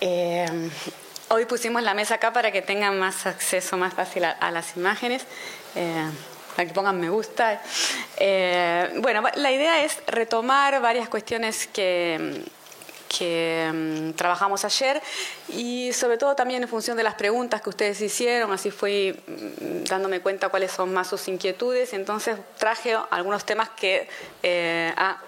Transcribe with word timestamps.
Eh, 0.00 0.70
hoy 1.28 1.44
pusimos 1.44 1.82
la 1.82 1.94
mesa 1.94 2.14
acá 2.14 2.32
para 2.32 2.50
que 2.50 2.62
tengan 2.62 2.98
más 2.98 3.26
acceso 3.26 3.76
más 3.76 3.94
fácil 3.94 4.24
a, 4.24 4.50
las 4.50 4.76
imágenes. 4.76 5.24
Eh, 5.74 6.04
para 6.56 6.66
que 6.66 6.74
pongan 6.74 6.98
me 7.00 7.10
gusta. 7.10 7.62
Eh, 8.16 8.90
bueno, 8.98 9.22
la 9.34 9.52
idea 9.52 9.84
es 9.84 9.98
retomar 10.06 10.80
varias 10.80 11.08
cuestiones 11.08 11.66
que, 11.68 12.42
que 13.08 13.70
mm, 13.72 14.12
trabajamos 14.12 14.64
ayer 14.64 15.02
y 15.48 15.92
sobre 15.92 16.16
todo 16.16 16.34
también 16.34 16.62
en 16.62 16.68
función 16.68 16.96
de 16.96 17.02
las 17.02 17.14
preguntas 17.14 17.60
que 17.60 17.70
ustedes 17.70 18.00
hicieron, 18.00 18.52
así 18.52 18.70
fui 18.70 19.12
mm, 19.26 19.84
dándome 19.84 20.20
cuenta 20.20 20.48
cuáles 20.48 20.70
son 20.72 20.92
más 20.92 21.08
sus 21.08 21.26
inquietudes, 21.28 21.92
entonces 21.92 22.36
traje 22.58 22.96
algunos 23.10 23.44
temas 23.44 23.70
que, 23.70 24.08
eh, 24.42 24.92
ah, 24.96 25.18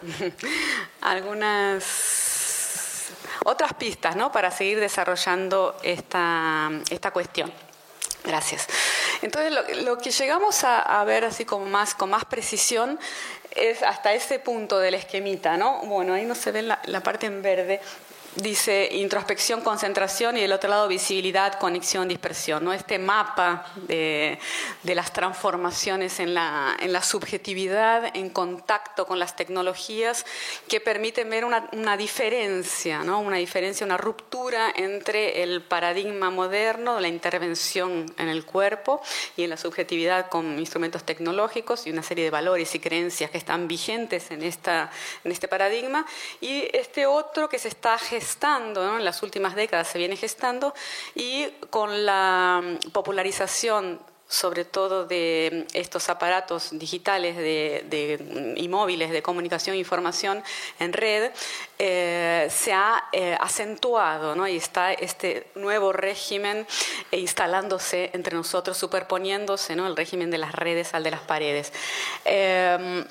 algunas 1.00 2.31
otras 3.44 3.74
pistas 3.74 4.16
¿no? 4.16 4.32
para 4.32 4.50
seguir 4.50 4.80
desarrollando 4.80 5.76
esta, 5.82 6.70
esta 6.90 7.10
cuestión. 7.10 7.52
Gracias. 8.24 8.68
Entonces, 9.20 9.52
lo, 9.82 9.98
que 9.98 10.10
llegamos 10.10 10.62
a, 10.64 11.02
ver 11.04 11.24
así 11.24 11.44
como 11.44 11.66
más, 11.66 11.94
con 11.94 12.10
más 12.10 12.24
precisión 12.24 12.98
es 13.50 13.82
hasta 13.82 14.14
ese 14.14 14.38
punto 14.38 14.78
del 14.78 14.94
esquemita, 14.94 15.56
¿no? 15.56 15.80
Bueno, 15.80 16.14
ahí 16.14 16.24
no 16.24 16.34
se 16.34 16.52
ve 16.52 16.62
la, 16.62 16.80
la 16.86 17.00
parte 17.00 17.26
en 17.26 17.42
verde, 17.42 17.80
dice 18.36 18.88
introspección, 18.92 19.60
concentración 19.60 20.36
y 20.36 20.40
del 20.40 20.52
otro 20.52 20.70
lado 20.70 20.88
visibilidad, 20.88 21.58
conexión, 21.58 22.08
dispersión. 22.08 22.64
¿no? 22.64 22.72
Este 22.72 22.98
mapa 22.98 23.66
de, 23.76 24.38
las 24.84 25.12
transformaciones 25.12 26.20
en 26.20 26.34
la, 26.34 26.76
en 26.80 26.92
la, 26.92 27.02
subjetividad, 27.02 28.14
en 28.16 28.30
contacto 28.30 29.06
con 29.06 29.18
las 29.18 29.36
tecnologías, 29.36 30.24
que 30.68 30.80
permiten 30.80 31.28
ver 31.28 31.44
una, 31.44 31.68
una, 31.72 31.96
diferencia, 31.96 33.02
¿no? 33.04 33.20
una 33.20 33.36
diferencia, 33.36 33.84
una 33.84 33.96
ruptura 33.96 34.72
entre 34.74 35.42
el 35.42 35.62
paradigma 35.62 36.30
moderno, 36.30 37.00
la 37.00 37.08
intervención 37.08 38.12
en 38.18 38.28
el 38.28 38.44
cuerpo 38.44 39.02
y 39.36 39.44
en 39.44 39.50
la 39.50 39.56
subjetividad 39.56 40.28
con 40.28 40.58
instrumentos 40.58 41.04
tecnológicos 41.04 41.86
y 41.86 41.90
una 41.90 42.02
serie 42.02 42.24
de 42.24 42.30
valores 42.30 42.74
y 42.74 42.80
creencias 42.80 43.30
que 43.30 43.38
están 43.38 43.68
vigentes 43.68 44.30
en, 44.30 44.42
esta, 44.42 44.90
en 45.24 45.32
este 45.32 45.48
paradigma, 45.48 46.06
y 46.40 46.68
este 46.72 47.06
otro 47.06 47.48
que 47.48 47.58
se 47.58 47.68
está 47.68 47.98
gestando 48.22 48.98
en 48.98 49.04
las 49.04 49.22
últimas 49.22 49.56
décadas 49.56 49.88
se 49.88 49.98
viene 49.98 50.16
gestando, 50.16 50.74
y 51.14 51.48
con 51.70 52.06
la 52.06 52.62
popularización 52.92 53.98
sobre 54.28 54.64
todo 54.64 55.04
de 55.04 55.66
estos 55.74 56.08
aparatos 56.08 56.70
digitales 56.72 57.36
de, 57.36 58.54
y 58.56 58.66
móviles 58.66 59.10
de 59.10 59.22
comunicación 59.22 59.76
e 59.76 59.78
información 59.78 60.42
en 60.78 60.94
red, 60.94 61.32
eh, 61.78 62.48
se 62.50 62.72
ha 62.72 63.04
eh, 63.12 63.36
acentuado 63.38 64.34
¿no? 64.34 64.48
y 64.48 64.56
está 64.56 64.94
este 64.94 65.48
nuevo 65.54 65.92
régimen 65.92 66.66
instalándose 67.10 68.08
entre 68.14 68.34
nosotros, 68.34 68.78
superponiéndose 68.78 69.76
¿no? 69.76 69.86
el 69.86 69.96
régimen 69.96 70.30
de 70.30 70.38
las 70.38 70.52
redes 70.52 70.94
al 70.94 71.02
de 71.02 71.10
las 71.10 71.20
paredes. 71.20 71.70
Eh, 72.24 73.04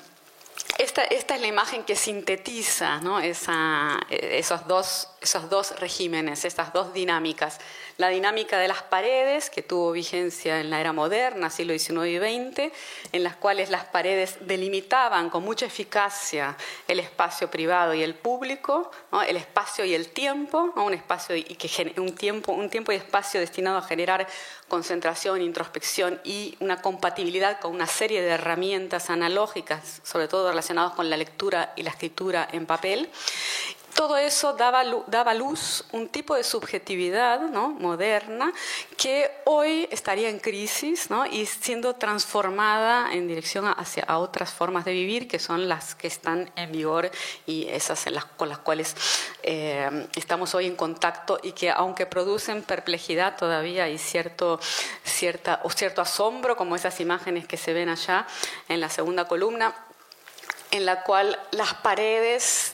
esta, 0.78 1.04
esta, 1.04 1.34
es 1.34 1.40
la 1.40 1.46
imagen 1.46 1.84
que 1.84 1.96
sintetiza 1.96 3.00
¿no? 3.00 3.20
Esa, 3.20 4.00
esos, 4.10 4.66
dos, 4.66 5.08
esos 5.20 5.48
dos 5.50 5.78
regímenes, 5.80 6.44
estas 6.44 6.72
dos 6.72 6.92
dinámicas. 6.92 7.58
La 7.98 8.08
dinámica 8.08 8.58
de 8.58 8.68
las 8.68 8.82
paredes, 8.82 9.50
que 9.50 9.62
tuvo 9.62 9.92
vigencia 9.92 10.60
en 10.60 10.70
la 10.70 10.80
era 10.80 10.92
moderna, 10.92 11.50
siglo 11.50 11.78
XIX 11.78 12.06
y 12.06 12.18
XX, 12.18 12.72
en 13.12 13.22
las 13.22 13.36
cuales 13.36 13.70
las 13.70 13.84
paredes 13.84 14.38
delimitaban 14.40 15.30
con 15.30 15.44
mucha 15.44 15.66
eficacia 15.66 16.56
el 16.88 17.00
espacio 17.00 17.50
privado 17.50 17.94
y 17.94 18.02
el 18.02 18.14
público, 18.14 18.90
el 19.26 19.36
espacio 19.36 19.84
y 19.84 19.94
el 19.94 20.08
tiempo, 20.08 20.72
un, 20.76 20.94
espacio 20.94 21.36
y 21.36 21.56
un, 21.96 22.14
tiempo, 22.14 22.52
un 22.52 22.70
tiempo 22.70 22.92
y 22.92 22.96
espacio 22.96 23.40
destinado 23.40 23.78
a 23.78 23.82
generar 23.82 24.26
concentración, 24.68 25.42
introspección 25.42 26.20
y 26.24 26.56
una 26.60 26.80
compatibilidad 26.80 27.60
con 27.60 27.72
una 27.72 27.86
serie 27.86 28.22
de 28.22 28.30
herramientas 28.30 29.10
analógicas, 29.10 30.00
sobre 30.02 30.28
todo 30.28 30.48
relacionadas 30.48 30.94
con 30.94 31.10
la 31.10 31.16
lectura 31.16 31.72
y 31.76 31.82
la 31.82 31.90
escritura 31.90 32.48
en 32.50 32.66
papel 32.66 33.10
todo 33.94 34.16
eso 34.16 34.54
daba, 34.54 34.84
daba 35.06 35.34
luz 35.34 35.84
un 35.92 36.08
tipo 36.08 36.34
de 36.34 36.44
subjetividad 36.44 37.40
¿no? 37.40 37.68
moderna 37.68 38.52
que 38.96 39.30
hoy 39.44 39.88
estaría 39.90 40.28
en 40.28 40.38
crisis 40.38 41.10
¿no? 41.10 41.26
y 41.26 41.46
siendo 41.46 41.94
transformada 41.94 43.12
en 43.12 43.28
dirección 43.28 43.66
hacia 43.76 44.18
otras 44.18 44.50
formas 44.50 44.84
de 44.84 44.92
vivir 44.92 45.28
que 45.28 45.38
son 45.38 45.68
las 45.68 45.94
que 45.94 46.06
están 46.06 46.50
en 46.56 46.72
vigor 46.72 47.10
y 47.46 47.68
esas 47.68 48.04
con 48.36 48.48
las 48.48 48.58
cuales 48.58 48.96
eh, 49.42 50.08
estamos 50.16 50.54
hoy 50.54 50.66
en 50.66 50.76
contacto 50.76 51.38
y 51.42 51.52
que 51.52 51.70
aunque 51.70 52.06
producen 52.06 52.62
perplejidad 52.62 53.36
todavía 53.36 53.84
hay 53.84 53.98
cierto, 53.98 54.60
cierta, 55.04 55.60
o 55.64 55.70
cierto 55.70 56.00
asombro 56.00 56.56
como 56.56 56.76
esas 56.76 56.98
imágenes 57.00 57.46
que 57.46 57.56
se 57.56 57.72
ven 57.72 57.88
allá 57.88 58.26
en 58.68 58.80
la 58.80 58.88
segunda 58.88 59.26
columna 59.28 59.74
en 60.70 60.86
la 60.86 61.02
cual 61.02 61.38
las 61.50 61.74
paredes 61.74 62.71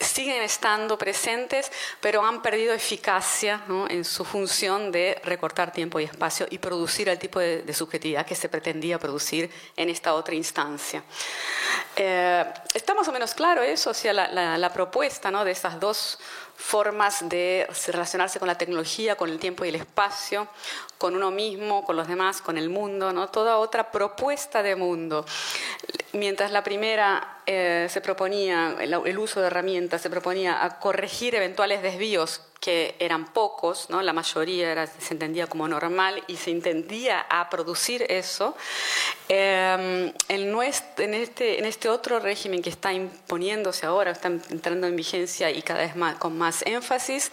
siguen 0.00 0.42
estando 0.42 0.98
presentes, 0.98 1.70
pero 2.00 2.24
han 2.24 2.42
perdido 2.42 2.74
eficacia 2.74 3.62
en 3.88 4.04
su 4.04 4.24
función 4.24 4.90
de 4.90 5.20
recortar 5.24 5.72
tiempo 5.72 6.00
y 6.00 6.04
espacio 6.04 6.46
y 6.50 6.58
producir 6.58 7.08
el 7.08 7.18
tipo 7.18 7.40
de, 7.40 7.74
subjetividad 7.74 8.24
que 8.24 8.34
se 8.34 8.48
pretendía 8.48 8.98
producir 8.98 9.50
en 9.76 9.90
esta 9.90 10.14
otra 10.14 10.34
instancia. 10.34 11.02
Eh, 11.96 12.44
está 12.72 12.94
más 12.94 13.08
o 13.08 13.12
menos 13.12 13.34
claro 13.34 13.62
eso, 13.62 13.90
o 13.90 13.94
sea, 13.94 14.12
la, 14.12 14.58
la 14.58 14.72
propuesta 14.72 15.30
¿no? 15.30 15.44
de 15.44 15.50
estas 15.50 15.80
dos 15.80 16.18
formas 16.56 17.28
de 17.28 17.66
relacionarse 17.88 18.38
con 18.38 18.48
la 18.48 18.56
tecnología, 18.56 19.16
con 19.16 19.28
el 19.28 19.38
tiempo 19.38 19.64
y 19.64 19.68
el 19.68 19.74
espacio, 19.74 20.48
con 20.98 21.16
uno 21.16 21.30
mismo, 21.30 21.84
con 21.84 21.96
los 21.96 22.08
demás, 22.08 22.40
con 22.40 22.58
el 22.58 22.70
mundo, 22.70 23.12
¿no? 23.12 23.28
toda 23.28 23.58
otra 23.58 23.90
propuesta 23.90 24.62
de 24.62 24.76
mundo. 24.76 25.24
Mientras 26.12 26.52
la 26.52 26.62
primera 26.62 27.38
eh, 27.46 27.88
se 27.90 28.00
proponía, 28.00 28.76
el, 28.80 29.18
uso 29.18 29.40
de 29.40 29.48
herramientas 29.48 30.00
se 30.00 30.10
proponía 30.10 30.64
a 30.64 30.78
corregir 30.78 31.34
eventuales 31.34 31.82
desvíos 31.82 32.40
que 32.60 32.94
eran 33.00 33.26
pocos, 33.26 33.90
¿no? 33.90 34.00
la 34.00 34.12
mayoría 34.12 34.70
era, 34.70 34.86
se 34.86 35.12
entendía 35.12 35.46
como 35.48 35.66
normal 35.66 36.22
y 36.28 36.36
se 36.36 36.50
intendía 36.50 37.26
a 37.28 37.50
producir 37.50 38.06
eso, 38.08 38.56
eh, 39.28 40.12
en, 40.28 40.62
este, 40.62 41.58
en 41.58 41.64
este 41.64 41.88
otro 41.88 42.20
régimen 42.20 42.62
que 42.62 42.70
está 42.70 42.92
imponiéndose 42.92 43.84
ahora, 43.84 44.12
está 44.12 44.28
entrando 44.28 44.86
en 44.86 44.96
vigencia 44.96 45.50
y 45.50 45.62
cada 45.62 45.80
vez 45.80 45.96
más, 45.96 46.14
con 46.16 46.38
más 46.38 46.62
énfasis, 46.62 47.30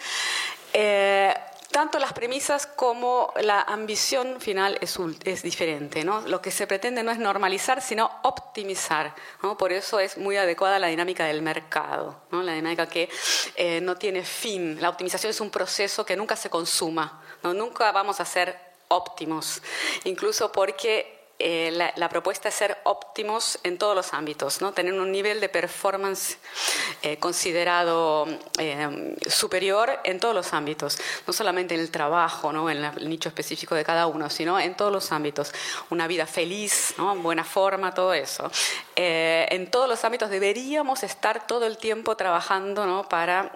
eh, 0.74 1.34
tanto 1.72 1.98
las 1.98 2.12
premisas 2.12 2.66
como 2.66 3.32
la 3.40 3.62
ambición 3.62 4.40
final 4.40 4.78
es, 4.80 5.42
diferente. 5.42 6.04
¿no? 6.04 6.20
Lo 6.20 6.40
que 6.40 6.50
se 6.50 6.66
pretende 6.66 7.02
no 7.02 7.10
es 7.10 7.18
normalizar, 7.18 7.82
sino 7.82 8.10
optimizar. 8.22 9.14
¿no? 9.42 9.56
Por 9.56 9.72
eso 9.72 9.98
es 9.98 10.16
muy 10.16 10.36
adecuada 10.36 10.78
la 10.78 10.86
dinámica 10.86 11.24
del 11.24 11.42
mercado, 11.42 12.22
¿no? 12.30 12.42
la 12.42 12.52
dinámica 12.52 12.86
que 12.88 13.08
eh, 13.56 13.80
no 13.80 13.96
tiene 13.96 14.22
fin. 14.22 14.80
La 14.80 14.90
optimización 14.90 15.30
es 15.30 15.40
un 15.40 15.50
proceso 15.50 16.04
que 16.06 16.16
nunca 16.16 16.36
se 16.36 16.50
consuma. 16.50 17.20
Nunca 17.42 17.90
vamos 17.90 18.20
a 18.20 18.24
ser 18.24 18.56
óptimos, 18.88 19.62
incluso 20.04 20.52
porque 20.52 21.21
eh, 21.44 21.92
la, 21.96 22.08
propuesta 22.08 22.50
es 22.50 22.54
ser 22.54 22.78
óptimos 22.84 23.58
en 23.64 23.76
todos 23.76 23.96
los 23.96 24.14
ámbitos, 24.14 24.60
tener 24.76 24.94
un 24.94 25.10
nivel 25.10 25.40
de 25.40 25.48
performance 25.48 26.38
eh, 27.02 27.16
considerado 27.16 28.28
eh, 28.58 29.16
superior 29.28 29.90
en 30.04 30.20
todos 30.20 30.36
los 30.36 30.52
ámbitos, 30.52 31.00
no 31.26 31.32
solamente 31.32 31.74
en 31.74 31.80
el 31.80 31.90
trabajo, 31.90 32.52
en 32.70 32.84
el 32.84 33.08
nicho 33.08 33.28
específico 33.28 33.74
de 33.74 33.84
cada 33.84 34.06
uno, 34.06 34.30
sino 34.30 34.60
en 34.60 34.76
todos 34.76 34.92
los 34.92 35.10
ámbitos. 35.10 35.52
Una 35.90 36.06
vida 36.06 36.26
feliz, 36.26 36.94
buena 37.16 37.42
forma, 37.42 37.92
todo 37.92 38.14
eso. 38.14 38.48
en 38.94 39.68
todos 39.68 39.88
los 39.88 40.04
ámbitos 40.04 40.30
deberíamos 40.30 41.02
estar 41.02 41.48
todo 41.48 41.66
el 41.66 41.76
tiempo 41.76 42.16
trabajando 42.16 43.04
para 43.10 43.50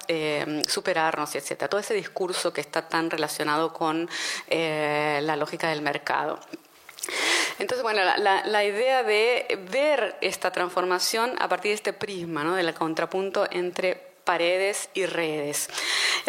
superarnos, 0.67 1.37
etc. 1.37 1.69
Todo 1.69 1.79
ese 1.79 1.95
discurso 1.95 2.53
que 2.53 2.63
está 2.63 2.89
tan 2.89 3.11
relacionado 3.11 3.73
con 3.73 4.11
la 4.51 5.37
lógica 5.37 5.69
del 5.69 5.83
mercado. 5.83 6.41
Entonces, 7.59 7.83
bueno, 7.83 8.03
la, 8.19 8.65
idea 8.65 9.03
de 9.03 9.59
ver 9.71 10.17
esta 10.21 10.51
transformación 10.51 11.35
a 11.39 11.49
partir 11.49 11.71
de 11.71 11.75
este 11.75 11.93
prisma, 11.93 12.45
¿no? 12.45 12.55
del 12.55 12.73
contrapunto 12.75 13.47
entre 13.51 13.95
paredes 14.25 14.91
y 14.95 15.07
redes. 15.07 15.69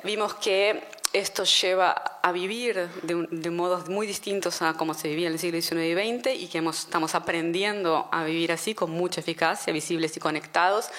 Vimos 0.04 0.36
que 0.36 0.84
esto 1.14 1.46
lleva 1.46 1.92
a 2.22 2.32
vivir 2.32 2.90
de, 3.02 3.50
modos 3.50 3.90
muy 3.90 4.06
distintos 4.06 4.62
a 4.62 4.74
como 4.74 4.94
se 4.94 5.08
vivía 5.08 5.28
en 5.28 5.34
el 5.34 5.40
siglo 5.40 5.60
XIX 5.60 5.74
y 5.74 5.94
XX 5.94 6.44
y 6.44 6.48
que 6.48 6.60
estamos 6.60 7.16
aprendiendo 7.16 8.08
a 8.12 8.24
vivir 8.24 8.52
así 8.52 8.76
con 8.76 8.92
mucha 8.92 9.22
eficacia, 9.22 9.74
visibles 9.74 10.16
y 10.16 10.20
conectados, 10.20 10.90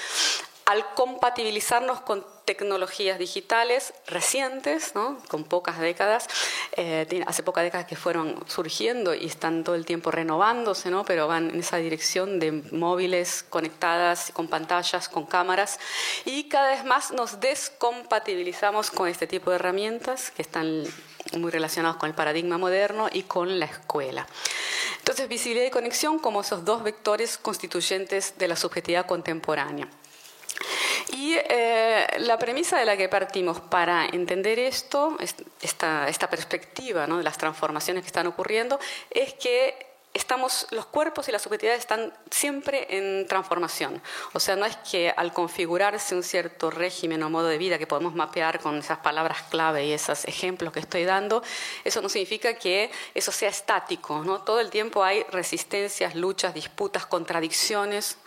al 0.69 0.85
compatibilizarnos 0.93 2.03
con 2.03 2.27
tecnologías 2.45 3.19
digitales 3.19 3.95
recientes, 4.07 4.93
con 5.29 5.45
pocas 5.45 5.79
décadas, 5.79 6.29
eh, 6.77 7.25
hace 7.27 7.43
pocas 7.43 7.65
décadas 7.65 7.87
que 7.87 7.97
fueron 7.97 8.39
surgiendo 8.47 9.15
y 9.15 9.25
están 9.25 9.65
todo 9.65 9.77
el 9.77 9.87
tiempo 9.87 10.11
renovándose, 10.11 10.91
¿no? 10.91 11.07
pero 11.07 11.27
van 11.27 11.49
en 11.49 11.61
esa 11.61 11.79
dirección 11.79 12.39
de 12.39 12.53
móviles 12.53 13.47
conectadas, 13.49 14.31
con 14.35 14.49
pantallas, 14.49 15.09
con 15.09 15.25
cámaras, 15.25 15.81
y 16.27 16.51
cada 16.51 16.69
vez 16.69 16.85
más 16.85 17.13
nos 17.13 17.41
descompatibilizamos 17.41 18.91
con 18.91 19.09
este 19.09 19.27
tipo 19.27 19.49
de 19.49 19.57
herramientas 19.57 20.31
que 20.33 20.43
están 20.43 20.85
muy 21.39 21.51
relacionados 21.51 21.97
con 21.97 22.11
el 22.11 22.15
paradigma 22.15 22.59
moderno 22.59 23.09
y 23.11 23.23
con 23.23 23.59
la 23.59 23.65
escuela. 23.65 24.27
Entonces, 24.99 25.29
visibilidad 25.29 25.67
y 25.67 25.71
conexión 25.71 26.19
como 26.19 26.43
esos 26.43 26.67
dos 26.67 26.83
vectores 26.83 27.39
constituyentes 27.39 28.35
de 28.37 28.49
la 28.49 28.57
subjetividad 28.57 29.07
contemporánea. 29.07 29.89
Y 31.13 31.35
eh, 31.37 32.07
la 32.19 32.39
premisa 32.39 32.79
de 32.79 32.85
la 32.85 32.97
que 32.97 33.09
partimos 33.09 33.61
para 33.61 34.07
entender 34.07 34.59
esto, 34.59 35.17
esta, 35.63 36.09
esta 36.09 36.31
perspectiva 36.31 37.07
¿no? 37.07 37.19
de 37.19 37.25
las 37.25 37.39
transformaciones 37.39 38.03
que 38.03 38.09
están 38.09 38.27
ocurriendo, 38.27 38.79
es 39.11 39.35
que 39.35 39.89
estamos, 40.15 40.67
los 40.71 40.87
cuerpos 40.87 41.29
y 41.29 41.33
las 41.33 41.43
subjetividades 41.43 41.81
están 41.81 42.13
siempre 42.31 42.87
en 42.97 43.27
transformación. 43.27 44.03
O 44.33 44.41
sea, 44.41 44.57
no 44.57 44.67
es 44.67 44.77
que 44.77 45.13
al 45.17 45.33
configurarse 45.33 46.15
un 46.15 46.23
cierto 46.23 46.71
régimen 46.71 47.23
o 47.23 47.31
modo 47.31 47.47
de 47.47 47.59
vida 47.59 47.79
que 47.79 47.87
podemos 47.87 48.15
mapear 48.15 48.61
con 48.61 48.77
esas 48.79 48.99
palabras 48.99 49.43
clave 49.51 49.87
y 49.87 49.93
esos 49.93 50.25
ejemplos 50.25 50.73
que 50.73 50.81
estoy 50.81 51.05
dando, 51.05 51.43
eso 51.85 52.03
no 52.03 52.09
significa 52.09 52.55
que 52.55 52.91
eso 53.15 53.33
sea 53.33 53.49
estático. 53.49 54.25
¿no? 54.25 54.43
Todo 54.43 54.61
el 54.61 54.71
tiempo 54.71 55.05
hay 55.05 55.23
resistencias, 55.31 56.15
luchas, 56.15 56.55
disputas, 56.55 57.07
contradicciones 57.07 58.19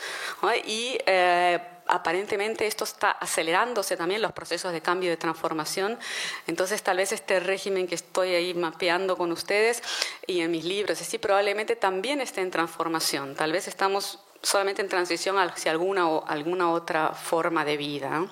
y 0.66 0.98
eh, 1.06 1.60
aparentemente 1.92 2.66
esto 2.66 2.86
está 2.86 3.12
acelerándose 3.12 3.98
también 3.98 4.22
los 4.22 4.32
procesos 4.32 4.72
de 4.72 4.82
cambio 4.82 5.08
y 5.08 5.12
de 5.12 5.18
transformación. 5.18 6.00
Entonces, 6.48 6.82
tal 6.82 6.98
vez 6.98 7.12
este 7.12 7.40
régimen 7.40 7.86
que 7.86 7.96
estoy 7.96 8.30
ahí 8.34 8.54
mapeando 8.54 9.18
con 9.18 9.32
ustedes 9.32 9.84
y 10.26 10.40
en 10.40 10.52
mis 10.52 10.64
libros, 10.64 10.98
sí, 10.98 11.18
probablemente 11.18 11.76
también 11.76 12.22
esté 12.22 12.42
en 12.42 12.50
transformación. 12.50 13.36
Tal 13.36 13.52
vez 13.52 13.68
estamos 13.68 14.20
solamente 14.42 14.82
en 14.82 14.88
transición 14.88 15.38
hacia 15.38 15.72
alguna, 15.72 16.10
o 16.10 16.26
alguna 16.26 16.72
otra 16.72 17.10
forma 17.10 17.66
de 17.66 17.78
vida. 17.78 18.26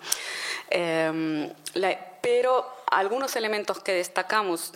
Em, 0.69 1.53
pero 2.21 2.65
algunos 2.89 3.35
elementos 3.35 3.79
que 3.79 3.93
destacamos 3.93 4.73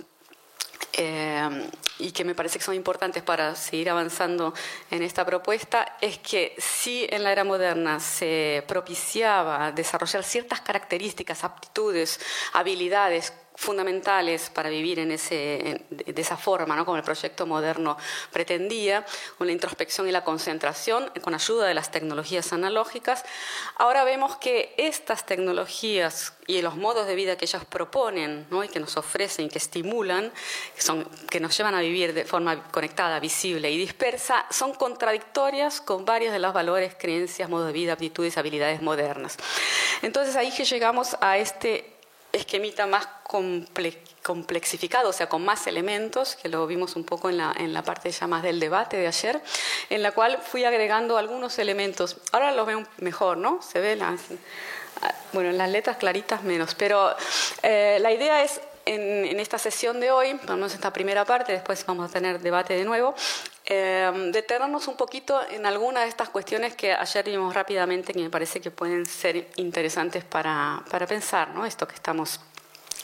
eh, 0.93 1.69
y 1.99 2.11
que 2.11 2.23
me 2.23 2.35
parece 2.35 2.59
que 2.59 2.65
son 2.65 2.75
importantes 2.75 3.23
para 3.23 3.55
seguir 3.55 3.89
avanzando 3.89 4.53
en 4.91 5.03
esta 5.03 5.25
propuesta, 5.25 5.97
es 6.01 6.17
que 6.19 6.55
si 6.57 7.07
en 7.09 7.23
la 7.23 7.31
era 7.31 7.43
moderna 7.43 7.99
se 7.99 8.63
propiciaba 8.67 9.71
desarrollar 9.71 10.23
ciertas 10.23 10.61
características, 10.61 11.43
aptitudes, 11.43 12.19
habilidades, 12.53 13.33
fundamentales 13.55 14.50
para 14.50 14.69
vivir 14.69 15.00
en 15.00 15.11
ese, 15.11 15.85
de 15.89 16.21
esa 16.21 16.38
forma, 16.38 16.75
¿no? 16.75 16.85
como 16.85 16.97
el 16.97 17.03
proyecto 17.03 17.45
moderno 17.45 17.97
pretendía, 18.31 19.05
con 19.38 19.47
la 19.47 19.53
introspección 19.53 20.07
y 20.07 20.11
la 20.11 20.23
concentración, 20.23 21.11
con 21.21 21.33
ayuda 21.33 21.67
de 21.67 21.73
las 21.73 21.91
tecnologías 21.91 22.51
analógicas. 22.53 23.23
Ahora 23.77 24.03
vemos 24.03 24.38
que 24.38 24.73
estas 24.77 25.25
tecnologías 25.25 26.33
y 26.47 26.61
los 26.61 26.75
modos 26.75 27.07
de 27.07 27.15
vida 27.15 27.38
que 27.38 27.45
ellas 27.45 27.63
proponen 27.65 28.47
¿no? 28.50 28.63
y 28.63 28.67
que 28.67 28.79
nos 28.79 28.97
ofrecen 28.97 29.45
y 29.45 29.50
que 29.50 29.59
estimulan, 29.59 30.31
que, 30.75 30.81
son, 30.81 31.07
que 31.29 31.39
nos 31.39 31.55
llevan 31.55 31.75
a 31.75 31.81
vivir 31.81 32.13
de 32.13 32.25
forma 32.25 32.63
conectada, 32.69 33.19
visible 33.19 33.71
y 33.71 33.77
dispersa, 33.77 34.45
son 34.50 34.73
contradictorias 34.73 35.79
con 35.79 36.05
varios 36.05 36.33
de 36.33 36.39
los 36.39 36.53
valores, 36.53 36.95
creencias, 37.00 37.50
modos 37.50 37.67
de 37.67 37.73
vida, 37.73 37.94
aptitudes, 37.94 38.38
habilidades 38.38 38.81
modernas. 38.81 39.38
Entonces 40.01 40.35
ahí 40.35 40.51
que 40.51 40.65
llegamos 40.65 41.15
a 41.21 41.38
este 41.38 41.92
esquemita 42.33 42.88
más 42.88 43.07
complexificado, 44.21 45.09
o 45.09 45.13
sea, 45.13 45.30
con 45.30 45.45
más 45.45 45.68
elementos, 45.68 46.35
que 46.35 46.50
lo 46.50 46.65
vimos 46.65 46.95
un 46.95 47.03
poco 47.03 47.30
en 47.30 47.38
la, 47.38 47.53
en 47.57 47.74
la 47.74 47.83
parte 47.83 48.12
ya 48.12 48.27
más 48.27 48.41
del 48.41 48.59
debate 48.59 48.97
de 48.97 49.07
ayer, 49.07 49.41
en 49.89 50.01
la 50.01 50.12
cual 50.12 50.39
fui 50.44 50.65
agregando 50.65 51.18
algunos 51.18 51.59
elementos. 51.59 52.18
Ahora 52.31 52.51
los 52.51 52.65
veo 52.65 52.83
mejor, 52.97 53.38
¿no? 53.38 53.62
Se 53.62 53.80
ve 53.80 53.95
las, 53.95 54.19
bueno, 55.31 55.51
en 55.51 55.57
las 55.57 55.69
letras 55.69 55.97
claritas 55.97 56.44
menos, 56.44 56.75
pero 56.75 57.15
eh, 57.62 58.00
la 58.01 58.12
idea 58.12 58.44
es 58.44 58.59
en, 58.86 59.25
en, 59.25 59.39
esta 59.39 59.57
sesión 59.59 60.00
de 60.00 60.12
hoy, 60.12 60.38
vamos 60.44 60.74
esta 60.74 60.91
primera 60.91 61.25
parte, 61.25 61.53
después 61.53 61.86
vamos 61.86 62.09
a 62.09 62.13
tener 62.13 62.39
debate 62.39 62.74
de 62.74 62.83
nuevo, 62.83 63.15
eh, 63.65 64.12
un 64.88 64.98
poquito 64.98 65.42
en 65.50 65.65
algunas 65.65 66.04
de 66.04 66.10
estas 66.10 66.30
cuestiones 66.30 66.75
que 66.75 66.94
ayer 66.94 67.25
vimos 67.25 67.54
rápidamente 67.54 68.13
que 68.13 68.19
me 68.19 68.30
parece 68.30 68.60
que 68.60 68.71
pueden 68.71 69.06
ser 69.06 69.50
interesantes 69.56 70.24
para, 70.24 70.83
para 70.89 71.07
pensar, 71.07 71.50
¿no? 71.50 71.65
Esto 71.65 71.88
que 71.88 71.95
estamos, 71.95 72.39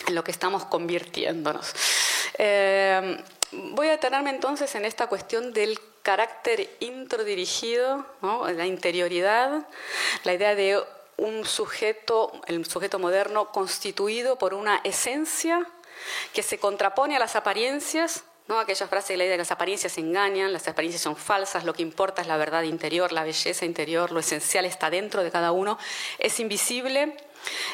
en 0.08 0.16
lo 0.16 0.24
que 0.24 0.32
estamos 0.32 0.66
convirtiéndonos. 0.66 1.74
Eh, 2.38 3.24
voy 3.52 3.88
a 3.88 3.92
detenerme 3.92 4.32
entonces 4.32 4.74
en 4.76 4.86
esta 4.86 5.08
cuestión 5.08 5.54
del 5.54 5.80
carácter 6.02 6.70
introdirigido, 6.80 8.06
¿no? 8.22 8.50
la 8.52 8.66
interioridad, 8.66 9.68
la 10.24 10.34
idea 10.34 10.56
de 10.56 10.82
un 11.18 11.46
sujeto, 11.46 12.32
el 12.48 12.66
sujeto 12.66 13.00
moderno 13.00 13.52
constituido 13.52 14.38
por 14.38 14.54
una 14.54 14.78
esencia 14.84 15.68
que 16.34 16.44
se 16.44 16.58
contrapone 16.58 17.16
a 17.16 17.20
las 17.20 17.36
apariencias 17.36 18.24
¿no? 18.50 18.60
Aquella 18.60 18.88
frase 18.88 19.14
de 19.14 19.18
la 19.18 19.24
idea 19.26 19.34
de 19.34 19.38
que 19.38 19.42
las 19.44 19.52
apariencias 19.52 19.96
engañan, 20.00 20.52
las 20.52 20.68
apariencias 20.68 21.04
son 21.04 21.16
falsas, 21.16 21.64
lo 21.66 21.74
que 21.74 21.84
importa 21.84 22.24
es 22.24 22.28
la 22.28 22.36
verdad 22.36 22.64
interior, 22.64 23.12
la 23.12 23.24
belleza 23.24 23.64
interior, 23.64 24.12
lo 24.12 24.20
esencial 24.20 24.66
está 24.66 24.90
dentro 24.90 25.24
de 25.24 25.30
cada 25.30 25.52
uno, 25.52 25.78
es 26.18 26.40
invisible, 26.40 27.16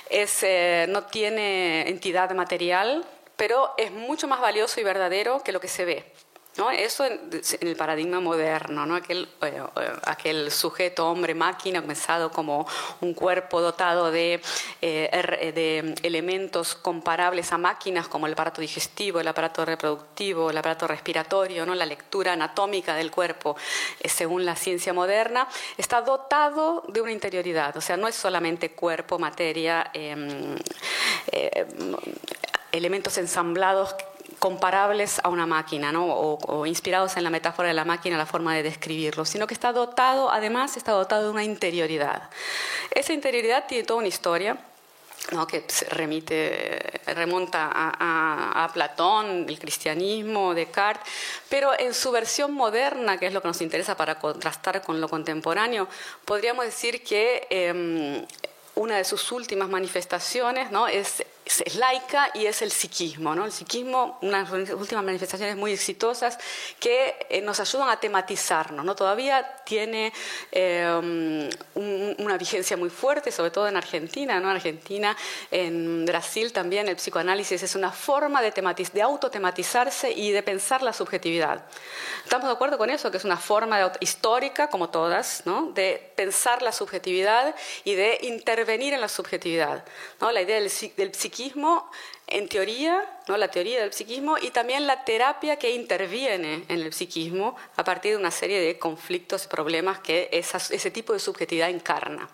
es, 0.10 0.44
eh, 0.44 0.86
no 0.90 1.04
tiene 1.06 1.88
entidad 1.88 2.30
material, 2.32 3.06
pero 3.38 3.74
es 3.78 3.92
mucho 3.92 4.28
más 4.28 4.42
valioso 4.42 4.82
y 4.82 4.84
verdadero 4.84 5.42
que 5.44 5.54
lo 5.54 5.62
que 5.62 5.70
se 5.70 5.86
ve. 5.86 6.15
¿No? 6.58 6.72
Eso 6.72 7.04
en, 7.04 7.20
el 7.60 7.76
paradigma 7.76 8.22
moderno, 8.22 8.86
¿no? 8.86 8.96
aquel, 8.96 9.28
eh, 9.42 9.62
eh, 9.76 9.92
aquel 10.04 10.50
sujeto 10.50 11.10
hombre-máquina 11.10 11.82
pensado 11.82 12.32
como 12.32 12.66
un 13.02 13.14
cuerpo 13.14 13.60
dotado 13.60 14.10
de, 14.10 14.42
eh, 14.82 15.52
de, 15.54 15.96
elementos 16.02 16.76
comparables 16.76 17.52
a 17.52 17.58
máquinas 17.58 18.08
como 18.08 18.26
el 18.26 18.34
aparato 18.34 18.62
digestivo, 18.62 19.20
el 19.20 19.28
aparato 19.28 19.66
reproductivo, 19.66 20.50
el 20.50 20.58
aparato 20.58 20.88
respiratorio, 20.88 21.66
¿no? 21.66 21.76
la 21.76 21.86
lectura 21.86 22.32
anatómica 22.34 22.96
del 22.96 23.12
cuerpo, 23.12 23.58
según 24.06 24.46
la 24.46 24.56
ciencia 24.56 24.94
moderna, 24.94 25.50
está 25.78 26.02
dotado 26.02 26.86
de 26.88 27.02
una 27.02 27.12
interioridad, 27.12 27.76
o 27.76 27.82
sea, 27.82 27.98
no 27.98 28.08
es 28.08 28.16
solamente 28.16 28.72
cuerpo, 28.72 29.20
materia, 29.20 29.92
em, 29.94 30.56
elementos 32.72 33.18
ensamblados 33.18 33.94
comparables 34.40 35.20
a 35.24 35.30
una 35.30 35.46
máquina, 35.46 35.92
¿no? 35.92 36.06
o, 36.08 36.66
inspirados 36.66 37.18
en 37.18 37.24
la 37.24 37.30
metáfora 37.30 37.68
de 37.68 37.74
la 37.74 37.86
máquina, 37.86 38.18
la 38.18 38.26
forma 38.26 38.56
de 38.56 38.64
describirlo, 38.64 39.26
sino 39.26 39.48
que 39.48 39.54
está 39.54 39.72
dotado, 39.72 40.32
además, 40.32 40.78
está 40.78 40.92
dotado 40.92 41.26
de 41.26 41.30
una 41.32 41.44
interioridad. 41.44 42.30
Esa 42.92 43.14
interioridad 43.14 43.66
tiene 43.68 43.84
toda 43.84 44.00
una 44.00 44.08
historia. 44.08 44.58
¿no? 45.32 45.48
que 45.48 45.66
remite, 45.90 47.02
remonta 47.08 47.72
a, 47.74 48.70
Platón, 48.72 49.48
el 49.50 49.58
cristianismo, 49.58 50.54
Descartes, 50.54 51.12
pero 51.50 51.72
en 51.80 51.96
su 51.96 52.12
versión 52.12 52.54
moderna, 52.54 53.18
que 53.18 53.26
es 53.26 53.34
lo 53.34 53.42
que 53.42 53.48
nos 53.48 53.62
interesa 53.62 53.98
para 53.98 54.20
contrastar 54.20 54.84
con 54.84 55.02
lo 55.02 55.10
contemporáneo, 55.10 55.88
podríamos 56.26 56.66
decir 56.66 57.04
que 57.04 57.48
eh, 57.50 58.24
una 58.76 58.98
de 58.98 59.04
sus 59.04 59.32
últimas 59.32 59.68
manifestaciones 59.68 60.70
¿no? 60.70 60.88
es 60.88 61.24
es 61.46 61.76
laica 61.76 62.32
y 62.34 62.48
es 62.48 62.62
el 62.62 62.72
psiquismo. 62.72 63.36
¿no? 63.36 63.46
El 63.46 63.52
psiquismo, 63.52 64.18
unas 64.22 64.50
últimas 64.52 65.04
manifestaciones 65.04 65.56
muy 65.56 65.72
exitosas 65.72 66.40
que 66.80 67.16
eh, 67.30 67.42
nos 67.42 67.60
ayudan 67.60 67.90
a 67.90 68.00
tematizarnos. 68.00 68.84
¿no? 68.84 68.96
Todavía 68.96 69.56
tiene 69.64 70.12
eh, 70.52 71.50
una 71.76 72.38
vigencia 72.38 72.76
muy 72.78 72.90
fuerte, 72.90 73.32
sobre 73.32 73.52
todo 73.52 73.68
en 73.68 73.78
Argentina. 73.78 74.40
¿no? 74.40 74.50
En 74.50 74.56
Argentina, 74.56 75.16
en 75.52 76.06
Brasil 76.06 76.52
también 76.52 76.88
el 76.88 76.96
psicoanálisis 76.96 77.62
es 77.62 77.76
una 77.76 77.92
forma 77.92 78.42
de, 78.42 78.52
de 78.52 79.02
autotematizarse 79.02 80.12
y 80.12 80.32
de 80.32 80.42
pensar 80.42 80.82
la 80.82 80.94
subjetividad. 80.94 81.64
¿Estamos 82.24 82.48
de 82.48 82.54
acuerdo 82.54 82.80
con 82.80 82.90
eso? 82.90 83.12
Que 83.12 83.18
es 83.18 83.26
una 83.26 83.38
forma 83.38 83.92
histórica, 84.00 84.70
como 84.70 84.90
todas, 84.90 85.44
¿no? 85.46 85.72
de 85.74 86.12
pensar 86.16 86.64
la 86.64 86.72
subjetividad 86.72 87.56
y 87.84 87.94
de 87.94 88.18
intervenir 88.24 88.94
en 88.94 89.02
la 89.02 89.10
subjetividad. 89.10 89.86
¿no? 90.20 90.32
La 90.32 90.42
idea 90.42 90.60
del, 90.60 90.72
del 90.98 91.14
psiquismo 91.14 91.35
en 92.28 92.48
teoría, 92.48 93.04
¿no? 93.28 93.38
la 93.38 93.50
teoría 93.50 93.82
del 93.82 93.94
psiquismo 93.94 94.38
y 94.42 94.52
también 94.52 94.88
la 94.88 95.04
terapia 95.04 95.58
que 95.58 95.72
interviene 95.72 96.64
en 96.68 96.82
el 96.82 96.94
psiquismo 96.94 97.56
a 97.76 97.84
partir 97.84 98.12
de 98.12 98.18
una 98.18 98.32
serie 98.32 98.60
de 98.60 98.80
conflictos 98.80 99.46
y 99.46 99.48
problemas 99.48 100.00
que 100.00 100.30
ese 100.32 100.92
tipo 100.92 101.14
de 101.14 101.20
subjetividad 101.20 101.70
encarna. 101.70 102.28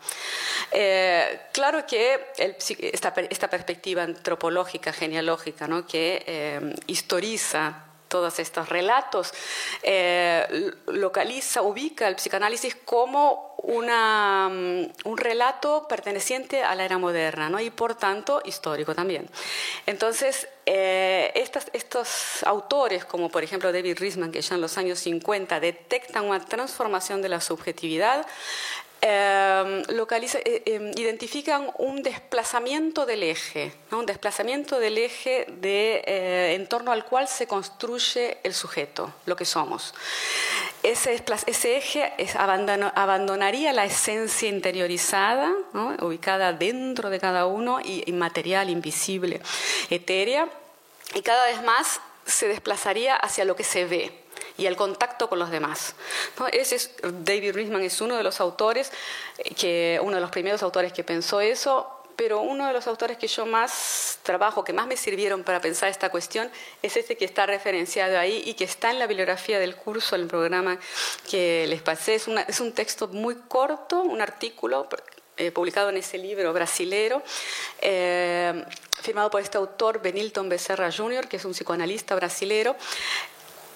Eh, 0.71 1.41
claro 1.51 1.85
que 1.85 2.27
esta, 2.37 3.13
perspectiva 3.49 4.03
antropológica, 4.03 4.93
genealógica, 4.93 5.67
¿no? 5.67 5.85
que 5.85 6.23
eh, 6.25 6.75
historiza 6.87 7.90
todos 8.11 8.39
estos 8.39 8.67
relatos, 8.67 9.33
eh, 9.81 10.73
localiza, 10.87 11.61
ubica 11.61 12.09
el 12.09 12.15
psicoanálisis 12.17 12.75
como 12.83 13.55
una, 13.63 14.49
mm, 14.51 14.85
un 15.05 15.17
relato 15.17 15.87
perteneciente 15.87 16.61
a 16.61 16.75
la 16.75 16.83
era 16.83 16.97
moderna 16.97 17.49
¿no? 17.49 17.59
y 17.61 17.69
por 17.69 17.95
tanto 17.95 18.41
histórico 18.43 18.93
también. 18.93 19.29
Entonces, 19.85 20.49
eh, 20.65 21.31
estos 21.73 22.43
autores, 22.43 23.05
como 23.05 23.29
por 23.29 23.43
ejemplo 23.43 23.71
David 23.71 23.97
Risman, 23.97 24.31
que 24.31 24.41
ya 24.41 24.55
en 24.55 24.61
los 24.61 24.77
años 24.77 24.99
50 24.99 25.59
detectan 25.59 26.25
una 26.25 26.43
transformación 26.43 27.21
de 27.21 27.29
la 27.29 27.39
subjetividad, 27.39 28.25
Em, 29.03 29.81
eh, 29.81 30.61
em, 30.67 30.91
identifican 30.95 31.71
un 31.79 32.03
desplazamiento 32.03 33.07
del 33.07 33.23
eje, 33.23 33.73
un 33.91 34.05
desplazamiento 34.05 34.79
del 34.79 34.99
eje 34.99 35.47
de, 35.49 36.03
eh, 36.05 36.53
en 36.53 36.67
torno 36.67 36.91
al 36.91 37.03
cual 37.05 37.27
se 37.27 37.47
construye 37.47 38.37
el 38.43 38.53
sujeto, 38.53 39.11
lo 39.25 39.35
que 39.35 39.45
somos. 39.45 39.95
Ese, 40.83 41.23
ese 41.47 41.77
eje 41.77 42.13
abandonaría 42.37 43.73
la 43.73 43.85
esencia 43.85 44.47
interiorizada, 44.47 45.51
ubicada 45.99 46.53
dentro 46.53 47.09
de 47.09 47.19
cada 47.19 47.47
uno, 47.47 47.79
y 47.81 48.03
inmaterial, 48.05 48.69
invisible, 48.69 49.41
etérea, 49.89 50.47
y 51.15 51.21
cada 51.23 51.47
vez 51.47 51.63
más 51.63 52.01
se 52.27 52.47
desplazaría 52.47 53.15
hacia 53.15 53.45
lo 53.45 53.55
que 53.55 53.63
se 53.63 53.85
ve, 53.85 54.20
y 54.57 54.65
el 54.65 54.75
contacto 54.75 55.29
con 55.29 55.39
los 55.39 55.49
demás. 55.49 55.95
Ese 56.51 56.75
es, 56.75 56.91
David 57.01 57.53
Risman 57.53 57.83
es 57.83 58.01
uno 58.01 58.15
de 58.15 58.23
los 58.23 58.39
autores, 58.39 58.91
eh, 59.37 59.53
que, 59.55 59.99
uno 60.01 60.15
de 60.15 60.21
los 60.21 60.31
primeros 60.31 60.63
autores 60.63 60.93
que 60.93 61.03
pensó 61.03 61.41
eso, 61.41 62.01
pero 62.15 62.41
uno 62.41 62.67
de 62.67 62.73
los 62.73 62.85
autores 62.87 63.17
que 63.17 63.27
yo 63.27 63.45
más 63.45 64.19
trabajo, 64.21 64.63
que 64.63 64.73
más 64.73 64.85
me 64.85 64.95
sirvieron 64.95 65.43
para 65.43 65.59
pensar 65.59 65.89
esta 65.89 66.09
cuestión, 66.09 66.51
es 66.81 66.95
este 66.95 67.17
que 67.17 67.25
está 67.25 67.45
referenciado 67.45 68.19
ahí 68.19 68.43
y 68.45 68.53
que 68.53 68.63
está 68.63 68.91
en 68.91 68.99
la 68.99 69.07
bibliografía 69.07 69.59
del 69.59 69.75
curso, 69.75 70.15
en 70.15 70.21
el 70.21 70.27
programa 70.27 70.77
que 71.29 71.65
les 71.67 71.81
pasé. 71.81 72.15
Es, 72.15 72.27
es 72.47 72.59
un 72.59 72.73
texto 72.73 73.07
muy 73.07 73.35
corto, 73.47 74.01
un 74.01 74.21
artículo 74.21 74.87
eh, 75.37 75.51
publicado 75.51 75.89
en 75.89 75.97
ese 75.97 76.19
libro 76.19 76.53
brasilero, 76.53 77.23
eh, 77.79 78.63
firmado 79.01 79.31
por 79.31 79.41
este 79.41 79.57
autor 79.57 79.99
Benilton 79.99 80.47
Becerra 80.49 80.91
Jr., 80.91 81.27
que 81.27 81.37
es 81.37 81.45
un 81.45 81.53
psicoanalista 81.53 82.13
brasilero, 82.13 82.75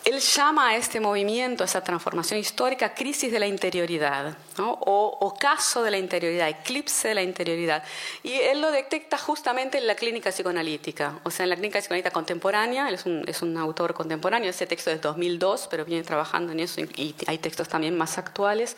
él 0.06 0.20
llama 0.20 0.70
a 0.70 0.76
este 0.76 1.00
movimiento, 1.00 1.64
a 1.64 1.66
esa 1.66 1.84
transformación 1.84 2.40
histórica, 2.40 2.94
crisis 2.94 3.32
de 3.32 3.40
la 3.40 3.48
interioridad, 3.48 4.38
o, 4.60 5.18
o, 5.20 5.34
caso 5.34 5.82
de 5.82 5.90
la 5.90 5.98
interioridad, 5.98 6.48
eclipse 6.48 7.08
de 7.08 7.16
la 7.16 7.24
interioridad. 7.24 7.84
Y 8.22 8.34
él 8.34 8.62
lo 8.62 8.70
detecta 8.70 9.18
justamente 9.18 9.80
en 9.80 9.88
la 9.88 9.96
clínica 9.96 10.30
psicoanalítica, 10.30 11.20
o 11.24 11.32
sea, 11.32 11.46
en 11.46 11.50
la 11.50 11.56
clínica 11.56 11.80
psicoanalítica 11.80 12.14
contemporánea, 12.14 12.88
él 12.88 13.00
es 13.28 13.42
un, 13.42 13.58
autor 13.58 13.96
contemporáneo, 13.96 14.50
ese 14.50 14.68
texto 14.68 14.92
es 14.92 14.98
de 14.98 15.02
2002, 15.02 15.68
pero 15.72 15.86
viene 15.86 16.04
trabajando 16.04 16.52
en 16.52 16.60
eso 16.60 16.82
y 16.82 17.16
hay 17.26 17.40
textos 17.40 17.68
también 17.68 17.98
más 17.98 18.20
actuales. 18.20 18.78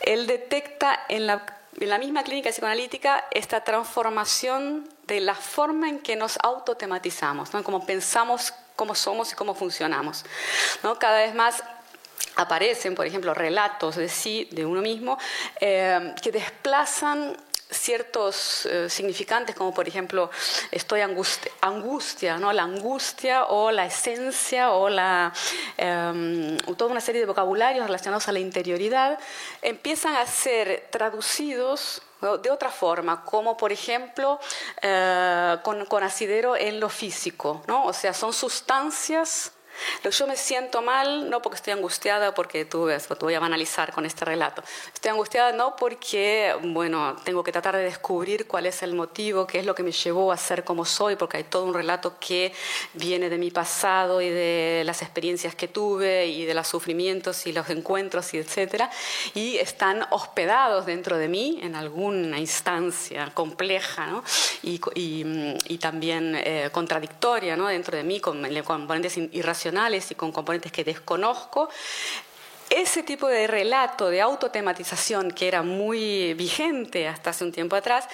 Él 0.00 0.28
detecta 0.28 1.06
en 1.08 1.26
la, 1.26 1.44
en 1.80 1.88
la 1.88 1.98
misma 1.98 2.22
clínica 2.22 2.50
psicoanalítica 2.50 3.24
esta 3.32 3.64
transformación 3.64 4.88
de 5.08 5.20
la 5.20 5.34
forma 5.34 5.88
en 5.88 5.98
que 5.98 6.14
nos 6.14 6.38
autotematizamos, 6.40 7.52
¿no? 7.52 7.64
como 7.64 7.84
pensamos 7.84 8.54
cómo 8.76 8.94
somos 8.94 9.32
y 9.32 9.34
cómo 9.34 9.54
funcionamos. 9.54 10.24
¿no? 10.82 10.98
Cada 10.98 11.18
vez 11.18 11.34
más 11.34 11.62
aparecen, 12.36 12.94
por 12.94 13.06
ejemplo, 13.06 13.34
relatos 13.34 13.96
de 13.96 14.08
sí, 14.08 14.48
de 14.52 14.64
uno 14.64 14.80
mismo, 14.80 15.18
eh, 15.60 16.14
que 16.22 16.32
desplazan 16.32 17.36
ciertos 17.72 18.66
eh, 18.66 18.88
significantes, 18.88 19.54
como 19.54 19.74
por 19.74 19.88
ejemplo, 19.88 20.30
estoy 20.70 21.00
angustia, 21.00 22.38
¿no? 22.38 22.52
la 22.52 22.62
angustia 22.62 23.44
o 23.46 23.70
la 23.70 23.86
esencia 23.86 24.72
o 24.72 24.88
la, 24.88 25.32
em, 25.76 26.56
toda 26.76 26.90
una 26.90 27.00
serie 27.00 27.20
de 27.20 27.26
vocabularios 27.26 27.86
relacionados 27.86 28.28
a 28.28 28.32
la 28.32 28.38
interioridad, 28.38 29.18
empiezan 29.62 30.16
a 30.16 30.26
ser 30.26 30.88
traducidos 30.90 32.02
de 32.42 32.50
otra 32.50 32.70
forma, 32.70 33.24
como 33.24 33.56
por 33.56 33.72
ejemplo 33.72 34.38
eh, 34.80 35.56
con, 35.64 35.86
con, 35.86 36.04
asidero 36.04 36.54
en 36.54 36.78
lo 36.78 36.88
físico, 36.88 37.62
¿no? 37.66 37.84
o 37.86 37.92
sea, 37.92 38.14
son 38.14 38.32
sustancias 38.32 39.52
yo 40.10 40.26
me 40.26 40.36
siento 40.36 40.82
mal 40.82 41.30
no 41.30 41.40
porque 41.40 41.56
estoy 41.56 41.72
angustiada, 41.72 42.34
porque 42.34 42.64
tú 42.64 42.84
ves, 42.84 43.06
te 43.06 43.14
voy 43.14 43.34
a 43.34 43.38
analizar 43.38 43.92
con 43.92 44.04
este 44.04 44.24
relato. 44.24 44.62
Estoy 44.92 45.10
angustiada 45.10 45.52
no 45.52 45.76
porque, 45.76 46.54
bueno, 46.62 47.16
tengo 47.24 47.42
que 47.42 47.52
tratar 47.52 47.76
de 47.76 47.84
descubrir 47.84 48.46
cuál 48.46 48.66
es 48.66 48.82
el 48.82 48.94
motivo, 48.94 49.46
qué 49.46 49.60
es 49.60 49.66
lo 49.66 49.74
que 49.74 49.82
me 49.82 49.92
llevó 49.92 50.32
a 50.32 50.36
ser 50.36 50.64
como 50.64 50.84
soy, 50.84 51.16
porque 51.16 51.38
hay 51.38 51.44
todo 51.44 51.64
un 51.64 51.74
relato 51.74 52.16
que 52.18 52.52
viene 52.94 53.30
de 53.30 53.38
mi 53.38 53.50
pasado 53.50 54.20
y 54.20 54.28
de 54.28 54.82
las 54.84 55.02
experiencias 55.02 55.54
que 55.54 55.68
tuve 55.68 56.26
y 56.26 56.44
de 56.44 56.54
los 56.54 56.68
sufrimientos 56.68 57.46
y 57.46 57.52
los 57.52 57.68
encuentros 57.70 58.34
y 58.34 58.38
etcétera, 58.38 58.90
y 59.34 59.56
están 59.56 60.06
hospedados 60.10 60.86
dentro 60.86 61.16
de 61.16 61.28
mí 61.28 61.60
en 61.62 61.74
alguna 61.74 62.38
instancia 62.38 63.30
compleja 63.34 64.06
¿no? 64.06 64.24
y, 64.62 64.80
y, 64.94 65.78
también 65.78 66.36
eh, 66.36 66.70
contradictoria 66.70 67.56
¿no? 67.56 67.66
dentro 67.66 67.96
de 67.96 68.04
mí 68.04 68.20
con 68.20 68.42
componentes 68.64 69.16
irracionales 69.16 69.61
y 69.66 70.14
con 70.14 70.32
componentes 70.32 70.72
que 70.72 70.84
desconozco, 70.84 71.68
ese 72.70 73.02
tipo 73.02 73.28
de 73.28 73.46
relato 73.46 74.08
de 74.08 74.20
autotematización 74.20 75.30
que 75.30 75.46
era 75.46 75.62
muy 75.62 76.34
vigente 76.34 77.06
hasta 77.06 77.30
hace 77.30 77.44
un 77.44 77.52
tiempo 77.52 77.76
atrás, 77.76 78.08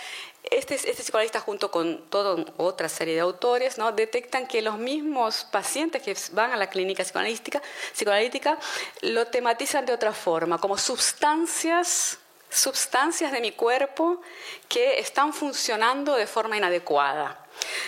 este, 0.51 0.75
este 0.75 1.03
psicoanalista 1.03 1.41
junto 1.41 1.71
con 1.71 2.03
toda 2.11 2.45
otra 2.57 2.89
serie 2.89 3.15
de 3.15 3.21
autores 3.21 3.79
¿no? 3.79 3.93
detectan 3.93 4.47
que 4.47 4.63
los 4.63 4.79
mismos 4.79 5.47
pacientes 5.51 6.03
que 6.03 6.17
van 6.33 6.53
a 6.53 6.57
la 6.57 6.69
clínica 6.69 7.05
psicoanalítica, 7.05 7.63
psicoanalítica 7.93 8.59
lo 9.03 9.27
tematizan 9.27 9.87
de 9.87 9.93
otra 9.93 10.13
forma, 10.13 10.59
como 10.59 10.77
sustancias 10.77 12.19
sustancias 12.51 13.31
de 13.31 13.41
mi 13.41 13.53
cuerpo 13.53 14.23
que 14.69 14.99
están 14.99 15.33
funcionando 15.33 16.17
de 16.17 16.27
forma 16.27 16.57
inadecuada. 16.57 17.39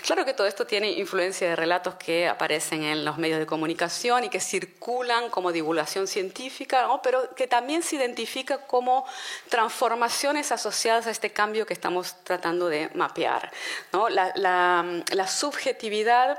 Claro 0.06 0.24
que 0.24 0.34
todo 0.34 0.46
esto 0.46 0.66
tiene 0.66 0.92
influencia 0.92 1.48
de 1.48 1.56
relatos 1.56 1.94
que 1.94 2.28
aparecen 2.28 2.82
en 2.82 3.04
los 3.04 3.18
medios 3.18 3.38
de 3.38 3.46
comunicación 3.46 4.24
y 4.24 4.28
que 4.28 4.40
circulan 4.40 5.30
como 5.30 5.52
divulgación 5.52 6.06
científica, 6.06 6.88
pero 7.02 7.34
que 7.34 7.46
también 7.46 7.82
se 7.82 7.96
identifica 7.96 8.66
como 8.66 9.06
transformaciones 9.48 10.52
asociadas 10.52 11.06
a 11.06 11.10
este 11.10 11.30
cambio 11.30 11.66
que 11.66 11.74
estamos 11.74 12.16
tratando 12.24 12.68
de 12.68 12.90
mapear. 12.94 13.50
La, 13.92 15.26
subjetividad 15.28 16.38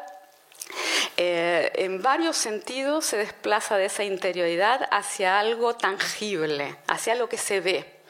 eh, 1.17 1.71
en 1.75 2.01
varios 2.01 2.35
sentidos 2.38 3.05
se 3.05 3.17
desplaza 3.17 3.77
de 3.77 3.85
esa 3.85 4.03
interioridad 4.03 4.88
hacia 4.91 5.39
algo 5.39 5.75
tangible, 5.75 6.75
hacia 6.88 7.15
lo 7.15 7.29
que 7.29 7.38
se 7.38 7.59
ve. 7.61 8.00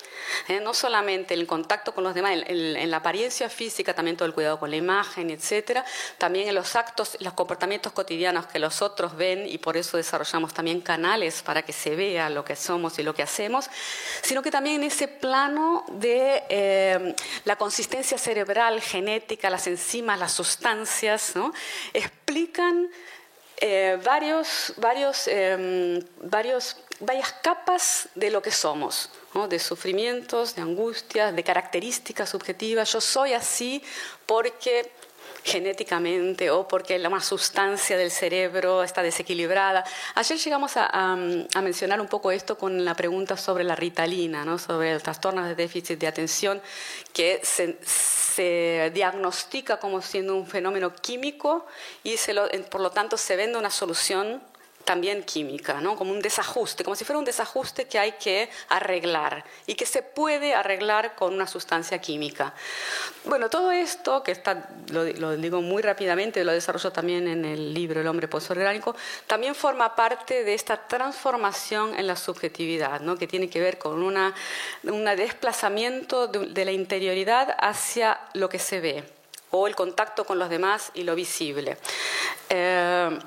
¿Eh? 0.47 0.59
no 0.59 0.73
solamente 0.73 1.33
el 1.33 1.47
contacto 1.47 1.93
con 1.93 2.03
los 2.03 2.13
demás, 2.13 2.37
en, 2.45 2.91
la 2.91 2.97
apariencia 2.97 3.49
física, 3.49 3.93
también 3.93 4.17
todo 4.17 4.27
el 4.27 4.33
cuidado 4.33 4.59
con 4.59 4.69
la 4.69 4.75
imagen, 4.75 5.29
etcétera, 5.29 5.85
también 6.17 6.47
en 6.47 6.55
los 6.55 6.75
actos, 6.75 7.17
los 7.19 7.33
comportamientos 7.33 7.91
cotidianos 7.93 8.47
que 8.47 8.59
los 8.59 8.81
otros 8.81 9.15
ven 9.15 9.47
y 9.47 9.57
por 9.57 9.77
eso 9.77 9.97
desarrollamos 9.97 10.53
también 10.53 10.81
canales 10.81 11.41
para 11.41 11.63
que 11.63 11.73
se 11.73 11.95
vea 11.95 12.29
lo 12.29 12.43
que 12.43 12.55
somos 12.55 12.97
y 12.99 13.03
lo 13.03 13.13
que 13.13 13.23
hacemos, 13.23 13.69
sino 14.21 14.41
que 14.41 14.51
también 14.51 14.77
en 14.77 14.87
ese 14.87 15.07
plano 15.07 15.85
de 15.89 16.43
eh, 16.49 17.15
la 17.45 17.55
consistencia 17.55 18.17
cerebral, 18.17 18.81
genética, 18.81 19.49
las 19.49 19.67
enzimas, 19.67 20.19
las 20.19 20.33
sustancias, 20.33 21.35
¿no? 21.35 21.53
explican 21.93 22.89
eh, 23.57 23.99
varios, 24.03 24.73
varios, 24.77 25.29
varios, 26.23 26.77
varias 27.01 27.33
capas 27.33 28.09
de 28.15 28.31
lo 28.31 28.41
que 28.41 28.51
somos 28.51 29.09
de 29.47 29.59
sufrimientos, 29.59 30.55
de 30.55 30.61
angustias, 30.61 31.33
de 31.35 31.43
características 31.43 32.29
subjetivas. 32.29 32.91
Yo 32.91 32.99
soy 32.99 33.33
así 33.33 33.81
porque 34.25 34.91
genéticamente 35.43 36.51
o 36.51 36.67
porque 36.67 36.99
la 36.99 37.19
sustancia 37.21 37.97
del 37.97 38.11
cerebro 38.11 38.83
está 38.83 39.01
desequilibrada. 39.01 39.83
Ayer 40.15 40.37
llegamos 40.37 40.73
a, 40.75 41.15
mencionar 41.61 42.01
un 42.01 42.07
poco 42.07 42.31
esto 42.31 42.57
con 42.57 42.83
la 42.83 42.93
pregunta 42.93 43.37
sobre 43.37 43.63
la 43.63 43.75
ritalina, 43.75 44.43
¿no? 44.45 44.59
sobre 44.59 44.91
el 44.91 45.01
trastorno 45.01 45.45
de 45.45 45.55
déficit 45.55 45.97
de 45.97 46.07
atención, 46.07 46.61
que 47.13 47.41
se, 47.43 48.91
diagnostica 48.93 49.77
como 49.77 50.01
siendo 50.01 50.35
un 50.35 50.47
fenómeno 50.47 50.93
químico 50.95 51.65
y 52.03 52.15
por 52.69 52.81
lo 52.81 52.89
tanto 52.89 53.17
se 53.17 53.35
vende 53.35 53.57
una 53.57 53.69
solución 53.69 54.41
también 54.83 55.23
química, 55.23 55.81
¿no? 55.81 55.95
como 55.95 56.11
un 56.11 56.21
desajuste, 56.21 56.83
como 56.83 56.95
si 56.95 57.05
fuera 57.05 57.19
un 57.19 57.25
desajuste 57.25 57.85
que 57.87 57.99
hay 57.99 58.13
que 58.13 58.49
arreglar 58.69 59.43
y 59.65 59.75
que 59.75 59.85
se 59.85 60.01
puede 60.01 60.53
arreglar 60.53 61.15
con 61.15 61.33
una 61.33 61.47
sustancia 61.47 61.99
química. 61.99 62.53
Bueno, 63.25 63.49
todo 63.49 63.71
esto, 63.71 64.23
que 64.23 64.31
está, 64.31 64.69
lo, 64.89 65.35
digo 65.37 65.61
muy 65.61 65.81
rápidamente, 65.81 66.43
lo 66.43 66.51
desarrollo 66.51 66.91
también 66.91 67.27
en 67.27 67.45
el 67.45 67.73
libro 67.73 68.01
El 68.01 68.07
hombre 68.07 68.27
postorgánico, 68.27 68.95
también 69.27 69.55
forma 69.55 69.95
parte 69.95 70.43
de 70.43 70.53
esta 70.53 70.77
transformación 70.87 71.97
en 71.97 72.07
la 72.07 72.15
subjetividad, 72.15 73.01
¿no? 73.01 73.17
que 73.17 73.27
tiene 73.27 73.49
que 73.49 73.59
ver 73.59 73.77
con 73.77 74.01
un 74.03 75.05
desplazamiento 75.15 76.27
de, 76.27 76.65
la 76.65 76.71
interioridad 76.71 77.55
hacia 77.59 78.19
lo 78.33 78.49
que 78.49 78.59
se 78.59 78.79
ve 78.79 79.03
o 79.51 79.67
el 79.67 79.75
contacto 79.75 80.25
con 80.25 80.39
los 80.39 80.49
demás 80.49 80.91
y 80.93 81.03
lo 81.03 81.15
visible. 81.15 81.77
Eh, 82.49 83.19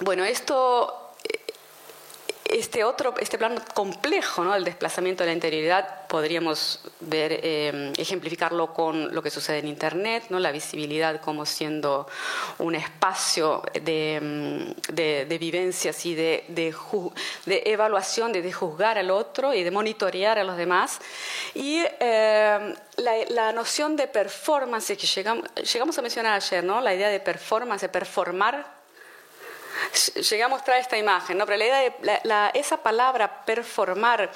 bueno, 0.00 0.24
esto 0.24 1.04
este 2.54 2.84
otro, 2.84 3.14
este 3.18 3.36
plano 3.36 3.60
complejo, 3.74 4.44
¿no? 4.44 4.54
el 4.54 4.64
desplazamiento 4.64 5.24
de 5.24 5.28
la 5.28 5.32
interioridad, 5.32 6.06
podríamos 6.06 6.80
ver, 7.00 7.40
eh, 7.42 7.92
ejemplificarlo 7.96 8.72
con 8.72 9.12
lo 9.12 9.22
que 9.22 9.30
sucede 9.30 9.58
en 9.58 9.66
Internet, 9.66 10.26
¿no? 10.28 10.38
la 10.38 10.52
visibilidad 10.52 11.20
como 11.20 11.46
siendo 11.46 12.06
un 12.58 12.76
espacio 12.76 13.62
de, 13.82 14.20
mm, 14.22 14.92
de, 14.92 15.38
vivencias 15.38 16.06
y 16.06 16.14
de, 16.14 16.44
de, 16.48 16.72
evaluación, 17.66 18.32
de, 18.32 18.52
juzgar 18.52 18.98
al 18.98 19.10
otro 19.10 19.52
y 19.52 19.64
de 19.64 19.70
monitorear 19.72 20.38
a 20.38 20.44
los 20.44 20.56
demás. 20.56 21.00
Y 21.54 21.82
eh, 21.98 22.74
la, 22.98 23.12
la, 23.30 23.52
noción 23.52 23.96
de 23.96 24.06
performance 24.06 24.96
que 24.96 25.06
llegamos, 25.06 25.44
llegamos 25.54 25.98
a 25.98 26.02
mencionar 26.02 26.34
ayer, 26.34 26.62
¿no? 26.62 26.80
la 26.80 26.94
idea 26.94 27.08
de 27.08 27.18
performance, 27.18 27.82
de 27.82 27.88
performar 27.88 28.83
llegamos 30.30 30.60
a 30.60 30.64
traer 30.64 30.82
esta 30.82 30.98
imagen, 30.98 31.38
¿no? 31.38 31.46
pero 31.46 31.58
la 31.58 31.66
idea 31.66 32.50
de 32.52 32.58
esa 32.58 32.78
palabra 32.78 33.44
performar 33.44 34.30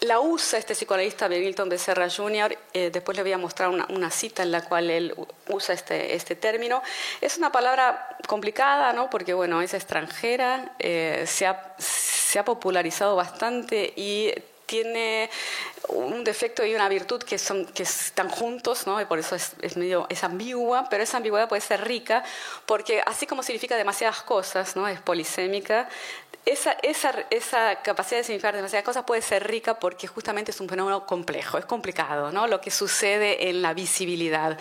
la 0.00 0.20
usa 0.20 0.58
este 0.58 0.74
psicoanalista 0.74 1.28
Milton 1.28 1.68
Becerra 1.68 2.08
Jr., 2.08 2.56
eh, 2.72 2.90
después 2.92 3.16
le 3.16 3.22
voy 3.22 3.32
a 3.32 3.38
mostrar 3.38 3.68
una, 3.68 4.10
cita 4.10 4.42
en 4.42 4.52
la 4.52 4.64
cual 4.64 4.90
él 4.90 5.14
usa 5.48 5.74
este, 5.74 6.14
este 6.14 6.36
término. 6.36 6.82
Es 7.20 7.36
una 7.36 7.50
palabra 7.50 8.16
complicada, 8.26 8.92
¿no? 8.92 9.10
porque 9.10 9.34
bueno, 9.34 9.60
es 9.60 9.74
extranjera, 9.74 10.72
eh, 10.78 11.24
se, 11.26 11.46
ha, 11.46 11.74
se 11.78 12.38
ha 12.38 12.44
popularizado 12.44 13.16
bastante 13.16 13.92
y 13.96 14.32
tiene 14.68 15.30
un 15.88 16.22
defecto 16.22 16.64
y 16.64 16.74
una 16.74 16.88
virtud 16.88 17.22
que, 17.22 17.38
son, 17.38 17.64
que 17.66 17.82
están 17.82 18.28
juntos, 18.28 18.86
¿no? 18.86 19.00
y 19.00 19.06
por 19.06 19.18
eso 19.18 19.34
es, 19.34 19.76
medio, 19.76 20.06
es 20.10 20.22
ambigua, 20.22 20.86
pero 20.90 21.02
esa 21.02 21.16
ambigüedad 21.16 21.48
puede 21.48 21.62
ser 21.62 21.84
rica, 21.84 22.22
porque 22.66 23.02
así 23.04 23.26
como 23.26 23.42
significa 23.42 23.76
demasiadas 23.76 24.22
cosas, 24.22 24.76
¿no? 24.76 24.86
es 24.86 25.00
polisémica, 25.00 25.88
esa, 26.52 27.82
capacidad 27.82 28.20
de 28.20 28.24
significar 28.24 28.54
demasiadas 28.54 28.84
cosas 28.84 29.04
puede 29.04 29.22
ser 29.22 29.46
rica 29.46 29.78
porque 29.78 30.06
justamente 30.06 30.50
es 30.50 30.60
un 30.60 30.68
fenómeno 30.68 31.04
complejo, 31.06 31.58
es 31.58 31.64
complicado, 31.64 32.32
¿no? 32.32 32.46
Lo 32.46 32.60
que 32.60 32.70
sucede 32.70 33.48
en 33.48 33.62
la 33.62 33.74
visibilidad. 33.74 34.58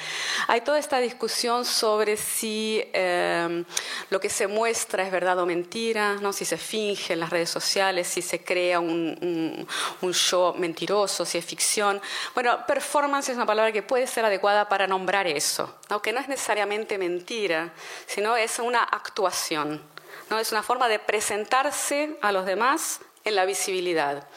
Hay 0.48 0.62
toda 0.62 0.80
esta 0.80 1.00
discusión 1.00 1.66
sobre 1.66 2.18
si 2.18 2.84
em, 2.94 3.64
lo 4.10 4.20
que 4.20 4.30
se 4.30 4.48
muestra 4.48 5.04
es 5.04 5.12
verdad 5.12 5.40
o 5.40 5.46
mentira, 5.46 6.16
¿no? 6.16 6.34
Si 6.34 6.46
se 6.46 6.58
finge 6.58 7.14
en 7.14 7.20
las 7.20 7.30
redes 7.30 7.50
sociales, 7.50 8.08
si 8.08 8.22
se 8.22 8.44
crea 8.44 8.80
un, 8.80 9.68
un, 10.02 10.14
show 10.14 10.56
mentiroso, 10.56 11.26
si 11.26 11.38
es 11.38 11.46
ficción. 11.46 12.02
Bueno, 12.34 12.66
performance 12.66 13.30
es 13.30 13.36
una 13.36 13.46
palabra 13.46 13.72
que 13.72 13.84
puede 13.84 14.08
ser 14.08 14.26
adecuada 14.26 14.68
para 14.68 14.88
nombrar 14.88 15.28
eso, 15.28 15.78
aunque 15.90 16.12
no 16.12 16.20
es 16.20 16.28
necesariamente 16.28 16.98
mentira, 16.98 17.72
sino 18.08 18.36
es 18.36 18.60
una 18.60 18.84
actuación. 18.84 19.97
¿No? 20.30 20.40
Es 20.40 20.52
una 20.52 20.64
forma 20.64 20.88
de 20.88 21.00
presentarse 21.00 22.18
a 22.22 22.32
los 22.32 22.46
demás 22.46 23.00
en 23.24 23.36
la 23.36 23.46
visibilidad. 23.46 24.28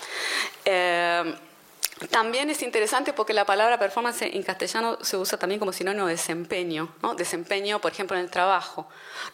Eh, 0.64 1.34
también 2.08 2.48
es 2.48 2.62
interesante 2.62 3.12
porque 3.12 3.34
la 3.34 3.44
palabra 3.44 3.78
performance 3.78 4.22
en 4.22 4.42
castellano 4.42 4.96
se 5.02 5.18
usa 5.18 5.38
también 5.38 5.58
como 5.58 5.72
sinónimo 5.72 6.06
de 6.06 6.12
desempeño, 6.12 6.94
¿no? 7.02 7.14
desempeño, 7.14 7.78
por 7.78 7.92
ejemplo, 7.92 8.16
en 8.16 8.24
el 8.24 8.30
trabajo, 8.30 8.88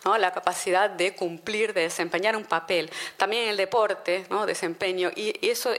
¿no? 0.04 0.18
la 0.18 0.32
capacidad 0.32 0.90
de 0.90 1.14
cumplir, 1.14 1.72
de 1.74 1.82
desempeñar 1.82 2.36
un 2.36 2.44
papel, 2.44 2.90
también 3.16 3.44
en 3.44 3.50
el 3.50 3.56
deporte, 3.56 4.26
¿no? 4.30 4.46
desempeño, 4.46 5.12
y, 5.14 5.38
eso, 5.48 5.70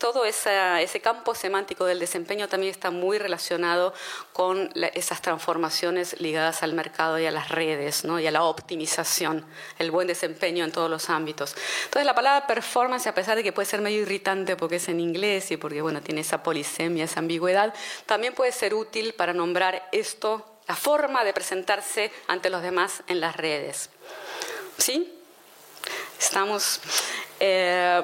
todo 0.00 0.24
ese 0.24 1.00
campo 1.02 1.34
semántico 1.34 1.84
del 1.84 1.98
desempeño 1.98 2.48
también 2.48 2.70
está 2.70 2.90
muy 2.90 3.18
relacionado 3.18 3.92
con 4.32 4.72
esas 4.94 5.20
transformaciones 5.20 6.18
ligadas 6.20 6.62
al 6.62 6.72
mercado 6.72 7.18
y 7.18 7.26
a 7.26 7.30
las 7.30 7.50
redes 7.50 8.04
¿no? 8.04 8.18
y 8.18 8.26
a 8.26 8.30
la 8.30 8.44
optimización, 8.44 9.44
el 9.78 9.90
buen 9.90 10.08
desempeño 10.08 10.64
en 10.64 10.72
todos 10.72 10.88
los 10.90 11.10
ámbitos. 11.10 11.54
Entonces 11.84 12.06
la 12.06 12.14
palabra 12.14 12.46
performance, 12.46 13.06
a 13.08 13.14
pesar 13.14 13.36
de 13.36 13.42
que 13.42 13.52
puede 13.52 13.66
ser 13.66 13.82
medio 13.82 14.00
irritante 14.00 14.56
porque 14.56 14.76
es 14.76 14.88
en 14.88 15.00
inglés 15.00 15.50
y 15.50 15.58
porque 15.58 15.82
bueno, 15.82 16.00
tiene 16.00 16.22
esa 16.22 16.42
polisemia, 16.42 17.04
esa 17.04 17.20
ambigüedad, 17.20 17.74
también 18.06 18.34
puede 18.34 18.52
ser 18.52 18.72
útil 18.72 19.12
para 19.12 19.34
nombrar 19.34 19.86
esto, 19.92 20.46
la 20.66 20.76
forma 20.76 21.24
de 21.24 21.34
presentarse 21.34 22.10
ante 22.26 22.48
los 22.48 22.62
demás 22.62 23.02
en 23.06 23.20
las 23.20 23.36
redes. 23.36 23.90
¿Sí? 24.78 25.20
Estamos... 26.18 26.80
Eh, 27.38 28.02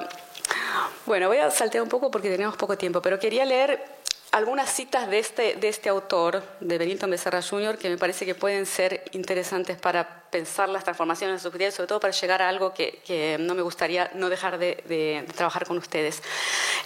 bueno, 1.05 1.27
voy 1.27 1.37
a 1.37 1.51
saltear 1.51 1.83
un 1.83 1.89
poco 1.89 2.11
porque 2.11 2.29
tenemos 2.29 2.55
poco 2.57 2.77
tiempo, 2.77 3.01
pero 3.01 3.19
quería 3.19 3.45
leer 3.45 3.97
algunas 4.31 4.71
citas 4.71 5.09
de 5.09 5.19
este, 5.19 5.55
de 5.55 5.69
este 5.69 5.89
autor, 5.89 6.43
de 6.59 6.77
Benito 6.77 7.07
Becerra 7.07 7.41
Jr., 7.41 7.77
que 7.77 7.89
me 7.89 7.97
parece 7.97 8.25
que 8.25 8.35
pueden 8.35 8.65
ser 8.65 9.05
interesantes 9.11 9.77
para 9.77 10.23
pensar 10.29 10.69
las 10.69 10.83
transformaciones 10.83 11.41
subjetivas, 11.41 11.73
sobre 11.73 11.87
todo 11.87 11.99
para 11.99 12.13
llegar 12.13 12.41
a 12.41 12.49
algo 12.49 12.73
que, 12.73 13.37
no 13.39 13.55
me 13.55 13.61
gustaría 13.61 14.11
no 14.15 14.29
dejar 14.29 14.57
de, 14.57 15.25
trabajar 15.35 15.65
con 15.65 15.77
ustedes. 15.77 16.21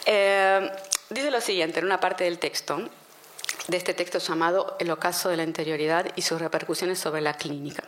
Eh, 0.05 0.71
dice 1.09 1.31
lo 1.31 1.41
siguiente 1.41 1.79
en 1.79 1.85
una 1.85 1.99
parte 1.99 2.23
del 2.23 2.39
texto, 2.39 2.89
de 3.67 3.77
este 3.77 3.93
texto 3.93 4.19
llamado 4.19 4.75
El 4.79 4.91
ocaso 4.91 5.29
de 5.29 5.37
la 5.37 5.43
interioridad 5.43 6.05
y 6.15 6.21
sus 6.21 6.39
repercusiones 6.39 6.99
sobre 6.99 7.21
la 7.21 7.33
clínica. 7.33 7.83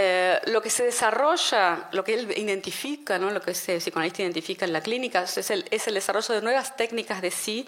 Eh, 0.00 0.40
lo 0.46 0.62
que 0.62 0.70
se 0.70 0.84
desarrolla, 0.84 1.88
lo 1.90 2.04
que 2.04 2.14
él 2.14 2.32
identifica, 2.36 3.18
¿no? 3.18 3.32
lo 3.32 3.40
que 3.40 3.50
ese 3.50 3.78
psicoanalista 3.78 4.22
identifica 4.22 4.64
en 4.64 4.72
la 4.72 4.80
clínica, 4.80 5.24
es 5.24 5.50
el, 5.50 5.64
es 5.72 5.88
el 5.88 5.94
desarrollo 5.94 6.36
de 6.36 6.40
nuevas 6.40 6.76
técnicas 6.76 7.20
de 7.20 7.32
sí, 7.32 7.66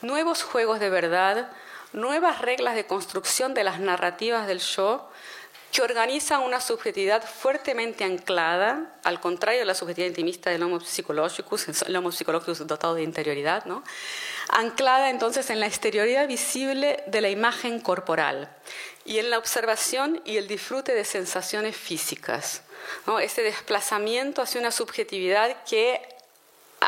nuevos 0.00 0.42
juegos 0.42 0.80
de 0.80 0.88
verdad, 0.88 1.50
nuevas 1.92 2.40
reglas 2.40 2.76
de 2.76 2.86
construcción 2.86 3.52
de 3.52 3.62
las 3.62 3.78
narrativas 3.78 4.46
del 4.46 4.60
yo, 4.60 5.10
que 5.72 5.82
organizan 5.82 6.42
una 6.42 6.60
subjetividad 6.60 7.22
fuertemente 7.22 8.04
anclada, 8.04 8.94
al 9.02 9.20
contrario 9.20 9.60
de 9.60 9.66
la 9.66 9.74
subjetividad 9.74 10.08
intimista 10.08 10.50
del 10.50 10.62
homo 10.62 10.80
psychologicus, 10.80 11.66
el 11.86 11.96
homo 11.96 12.12
psychologicus 12.12 12.66
dotado 12.66 12.94
de 12.94 13.02
interioridad, 13.02 13.64
¿no? 13.66 13.82
anclada 14.48 15.10
entonces 15.10 15.50
en 15.50 15.60
la 15.60 15.66
exterioridad 15.66 16.28
visible 16.28 17.02
de 17.06 17.20
la 17.20 17.30
imagen 17.30 17.80
corporal 17.80 18.48
y 19.04 19.18
en 19.18 19.30
la 19.30 19.38
observación 19.38 20.22
y 20.24 20.36
el 20.36 20.48
disfrute 20.48 20.94
de 20.94 21.04
sensaciones 21.04 21.76
físicas. 21.76 22.62
¿no? 23.06 23.18
Este 23.18 23.42
desplazamiento 23.42 24.42
hacia 24.42 24.60
una 24.60 24.70
subjetividad 24.70 25.64
que 25.64 26.15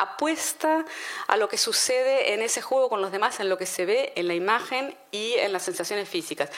apuesta 0.01 0.85
a 1.27 1.37
lo 1.37 1.49
que 1.49 1.59
sucede 1.59 2.35
en 2.35 2.43
ese 2.43 2.63
juego 2.63 2.89
con 2.89 3.03
los 3.03 3.13
demás, 3.13 3.41
en 3.41 3.49
lo 3.49 3.59
que 3.59 3.67
se 3.67 3.85
ve 3.85 4.13
en 4.17 4.29
la 4.29 4.35
imagen 4.35 4.97
y 5.11 5.35
en 5.35 5.53
las 5.53 5.63
sensaciones 5.63 6.09
físicas. 6.09 6.51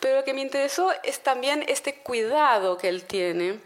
Pero 0.00 0.16
lo 0.16 0.24
que 0.24 0.34
me 0.34 0.40
interesó 0.40 0.92
es 1.02 1.20
también 1.20 1.64
este 1.68 1.94
cuidado 1.96 2.78
que 2.78 2.88
él 2.88 3.04
tiene 3.04 3.60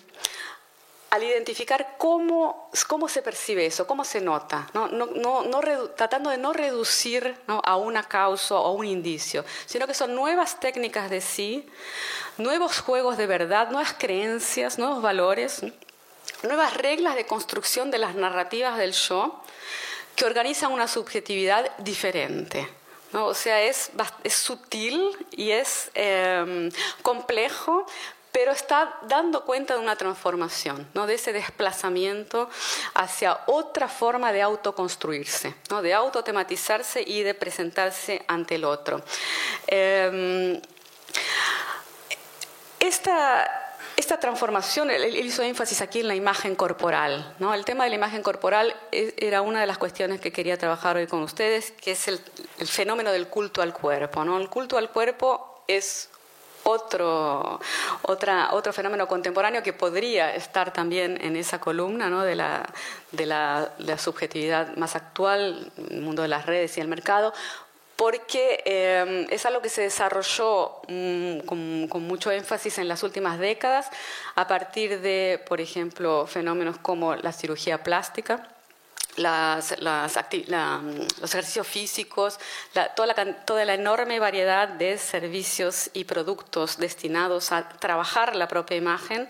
al 1.15 1.23
identificar 1.23 1.95
cómo, 1.97 2.71
cómo 2.89 3.09
se 3.09 3.23
percibe 3.23 3.67
eso, 3.67 3.87
cómo 3.87 4.03
se 4.03 4.21
nota, 4.21 4.69
¿no? 4.75 4.89
No, 4.89 5.07
no, 5.45 5.61
tratando 5.91 6.31
de 6.31 6.39
no 6.39 6.53
reducir 6.53 7.37
a 7.47 7.77
una 7.77 8.03
causa 8.03 8.57
o 8.57 8.67
a 8.67 8.73
un 8.73 8.85
indicio, 8.85 9.45
sino 9.65 9.87
que 9.87 9.95
son 9.95 10.17
nuevas 10.17 10.59
técnicas 10.59 11.11
de 11.11 11.21
sí, 11.21 11.69
nuevos 12.37 12.81
juegos 12.81 13.17
de 13.17 13.29
verdad, 13.29 13.71
nuevas 13.71 13.95
creencias, 13.97 14.77
nuevos 14.77 15.03
valores, 15.03 15.63
nuevas 16.43 16.75
reglas 16.75 17.15
de 17.15 17.27
construcción 17.27 17.91
de 17.91 17.99
las 17.99 18.15
narrativas 18.15 18.79
del 18.79 18.93
yo 18.93 19.41
que 20.17 20.25
organizan 20.25 20.73
una 20.73 20.89
subjetividad 20.89 21.77
diferente. 21.79 22.69
¿no? 23.13 23.27
O 23.27 23.35
sea, 23.35 23.63
es, 23.63 23.91
es 24.23 24.35
sutil 24.35 25.17
y 25.31 25.51
es 25.53 25.91
em, 25.95 26.71
complejo, 27.03 27.87
pero 28.33 28.51
está 28.51 28.99
dando 29.03 29.45
cuenta 29.45 29.75
de 29.75 29.81
una 29.81 29.95
transformación, 29.95 30.89
¿no? 30.93 31.07
de 31.07 31.15
ese 31.15 31.33
desplazamiento 31.33 32.51
hacia 32.95 33.39
otra 33.47 33.89
forma 33.89 34.33
de 34.33 34.43
autoconstruirse, 34.43 35.55
¿no? 35.71 35.83
de 35.83 35.95
autotematizarse 35.95 37.03
y 37.07 37.23
de 37.23 37.35
presentarse 37.35 38.25
ante 38.27 38.57
el 38.57 38.65
otro. 38.65 39.03
Em, 39.69 40.61
esta, 42.81 43.74
esta 43.97 44.19
transformación, 44.19 44.91
él 44.91 45.17
hizo 45.17 45.43
énfasis 45.43 45.81
aquí 45.81 46.01
en 46.01 46.09
la 46.09 46.15
imagen 46.15 46.57
corporal. 46.57 47.35
¿no? 47.39 47.55
El 47.55 47.65
tema 47.65 47.85
de 47.85 47.91
la 47.91 47.97
imagen 47.97 48.23
corporal 48.23 48.75
e, 48.91 49.15
era 49.19 49.41
una 49.43 49.61
de 49.61 49.67
las 49.67 49.79
cuestiones 49.79 50.21
que 50.21 50.33
quería 50.33 50.59
trabajar 50.59 50.97
hoy 50.97 51.07
con 51.07 51.23
ustedes, 51.23 51.71
que 51.73 51.93
es 51.93 52.09
el, 52.09 52.19
fenómeno 52.67 53.13
del 53.13 53.29
culto 53.29 53.63
al 53.63 53.73
cuerpo. 53.73 54.25
¿no? 54.25 54.39
El 54.39 54.49
culto 54.49 54.79
al 54.79 54.91
cuerpo 54.91 55.63
es 55.69 56.11
otro, 56.65 57.61
otra, 58.03 58.49
otro 58.53 58.73
fenómeno 58.73 59.07
contemporáneo 59.07 59.63
que 59.63 59.73
podría 59.73 60.35
estar 60.35 60.73
también 60.73 61.19
en 61.21 61.37
esa 61.37 61.61
columna 61.61 62.09
¿no? 62.09 62.23
de, 62.23 62.35
la, 62.35 62.67
de, 63.13 63.27
la, 63.27 63.99
subjetividad 63.99 64.75
más 64.77 64.97
actual, 64.97 65.71
el 65.91 66.01
mundo 66.01 66.23
de 66.23 66.29
las 66.29 66.47
redes 66.47 66.77
y 66.79 66.81
el 66.81 66.89
mercado, 66.89 67.33
porque 67.97 68.63
eh, 68.65 69.27
es 69.31 69.47
algo 69.47 69.63
que 69.63 69.69
se 69.69 69.83
desarrolló 69.83 70.81
mm, 70.89 71.41
con, 71.41 71.89
con, 71.89 72.03
mucho 72.03 72.31
énfasis 72.31 72.79
en 72.79 72.89
las 72.89 73.03
últimas 73.03 73.39
décadas 73.39 73.91
a 74.35 74.47
partir 74.47 75.01
de, 75.01 75.43
por 75.47 75.61
ejemplo, 75.61 76.27
fenómenos 76.27 76.79
como 76.79 77.15
la 77.15 77.33
cirugía 77.33 77.83
plástica 77.83 78.54
las, 79.17 79.77
los 79.81 81.35
ejercicios 81.35 81.67
físicos, 81.67 82.39
toda, 82.97 83.15
la, 83.15 83.35
toda 83.45 83.65
la 83.65 83.75
enorme 83.75 84.19
variedad 84.19 84.69
de 84.69 84.99
servicios 84.99 85.91
y 85.93 86.05
productos 86.05 86.79
destinados 86.79 87.53
a 87.53 87.69
trabajar 87.69 88.35
la 88.37 88.49
propia 88.49 88.77
imagen. 88.77 89.29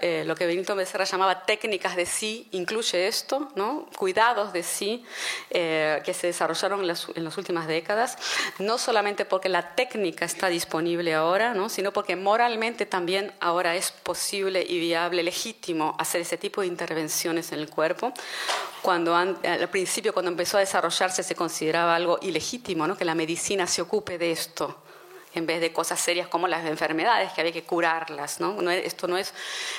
Eh, 0.00 0.24
lo 0.26 0.34
que 0.34 0.46
Benito 0.46 0.76
Becerra 0.76 1.04
llamaba 1.04 1.44
técnicas 1.44 1.96
de 1.96 2.06
sí 2.06 2.48
incluye 2.52 3.08
esto, 3.08 3.50
¿no? 3.56 3.88
cuidados 3.96 4.52
de 4.52 4.62
sí, 4.62 5.04
eh, 5.50 6.02
que 6.04 6.14
se 6.14 6.28
desarrollaron 6.28 6.80
en 6.80 6.86
las, 6.86 7.08
en 7.14 7.24
las, 7.24 7.36
últimas 7.38 7.66
décadas, 7.66 8.18
no 8.58 8.78
solamente 8.78 9.24
porque 9.24 9.48
la 9.48 9.74
técnica 9.74 10.24
está 10.24 10.48
disponible 10.48 11.14
ahora, 11.14 11.54
¿no? 11.54 11.68
sino 11.68 11.92
porque 11.92 12.16
moralmente 12.16 12.86
también 12.86 13.32
ahora 13.40 13.74
es 13.76 13.90
posible 13.90 14.64
y 14.68 14.78
viable, 14.78 15.22
legítimo 15.22 15.96
hacer 15.98 16.20
ese 16.20 16.36
tipo 16.36 16.60
de 16.60 16.66
intervenciones 16.66 17.52
en 17.52 17.60
el 17.60 17.70
cuerpo 17.70 18.12
cuando 18.82 18.99
al 19.08 19.68
principio, 19.70 20.12
cuando 20.12 20.30
empezó 20.30 20.56
a 20.56 20.60
desarrollarse, 20.60 21.22
se 21.22 21.34
consideraba 21.34 21.94
algo 21.94 22.18
ilegítimo, 22.22 22.86
¿no? 22.86 22.96
que 22.96 23.04
la 23.04 23.14
medicina 23.14 23.66
se 23.66 23.82
ocupe 23.82 24.18
de 24.18 24.32
esto, 24.32 24.82
en 25.34 25.46
vez 25.46 25.60
de 25.60 25.72
cosas 25.72 26.00
serias 26.00 26.28
como 26.28 26.48
las 26.48 26.66
enfermedades, 26.66 27.32
que 27.32 27.40
había 27.40 27.52
que 27.52 27.62
curarlas. 27.62 28.40
¿no? 28.40 28.70
esto 28.70 29.06
no 29.06 29.16
es 29.16 29.32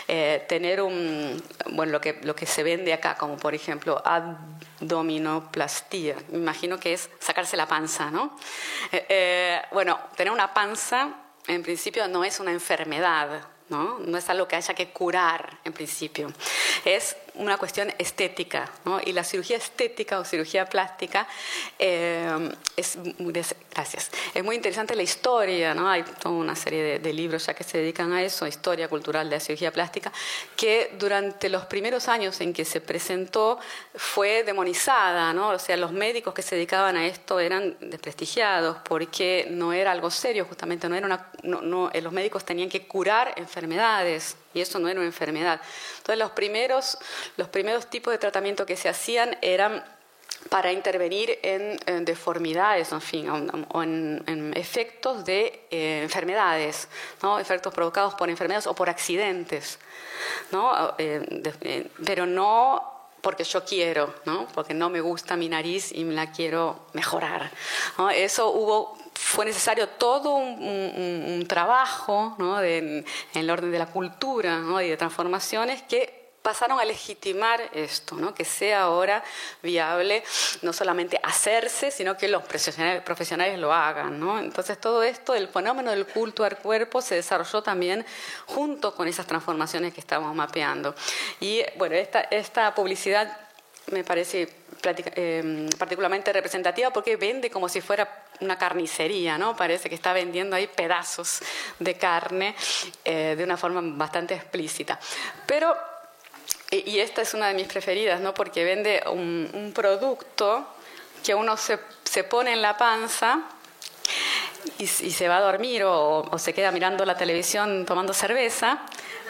eh, 0.07 0.45
tener 0.47 0.81
un, 0.81 1.43
bueno, 1.71 1.91
lo 1.91 2.01
que, 2.01 2.19
lo 2.23 2.35
que 2.35 2.45
se 2.45 2.63
vende 2.63 2.93
acá, 2.93 3.15
como 3.15 3.37
por 3.37 3.53
ejemplo 3.53 4.01
abdominoplastía. 4.05 6.15
Me 6.29 6.37
imagino 6.37 6.79
que 6.79 6.93
es 6.93 7.09
sacarse 7.19 7.57
la 7.57 7.67
panza. 7.67 8.09
¿no? 8.11 8.37
Eh, 8.91 9.05
eh, 9.09 9.61
bueno, 9.71 9.99
tener 10.15 10.31
una 10.31 10.53
panza 10.53 11.09
en 11.47 11.63
principio 11.63 12.07
no 12.07 12.23
es 12.23 12.39
una 12.39 12.51
enfermedad, 12.51 13.41
¿no? 13.69 13.99
no 13.99 14.17
es 14.17 14.29
algo 14.29 14.47
que 14.47 14.55
haya 14.55 14.73
que 14.73 14.89
curar 14.89 15.57
en 15.63 15.73
principio. 15.73 16.31
Es 16.85 17.15
una 17.35 17.57
cuestión 17.57 17.93
estética, 17.97 18.69
¿no? 18.85 18.99
Y 19.03 19.13
la 19.13 19.23
cirugía 19.23 19.57
estética 19.57 20.19
o 20.19 20.25
cirugía 20.25 20.65
plástica 20.65 21.27
eh, 21.79 22.49
es, 22.75 22.97
gracias, 23.71 24.11
es 24.33 24.43
muy 24.43 24.55
interesante 24.55 24.95
la 24.95 25.03
historia, 25.03 25.73
¿no? 25.73 25.89
Hay 25.89 26.03
toda 26.03 26.35
una 26.35 26.55
serie 26.55 26.99
de, 26.99 27.11
libros 27.13 27.45
ya 27.45 27.53
que 27.53 27.63
se 27.63 27.77
dedican 27.77 28.13
a 28.13 28.23
eso, 28.23 28.47
historia 28.47 28.87
cultural 28.87 29.29
de 29.29 29.35
la 29.35 29.39
cirugía 29.39 29.71
plástica, 29.71 30.11
que 30.55 30.95
durante 30.97 31.49
los 31.49 31.65
primeros 31.65 32.07
años 32.07 32.39
en 32.41 32.53
que 32.53 32.63
se 32.63 32.79
presentó 32.79 33.59
fue 33.95 34.43
demonizada, 34.43 35.33
¿no? 35.33 35.49
O 35.49 35.59
sea, 35.59 35.77
los 35.77 35.91
médicos 35.91 36.33
que 36.33 36.41
se 36.41 36.55
dedicaban 36.55 36.95
a 36.95 37.05
esto 37.05 37.39
eran 37.39 37.75
desprestigiados 37.81 38.77
porque 38.83 39.47
no 39.49 39.73
era 39.73 39.91
algo 39.91 40.09
serio, 40.09 40.45
justamente 40.45 40.87
no 40.87 40.95
era 40.95 41.05
una, 41.05 41.31
no, 41.43 41.89
eh, 41.91 42.01
los 42.01 42.13
médicos 42.13 42.45
tenían 42.45 42.69
que 42.69 42.87
curar 42.87 43.33
enfermedades, 43.37 44.37
y 44.53 44.61
eso 44.61 44.79
no 44.79 44.87
era 44.87 44.99
una 44.99 45.07
enfermedad. 45.07 45.61
Entonces 45.97 46.17
los 46.17 46.31
primeros, 46.31 46.97
los 47.37 47.47
primeros 47.47 47.89
tipos 47.89 48.11
de 48.11 48.17
tratamiento 48.17 48.65
que 48.65 48.75
se 48.75 48.89
hacían 48.89 49.37
eran 49.41 49.83
para 50.49 50.71
intervenir 50.71 51.37
en, 51.43 52.03
deformidades, 52.03 52.91
en 52.91 53.01
fin, 53.01 53.29
o 53.29 53.83
en, 53.83 54.53
efectos 54.55 55.23
de 55.23 55.67
eh, 55.69 56.01
enfermedades, 56.03 56.87
¿no? 57.21 57.39
efectos 57.39 57.73
provocados 57.73 58.15
por 58.15 58.29
enfermedades 58.29 58.67
o 58.67 58.73
por 58.73 58.89
accidentes, 58.89 59.77
¿no? 60.51 60.95
Eh, 60.97 61.55
eh, 61.61 61.87
pero 62.03 62.25
no 62.25 62.91
porque 63.21 63.43
yo 63.43 63.63
quiero, 63.63 64.15
¿no? 64.25 64.47
porque 64.53 64.73
no 64.73 64.89
me 64.89 64.99
gusta 64.99 65.37
mi 65.37 65.47
nariz 65.47 65.91
y 65.91 66.03
me 66.03 66.15
la 66.15 66.31
quiero 66.31 66.87
mejorar. 66.93 67.51
¿no? 67.97 68.09
Eso 68.09 68.49
hubo 68.49 68.97
fue 69.31 69.45
necesario 69.45 69.87
todo 69.87 70.35
un, 70.35 71.45
trabajo 71.47 72.35
en, 72.61 73.05
el 73.33 73.49
orden 73.49 73.71
de 73.71 73.79
la 73.79 73.85
cultura 73.85 74.61
y 74.83 74.89
de 74.89 74.97
transformaciones 74.97 75.81
que 75.83 76.21
pasaron 76.41 76.79
a 76.79 76.85
legitimar 76.85 77.61
esto, 77.73 78.33
que 78.33 78.43
sea 78.43 78.83
ahora 78.83 79.23
viable 79.61 80.23
no 80.63 80.73
solamente 80.73 81.19
hacerse, 81.23 81.91
sino 81.91 82.17
que 82.17 82.27
los 82.27 82.43
profesionales, 82.43 83.57
lo 83.59 83.71
hagan. 83.71 84.21
Entonces 84.39 84.79
todo 84.79 85.01
esto, 85.03 85.33
el 85.33 85.47
fenómeno 85.47 85.91
del 85.91 86.05
culto 86.05 86.43
al 86.43 86.57
cuerpo 86.57 87.01
se 87.01 87.15
desarrolló 87.15 87.61
también 87.63 88.05
junto 88.47 88.93
con 88.95 89.07
esas 89.07 89.27
transformaciones 89.27 89.93
que 89.93 90.01
estamos 90.01 90.35
mapeando. 90.35 90.93
Y 91.39 91.61
bueno, 91.77 91.95
esta, 91.95 92.21
esta 92.21 92.75
publicidad 92.75 93.37
me 93.91 94.03
parece 94.03 94.49
eh, 94.83 95.69
particularmente 95.77 96.33
representativa 96.33 96.89
porque 96.91 97.15
vende 97.15 97.49
como 97.49 97.69
si 97.69 97.81
fuera 97.81 98.20
una 98.41 98.57
carnicería, 98.57 99.37
¿no? 99.37 99.55
Parece 99.55 99.89
que 99.89 99.95
está 99.95 100.13
vendiendo 100.13 100.55
ahí 100.55 100.67
pedazos 100.67 101.39
de 101.79 101.95
carne 101.95 102.55
eh, 103.05 103.35
de 103.37 103.43
una 103.43 103.57
forma 103.57 103.81
bastante 103.83 104.33
explícita. 104.33 104.99
Pero, 105.45 105.75
y 106.71 106.99
esta 106.99 107.21
es 107.21 107.33
una 107.33 107.47
de 107.47 107.53
mis 107.53 107.67
preferidas, 107.67 108.19
¿no? 108.19 108.33
Porque 108.33 108.63
vende 108.63 109.03
un, 109.07 109.71
producto 109.73 110.67
que 111.23 111.35
uno 111.35 111.55
se, 111.55 111.79
se, 112.03 112.23
pone 112.23 112.53
en 112.53 112.61
la 112.61 112.77
panza 112.77 113.41
y, 114.77 114.87
se 114.87 115.27
va 115.27 115.37
a 115.37 115.41
dormir 115.41 115.83
o, 115.85 116.29
se 116.37 116.53
queda 116.53 116.71
mirando 116.71 117.05
la 117.05 117.15
televisión 117.15 117.85
tomando 117.85 118.13
cerveza 118.13 118.79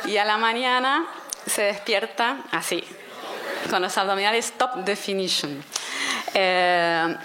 y 0.05 0.17
a 0.17 0.25
la 0.25 0.37
mañana 0.37 1.07
se 1.45 1.63
despierta 1.63 2.43
así, 2.51 2.83
con 3.69 3.81
los 3.81 3.97
abdominales 3.97 4.53
top 4.53 4.75
definition. 4.77 5.63
Eh, 6.33 7.15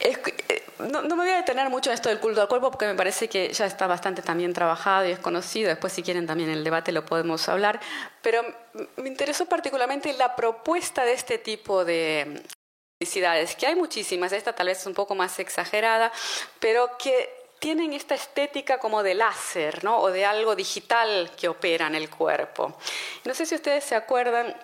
eh, 0.00 0.62
no, 0.78 1.02
me 1.02 1.14
voy 1.14 1.30
a 1.30 1.36
detener 1.36 1.70
mucho 1.70 1.90
en 1.90 1.94
esto 1.94 2.08
del 2.08 2.20
culto 2.20 2.40
al 2.40 2.48
cuerpo 2.48 2.70
porque 2.70 2.86
me 2.86 2.94
parece 2.94 3.28
que 3.28 3.52
ya 3.52 3.66
está 3.66 3.86
bastante 3.86 4.22
también 4.22 4.52
trabajado 4.52 5.06
y 5.06 5.12
es 5.12 5.18
conocido. 5.18 5.68
Después, 5.68 5.92
si 5.92 6.02
quieren, 6.02 6.26
también 6.26 6.50
el 6.50 6.64
debate 6.64 6.92
lo 6.92 7.04
podemos 7.04 7.48
hablar. 7.48 7.80
Pero 8.22 8.42
me 8.96 9.08
interesó 9.08 9.46
particularmente 9.46 10.12
la 10.12 10.36
propuesta 10.36 11.04
de 11.04 11.12
este 11.12 11.38
tipo 11.38 11.84
de 11.84 12.42
publicidades, 12.98 13.56
que 13.56 13.66
hay 13.66 13.74
muchísimas. 13.74 14.32
Esta 14.32 14.54
tal 14.54 14.66
vez 14.66 14.80
es 14.80 14.86
un 14.86 14.94
poco 14.94 15.14
más 15.14 15.38
exagerada, 15.38 16.12
pero 16.60 16.96
que 16.98 17.46
tienen 17.58 17.94
esta 17.94 18.14
estética 18.14 18.78
como 18.78 19.02
de 19.02 19.14
láser, 19.14 19.82
¿no? 19.82 19.98
O 19.98 20.10
de 20.10 20.26
algo 20.26 20.54
digital 20.54 21.30
que 21.36 21.48
opera 21.48 21.86
en 21.86 21.94
el 21.94 22.10
cuerpo. 22.10 22.76
No 23.24 23.34
sé 23.34 23.46
si 23.46 23.54
ustedes 23.54 23.84
se 23.84 23.94
acuerdan 23.94 24.54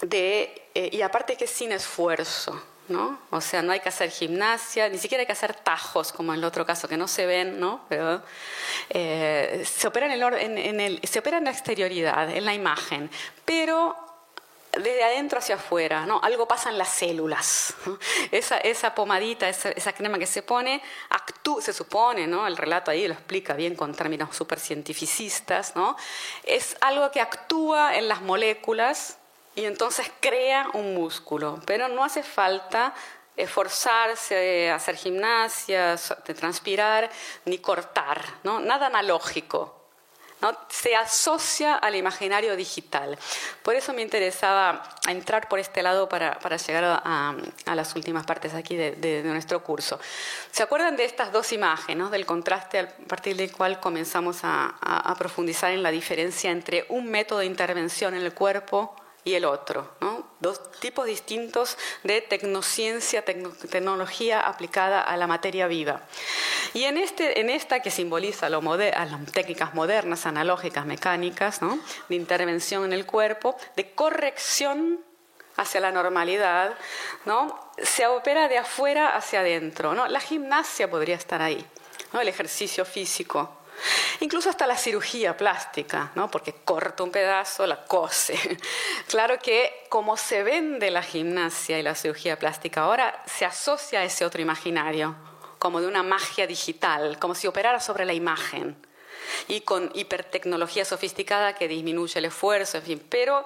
de, 0.00 0.68
eh, 0.74 0.88
y 0.90 1.02
aparte 1.02 1.36
que 1.36 1.44
es 1.44 1.50
sin 1.50 1.72
esfuerzo. 1.72 2.73
¿No? 2.88 3.18
O 3.30 3.40
sea, 3.40 3.62
no 3.62 3.72
hay 3.72 3.80
que 3.80 3.88
hacer 3.88 4.10
gimnasia, 4.10 4.88
ni 4.88 4.98
siquiera 4.98 5.22
hay 5.22 5.26
que 5.26 5.32
hacer 5.32 5.54
tajos, 5.54 6.12
como 6.12 6.32
en 6.32 6.38
el 6.38 6.44
otro 6.44 6.66
caso, 6.66 6.88
que 6.88 6.96
no 6.96 7.08
se 7.08 7.26
ven, 7.26 7.58
¿no? 7.58 7.82
Eh, 8.90 9.64
se, 9.64 9.88
opera 9.88 10.12
en, 10.12 10.58
en, 10.58 10.80
el, 10.80 11.00
se 11.02 11.18
opera 11.18 11.38
en 11.38 11.44
la 11.44 11.50
exterioridad, 11.50 12.30
en 12.30 12.44
la 12.44 12.54
imagen, 12.54 13.10
pero 13.44 13.96
desde 14.72 15.04
adentro 15.04 15.38
hacia 15.38 15.54
afuera, 15.54 16.06
¿no? 16.06 16.20
Algo 16.22 16.46
pasa 16.46 16.70
en 16.70 16.78
las 16.78 16.88
células. 16.88 17.74
Esa, 18.30 18.58
esa 18.58 18.94
pomadita, 18.94 19.48
esa, 19.48 19.70
esa, 19.70 19.92
crema 19.92 20.18
que 20.18 20.26
se 20.26 20.42
pone, 20.42 20.82
actúa, 21.10 21.62
se 21.62 21.72
supone, 21.72 22.26
¿no? 22.26 22.46
El 22.46 22.56
relato 22.56 22.90
ahí 22.90 23.06
lo 23.06 23.14
explica 23.14 23.54
bien 23.54 23.76
con 23.76 23.94
términos 23.94 24.34
súper 24.34 24.58
cientificistas, 24.58 25.76
¿no? 25.76 25.96
Es 26.42 26.76
algo 26.80 27.10
que 27.10 27.20
actúa 27.20 27.96
en 27.96 28.08
las 28.08 28.22
moléculas 28.22 29.18
y 29.54 29.64
entonces 29.64 30.10
crea 30.20 30.68
un 30.74 30.94
músculo, 30.94 31.60
pero 31.64 31.88
no 31.88 32.04
hace 32.04 32.22
falta 32.22 32.94
esforzarse, 33.36 34.70
hacer 34.70 34.96
gimnasia, 34.96 35.96
transpirar, 36.38 37.10
ni 37.44 37.58
cortar, 37.58 38.24
¿no? 38.42 38.60
nada 38.60 38.86
analógico. 38.86 39.80
¿no? 40.40 40.56
Se 40.68 40.94
asocia 40.94 41.76
al 41.76 41.94
imaginario 41.94 42.54
digital. 42.54 43.18
Por 43.62 43.76
eso 43.76 43.94
me 43.94 44.02
interesaba 44.02 44.82
entrar 45.08 45.48
por 45.48 45.58
este 45.58 45.82
lado 45.82 46.08
para, 46.08 46.38
llegar 46.56 46.84
a, 46.84 47.34
las 47.74 47.94
últimas 47.96 48.26
partes 48.26 48.52
aquí 48.52 48.76
de, 48.76 49.22
nuestro 49.24 49.62
curso. 49.62 49.98
¿Se 50.50 50.62
acuerdan 50.62 50.96
de 50.96 51.04
estas 51.04 51.32
dos 51.32 51.52
imágenes, 51.52 52.10
del 52.10 52.26
contraste 52.26 52.80
a 52.80 52.88
partir 53.08 53.36
del 53.36 53.52
cual 53.52 53.80
comenzamos 53.80 54.40
a, 54.42 54.76
a 54.80 55.14
profundizar 55.14 55.70
en 55.70 55.82
la 55.82 55.90
diferencia 55.90 56.50
entre 56.50 56.84
un 56.88 57.06
método 57.06 57.38
de 57.38 57.46
intervención 57.46 58.14
en 58.14 58.22
el 58.22 58.34
cuerpo 58.34 58.94
y 59.24 59.34
el 59.34 59.46
otro, 59.46 59.90
dos 60.40 60.70
tipos 60.80 61.06
distintos 61.06 61.78
de 62.02 62.20
tecnociencia, 62.20 63.24
tecnología 63.24 64.40
aplicada 64.40 65.00
a 65.00 65.16
la 65.16 65.26
materia 65.26 65.66
viva. 65.66 66.02
Y 66.74 66.84
en, 66.84 66.98
este, 66.98 67.40
en 67.40 67.48
esta 67.48 67.80
que 67.80 67.90
simboliza 67.90 68.50
las 68.50 68.60
técnicas 69.32 69.74
modernas, 69.74 70.26
analógicas, 70.26 70.84
mecánicas, 70.84 71.60
de 72.08 72.16
intervención 72.16 72.84
en 72.84 72.92
el 72.92 73.06
cuerpo, 73.06 73.56
de 73.76 73.92
corrección 73.92 75.00
hacia 75.56 75.80
la 75.80 75.92
normalidad, 75.92 76.74
¿no? 77.24 77.58
se 77.82 78.06
opera 78.06 78.48
de 78.48 78.58
afuera 78.58 79.16
hacia 79.16 79.40
adentro. 79.40 79.94
¿no? 79.94 80.06
La 80.08 80.20
gimnasia 80.20 80.90
podría 80.90 81.16
estar 81.16 81.40
ahí, 81.40 81.64
¿no? 82.12 82.20
el 82.20 82.28
ejercicio 82.28 82.84
físico, 82.84 83.63
Incluso 84.20 84.50
hasta 84.50 84.66
la 84.66 84.76
cirugía 84.76 85.36
plástica, 85.36 86.12
¿no? 86.14 86.30
porque 86.30 86.54
corta 86.64 87.02
un 87.02 87.10
pedazo, 87.10 87.66
la 87.66 87.84
cose. 87.84 88.38
Claro 89.08 89.38
que 89.38 89.84
como 89.88 90.16
se 90.16 90.42
vende 90.42 90.90
la 90.90 91.02
gimnasia 91.02 91.78
y 91.78 91.82
la 91.82 91.94
cirugía 91.94 92.38
plástica 92.38 92.82
ahora, 92.82 93.22
se 93.26 93.44
asocia 93.44 94.00
a 94.00 94.04
ese 94.04 94.24
otro 94.24 94.40
imaginario, 94.40 95.14
como 95.58 95.80
de 95.80 95.86
una 95.86 96.02
magia 96.02 96.46
digital, 96.46 97.18
como 97.18 97.34
si 97.34 97.46
operara 97.46 97.80
sobre 97.80 98.04
la 98.04 98.12
imagen 98.12 98.76
y 99.48 99.60
con 99.60 99.90
hipertecnología 99.94 100.84
sofisticada 100.84 101.54
que 101.54 101.68
disminuye 101.68 102.18
el 102.18 102.26
esfuerzo, 102.26 102.78
en 102.78 102.82
fin. 102.82 103.06
Pero 103.08 103.44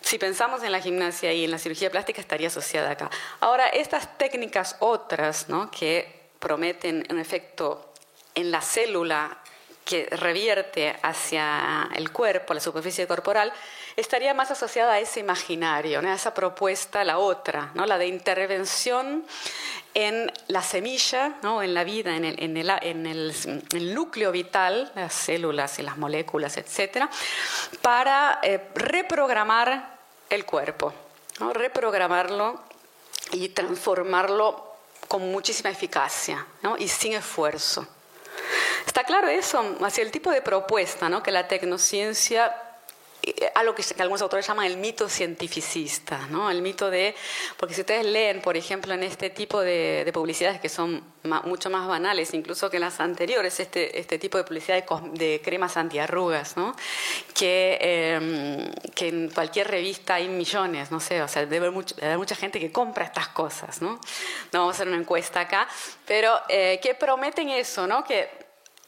si 0.00 0.18
pensamos 0.18 0.62
en 0.62 0.72
la 0.72 0.80
gimnasia 0.80 1.32
y 1.32 1.44
en 1.44 1.50
la 1.50 1.58
cirugía 1.58 1.90
plástica, 1.90 2.20
estaría 2.20 2.48
asociada 2.48 2.90
acá. 2.90 3.10
Ahora, 3.40 3.68
estas 3.68 4.18
técnicas 4.18 4.76
otras, 4.80 5.48
¿no? 5.48 5.70
que 5.70 6.28
prometen 6.38 7.06
un 7.10 7.18
efecto 7.18 7.92
en 8.34 8.50
la 8.50 8.60
célula 8.60 9.38
que 9.84 10.06
revierte 10.10 10.96
hacia 11.02 11.88
el 11.94 12.10
cuerpo, 12.10 12.54
la 12.54 12.60
superficie 12.60 13.06
corporal, 13.06 13.52
estaría 13.96 14.34
más 14.34 14.50
asociada 14.50 14.94
a 14.94 14.98
ese 14.98 15.20
imaginario, 15.20 16.00
a 16.00 16.14
esa 16.14 16.32
propuesta, 16.34 17.04
la 17.04 17.18
otra, 17.18 17.70
¿no? 17.74 17.84
la 17.86 17.98
de 17.98 18.06
intervención 18.06 19.24
en 19.92 20.32
la 20.48 20.62
semilla, 20.62 21.34
¿no? 21.42 21.62
en 21.62 21.74
la 21.74 21.84
vida, 21.84 22.16
en 22.16 22.24
el, 22.24 22.42
en, 22.42 22.56
el, 22.56 22.70
en 22.82 23.06
el, 23.06 23.94
núcleo 23.94 24.32
vital, 24.32 24.90
las 24.94 25.14
células 25.14 25.78
y 25.78 25.82
las 25.82 25.96
moléculas, 25.96 26.56
etc., 26.56 27.04
para 27.82 28.40
eh, 28.42 28.60
reprogramar 28.74 29.98
el 30.30 30.44
cuerpo, 30.44 30.92
¿no? 31.38 31.52
reprogramarlo 31.52 32.60
y 33.32 33.50
transformarlo 33.50 34.74
con 35.08 35.30
muchísima 35.30 35.70
eficacia 35.70 36.46
y 36.78 36.88
sin 36.88 37.12
esfuerzo. 37.12 37.86
Está 38.86 39.04
claro 39.04 39.28
eso, 39.28 39.76
hacia 39.82 40.02
el 40.02 40.10
tipo 40.10 40.30
de 40.30 40.42
propuesta 40.42 41.08
¿no? 41.08 41.22
que 41.22 41.30
la 41.30 41.48
tecnociencia 41.48 42.54
eh, 43.26 43.50
a 43.54 43.62
que, 43.74 44.02
algunos 44.02 44.20
autores 44.20 44.46
llaman 44.46 44.66
el 44.66 44.76
mito 44.76 45.08
cientificista, 45.08 46.26
¿no? 46.30 46.50
el 46.50 46.60
mito 46.60 46.90
de, 46.90 47.14
porque 47.56 47.74
si 47.74 47.80
ustedes 47.80 48.04
leen, 48.04 48.42
por 48.42 48.56
ejemplo, 48.56 48.92
en 48.92 49.02
este 49.02 49.30
tipo 49.30 49.60
de, 49.60 50.10
publicidades 50.12 50.60
que 50.60 50.68
son 50.68 51.02
mucho 51.44 51.70
más 51.70 51.88
banales, 51.88 52.34
incluso 52.34 52.68
que 52.70 52.78
las 52.78 53.00
anteriores, 53.00 53.58
este, 53.60 53.98
este 53.98 54.18
tipo 54.18 54.36
de 54.36 54.44
publicidad 54.44 54.84
de, 55.12 55.40
cremas 55.42 55.76
antiarrugas, 55.78 56.56
¿no? 56.56 56.76
que, 57.34 57.78
em, 57.80 58.70
que 58.94 59.08
en 59.08 59.30
cualquier 59.30 59.68
revista 59.68 60.16
hay 60.16 60.28
millones, 60.28 60.90
no 60.90 61.00
sé, 61.00 61.22
o 61.22 61.28
sea, 61.28 61.46
debe 61.46 61.68
haber, 61.68 62.18
mucha 62.18 62.36
gente 62.36 62.60
que 62.60 62.70
compra 62.70 63.04
estas 63.06 63.28
cosas, 63.28 63.80
¿no? 63.80 64.00
No 64.52 64.60
vamos 64.60 64.74
a 64.74 64.76
hacer 64.76 64.88
una 64.88 64.98
encuesta 64.98 65.40
acá, 65.40 65.66
pero 66.06 66.38
eh, 66.48 66.78
que 66.82 66.94
prometen 66.94 67.48
eso, 67.48 67.86
¿no? 67.86 68.04
Que 68.04 68.43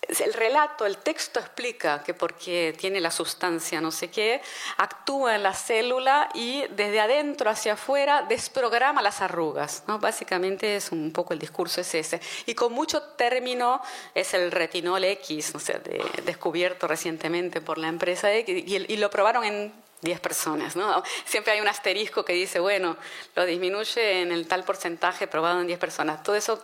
el 0.09 0.35
relato, 0.35 0.87
el 0.87 0.99
texto 0.99 1.41
explica 1.41 2.03
que 2.03 2.15
porque 2.15 2.75
tiene 2.79 3.01
la 3.01 3.11
sustancia 3.11 3.81
no 3.81 3.91
sé 3.91 4.11
qué, 4.11 4.41
actúa 4.77 5.37
en 5.37 5.43
la 5.43 5.55
célula 5.55 6.29
y 6.35 6.65
desde 6.71 7.01
adentro 7.01 7.51
hacia 7.51 7.75
afuera 7.75 8.23
desprograma 8.23 9.03
las 9.03 9.21
arrugas. 9.21 9.85
¿no? 9.87 9.99
Básicamente 9.99 10.77
es 10.77 10.93
un 10.93 11.13
poco 11.13 11.33
el 11.33 11.39
discurso 11.39 11.81
es 11.81 11.95
ese. 11.95 12.21
Y 12.47 12.55
con 12.55 12.73
mucho 12.73 13.03
término 13.03 13.83
es 14.15 14.35
el 14.35 14.51
retinol 14.53 15.05
X, 15.05 15.55
o 15.55 15.59
sea, 15.59 15.81
descubierto 16.25 16.87
recientemente 16.87 17.61
por 17.61 17.79
la 17.79 17.89
empresa 17.89 18.33
X, 18.33 18.65
y, 18.67 18.93
y 18.93 18.97
lo 18.97 19.11
probaron 19.11 19.45
en 19.45 19.73
10 20.03 20.21
personas. 20.21 20.77
¿no? 20.77 21.03
Siempre 21.25 21.53
hay 21.53 21.61
un 21.61 21.69
asterisco 21.69 22.25
que 22.25 22.33
dice, 22.33 22.61
bueno, 22.61 22.97
lo 23.35 23.45
disminuye 23.45 24.23
en 24.23 24.33
el 24.33 24.47
tal 24.47 24.65
porcentaje 24.65 25.27
probado 25.27 25.61
en 25.61 25.67
10 25.67 25.79
personas. 25.79 26.23
Todo 26.23 26.37
eso 26.37 26.63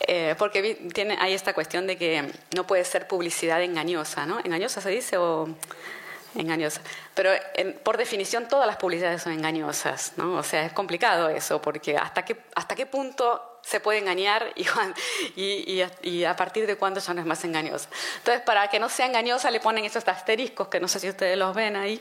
eh, 0.00 0.34
porque 0.38 0.74
tiene, 0.92 1.16
hay 1.20 1.34
esta 1.34 1.52
cuestión 1.52 1.86
de 1.86 1.96
que 1.96 2.30
no 2.54 2.66
puede 2.66 2.84
ser 2.84 3.08
publicidad 3.08 3.62
engañosa, 3.62 4.26
¿no? 4.26 4.38
¿Engañosa 4.40 4.80
se 4.80 4.90
dice 4.90 5.16
o...? 5.16 5.48
Engañosa. 6.34 6.82
Pero 7.14 7.30
por 7.82 7.96
definición 7.96 8.48
todas 8.48 8.66
las 8.66 8.76
publicidades 8.76 9.22
son 9.22 9.32
engañosas, 9.32 10.12
¿no? 10.16 10.36
O 10.36 10.42
sea, 10.42 10.66
es 10.66 10.72
complicado 10.72 11.30
eso, 11.30 11.60
porque 11.60 11.96
hasta 11.96 12.24
qué, 12.24 12.36
hasta 12.54 12.74
qué 12.74 12.84
punto 12.84 13.60
se 13.62 13.80
puede 13.80 13.98
engañar 13.98 14.52
y, 15.36 15.82
y, 15.82 15.84
y, 16.02 16.24
a 16.24 16.36
partir 16.36 16.66
de 16.66 16.76
cuándo 16.76 17.00
ya 17.00 17.14
no 17.14 17.20
es 17.20 17.26
más 17.26 17.42
engañosa. 17.44 17.88
Entonces, 18.18 18.42
para 18.42 18.68
que 18.68 18.78
no 18.78 18.88
sea 18.88 19.06
engañosa, 19.06 19.50
le 19.50 19.60
ponen 19.60 19.84
esos 19.84 20.06
asteriscos, 20.06 20.68
que 20.68 20.80
no 20.80 20.86
sé 20.86 21.00
si 21.00 21.08
ustedes 21.08 21.36
los 21.36 21.54
ven 21.54 21.76
ahí, 21.76 22.00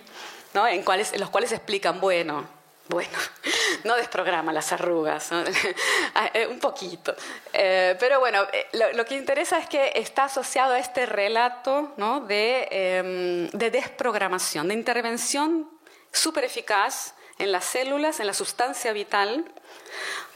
¿no? 0.53 0.67
en, 0.67 0.83
cuales, 0.83 1.13
en 1.13 1.21
los 1.21 1.29
cuales 1.29 1.51
explican, 1.51 1.99
bueno, 1.99 2.47
bueno, 2.89 3.17
no 3.83 3.95
desprograma 3.95 4.53
las 4.53 4.71
arrugas, 4.71 5.29
ah, 6.15 6.29
eh, 6.33 6.47
un 6.47 6.59
poquito. 6.59 7.15
Eh, 7.53 7.95
pero 7.99 8.19
bueno, 8.19 8.43
eh, 8.51 8.67
lo, 8.93 9.05
que 9.05 9.15
interesa 9.15 9.59
es 9.59 9.67
que 9.67 9.91
está 9.95 10.25
asociado 10.25 10.73
a 10.73 10.79
este 10.79 11.05
relato 11.05 11.93
de, 12.27 12.67
em, 12.71 13.49
de 13.49 13.71
desprogramación, 13.71 14.67
de 14.67 14.73
intervención 14.73 15.69
súper 16.11 16.45
eficaz 16.45 17.13
en 17.39 17.51
las 17.51 17.65
células, 17.65 18.19
en 18.19 18.27
la 18.27 18.33
sustancia 18.33 18.93
vital, 18.93 19.45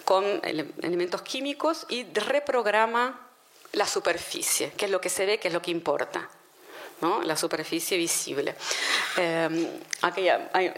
con 0.05 0.25
elementos 0.43 1.21
químicos 1.21 1.85
y 1.89 2.03
reprograma 2.13 3.27
la 3.73 3.87
superficie, 3.87 4.71
que 4.73 4.85
es 4.85 4.91
lo 4.91 4.99
que 4.99 5.09
se 5.09 5.25
ve, 5.25 5.39
que 5.39 5.47
es 5.47 5.53
lo 5.53 5.61
que 5.61 5.71
importa 5.71 6.29
la 7.23 7.35
superficie 7.35 7.97
visible. 7.97 8.55
Em, 9.17 9.67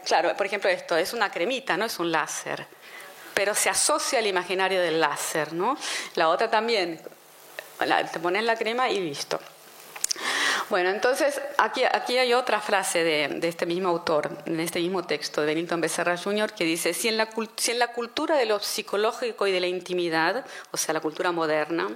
claro, 0.06 0.36
por 0.36 0.46
ejemplo, 0.46 0.70
esto 0.70 0.96
es 0.96 1.14
una 1.14 1.32
cremita, 1.32 1.78
no 1.78 1.86
es 1.86 2.00
un 2.00 2.12
láser, 2.12 2.66
pero 3.34 3.54
se 3.54 3.70
asocia 3.70 4.20
al 4.20 4.28
imaginario 4.28 4.82
del 4.82 5.00
láser. 5.00 5.54
¿no? 5.54 5.78
La 6.16 6.30
otra 6.30 6.50
también, 6.50 7.02
te 8.12 8.20
pones 8.20 8.44
la 8.44 8.56
crema 8.56 8.90
y 8.90 9.00
listo. 9.00 9.40
Bueno, 10.70 10.90
entonces 10.90 11.42
aquí, 11.58 11.84
aquí 11.84 12.18
hay 12.18 12.34
otra 12.34 12.60
frase 12.62 13.04
de, 13.04 13.48
este 13.48 13.66
mismo 13.66 13.90
autor, 13.90 14.30
en 14.46 14.60
este 14.60 14.80
mismo 14.80 15.04
texto 15.04 15.42
de 15.42 15.48
Benito 15.48 15.78
Becerra 15.78 16.18
Jr., 16.18 16.54
que 16.54 16.64
dice, 16.64 16.94
si 16.94 17.10
en, 17.10 17.18
la, 17.18 17.30
si 17.58 17.72
en 17.72 17.80
la 17.80 17.88
cultura 17.88 18.38
de 18.38 18.46
lo 18.46 18.60
psicológico 18.60 19.48
y 19.48 19.52
de 19.52 19.60
la 19.60 19.68
intimidad, 19.68 20.46
o 20.72 20.78
sea, 20.78 20.94
la 20.94 21.02
cultura 21.02 21.32
moderna, 21.32 21.90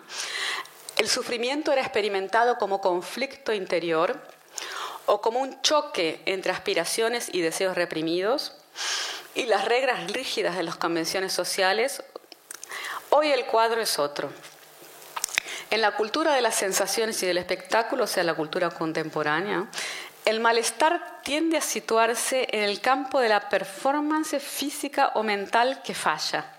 el 0.98 1.08
sufrimiento 1.08 1.72
era 1.72 1.82
experimentado 1.82 2.58
como 2.58 2.82
conflicto 2.82 3.54
interior 3.54 4.20
o 5.06 5.22
como 5.22 5.40
un 5.40 5.62
choque 5.62 6.22
entre 6.26 6.52
aspiraciones 6.52 7.30
y 7.32 7.42
deseos 7.42 7.76
reprimidos 7.76 8.54
y 9.36 9.46
las 9.46 9.66
reglas 9.66 10.12
rígidas 10.12 10.58
de 10.58 10.64
las 10.64 10.76
convenciones 10.76 11.34
sociales. 11.34 12.04
Hoy 13.12 13.32
el 13.32 13.46
cuadro 13.46 13.80
es 13.80 14.00
otro. 14.00 14.32
En 15.70 15.82
la 15.82 15.92
cultura 15.92 16.34
de 16.34 16.42
las 16.42 16.56
sensaciones 16.56 17.22
y 17.22 17.28
del 17.28 17.38
espectáculo, 17.38 18.06
o 18.06 18.08
sea, 18.08 18.24
la 18.24 18.34
cultura 18.34 18.72
contemporánea, 18.72 19.68
el 20.26 20.40
malestar 20.40 21.22
tiende 21.24 21.58
a 21.58 21.62
situarse 21.62 22.48
en 22.52 22.64
el 22.64 22.82
campo 22.82 23.20
de 23.20 23.30
la 23.30 23.50
performance 23.50 24.40
física 24.42 25.12
o 25.16 25.24
mental 25.24 25.82
que 25.84 25.94
falla 25.94 26.54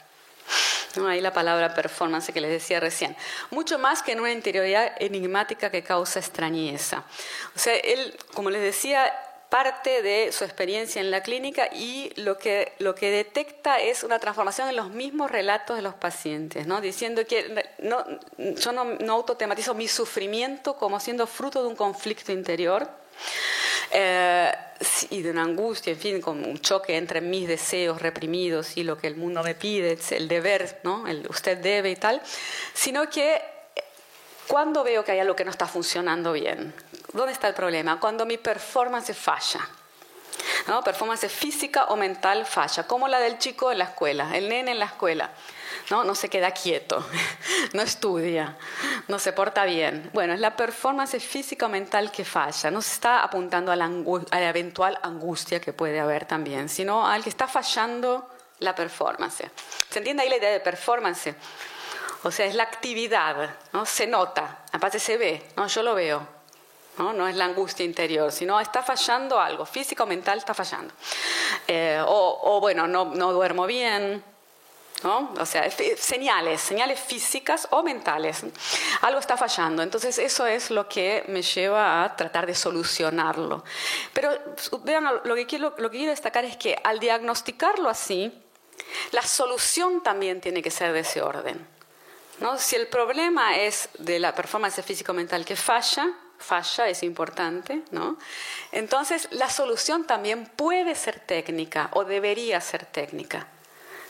Ahí 1.06 1.20
la 1.20 1.32
palabra 1.32 1.74
performance 1.74 2.32
que 2.32 2.40
les 2.40 2.50
decía 2.50 2.80
recién. 2.80 3.16
Mucho 3.50 3.78
más 3.78 4.02
que 4.02 4.12
en 4.12 4.20
una 4.20 4.32
interioridad 4.32 4.92
enigmática 4.98 5.70
que 5.70 5.82
causa 5.82 6.18
extrañeza. 6.18 7.04
O 7.54 7.58
sea, 7.58 7.74
él, 7.76 8.16
como 8.34 8.50
les 8.50 8.62
decía, 8.62 9.12
parte 9.48 10.02
de 10.02 10.30
su 10.32 10.44
experiencia 10.44 11.00
en 11.00 11.10
la 11.10 11.22
clínica 11.22 11.68
y 11.72 12.12
lo 12.16 12.36
que, 12.36 12.72
lo 12.78 12.94
que 12.94 13.10
detecta 13.10 13.80
es 13.80 14.04
una 14.04 14.18
transformación 14.18 14.68
en 14.68 14.76
los 14.76 14.90
mismos 14.90 15.30
relatos 15.30 15.76
de 15.76 15.82
los 15.82 15.94
pacientes, 15.94 16.66
¿no? 16.66 16.80
diciendo 16.80 17.26
que 17.26 17.64
no, 17.78 18.04
yo 18.36 18.72
no, 18.72 18.84
no 18.84 19.12
autotematizo 19.14 19.74
mi 19.74 19.88
sufrimiento 19.88 20.76
como 20.76 21.00
siendo 21.00 21.26
fruto 21.26 21.62
de 21.62 21.68
un 21.68 21.76
conflicto 21.76 22.30
interior, 22.30 22.90
eh, 23.90 24.52
y 25.10 25.22
de 25.22 25.30
una 25.30 25.42
angustia, 25.42 25.92
en 25.92 25.98
fin, 25.98 26.20
con 26.20 26.44
un 26.44 26.58
choque 26.60 26.96
entre 26.96 27.20
mis 27.20 27.48
deseos 27.48 28.00
reprimidos 28.00 28.76
y 28.76 28.84
lo 28.84 28.98
que 28.98 29.06
el 29.06 29.16
mundo 29.16 29.42
me 29.42 29.54
pide, 29.54 29.98
el 30.10 30.28
deber, 30.28 30.80
¿no? 30.84 31.06
El 31.06 31.26
usted 31.28 31.58
debe 31.58 31.90
y 31.90 31.96
tal, 31.96 32.22
sino 32.74 33.08
que 33.08 33.34
eh, 33.34 33.42
cuando 34.46 34.84
veo 34.84 35.04
que 35.04 35.12
hay 35.12 35.20
algo 35.20 35.34
que 35.34 35.44
no 35.44 35.50
está 35.50 35.66
funcionando 35.66 36.32
bien, 36.32 36.74
¿dónde 37.12 37.32
está 37.32 37.48
el 37.48 37.54
problema? 37.54 37.98
Cuando 37.98 38.24
mi 38.26 38.38
performance 38.38 39.14
falla. 39.14 39.68
¿No? 40.66 40.82
Performance 40.82 41.28
física 41.28 41.84
o 41.84 41.96
mental 41.96 42.46
falla, 42.46 42.86
como 42.86 43.08
la 43.08 43.20
del 43.20 43.38
chico 43.38 43.72
en 43.72 43.78
la 43.78 43.84
escuela, 43.84 44.36
el 44.36 44.48
nene 44.48 44.72
en 44.72 44.78
la 44.78 44.86
escuela. 44.86 45.30
¿no? 45.90 46.04
no 46.04 46.14
se 46.14 46.28
queda 46.28 46.50
quieto, 46.50 47.04
no 47.72 47.82
estudia, 47.82 48.56
no 49.08 49.18
se 49.18 49.32
porta 49.32 49.64
bien. 49.64 50.10
Bueno, 50.12 50.34
es 50.34 50.40
la 50.40 50.56
performance 50.56 51.18
física 51.22 51.66
o 51.66 51.68
mental 51.68 52.10
que 52.10 52.24
falla, 52.24 52.70
no 52.70 52.82
se 52.82 52.92
está 52.92 53.22
apuntando 53.22 53.72
a 53.72 53.76
la, 53.76 53.88
eventual 54.48 54.98
angustia 55.02 55.60
que 55.60 55.72
puede 55.72 56.00
haber 56.00 56.26
también, 56.26 56.68
sino 56.68 57.06
al 57.06 57.22
que 57.22 57.30
está 57.30 57.46
fallando 57.46 58.28
la 58.58 58.74
performance. 58.74 59.44
¿Se 59.88 59.98
entiende 59.98 60.22
ahí 60.22 60.28
la 60.28 60.36
idea 60.36 60.50
de 60.50 60.60
performance? 60.60 61.34
O 62.24 62.30
sea, 62.30 62.46
es 62.46 62.54
la 62.54 62.64
actividad, 62.64 63.56
¿no? 63.72 63.86
se 63.86 64.06
nota, 64.06 64.64
aparte 64.72 64.98
se 64.98 65.16
ve, 65.16 65.48
¿no? 65.56 65.68
yo 65.68 65.82
lo 65.82 65.94
veo, 65.94 66.37
¿no? 66.98 67.12
no 67.12 67.28
es 67.28 67.36
la 67.36 67.44
angustia 67.46 67.84
interior, 67.84 68.32
sino 68.32 68.60
está 68.60 68.82
fallando 68.82 69.40
algo, 69.40 69.64
físico 69.64 70.02
o 70.02 70.06
mental 70.06 70.38
está 70.38 70.54
fallando. 70.54 70.92
Eh, 71.66 72.02
o, 72.06 72.40
o, 72.42 72.60
bueno, 72.60 72.86
no, 72.86 73.06
no 73.06 73.32
duermo 73.32 73.66
bien, 73.66 74.22
o 75.04 75.46
sea, 75.46 75.70
señales, 75.96 76.60
señales 76.60 76.98
físicas 76.98 77.68
o 77.70 77.82
mentales. 77.82 78.42
Algo 79.02 79.20
está 79.20 79.36
fallando. 79.36 79.82
Entonces 79.82 80.18
eso 80.18 80.46
es 80.46 80.70
lo 80.70 80.88
que 80.88 81.24
me 81.28 81.42
lleva 81.42 82.02
a 82.02 82.16
tratar 82.16 82.46
de 82.46 82.54
solucionarlo. 82.54 83.64
Pero 84.12 84.30
vean, 84.82 85.08
lo 85.22 85.34
que 85.34 85.46
quiero, 85.46 85.74
lo 85.78 85.90
que 85.90 85.98
quiero 85.98 86.10
destacar 86.10 86.44
es 86.44 86.56
que 86.56 86.76
al 86.82 86.98
diagnosticarlo 86.98 87.88
así, 87.88 88.32
la 89.12 89.22
solución 89.22 90.02
también 90.02 90.40
tiene 90.40 90.62
que 90.62 90.70
ser 90.70 90.92
de 90.92 91.00
ese 91.00 91.22
orden. 91.22 91.64
¿no? 92.40 92.58
Si 92.58 92.74
el 92.74 92.88
problema 92.88 93.56
es 93.56 93.88
de 93.98 94.18
la 94.18 94.34
performance 94.34 94.82
físico-mental 94.82 95.44
que 95.44 95.54
falla, 95.54 96.08
falla, 96.38 96.88
es 96.88 97.02
importante, 97.02 97.82
¿no? 97.90 98.16
Entonces, 98.72 99.28
la 99.32 99.50
solución 99.50 100.04
también 100.04 100.46
puede 100.46 100.94
ser 100.94 101.20
técnica 101.20 101.90
o 101.92 102.04
debería 102.04 102.60
ser 102.60 102.86
técnica, 102.86 103.46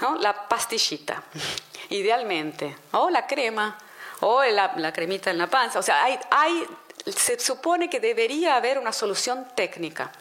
¿no? 0.00 0.16
La 0.16 0.48
pastillita, 0.48 1.22
idealmente, 1.90 2.76
o 2.92 3.10
la 3.10 3.26
crema, 3.26 3.78
o 4.20 4.42
la, 4.44 4.92
cremita 4.92 5.30
en 5.30 5.38
la 5.38 5.46
panza, 5.46 5.78
o 5.78 5.82
sea, 5.82 6.04
hay, 6.04 6.18
hay 6.30 6.66
se 7.06 7.38
supone 7.38 7.88
que 7.88 8.00
debería 8.00 8.56
haber 8.56 8.78
una 8.78 8.92
solución 8.92 9.48
técnica. 9.54 10.12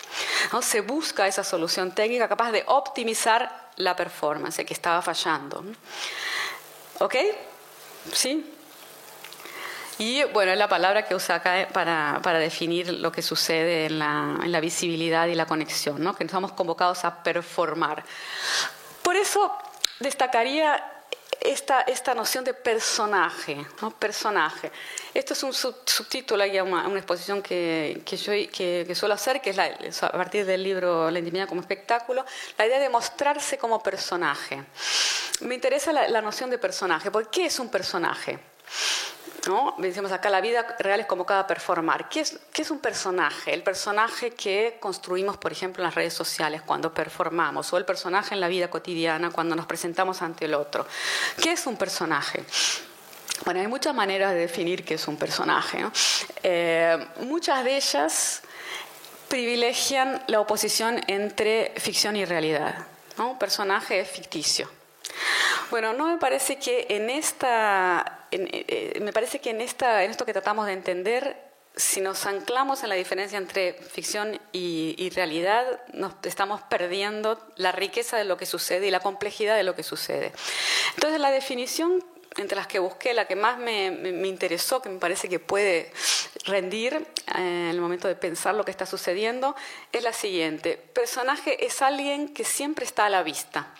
¿no? 0.54 0.62
Se 0.62 0.82
busca 0.82 1.28
esa 1.28 1.44
solución 1.44 1.94
técnica 1.94 2.30
capaz 2.30 2.52
de 2.52 2.64
optimizar 2.68 3.72
la 3.76 3.96
performance 3.96 4.64
que 4.64 4.74
estaba 4.74 5.02
fallando. 5.02 5.66
¿Ok? 7.00 7.16
¿Sí? 8.14 8.57
Y 10.00 10.24
bueno, 10.26 10.52
es 10.52 10.58
la 10.58 10.68
palabra 10.68 11.06
que 11.06 11.16
usa 11.16 11.36
acá 11.36 11.62
eh, 11.62 11.68
para, 11.72 12.20
para 12.22 12.38
definir 12.38 12.94
lo 12.94 13.12
que 13.12 13.22
sucede 13.22 13.88
en 13.88 14.00
la, 14.00 14.38
en 14.44 14.52
la, 14.52 14.60
visibilidad 14.60 15.28
y 15.28 15.34
la 15.34 15.48
conexión, 15.48 16.04
¿no? 16.04 16.16
que 16.16 16.24
estamos 16.24 16.52
convocados 16.52 17.04
a 17.04 17.24
performar. 17.24 18.04
Por 19.02 19.16
eso 19.16 19.52
destacaría 20.00 20.98
esta, 21.42 21.82
esta 21.82 22.14
noción 22.14 22.44
de 22.44 22.54
personaje, 22.54 23.66
¿no? 23.82 23.92
personaje. 23.92 24.72
Esto 25.14 25.34
es 25.34 25.44
un 25.44 25.54
subtítulo, 25.54 26.44
hay 26.44 26.60
una, 26.60 26.88
una 26.88 27.00
exposición 27.00 27.42
que, 27.42 28.04
que 28.06 28.18
yo 28.18 28.34
que, 28.52 28.96
suelo 28.96 29.16
hacer, 29.16 29.42
que 29.42 29.50
es 29.50 30.04
a 30.04 30.12
partir 30.12 30.46
del 30.46 30.62
libro 30.62 31.10
La 31.10 31.18
intimidad 31.20 31.48
como 31.48 31.62
espectáculo, 31.62 32.24
la 32.58 32.68
idea 32.68 32.80
de 32.80 32.90
mostrarse 32.90 33.58
como 33.58 33.82
personaje. 33.82 34.64
Me 35.42 35.56
interesa 35.56 35.92
la, 35.92 36.08
la 36.08 36.22
noción 36.22 36.52
de 36.52 36.60
personaje, 36.60 37.10
porque 37.10 37.42
¿qué 37.42 37.46
es 37.48 37.60
un 37.60 37.70
personaje? 37.70 38.40
¿No? 39.48 39.76
Decimos 39.78 40.12
acá, 40.12 40.30
la 40.30 40.42
vida 40.42 40.76
real 40.80 41.00
es 41.00 41.06
convocada 41.06 41.42
a 41.42 41.48
performar. 41.48 42.10
¿Qué 42.10 42.22
es, 42.22 42.38
¿Qué 42.52 42.62
es 42.62 42.72
un 42.72 42.80
personaje? 42.80 43.54
El 43.54 43.64
personaje 43.64 44.32
que 44.32 44.78
construimos, 44.80 45.38
por 45.38 45.52
ejemplo, 45.52 45.82
en 45.82 45.88
las 45.88 45.96
redes 45.96 46.14
sociales 46.14 46.62
cuando 46.62 46.94
performamos, 46.94 47.72
o 47.74 47.78
el 47.78 47.86
personaje 47.86 48.36
en 48.36 48.42
la 48.42 48.48
vida 48.48 48.70
cotidiana 48.70 49.32
cuando 49.32 49.56
nos 49.56 49.66
presentamos 49.66 50.22
ante 50.22 50.46
el 50.46 50.54
otro. 50.54 50.86
¿Qué 51.42 51.54
es 51.54 51.66
un 51.66 51.78
personaje? 51.78 52.44
Bueno, 53.46 53.62
hay 53.62 53.68
muchas 53.68 53.94
maneras 53.94 54.34
de 54.34 54.40
definir 54.40 54.84
qué 54.84 54.96
es 54.96 55.08
un 55.08 55.16
personaje. 55.16 55.86
Eh, 56.44 57.08
muchas 57.22 57.64
de 57.64 57.78
ellas 57.78 58.42
privilegian 59.28 60.24
la 60.28 60.40
oposición 60.40 61.02
entre 61.08 61.74
ficción 61.78 62.16
y 62.16 62.26
realidad. 62.26 62.86
¿no? 63.18 63.32
Un 63.32 63.40
personaje 63.40 64.00
es 64.00 64.10
ficticio. 64.10 64.70
Bueno, 65.70 65.94
no 65.94 66.08
me 66.08 66.18
parece 66.18 66.58
que 66.58 66.88
en 66.90 67.10
esta, 67.10 68.17
eh, 68.32 68.94
eh, 68.96 69.00
me 69.02 69.14
parece 69.14 69.40
que 69.40 69.52
en 69.52 69.62
esto 69.62 70.26
que 70.26 70.34
tratamos 70.34 70.66
de 70.66 70.74
entender, 70.74 71.38
si 71.78 72.02
nos 72.02 72.26
anclamos 72.26 72.84
en 72.84 72.90
la 72.90 72.96
diferencia 72.96 73.38
entre 73.38 73.74
ficción 73.74 74.40
y, 74.52 75.10
realidad, 75.12 75.80
nos 75.94 76.14
estamos 76.24 76.62
perdiendo 76.64 77.40
la 77.56 77.72
riqueza 77.72 78.18
de 78.18 78.26
lo 78.26 78.36
que 78.38 78.46
sucede 78.46 78.88
y 78.88 78.92
la 78.92 79.00
complejidad 79.00 79.56
de 79.56 79.64
lo 79.64 79.76
que 79.76 79.84
sucede. 79.84 80.34
Entonces, 80.96 81.20
la 81.20 81.32
definición 81.32 82.04
entre 82.38 82.56
las 82.56 82.68
que 82.68 82.80
busqué, 82.80 83.14
la 83.14 83.26
que 83.26 83.36
más 83.36 83.58
me, 83.58 83.88
interesó, 84.28 84.82
que 84.82 84.90
me 84.90 85.00
parece 85.00 85.30
que 85.30 85.40
puede 85.40 85.92
rendir 86.46 86.96
eh, 86.96 87.06
en 87.36 87.70
el 87.70 87.80
momento 87.80 88.08
de 88.08 88.16
pensar 88.16 88.56
lo 88.56 88.66
que 88.66 88.72
está 88.72 88.86
sucediendo, 88.86 89.56
es 89.92 90.04
la 90.04 90.14
siguiente. 90.14 90.78
Personaje 90.78 91.66
es 91.66 91.82
alguien 91.82 92.34
que 92.34 92.44
siempre 92.44 92.86
está 92.86 93.06
a 93.06 93.10
la 93.10 93.24
vista. 93.24 93.74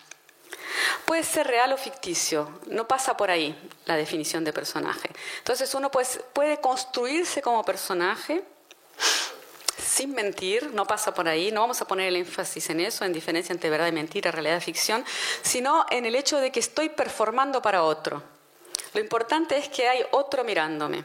Puede 1.04 1.22
ser 1.22 1.46
real 1.46 1.72
o 1.72 1.76
ficticio, 1.76 2.60
no 2.66 2.86
pasa 2.86 3.16
por 3.16 3.30
ahí 3.30 3.56
la 3.86 3.96
definición 3.96 4.44
de 4.44 4.52
personaje. 4.52 5.10
Entonces 5.38 5.74
uno 5.74 5.90
puede 5.90 6.60
construirse 6.60 7.42
como 7.42 7.64
personaje 7.64 8.44
sin 9.78 10.12
mentir, 10.14 10.70
no 10.74 10.86
pasa 10.86 11.12
por 11.12 11.28
ahí, 11.28 11.50
no 11.50 11.60
vamos 11.60 11.80
a 11.80 11.86
poner 11.86 12.08
el 12.08 12.16
énfasis 12.16 12.70
en 12.70 12.80
eso, 12.80 13.04
en 13.04 13.12
diferencia 13.12 13.52
entre 13.52 13.70
verdad 13.70 13.88
y 13.88 13.92
mentira, 13.92 14.30
realidad 14.30 14.58
y 14.58 14.60
ficción, 14.60 15.04
sino 15.42 15.86
en 15.90 16.06
el 16.06 16.14
hecho 16.14 16.38
de 16.38 16.52
que 16.52 16.60
estoy 16.60 16.88
performando 16.88 17.62
para 17.62 17.82
otro. 17.82 18.22
Lo 18.94 19.00
importante 19.00 19.56
es 19.56 19.68
que 19.68 19.88
hay 19.88 20.04
otro 20.12 20.44
mirándome. 20.44 21.04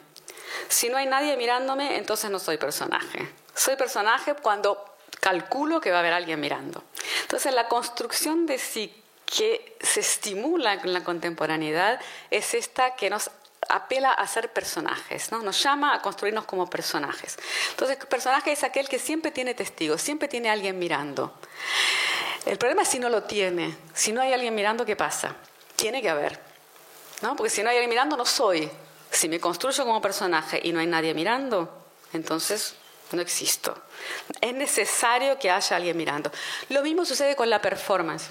Si 0.68 0.90
no 0.90 0.98
hay 0.98 1.06
nadie 1.06 1.36
mirándome, 1.38 1.98
entonces 1.98 2.30
no 2.30 2.40
soy 2.40 2.58
personaje. 2.58 3.28
Soy 3.56 3.76
personaje 3.76 4.36
cuando 4.36 4.84
calculo 5.20 5.82
que 5.82 5.92
va 5.92 5.98
a 5.98 6.00
haber 6.02 6.14
alguien 6.14 6.40
mirando. 6.40 6.84
Entonces 7.22 7.54
la 7.54 7.68
construcción 7.68 8.46
de 8.46 8.58
sí 8.58 9.03
que 9.26 9.78
se 9.82 10.02
estimula 10.02 10.74
en 10.74 10.94
la 10.94 11.04
contemporaneidad 11.04 12.00
es 12.30 12.54
esta 12.54 12.96
que 12.96 13.10
nos 13.10 13.30
apela 13.70 14.12
a 14.12 14.28
ser 14.28 14.52
personajes, 14.52 15.32
¿no? 15.32 15.42
nos 15.42 15.62
llama 15.64 15.96
a 15.96 16.02
construirnos 16.02 16.46
como 16.46 16.70
personajes. 16.70 17.38
Entonces, 17.72 17.98
personaje 18.06 18.52
es 18.52 18.64
aquel 18.64 18.88
que 18.88 19.00
siempre 19.00 19.32
tiene 19.32 19.54
testigos, 19.54 20.02
siempre 20.02 20.28
tiene 20.28 20.50
alguien 20.50 20.78
mirando. 20.78 21.34
El 22.46 22.58
problema 22.58 22.82
es 22.82 22.90
si 22.90 23.00
no 23.00 23.10
lo 23.10 23.24
tiene, 23.24 23.76
si 23.94 24.12
no 24.12 24.22
hay 24.22 24.34
alguien 24.34 24.54
mirando, 24.54 24.86
¿qué 24.86 24.96
pasa? 24.96 25.36
Tiene 25.76 26.02
que 26.02 26.10
haber, 26.10 26.40
¿no? 27.22 27.36
porque 27.36 27.50
si 27.50 27.64
no 27.64 27.70
hay 27.70 27.78
alguien 27.78 27.90
mirando, 27.90 28.18
no 28.18 28.26
soy. 28.26 28.70
Si 29.10 29.30
me 29.30 29.40
construyo 29.40 29.86
como 29.86 30.02
personaje 30.02 30.60
y 30.64 30.74
no 30.74 30.80
hay 30.80 30.88
nadie 30.88 31.14
mirando, 31.14 31.86
entonces 32.14 32.76
no 33.12 33.22
existo. 33.22 33.76
Es 34.42 34.54
necesario 34.54 35.38
que 35.38 35.52
haya 35.52 35.76
alguien 35.76 35.96
mirando. 35.96 36.32
Lo 36.70 36.82
mismo 36.82 37.06
sucede 37.06 37.36
con 37.36 37.50
la 37.50 37.62
performance. 37.62 38.28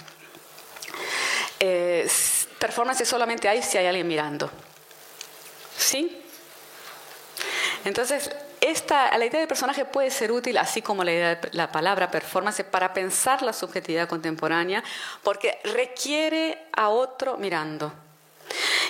Eh, 1.65 2.11
performance 2.59 3.07
solamente 3.07 3.49
hay 3.49 3.63
si 3.63 3.79
hay 3.79 3.87
alguien 3.87 4.09
mirando. 4.09 4.51
¿Sí? 5.79 6.21
Entonces, 7.85 8.33
esta, 8.61 9.17
la 9.17 9.25
idea 9.25 9.39
de 9.39 9.47
personaje 9.47 9.85
puede 9.85 10.11
ser 10.11 10.33
útil, 10.33 10.59
así 10.59 10.83
como 10.83 11.05
la, 11.05 11.13
idea 11.13 11.35
de, 11.37 11.51
la 11.53 11.71
palabra 11.71 12.11
performance, 12.11 12.65
para 12.65 12.93
pensar 12.93 13.43
la 13.43 13.53
subjetividad 13.53 14.09
contemporánea, 14.09 14.83
porque 15.23 15.61
requiere 15.63 16.59
a 16.73 16.89
otro 16.89 17.37
mirando. 17.37 17.93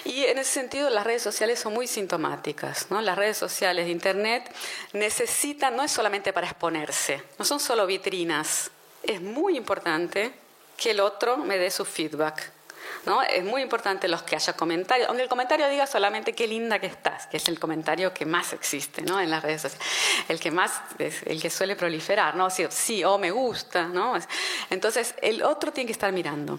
Y 0.07 0.25
en 0.25 0.39
ese 0.39 0.53
sentido 0.53 0.89
las 0.89 1.05
redes 1.05 1.21
sociales 1.21 1.61
son 1.61 1.75
muy 1.75 1.87
sintomáticas. 1.87 2.87
¿no? 2.91 3.03
Las 3.03 3.19
redes 3.19 3.37
sociales 3.37 3.85
de 3.85 3.93
Internet 3.93 4.51
necesitan, 4.95 5.77
no 5.77 5.83
es 5.83 5.93
solamente 5.93 6.33
para 6.33 6.47
exponerse, 6.47 7.23
no 7.39 7.45
son 7.45 7.61
solo 7.61 7.87
vitrinas, 7.87 8.71
es 9.03 9.21
muy 9.21 9.59
importante 9.59 10.33
que 10.79 10.93
el 10.93 11.01
otro 11.01 11.37
me 11.37 11.59
dé 11.59 11.71
su 11.71 11.85
feedback. 11.85 12.62
¿No? 13.07 13.23
Es 13.23 13.45
muy 13.45 13.63
importante 13.63 14.09
los 14.09 14.23
que 14.23 14.37
haya 14.37 14.53
comentarios, 14.55 15.09
aunque 15.09 15.25
el 15.25 15.29
comentario 15.29 15.69
diga 15.69 15.87
solamente 15.87 16.35
qué 16.35 16.47
linda 16.47 16.79
que 16.79 16.87
estás, 16.87 17.27
que 17.27 17.39
es 17.39 17.49
el 17.49 17.59
comentario 17.59 18.15
que 18.15 18.25
más 18.25 18.53
existe 18.53 19.03
¿no? 19.03 19.21
en 19.21 19.31
las 19.31 19.43
redes 19.43 19.63
sociales, 19.63 19.87
el 20.29 20.39
que 20.39 20.51
más, 20.51 20.81
el 20.99 21.41
que 21.41 21.51
suele 21.51 21.77
proliferar, 21.77 22.37
¿no? 22.37 22.51
Sí, 22.51 22.65
sí, 22.71 23.05
o 23.05 23.19
me 23.19 23.31
gusta, 23.31 23.89
¿no? 23.89 24.15
Entonces, 24.71 25.15
el 25.21 25.43
otro 25.43 25.73
tiene 25.73 25.87
que 25.87 25.93
estar 25.93 26.13
mirando. 26.13 26.59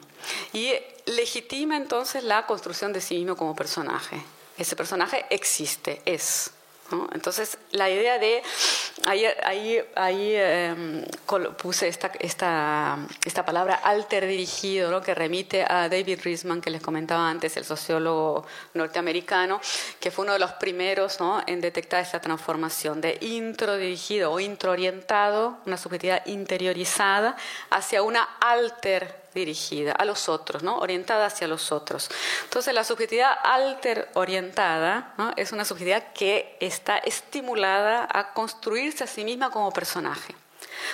Y 0.52 0.74
legitima 1.06 1.78
entonces 1.78 2.24
la 2.24 2.46
construcción 2.46 2.94
de 2.94 3.02
sí 3.02 3.16
mismo 3.16 3.36
como 3.36 3.56
personaje. 3.56 4.22
Ese 4.58 4.76
personaje 4.76 5.26
existe, 5.30 6.02
es. 6.06 6.52
Entonces, 7.14 7.58
la 7.72 7.90
idea 7.90 8.20
de, 8.20 8.42
ahí, 9.06 9.26
ahí, 9.44 9.80
ahí 9.96 10.36
em, 10.36 11.06
puse 11.58 11.88
esta, 11.88 12.12
esta, 12.20 12.98
esta, 13.26 13.46
palabra 13.46 13.76
alter 13.76 14.28
dirigido, 14.28 15.02
que 15.02 15.14
remite 15.14 15.66
a 15.68 15.90
David 15.90 16.20
Riesman, 16.24 16.62
que 16.62 16.70
les 16.70 16.82
comentaba 16.82 17.30
antes, 17.30 17.58
el 17.58 17.66
sociólogo 17.66 18.46
norteamericano, 18.74 19.60
que 20.00 20.12
fue 20.12 20.24
uno 20.26 20.34
de 20.34 20.40
los 20.40 20.52
primeros 20.54 21.20
¿no? 21.20 21.42
en 21.48 21.62
detectar 21.62 22.02
esta 22.02 22.20
transformación 22.20 23.02
de 23.02 23.18
intro 23.22 23.78
dirigido 23.78 24.32
o 24.32 24.40
introorientado, 24.40 25.58
una 25.66 25.78
subjetividad 25.78 26.26
interiorizada, 26.26 27.36
hacia 27.70 28.04
una 28.04 28.24
alter 28.40 29.23
dirigida 29.34 29.94
a 29.94 30.06
los 30.06 30.30
otros, 30.30 30.64
¿no? 30.64 30.78
orientada 30.78 31.26
hacia 31.26 31.48
los 31.48 31.72
otros. 31.72 32.10
Entonces 32.44 32.74
la 32.74 32.84
subjetividad 32.84 33.34
alter 33.44 34.10
orientada 34.14 35.14
¿no? 35.18 35.34
es 35.36 35.52
una 35.52 35.66
subjetividad 35.66 36.14
que 36.14 36.58
está 36.60 36.98
estimulada 36.98 38.08
a 38.12 38.34
construirse 38.34 39.04
a 39.04 39.08
sí 39.08 39.24
misma 39.24 39.50
como 39.50 39.72
personaje. 39.72 40.36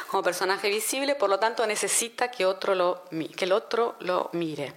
Como 0.08 0.24
personaje 0.24 0.70
visible, 0.70 1.16
por 1.16 1.30
lo 1.30 1.40
tanto 1.40 1.66
necesita 1.66 2.30
que, 2.30 2.46
otro 2.46 2.76
lo, 2.76 3.04
que 3.36 3.46
el 3.46 3.52
otro 3.52 3.96
lo 4.00 4.30
mire. 4.34 4.74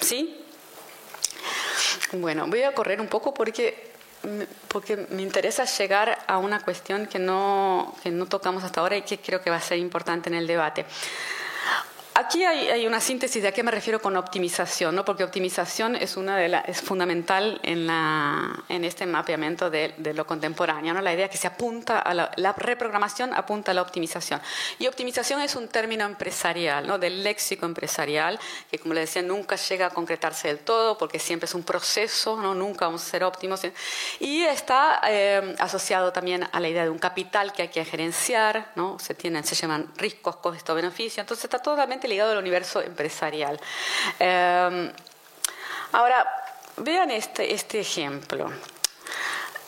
¿Sí? 0.00 0.44
Bueno, 2.12 2.46
voy 2.46 2.62
a 2.62 2.74
correr 2.74 3.00
un 3.00 3.08
poco 3.08 3.34
porque, 3.34 3.92
porque 4.68 4.96
me 5.10 5.22
interesa 5.22 5.64
llegar 5.64 6.18
a 6.26 6.38
una 6.38 6.60
cuestión 6.60 7.06
que 7.06 7.18
no, 7.18 7.94
que 8.02 8.10
no 8.10 8.26
tocamos 8.26 8.62
hasta 8.62 8.80
ahora 8.80 8.96
y 8.96 9.02
que 9.02 9.18
creo 9.18 9.42
que 9.42 9.50
va 9.50 9.56
a 9.56 9.60
ser 9.60 9.78
importante 9.78 10.28
en 10.28 10.36
el 10.36 10.46
debate 10.46 10.86
aquí 12.16 12.44
hay, 12.44 12.86
una 12.86 13.00
síntesis 13.00 13.42
de 13.42 13.48
a 13.48 13.52
qué 13.52 13.62
me 13.62 13.70
refiero 13.70 14.00
con 14.00 14.16
optimización, 14.16 14.94
¿no? 14.94 15.04
porque 15.04 15.22
optimización 15.22 15.96
es, 15.96 16.16
una 16.16 16.36
de 16.36 16.48
la, 16.48 16.60
es 16.60 16.80
fundamental 16.80 17.60
en, 17.62 17.86
la, 17.86 18.64
en 18.68 18.84
este 18.84 19.06
mapeamiento 19.06 19.68
de, 19.70 19.94
de, 19.98 20.14
lo 20.14 20.26
contemporáneo. 20.26 20.94
¿no? 20.94 21.02
La 21.02 21.12
idea 21.12 21.28
que 21.28 21.36
se 21.36 21.46
apunta 21.46 21.98
a 21.98 22.14
la, 22.14 22.30
la, 22.36 22.52
reprogramación 22.52 23.34
apunta 23.34 23.72
a 23.72 23.74
la 23.74 23.82
optimización. 23.82 24.40
Y 24.78 24.86
optimización 24.86 25.40
es 25.42 25.56
un 25.56 25.68
término 25.68 26.04
empresarial, 26.04 26.86
¿no? 26.86 26.98
del 26.98 27.22
léxico 27.22 27.66
empresarial, 27.66 28.38
que 28.70 28.78
como 28.78 28.94
le 28.94 29.00
decía, 29.00 29.22
nunca 29.22 29.56
llega 29.56 29.86
a 29.86 29.90
concretarse 29.90 30.48
del 30.48 30.60
todo, 30.60 30.96
porque 30.96 31.18
siempre 31.18 31.44
es 31.44 31.54
un 31.54 31.64
proceso, 31.64 32.40
¿no? 32.40 32.54
nunca 32.54 32.86
vamos 32.86 33.02
a 33.02 33.06
ser 33.06 33.24
óptimos. 33.24 33.60
Y 34.20 34.42
está 34.42 35.02
eh, 35.06 35.54
asociado 35.58 36.12
también 36.12 36.48
a 36.50 36.60
la 36.60 36.68
idea 36.68 36.84
de 36.84 36.90
un 36.90 36.98
capital 36.98 37.52
que 37.52 37.62
hay 37.62 37.68
que 37.68 37.84
gerenciar, 37.84 38.72
¿no? 38.74 38.98
se, 38.98 39.14
tienen, 39.14 39.44
se 39.44 39.54
llaman 39.54 39.92
riesgos, 39.96 40.36
costos, 40.36 40.74
beneficios. 40.74 41.18
Entonces 41.18 41.44
está 41.44 41.58
totalmente 41.58 42.05
ligado 42.06 42.32
al 42.32 42.38
universo 42.38 42.80
empresarial. 42.82 43.58
Eh, 44.18 44.92
ahora, 45.92 46.26
vean 46.78 47.10
este, 47.10 47.52
este 47.52 47.80
ejemplo. 47.80 48.50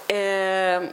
Eh, 0.08 0.92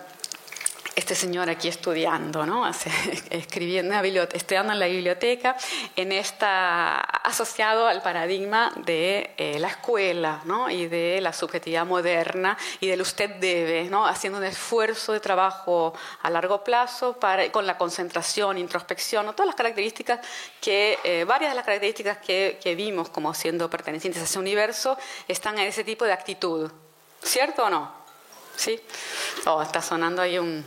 este 0.95 1.13
señor 1.13 1.49
aquí 1.49 1.67
estudiando, 1.67 2.45
¿no? 2.45 2.65
escribiendo, 3.29 3.93
estudiando 4.33 4.73
en 4.73 4.79
la 4.79 4.87
biblioteca, 4.87 5.55
en 5.95 6.11
esta, 6.11 6.99
asociado 6.99 7.87
al 7.87 8.01
paradigma 8.01 8.71
de 8.85 9.31
eh, 9.37 9.59
la 9.59 9.67
escuela 9.67 10.41
¿no? 10.45 10.69
y 10.69 10.87
de 10.87 11.19
la 11.21 11.33
subjetividad 11.33 11.85
moderna 11.85 12.57
y 12.79 12.87
del 12.87 13.01
usted 13.01 13.35
debe, 13.35 13.83
¿no? 13.85 14.05
haciendo 14.05 14.39
un 14.39 14.45
esfuerzo 14.45 15.11
de 15.11 15.19
trabajo 15.19 15.93
a 16.21 16.29
largo 16.29 16.63
plazo 16.63 17.19
para, 17.19 17.51
con 17.51 17.67
la 17.67 17.77
concentración, 17.77 18.57
introspección, 18.57 19.25
todas 19.33 19.47
las 19.47 19.55
características 19.55 20.25
que, 20.61 20.97
eh, 21.03 21.25
varias 21.25 21.51
de 21.51 21.55
las 21.55 21.65
características 21.65 22.19
que, 22.19 22.57
que 22.61 22.75
vimos 22.75 23.09
como 23.09 23.33
siendo 23.33 23.69
pertenecientes 23.69 24.21
a 24.21 24.25
ese 24.25 24.39
universo 24.39 24.97
están 25.27 25.57
en 25.59 25.67
ese 25.67 25.83
tipo 25.83 26.05
de 26.05 26.13
actitud. 26.13 26.71
¿Cierto 27.21 27.65
o 27.65 27.69
no? 27.69 28.04
¿Sí? 28.55 28.79
Oh, 29.45 29.61
está 29.61 29.81
sonando 29.81 30.21
ahí 30.21 30.37
un, 30.39 30.65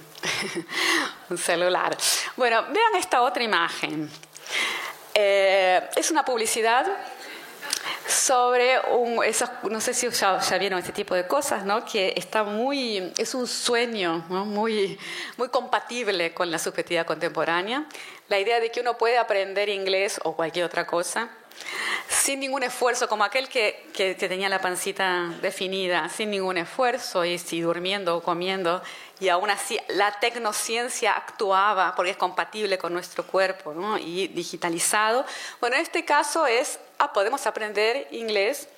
un 1.31 1.39
celular. 1.39 1.97
Bueno, 2.37 2.63
vean 2.65 2.95
esta 2.97 3.23
otra 3.23 3.43
imagen. 3.43 4.11
Eh, 5.15 5.89
es 5.97 6.11
una 6.11 6.25
publicidad 6.25 6.87
sobre 8.07 8.79
un, 8.91 9.23
esos, 9.25 9.51
no 9.71 9.81
sé 9.81 9.93
si 9.93 10.09
ya, 10.11 10.39
vieron 10.59 10.79
este 10.79 10.93
tipo 10.93 11.15
de 11.15 11.27
cosas, 11.27 11.65
¿no? 11.65 11.85
que 11.85 12.15
está 12.17 12.43
muy, 12.43 13.13
es 13.19 13.35
un 13.35 13.47
sueño 13.47 14.25
muy, 14.29 14.99
muy 15.37 15.49
compatible 15.49 16.33
con 16.33 16.51
la 16.51 16.59
subjetividad 16.59 17.07
contemporánea. 17.07 17.85
La 18.29 18.39
idea 18.39 18.61
de 18.61 18.71
que 18.71 18.81
uno 18.81 18.97
puede 18.97 19.19
aprender 19.19 19.69
inglés 19.69 20.21
o 20.25 20.35
cualquier 20.35 20.65
otra 20.65 20.87
cosa 20.87 21.31
sin 22.09 22.41
ningún 22.41 22.63
esfuerzo, 22.63 23.09
como 23.09 23.25
aquel 23.25 23.49
que, 23.49 23.87
que, 23.93 24.15
tenía 24.15 24.49
la 24.49 24.61
pancita 24.61 25.35
definida, 25.43 26.09
sin 26.09 26.31
ningún 26.31 26.59
esfuerzo, 26.59 27.25
y 27.25 27.39
si 27.39 27.61
durmiendo 27.61 28.17
o 28.17 28.23
comiendo, 28.23 28.83
y 29.21 29.29
aún 29.29 29.51
así 29.51 29.79
la 29.89 30.19
tecnociencia 30.21 31.13
actuaba 31.13 31.95
porque 31.95 32.13
es 32.13 32.17
compatible 32.17 32.79
con 32.79 32.93
nuestro 32.93 33.25
cuerpo 33.25 33.75
¿no? 33.75 33.99
y 33.99 34.29
digitalizado. 34.29 35.25
Bueno, 35.61 35.77
en 35.77 35.83
este 35.83 36.05
caso 36.05 36.47
es, 36.47 36.79
ah, 36.99 37.13
podemos 37.13 37.47
aprender 37.47 38.07
inglés 38.13 38.69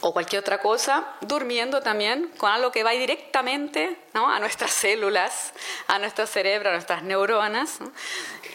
o 0.00 0.12
cualquier 0.12 0.40
otra 0.40 0.58
cosa, 0.58 1.04
durmiendo 1.20 1.80
también 1.80 2.30
con 2.36 2.50
algo 2.50 2.70
que 2.70 2.84
va 2.84 2.92
directamente 2.92 3.96
a 4.12 4.38
nuestras 4.40 4.72
células, 4.72 5.52
a 5.86 5.98
nuestro 5.98 6.26
cerebro, 6.26 6.70
a 6.70 6.72
nuestras 6.72 7.02
neuronas, 7.02 7.78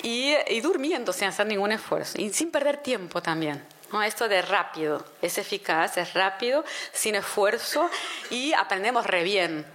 y, 0.01 0.33
y, 0.49 0.61
durmiendo 0.61 1.13
sin 1.13 1.27
hacer 1.27 1.47
ningún 1.47 1.71
esfuerzo 1.71 2.19
y 2.19 2.31
sin 2.31 2.51
perder 2.51 2.77
tiempo 2.77 3.21
también. 3.21 3.65
¿no? 3.91 4.03
Esto 4.03 4.27
de 4.27 4.41
rápido, 4.41 5.05
es 5.21 5.37
eficaz, 5.37 5.97
es 5.97 6.13
rápido, 6.13 6.65
sin 6.91 7.15
esfuerzo 7.15 7.89
y 8.29 8.53
aprendemos 8.53 9.05
re 9.05 9.23
bien. 9.23 9.65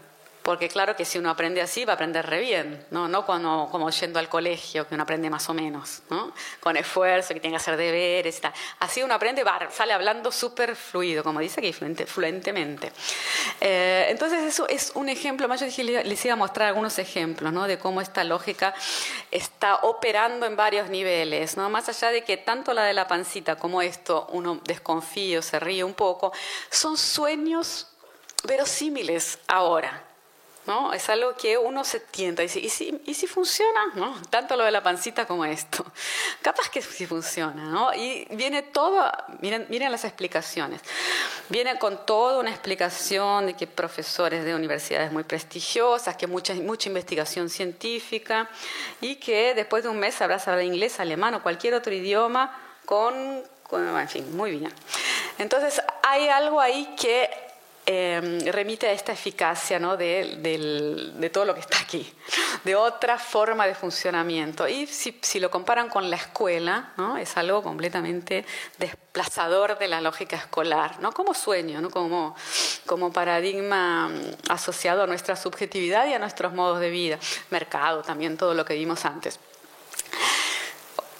Porque 0.48 0.70
claro 0.70 0.96
que 0.96 1.04
si 1.04 1.18
uno 1.18 1.28
aprende 1.28 1.60
así, 1.60 1.84
va 1.84 1.92
a 1.92 1.96
aprender 1.96 2.24
re 2.24 2.40
bien, 2.40 2.82
¿no? 2.90 3.06
No 3.06 3.26
cuando, 3.26 3.68
como 3.70 3.90
yendo 3.90 4.18
al 4.18 4.30
colegio, 4.30 4.88
que 4.88 4.94
uno 4.94 5.02
aprende 5.02 5.28
más 5.28 5.46
o 5.50 5.52
menos, 5.52 6.00
¿no? 6.08 6.32
Con 6.58 6.74
esfuerzo, 6.78 7.34
que 7.34 7.40
tiene 7.40 7.52
que 7.52 7.60
hacer 7.60 7.76
deberes 7.76 8.38
y 8.38 8.40
tal. 8.40 8.54
Así 8.78 9.02
uno 9.02 9.12
aprende, 9.12 9.44
sale 9.70 9.92
hablando 9.92 10.32
súper 10.32 10.74
fluido, 10.74 11.22
como 11.22 11.40
dice 11.40 11.60
aquí, 11.60 11.74
fluentemente. 11.74 12.90
Eh, 13.60 14.06
entonces 14.08 14.42
eso 14.42 14.66
es 14.68 14.92
un 14.94 15.10
ejemplo 15.10 15.48
más. 15.48 15.60
Yo 15.60 15.66
dije, 15.66 15.84
les 15.84 16.24
iba 16.24 16.32
a 16.32 16.36
mostrar 16.36 16.68
algunos 16.68 16.98
ejemplos, 16.98 17.52
¿no? 17.52 17.66
De 17.66 17.78
cómo 17.78 18.00
esta 18.00 18.24
lógica 18.24 18.72
está 19.30 19.80
operando 19.82 20.46
en 20.46 20.56
varios 20.56 20.88
niveles, 20.88 21.58
¿no? 21.58 21.68
Más 21.68 21.90
allá 21.90 22.08
de 22.10 22.24
que 22.24 22.38
tanto 22.38 22.72
la 22.72 22.84
de 22.84 22.94
la 22.94 23.06
pancita 23.06 23.56
como 23.56 23.82
esto, 23.82 24.26
uno 24.32 24.62
desconfío, 24.64 25.42
se 25.42 25.60
ríe 25.60 25.84
un 25.84 25.92
poco, 25.92 26.32
son 26.70 26.96
sueños 26.96 27.88
verosímiles 28.44 29.40
ahora. 29.46 30.07
¿No? 30.68 30.92
Es 30.92 31.08
algo 31.08 31.34
que 31.34 31.56
uno 31.56 31.82
se 31.82 31.98
tienta 31.98 32.42
y 32.42 32.46
dice, 32.46 32.60
¿y 32.60 32.68
si, 32.68 33.00
¿y 33.06 33.14
si 33.14 33.26
funciona? 33.26 33.86
¿no? 33.94 34.14
Tanto 34.28 34.54
lo 34.54 34.64
de 34.64 34.70
la 34.70 34.82
pancita 34.82 35.26
como 35.26 35.46
esto. 35.46 35.84
Capaz 36.42 36.68
que 36.68 36.82
sí 36.82 37.06
funciona, 37.06 37.64
¿no? 37.64 37.94
Y 37.94 38.26
viene 38.32 38.62
todo, 38.62 39.10
miren, 39.40 39.66
miren 39.70 39.90
las 39.90 40.04
explicaciones. 40.04 40.82
Viene 41.48 41.78
con 41.78 42.04
toda 42.04 42.38
una 42.38 42.50
explicación 42.50 43.46
de 43.46 43.54
que 43.54 43.66
profesores 43.66 44.44
de 44.44 44.54
universidades 44.54 45.10
muy 45.10 45.24
prestigiosas, 45.24 46.16
que 46.16 46.26
mucha, 46.26 46.52
mucha 46.54 46.90
investigación 46.90 47.48
científica 47.48 48.50
y 49.00 49.16
que 49.16 49.54
después 49.54 49.84
de 49.84 49.88
un 49.88 49.98
mes 49.98 50.16
sabrás 50.16 50.46
hablar 50.48 50.64
inglés, 50.64 51.00
alemán 51.00 51.34
o 51.34 51.42
cualquier 51.42 51.72
otro 51.72 51.94
idioma 51.94 52.54
con, 52.84 53.42
con 53.62 53.98
en 53.98 54.08
fin, 54.08 54.36
muy 54.36 54.50
bien. 54.50 54.72
Entonces 55.38 55.80
hay 56.02 56.28
algo 56.28 56.60
ahí 56.60 56.94
que 57.00 57.47
Em, 57.90 58.40
remite 58.52 58.86
a 58.86 58.92
esta 58.92 59.12
eficacia 59.12 59.78
¿no? 59.78 59.96
de, 59.96 61.30
todo 61.32 61.46
lo 61.46 61.54
que 61.54 61.60
está 61.60 61.80
aquí, 61.80 62.06
de 62.62 62.76
otra 62.76 63.18
forma 63.18 63.66
de 63.66 63.74
funcionamiento. 63.74 64.68
Y 64.68 64.86
si, 64.86 65.40
lo 65.40 65.50
comparan 65.50 65.88
con 65.88 66.10
la 66.10 66.16
escuela, 66.16 66.92
¿no? 66.98 67.16
es 67.16 67.34
algo 67.38 67.62
completamente 67.62 68.44
desplazador 68.76 69.78
de 69.78 69.88
la 69.88 70.02
lógica 70.02 70.36
escolar, 70.36 71.00
¿no? 71.00 71.12
como 71.12 71.32
sueño, 71.32 71.80
¿no? 71.80 71.88
como, 71.88 72.34
paradigma 73.10 74.08
mm, 74.08 74.50
asociado 74.50 75.04
a 75.04 75.06
nuestra 75.06 75.34
subjetividad 75.34 76.06
y 76.08 76.12
a 76.12 76.18
nuestros 76.18 76.52
modos 76.52 76.80
de 76.80 76.90
vida, 76.90 77.18
mercado 77.48 78.02
también, 78.02 78.36
todo 78.36 78.52
lo 78.52 78.66
que 78.66 78.74
vimos 78.74 79.06
antes. 79.06 79.40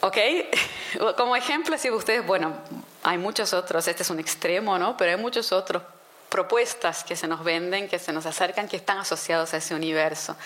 ¿Ok? 0.02 0.18
Como 1.16 1.34
ejemplo, 1.34 1.76
si 1.78 1.90
ustedes, 1.90 2.26
bueno, 2.26 2.56
hay 3.02 3.16
muchos 3.16 3.52
otros, 3.54 3.88
este 3.88 4.02
es 4.02 4.10
un 4.10 4.20
extremo, 4.20 4.78
¿no? 4.78 4.96
Pero 4.96 5.10
hay 5.10 5.16
muchos 5.16 5.50
otros 5.50 5.82
propuestas 6.28 7.04
que 7.04 7.16
se 7.16 7.26
nos 7.26 7.42
venden, 7.42 7.88
que 7.88 7.98
se 7.98 8.12
nos 8.12 8.26
acercan, 8.26 8.68
que 8.68 8.76
están 8.76 8.98
asociados 8.98 9.54
a 9.54 9.58
ese 9.58 9.74
universo. 9.74 10.36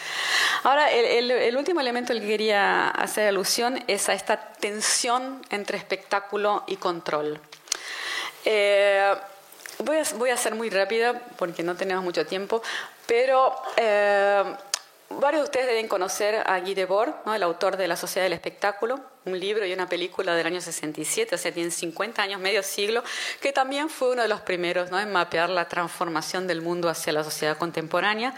Ahora, 0.62 0.90
el, 0.90 1.56
último 1.56 1.80
elemento 1.80 2.12
al 2.12 2.20
que 2.20 2.26
quería 2.26 2.88
hacer 2.88 3.28
alusión 3.28 3.82
es 3.86 4.08
a 4.08 4.14
esta 4.14 4.36
tensión 4.36 5.44
entre 5.50 5.78
espectáculo 5.78 6.64
y 6.66 6.76
control. 6.76 7.40
Eh, 8.44 9.14
voy, 9.78 10.30
a, 10.30 10.36
ser 10.36 10.54
muy 10.54 10.70
rápida 10.70 11.20
porque 11.36 11.62
no 11.62 11.74
tenemos 11.76 12.04
mucho 12.04 12.26
tiempo, 12.26 12.62
pero 13.06 13.54
eh, 13.76 14.44
varios 15.10 15.42
de 15.42 15.44
ustedes 15.44 15.66
deben 15.66 15.88
conocer 15.88 16.42
a 16.46 16.60
Guy 16.60 16.74
Debord, 16.74 17.14
¿no? 17.24 17.34
el 17.34 17.42
autor 17.42 17.76
de 17.76 17.88
La 17.88 17.96
Sociedad 17.96 18.24
del 18.24 18.32
Espectáculo 18.32 19.11
un 19.24 19.38
libro 19.38 19.64
y 19.64 19.72
una 19.72 19.88
película 19.88 20.34
del 20.34 20.46
año 20.46 20.60
67, 20.60 21.34
o 21.34 21.38
sea, 21.38 21.52
tiene 21.52 21.70
50 21.70 22.22
años, 22.22 22.40
medio 22.40 22.62
siglo, 22.62 23.02
que 23.40 23.52
también 23.52 23.88
fue 23.88 24.10
uno 24.10 24.22
de 24.22 24.28
los 24.28 24.40
primeros 24.40 24.90
¿no? 24.90 24.98
en 24.98 25.12
mapear 25.12 25.50
la 25.50 25.68
transformación 25.68 26.46
del 26.46 26.60
mundo 26.60 26.88
hacia 26.88 27.12
la 27.12 27.22
sociedad 27.22 27.56
contemporánea. 27.56 28.34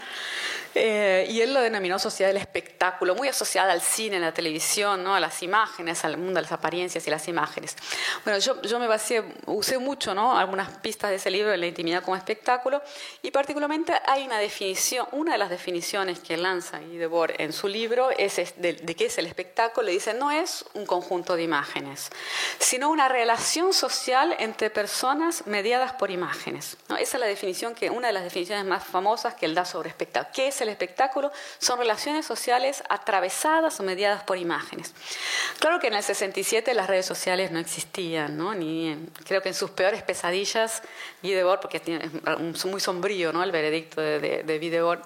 Eh, 0.77 1.25
y 1.29 1.39
él 1.39 1.53
lo 1.53 1.61
denominó 1.61 1.97
sociedad 1.97 2.29
del 2.29 2.37
espectáculo, 2.37 3.15
muy 3.15 3.29
asociada 3.29 3.71
al 3.71 3.81
cine, 3.81 4.17
a 4.17 4.19
la 4.19 4.33
televisión, 4.33 5.03
¿no? 5.03 5.15
a 5.15 5.21
las 5.21 5.41
imágenes, 5.41 6.03
al 6.03 6.17
mundo 6.17 6.33
de 6.35 6.41
las 6.41 6.51
apariencias 6.51 7.07
y 7.07 7.09
las 7.09 7.27
imágenes. 7.29 7.77
Bueno, 8.25 8.39
yo, 8.39 8.61
yo 8.61 8.77
me 8.77 8.87
basé, 8.87 9.23
usé 9.45 9.77
mucho 9.77 10.13
¿no? 10.13 10.37
algunas 10.37 10.69
pistas 10.79 11.11
de 11.11 11.15
ese 11.15 11.31
libro 11.31 11.55
la 11.55 11.65
intimidad 11.65 12.03
como 12.03 12.17
espectáculo, 12.17 12.81
y 13.21 13.31
particularmente 13.31 13.93
hay 14.05 14.25
una 14.25 14.37
definición, 14.37 15.07
una 15.13 15.31
de 15.31 15.37
las 15.37 15.49
definiciones 15.49 16.19
que 16.19 16.35
lanza 16.35 16.79
Guy 16.79 16.97
Debord 16.97 17.35
en 17.37 17.53
su 17.53 17.69
libro 17.69 18.09
es 18.11 18.35
de, 18.57 18.73
de 18.73 18.95
qué 18.95 19.05
es 19.05 19.17
el 19.17 19.27
espectáculo, 19.27 19.85
le 19.85 19.93
dice, 19.93 20.13
no 20.13 20.29
es 20.29 20.65
un 20.75 20.85
conjunto 20.85 21.35
de 21.35 21.43
imágenes, 21.43 22.09
sino 22.59 22.89
una 22.89 23.09
relación 23.09 23.73
social 23.73 24.35
entre 24.39 24.69
personas 24.69 25.47
mediadas 25.47 25.93
por 25.93 26.11
imágenes. 26.11 26.77
Esa 26.99 27.17
es 27.17 27.19
la 27.19 27.25
definición 27.25 27.73
que, 27.73 27.89
una 27.89 28.07
de 28.07 28.13
las 28.13 28.23
definiciones 28.23 28.65
más 28.65 28.83
famosas 28.83 29.33
que 29.33 29.45
él 29.45 29.55
da 29.55 29.65
sobre 29.65 29.89
espectáculo. 29.89 30.31
¿Qué 30.33 30.47
es 30.47 30.61
el 30.61 30.69
espectáculo? 30.69 31.31
Son 31.59 31.79
relaciones 31.79 32.25
sociales 32.25 32.83
atravesadas 32.89 33.79
o 33.79 33.83
mediadas 33.83 34.23
por 34.23 34.37
imágenes. 34.37 34.93
Claro 35.59 35.79
que 35.79 35.87
en 35.87 35.95
el 35.95 36.03
67 36.03 36.73
las 36.73 36.87
redes 36.87 37.05
sociales 37.05 37.51
no 37.51 37.59
existían, 37.59 38.37
¿no? 38.37 38.53
Ni, 38.53 38.95
creo 39.25 39.41
que 39.41 39.49
en 39.49 39.55
sus 39.55 39.71
peores 39.71 40.03
pesadillas, 40.03 40.81
Videbord, 41.21 41.59
porque 41.59 41.81
es 41.85 42.65
muy 42.65 42.79
sombrío 42.79 43.31
¿no? 43.33 43.43
el 43.43 43.51
veredicto 43.51 44.01
de, 44.01 44.19
de, 44.19 44.97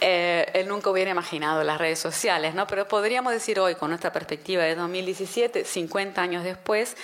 eh, 0.00 0.50
él 0.54 0.68
nunca 0.68 0.90
hubiera 0.90 1.10
imaginado 1.10 1.62
las 1.62 1.78
redes 1.78 1.98
sociales, 1.98 2.54
¿no? 2.54 2.66
pero 2.66 2.88
podríamos 2.88 3.32
decir 3.32 3.60
hoy, 3.60 3.74
con 3.74 3.90
nuestra 3.90 4.12
perspectiva 4.12 4.64
de 4.64 4.74
2000 4.74 5.01
2017, 5.02 5.64
50 5.64 6.22
años 6.22 6.44
después, 6.44 6.96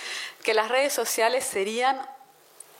que 0.43 0.53
las 0.53 0.69
redes 0.69 0.93
sociales 0.93 1.43
serían 1.43 1.99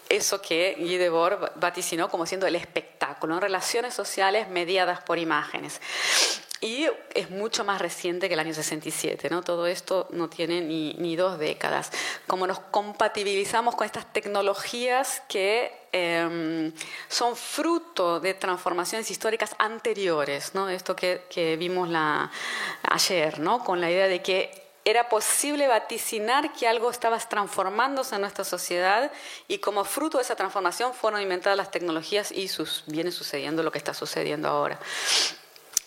eso 0.09 0.41
que 0.41 0.75
Guy 0.79 0.97
Debord 0.97 1.51
vaticinó 1.55 2.09
como 2.09 2.25
siendo 2.25 2.47
el 2.47 2.55
espectáculo, 2.55 3.39
relaciones 3.39 3.93
sociales 3.93 4.49
mediadas 4.49 5.01
por 5.01 5.19
imágenes. 5.19 5.79
Y 6.61 6.87
es 7.15 7.29
mucho 7.29 7.63
más 7.63 7.79
reciente 7.79 8.27
que 8.27 8.33
el 8.33 8.39
año 8.41 8.53
67, 8.53 9.29
¿no? 9.29 9.43
Todo 9.43 9.65
esto 9.65 10.09
no 10.11 10.29
tiene 10.29 10.59
ni, 10.59 11.15
dos 11.15 11.39
décadas. 11.39 11.89
Como 12.27 12.47
nos 12.47 12.59
compatibilizamos 12.59 13.75
con 13.75 13.85
estas 13.85 14.11
tecnologías 14.11 15.21
que 15.29 15.71
em, 15.93 16.73
son 17.07 17.37
fruto 17.37 18.19
de 18.19 18.33
transformaciones 18.33 19.09
históricas 19.09 19.55
anteriores, 19.57 20.53
¿no? 20.53 20.67
Esto 20.67 20.97
que, 20.97 21.55
vimos 21.57 21.89
ayer, 22.83 23.39
¿no? 23.39 23.63
Con 23.63 23.79
la 23.79 23.89
idea 23.89 24.09
de 24.09 24.21
que 24.21 24.68
era 24.85 25.09
posible 25.09 25.67
vaticinar 25.67 26.53
que 26.53 26.67
algo 26.67 26.89
estaba 26.89 27.17
transformándose 27.19 28.15
en 28.15 28.21
nuestra 28.21 28.43
sociedad 28.43 29.11
y 29.47 29.59
como 29.59 29.83
fruto 29.85 30.17
de 30.17 30.23
esa 30.23 30.35
transformación 30.35 30.93
fueron 30.93 31.21
inventadas 31.21 31.57
las 31.57 31.71
tecnologías 31.71 32.31
y 32.31 32.47
sus, 32.47 32.83
viene 32.87 33.11
sucediendo 33.11 33.63
lo 33.63 33.71
que 33.71 33.77
está 33.77 33.93
sucediendo 33.93 34.47
ahora. 34.47 34.79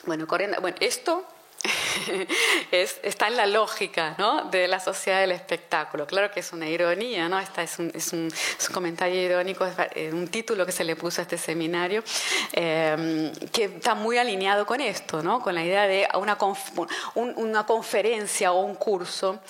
Bueno, 0.05 0.27
corriendo, 0.27 0.61
bueno, 0.61 0.77
esto 0.81 1.25
es, 2.71 2.99
está 3.03 3.29
en 3.29 3.37
la 3.37 3.47
lógica 3.47 4.15
¿no? 4.19 4.45
de 4.45 4.67
la 4.69 4.81
sociedad 4.81 5.21
del 5.21 5.33
espectáculo. 5.33 6.07
Claro 6.07 6.31
que 6.31 6.41
es 6.41 6.53
una 6.53 6.69
ironía, 6.69 7.29
¿no? 7.29 7.39
Esta 7.39 7.63
es, 7.63 7.79
un, 7.79 7.91
es, 7.95 8.13
un, 8.13 8.31
comentario 8.73 9.21
irónico, 9.21 9.65
es 9.65 9.75
eh, 9.95 10.11
un 10.13 10.29
título 10.29 10.67
que 10.67 10.73
se 10.73 10.85
le 10.85 10.97
puso 10.97 11.21
a 11.21 11.23
este 11.23 11.39
seminario, 11.39 12.03
eh, 12.53 13.33
que 13.53 13.65
está 13.65 13.95
muy 13.95 14.19
alineado 14.19 14.67
con 14.67 14.81
esto, 14.81 15.23
¿no? 15.23 15.41
con 15.41 15.55
la 15.55 15.65
idea 15.65 15.87
de 15.87 16.09
una, 16.15 16.39
una 17.15 17.67
conferencia 17.67 18.53
o 18.53 18.61
un 18.61 18.75
curso 18.75 19.41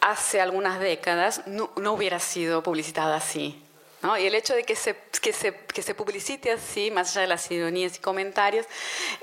hace 0.00 0.40
algunas 0.40 0.80
décadas 0.80 1.42
no, 1.46 1.70
no 1.76 1.92
hubiera 1.92 2.18
sido 2.20 2.62
publicitada 2.62 3.16
así. 3.16 3.62
Y 4.02 4.26
el 4.26 4.34
hecho 4.34 4.54
de 4.54 4.64
que 4.64 4.74
se, 4.74 4.96
que 5.20 5.32
se, 5.32 5.54
que 5.54 5.82
se 5.82 5.94
publicite 5.94 6.50
así, 6.50 6.90
más 6.90 7.10
allá 7.10 7.22
de 7.22 7.26
las 7.26 7.50
ironías 7.50 7.96
y 7.96 8.00
comentarios, 8.00 8.66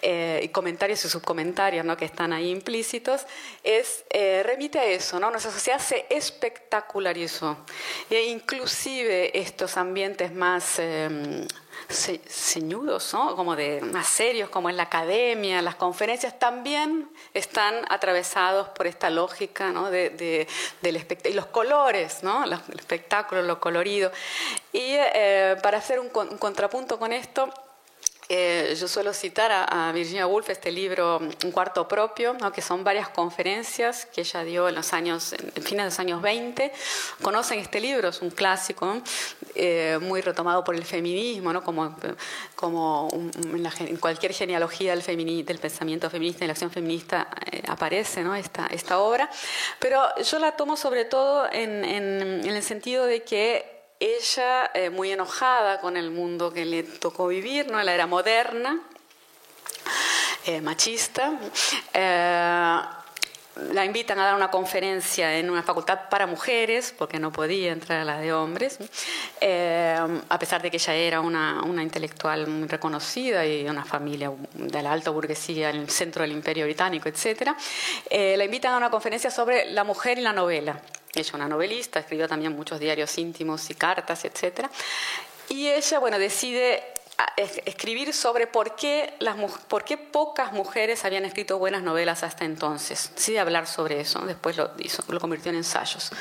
eh, 0.02 0.40
y 0.44 0.50
comentarios 0.50 1.04
y 1.04 1.10
subcomentarios 1.10 1.84
¿no? 1.84 1.98
que 1.98 2.06
están 2.06 2.32
ahí 2.32 2.52
implícitos, 2.52 3.26
es, 3.64 4.06
eh, 4.12 4.44
remite 4.46 4.78
a 4.78 4.86
eso, 4.86 5.20
¿no? 5.20 5.32
Nuestra 5.32 5.52
sociedad 5.52 5.80
se 5.80 6.06
espectacularizó. 6.10 7.58
E 8.10 8.26
inclusive 8.26 9.38
estos 9.40 9.78
ambientes 9.78 10.32
más... 10.32 10.76
Eh, 10.78 11.48
ceñudos, 11.90 13.14
¿no? 13.14 13.36
como 13.36 13.56
de 13.56 13.82
más 13.82 14.08
serios, 14.08 14.50
como 14.50 14.70
en 14.70 14.78
la 14.78 14.84
academia, 14.84 15.62
las 15.62 15.76
conferencias, 15.76 16.38
también 16.38 17.10
están 17.34 17.86
atravesados 17.90 18.70
por 18.70 18.88
esta 18.88 19.10
lógica 19.10 19.72
¿no? 19.72 19.90
de, 19.90 20.48
del 20.82 20.96
espectáculo, 20.96 21.34
y 21.34 21.36
los 21.36 21.46
colores, 21.48 22.24
¿no? 22.24 22.44
el 22.44 22.54
espectáculo, 22.78 23.42
lo 23.42 23.60
colorido. 23.60 24.12
Y 24.74 24.82
eh, 24.84 25.56
para 25.64 25.78
hacer 25.78 26.00
un 26.00 26.10
contrapunto 26.10 27.00
con 27.00 27.14
esto, 27.14 27.50
eh, 28.30 28.76
yo 28.78 28.90
suelo 28.90 29.14
citar 29.14 29.52
a, 29.52 29.92
Virginia 29.94 30.28
Woolf 30.28 30.50
este 30.50 30.70
libro 30.70 31.18
Un 31.18 31.52
cuarto 31.52 31.88
propio, 31.88 32.36
que 32.54 32.62
son 32.62 32.84
varias 32.84 33.08
conferencias 33.08 34.06
que 34.06 34.22
ella 34.22 34.44
dio 34.44 34.68
en 34.68 34.76
los 34.76 34.92
años, 34.92 35.34
en 35.34 35.64
fines 35.64 35.86
de 35.86 35.86
los 35.86 36.00
años 36.00 36.22
20. 36.22 36.74
Conocen 37.22 37.60
este 37.60 37.80
libro, 37.80 38.10
es 38.10 38.22
un 38.22 38.30
clásico, 38.30 39.02
eh, 39.56 39.98
muy 40.02 40.20
retomado 40.20 40.64
por 40.64 40.76
el 40.76 40.84
feminismo, 40.84 41.54
¿no? 41.54 41.64
como, 41.64 41.96
como 42.56 43.08
en, 43.14 43.98
cualquier 43.98 44.34
genealogía 44.34 44.94
del, 44.96 45.46
del 45.46 45.60
pensamiento 45.60 46.10
feminista 46.10 46.44
y 46.44 46.48
la 46.48 46.52
acción 46.52 46.72
feminista 46.72 47.30
eh, 47.50 47.64
aparece 47.68 48.24
¿no? 48.24 48.36
esta, 48.36 48.68
esta 48.68 49.00
obra. 49.00 49.30
Pero 49.80 50.04
yo 50.22 50.40
la 50.40 50.52
tomo 50.58 50.76
sobre 50.76 51.06
todo 51.06 51.48
en, 51.52 51.86
en 51.86 52.46
el 52.46 52.64
sentido 52.64 53.06
de 53.06 53.24
que 53.24 53.77
ella 54.00 54.72
eh, 54.74 54.90
muy 54.90 55.12
enojada 55.12 55.80
con 55.80 55.98
el 55.98 56.12
mundo 56.12 56.52
que 56.54 56.66
le 56.66 56.84
tocó 56.84 57.28
vivir, 57.28 57.72
¿no? 57.72 57.82
la 57.82 57.94
era 57.94 58.08
moderna, 58.08 58.82
eh, 60.46 60.62
machista. 60.62 61.34
Eh, 61.94 62.80
la 63.74 63.86
invitan 63.86 64.20
a 64.20 64.26
dar 64.26 64.36
una 64.36 64.50
conferencia 64.50 65.38
en 65.38 65.50
una 65.50 65.64
facultad 65.64 66.10
para 66.10 66.28
mujeres, 66.28 66.94
porque 66.98 67.20
no 67.20 67.32
podía 67.32 67.72
entrar 67.72 68.00
a 68.00 68.06
la 68.06 68.20
de 68.20 68.34
hombres, 68.34 68.78
a 69.42 70.40
pesar 70.40 70.62
de 70.62 70.72
que 70.72 70.78
ella 70.78 70.94
era 70.94 71.22
una, 71.22 71.64
una, 71.64 71.84
intelectual 71.84 72.48
muy 72.48 72.68
reconocida 72.68 73.46
y 73.46 73.68
una 73.68 73.86
familia 73.86 74.32
de 74.54 74.82
la 74.82 74.92
alta 74.92 75.12
burguesía 75.12 75.70
en 75.70 75.78
el 75.78 75.90
centro 75.90 76.22
del 76.22 76.32
imperio 76.32 76.66
británico, 76.66 77.10
etc. 77.10 77.52
la 78.12 78.44
invitan 78.44 78.74
a 78.74 78.78
una 78.78 78.90
conferencia 78.90 79.32
sobre 79.32 79.72
la 79.72 79.84
mujer 79.84 80.18
y 80.18 80.22
la 80.22 80.34
novela. 80.34 80.82
Ella 81.14 81.32
una 81.34 81.48
novelista, 81.48 82.00
escribió 82.00 82.28
también 82.28 82.56
muchos 82.56 82.80
diarios 82.80 83.18
íntimos 83.18 83.70
y 83.70 83.76
cartas, 83.76 84.24
etc. 84.26 84.68
Y 85.50 85.68
ella, 85.68 86.00
bueno, 86.00 86.20
decide 86.20 86.84
escribir 87.66 88.14
sobre 88.14 88.46
por 88.46 88.76
qué, 88.76 89.14
las, 89.20 89.36
por 89.68 89.84
qué 89.84 89.98
pocas 89.98 90.54
mujeres 90.54 91.04
habían 91.04 91.26
escrito 91.26 91.58
buenas 91.58 91.82
novelas 91.82 92.24
hasta 92.24 92.46
entonces. 92.46 93.12
Decide 93.16 93.40
hablar 93.40 93.66
sobre 93.66 94.00
eso, 94.00 94.20
después 94.26 94.56
lo, 94.58 94.72
hizo, 94.80 95.04
lo 95.10 95.20
convirtió 95.20 95.50
en 95.50 95.58
ensayos. 95.58 96.12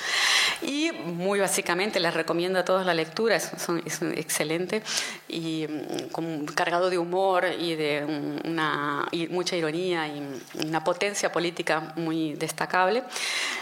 Y 0.63 0.93
muy 0.93 1.39
básicamente 1.39 2.01
les 2.01 2.15
recomiendo 2.15 2.59
a 2.59 2.65
todos 2.65 2.87
la 2.87 2.95
lectura, 2.95 3.37
es, 3.37 3.53
es 3.85 4.03
excelente 4.03 4.83
y 5.29 5.67
mm, 5.69 6.47
cargado 6.55 6.89
de 6.89 6.97
humor 6.97 7.45
y 7.59 7.75
de 7.75 8.41
una, 8.45 9.07
mucha 9.29 9.57
ironía 9.57 10.09
y 10.09 10.23
una 10.67 10.83
potencia 10.83 11.31
política 11.31 11.93
muy 11.97 12.35
destacable. 12.35 13.03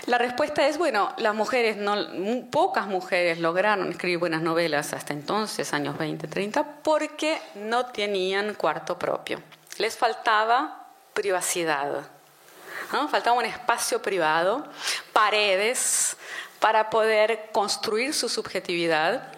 La 0.06 0.18
respuesta 0.18 0.66
es, 0.68 0.78
bueno, 0.78 1.12
las 1.18 1.34
mujeres, 1.34 1.76
no, 1.76 1.96
pocas 2.50 2.86
mujeres 2.86 3.40
lograron 3.40 3.90
escribir 3.90 4.18
buenas 4.18 4.42
novelas 4.42 4.92
hasta 4.92 5.12
entonces, 5.12 5.72
años 5.72 5.98
20, 5.98 6.28
30, 6.28 6.82
porque 6.82 7.23
no 7.54 7.86
tenían 7.86 8.54
cuarto 8.54 8.98
propio. 8.98 9.42
Les 9.78 9.96
faltaba 9.96 10.86
privacidad. 11.12 12.02
Faltaba 13.10 13.36
un 13.36 13.44
espacio 13.44 14.00
privado, 14.00 14.64
paredes 15.12 16.16
para 16.60 16.90
poder 16.90 17.50
construir 17.52 18.14
su 18.14 18.28
subjetividad. 18.28 19.32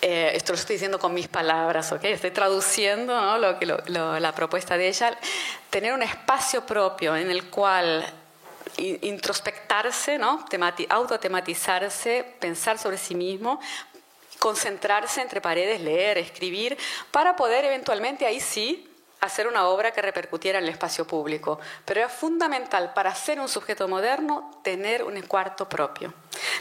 Eh, 0.00 0.32
esto 0.34 0.52
lo 0.52 0.58
estoy 0.58 0.76
diciendo 0.76 0.98
con 0.98 1.12
mis 1.12 1.28
palabras, 1.28 1.92
¿ok? 1.92 2.04
Estoy 2.04 2.30
traduciendo 2.30 3.36
lo 3.38 3.58
que, 3.58 3.66
la 3.66 4.32
propuesta 4.34 4.78
de 4.78 4.88
ella. 4.88 5.18
Tener 5.68 5.92
un 5.92 6.02
espacio 6.02 6.64
propio 6.64 7.14
en 7.16 7.30
el 7.30 7.50
cual 7.50 8.06
introspectarse, 8.78 10.18
¿no? 10.18 10.44
autotematizarse, 10.88 12.36
pensar 12.40 12.78
sobre 12.78 12.98
sí 12.98 13.14
mismo, 13.14 13.60
concentrarse 14.40 15.20
entre 15.20 15.40
paredes, 15.40 15.80
leer, 15.80 16.18
escribir, 16.18 16.76
para 17.12 17.36
poder 17.36 17.64
eventualmente 17.64 18.26
ahí 18.26 18.40
sí 18.40 18.90
hacer 19.20 19.46
una 19.46 19.68
obra 19.68 19.92
que 19.92 20.00
repercutiera 20.00 20.58
en 20.58 20.64
el 20.64 20.70
espacio 20.70 21.06
público. 21.06 21.60
Pero 21.84 22.00
era 22.00 22.08
fundamental 22.08 22.92
para 22.94 23.14
ser 23.14 23.38
un 23.38 23.48
sujeto 23.48 23.86
moderno 23.86 24.50
tener 24.62 25.04
un 25.04 25.20
cuarto 25.22 25.68
propio. 25.68 26.12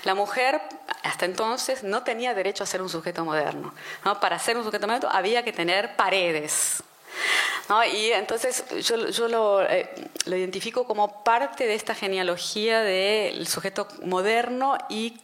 La 0.04 0.14
mujer 0.14 0.62
hasta 1.04 1.26
entonces 1.26 1.84
no 1.84 2.04
tenía 2.04 2.34
derecho 2.34 2.64
a 2.64 2.68
ser 2.68 2.82
un 2.82 2.90
sujeto 2.90 3.24
moderno. 3.24 3.74
Para 4.22 4.38
ser 4.38 4.58
un 4.58 4.66
sujeto 4.66 4.88
moderno 4.88 5.10
había 5.12 5.44
que 5.44 5.54
tener 5.54 5.96
paredes. 5.96 6.84
Y 7.94 8.12
entonces 8.12 8.66
yo, 8.82 9.28
lo, 9.28 9.62
eh, 9.62 9.90
lo 10.26 10.36
identifico 10.36 10.86
como 10.86 11.24
parte 11.24 11.66
de 11.66 11.76
esta 11.76 11.94
genealogía 11.94 12.82
del 12.82 13.48
sujeto 13.48 13.88
moderno 14.04 14.78
y 14.90 15.20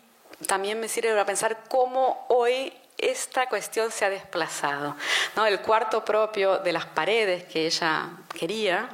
también 0.48 0.80
me 0.80 0.88
sirve 0.88 1.12
para 1.12 1.26
pensar 1.26 1.64
cómo 1.68 2.26
hoy 2.30 2.74
esta 2.98 3.48
cuestión 3.48 3.92
se 3.92 4.06
ha 4.06 4.10
desplazado. 4.10 4.96
¿no? 5.36 5.46
El 5.46 5.60
cuarto 5.60 6.04
propio 6.04 6.60
de 6.60 6.72
las 6.72 6.86
paredes 6.86 7.44
que 7.46 7.66
ella 7.66 8.10
quería 8.38 8.90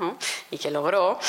y 0.49 0.58
que 0.58 0.72
logró 0.72 1.20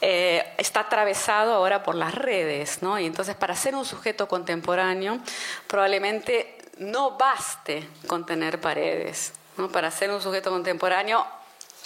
eh, 0.00 0.54
está 0.58 0.80
atravesado 0.80 1.54
ahora 1.54 1.82
por 1.82 1.94
las 1.94 2.14
redes. 2.14 2.82
¿no? 2.82 2.98
Y 2.98 3.06
entonces 3.06 3.34
para 3.34 3.56
ser 3.56 3.74
un 3.74 3.84
sujeto 3.84 4.28
contemporáneo 4.28 5.18
probablemente 5.66 6.58
no 6.78 7.12
baste 7.12 7.88
con 8.06 8.26
tener 8.26 8.60
paredes. 8.60 9.32
¿no? 9.56 9.68
Para 9.70 9.90
ser 9.90 10.10
un 10.10 10.20
sujeto 10.20 10.50
contemporáneo 10.50 11.26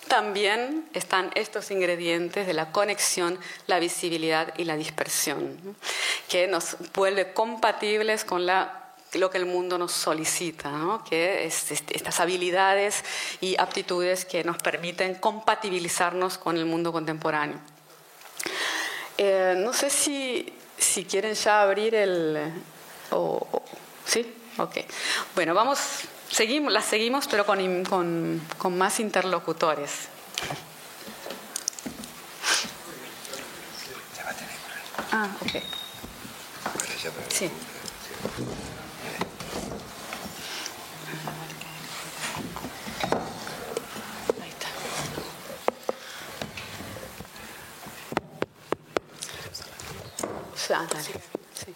también 0.09 0.89
están 0.93 1.31
estos 1.35 1.71
ingredientes 1.71 2.47
de 2.47 2.53
la 2.53 2.71
conexión, 2.71 3.39
la 3.67 3.79
visibilidad 3.79 4.53
y 4.59 4.65
la 4.65 4.77
dispersión, 4.77 5.77
que 6.29 6.47
nos 6.49 6.77
vuelve 6.95 7.33
compatibles 7.33 8.25
con 8.25 8.47
lo 8.47 9.31
que 9.31 9.39
el 9.39 9.47
mundo 9.47 9.79
nos 9.79 9.93
solicita, 9.93 11.01
que 11.09 11.45
es 11.47 11.71
estas 11.71 12.21
habilidades 12.21 13.05
y 13.41 13.59
aptitudes 13.59 14.25
que 14.25 14.45
nos 14.45 14.59
permiten 14.59 15.15
compatibilizarnos 15.15 16.39
con 16.39 16.57
el 16.57 16.67
mundo 16.67 16.93
contemporáneo. 16.93 17.59
Eh, 19.19 19.55
no 19.57 19.73
sé 19.73 19.91
si, 19.91 20.53
si, 20.77 21.05
quieren 21.05 21.35
ya 21.35 21.63
abrir 21.63 21.95
el... 21.95 22.53
¿Sí? 24.07 24.35
Ok. 24.59 24.79
Bueno, 25.35 25.55
vamos 25.55 25.79
Seguimos, 26.33 26.73
las 26.73 26.87
seguimos, 26.87 27.27
pero 27.29 27.45
con, 27.45 27.85
con, 27.85 28.41
con 28.57 28.79
más 28.79 29.01
interlocutores. 29.01 30.09
Ah, 35.13 35.29
ok. 35.43 35.63
Sí. 37.29 37.51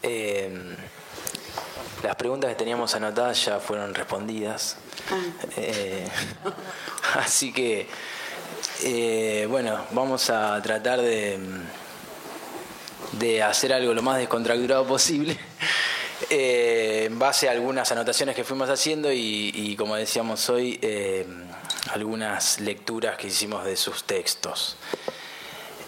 Eh, 0.03 0.77
las 2.07 2.15
preguntas 2.15 2.49
que 2.51 2.55
teníamos 2.55 2.95
anotadas 2.95 3.45
ya 3.45 3.59
fueron 3.59 3.93
respondidas. 3.93 4.77
Ah. 5.11 5.21
Eh, 5.57 6.09
así 7.15 7.53
que, 7.53 7.89
eh, 8.85 9.47
bueno, 9.51 9.87
vamos 9.91 10.31
a 10.31 10.61
tratar 10.63 11.01
de, 11.01 11.39
de 13.13 13.43
hacer 13.43 13.73
algo 13.73 13.93
lo 13.93 14.03
más 14.03 14.19
descontracturado 14.19 14.87
posible. 14.87 15.37
en 16.31 17.19
base 17.19 17.49
a 17.49 17.53
algunas 17.53 17.91
anotaciones 17.91 18.37
que 18.37 18.45
fuimos 18.45 18.71
haciendo 18.71 19.13
y, 19.13 19.75
como 19.77 19.97
decíamos 19.97 20.49
hoy, 20.49 20.81
algunas 21.93 22.61
lecturas 22.61 23.19
que 23.19 23.27
hicimos 23.27 23.65
de 23.65 23.77
sus 23.77 24.05
textos. 24.05 24.77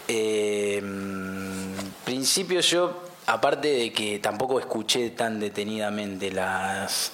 en 0.07 1.75
principio 2.03 2.59
yo 2.59 3.08
aparte 3.29 3.67
de 3.67 3.93
que 3.93 4.17
tampoco 4.17 4.59
escuché 4.59 5.11
tan 5.11 5.39
detenidamente 5.39 6.31
las 6.31 7.11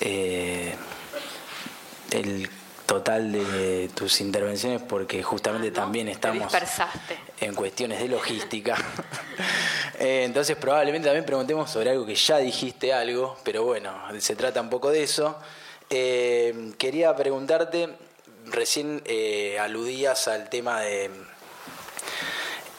eh, 0.00 0.74
el 2.10 2.50
total 2.84 3.32
de 3.32 3.90
tus 3.94 4.20
intervenciones 4.20 4.82
porque 4.82 5.22
justamente 5.22 5.68
ah, 5.68 5.72
también 5.72 6.08
estamos 6.08 6.52
en 7.40 7.54
cuestiones 7.54 8.00
de 8.00 8.08
logística. 8.08 8.76
Eh, 10.00 10.22
entonces 10.22 10.56
probablemente 10.56 11.06
también 11.06 11.26
preguntemos 11.26 11.68
sobre 11.68 11.90
algo 11.90 12.06
que 12.06 12.14
ya 12.14 12.38
dijiste 12.38 12.92
algo, 12.92 13.36
pero 13.42 13.64
bueno, 13.64 13.92
se 14.20 14.36
trata 14.36 14.60
un 14.60 14.70
poco 14.70 14.90
de 14.90 15.02
eso. 15.02 15.36
Eh, 15.90 16.72
quería 16.78 17.16
preguntarte, 17.16 17.88
recién 18.46 19.02
aludías 19.58 20.28
al 20.28 20.48
tema 20.50 20.82
de 20.82 21.10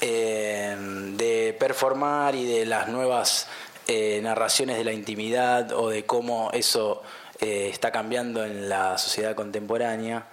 eh, 0.01 0.77
de 1.17 1.55
performar 1.59 2.33
y 2.33 2.45
de 2.45 2.65
las 2.65 2.87
nuevas 2.87 3.47
eh, 3.87 4.19
narraciones 4.23 4.77
de 4.77 4.85
la 4.85 4.93
intimidad 4.93 5.73
o 5.73 5.89
de 5.89 6.05
cómo 6.05 6.51
eso 6.53 7.01
eh, 7.41 7.69
está 7.71 7.91
cambiando 7.91 8.45
en 8.45 8.69
la 8.69 8.97
sociedad 8.97 9.35
contemporánea. 9.35 10.27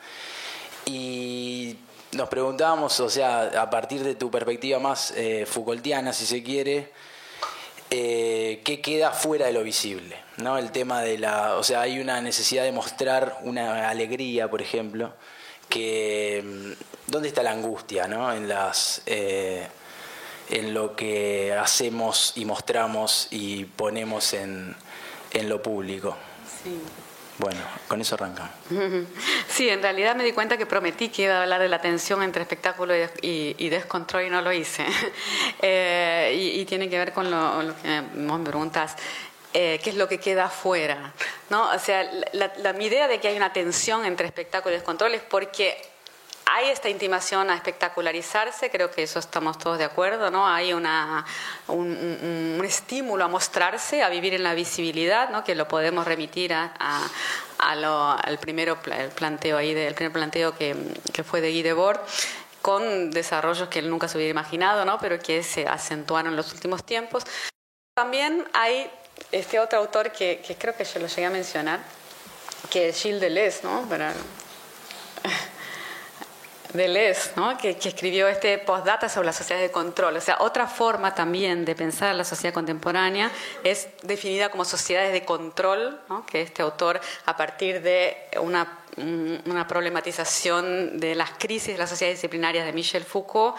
Y 0.84 1.78
nos 2.12 2.28
preguntábamos, 2.28 3.00
o 3.00 3.10
sea, 3.10 3.60
a 3.60 3.68
partir 3.68 4.04
de 4.04 4.14
tu 4.14 4.30
perspectiva 4.30 4.78
más 4.78 5.12
Foucaultiana, 5.46 6.12
si 6.12 6.26
se 6.26 6.44
quiere, 6.44 6.92
qué 7.90 8.80
queda 8.82 9.10
fuera 9.10 9.46
de 9.46 9.52
lo 9.52 9.64
visible, 9.64 10.16
¿no? 10.36 10.58
El 10.58 10.70
tema 10.70 11.02
de 11.02 11.18
la, 11.18 11.56
o 11.56 11.64
sea, 11.64 11.80
hay 11.80 11.98
una 11.98 12.20
necesidad 12.20 12.62
de 12.62 12.70
mostrar 12.70 13.38
una 13.42 13.88
alegría, 13.88 14.48
por 14.48 14.62
ejemplo, 14.62 15.12
que 15.68 16.42
mm, 16.44 16.95
dónde 17.06 17.28
está 17.28 17.42
la 17.42 17.52
angustia 17.52 18.08
¿no? 18.08 18.32
en 18.32 18.48
las 18.48 19.02
eh, 19.06 19.66
en 20.48 20.74
lo 20.74 20.94
que 20.94 21.52
hacemos 21.54 22.32
y 22.36 22.44
mostramos 22.44 23.28
y 23.30 23.64
ponemos 23.64 24.32
en, 24.32 24.76
en 25.32 25.48
lo 25.48 25.62
público 25.62 26.16
bueno 27.38 27.60
con 27.88 28.00
eso 28.00 28.14
arrancamos 28.14 28.52
sí 29.48 29.68
en 29.68 29.82
realidad 29.82 30.14
me 30.16 30.24
di 30.24 30.32
cuenta 30.32 30.56
que 30.56 30.66
prometí 30.66 31.08
que 31.08 31.22
iba 31.22 31.38
a 31.38 31.42
hablar 31.42 31.60
de 31.60 31.68
la 31.68 31.80
tensión 31.80 32.22
entre 32.22 32.42
espectáculo 32.42 32.94
y, 33.22 33.68
descontrol 33.68 34.24
y 34.24 34.30
no 34.30 34.40
lo 34.42 34.52
hice 34.52 34.84
eh, 35.62 36.32
y, 36.54 36.64
tiene 36.64 36.88
que 36.88 36.98
ver 36.98 37.12
con 37.12 37.30
lo, 37.30 37.62
lo 37.62 37.74
que 37.76 38.02
me 38.14 38.38
preguntas 38.44 38.96
eh, 39.58 39.80
qué 39.82 39.88
es 39.88 39.96
lo 39.96 40.06
que 40.06 40.20
queda 40.20 40.44
afuera. 40.44 41.14
¿no? 41.48 41.70
O 41.70 41.78
sea, 41.78 42.06
la, 42.32 42.74
mi 42.74 42.84
idea 42.84 43.08
de 43.08 43.20
que 43.20 43.28
hay 43.28 43.36
una 43.38 43.54
tensión 43.54 44.04
entre 44.04 44.26
espectáculo 44.26 44.74
y 44.74 44.76
descontrol 44.76 45.14
es 45.14 45.22
porque 45.22 45.82
hay 46.48 46.70
esta 46.70 46.88
intimación 46.88 47.50
a 47.50 47.56
espectacularizarse, 47.56 48.70
creo 48.70 48.90
que 48.90 49.02
eso 49.02 49.18
estamos 49.18 49.58
todos 49.58 49.78
de 49.78 49.84
acuerdo, 49.84 50.30
¿no? 50.30 50.46
Hay 50.46 50.72
una, 50.72 51.26
un, 51.66 52.62
estímulo 52.64 53.24
a 53.24 53.28
mostrarse, 53.28 54.02
a 54.02 54.08
vivir 54.08 54.32
en 54.32 54.42
la 54.42 54.54
visibilidad, 54.54 55.28
¿no? 55.30 55.44
Que 55.44 55.54
lo 55.54 55.66
podemos 55.66 56.06
remitir 56.06 56.54
a, 56.54 56.72
al 57.58 58.38
primero 58.38 58.78
el 58.96 59.10
planteo 59.10 59.58
ahí, 59.58 59.74
del 59.74 59.94
primer 59.94 60.12
planteo 60.12 60.56
que, 60.56 60.76
que 61.12 61.24
fue 61.24 61.40
de 61.40 61.50
Guy 61.50 61.62
Debord 61.62 62.00
con 62.62 63.10
desarrollos 63.10 63.68
que 63.68 63.78
él 63.78 63.90
nunca 63.90 64.08
se 64.08 64.16
hubiera 64.16 64.30
imaginado, 64.30 64.84
¿no? 64.84 64.98
Pero 64.98 65.20
que 65.20 65.42
se 65.42 65.68
acentuaron 65.68 66.32
en 66.32 66.36
los 66.36 66.52
últimos 66.52 66.84
tiempos. 66.84 67.24
También 67.94 68.44
hay 68.52 68.90
este 69.32 69.60
otro 69.60 69.78
autor 69.78 70.10
que, 70.12 70.42
creo 70.58 70.76
que 70.76 70.84
yo 70.84 71.00
lo 71.00 71.06
llegué 71.06 71.26
a 71.26 71.30
mencionar, 71.30 71.80
que 72.70 72.88
es 72.88 73.00
Gilles 73.00 73.20
Deleuze, 73.20 73.60
¿no? 73.62 73.86
Deleuze, 76.76 77.30
¿no? 77.36 77.56
Que, 77.58 77.70
escribió 77.70 78.28
este 78.28 78.58
postdata 78.58 79.08
sobre 79.08 79.26
la 79.26 79.32
sociedad 79.32 79.60
de 79.60 79.70
control. 79.70 80.16
O 80.16 80.20
sea, 80.20 80.36
otra 80.40 80.66
forma 80.66 81.14
también 81.14 81.64
de 81.64 81.74
pensar 81.74 82.14
la 82.14 82.24
sociedad 82.24 82.54
contemporánea 82.54 83.30
es 83.64 83.88
definida 84.02 84.50
como 84.50 84.64
sociedades 84.64 85.12
de 85.12 85.24
control, 85.24 86.00
¿no? 86.08 86.24
que 86.26 86.42
este 86.42 86.62
autor, 86.62 87.00
a 87.24 87.36
partir 87.36 87.82
de 87.82 88.16
una, 88.40 88.78
una 89.46 89.66
problematización 89.66 90.98
de 90.98 91.14
las 91.14 91.30
crisis 91.38 91.74
de 91.74 91.78
las 91.78 91.90
sociedades 91.90 92.18
disciplinarias 92.18 92.66
de 92.66 92.72
Michel 92.72 93.04
Foucault, 93.04 93.56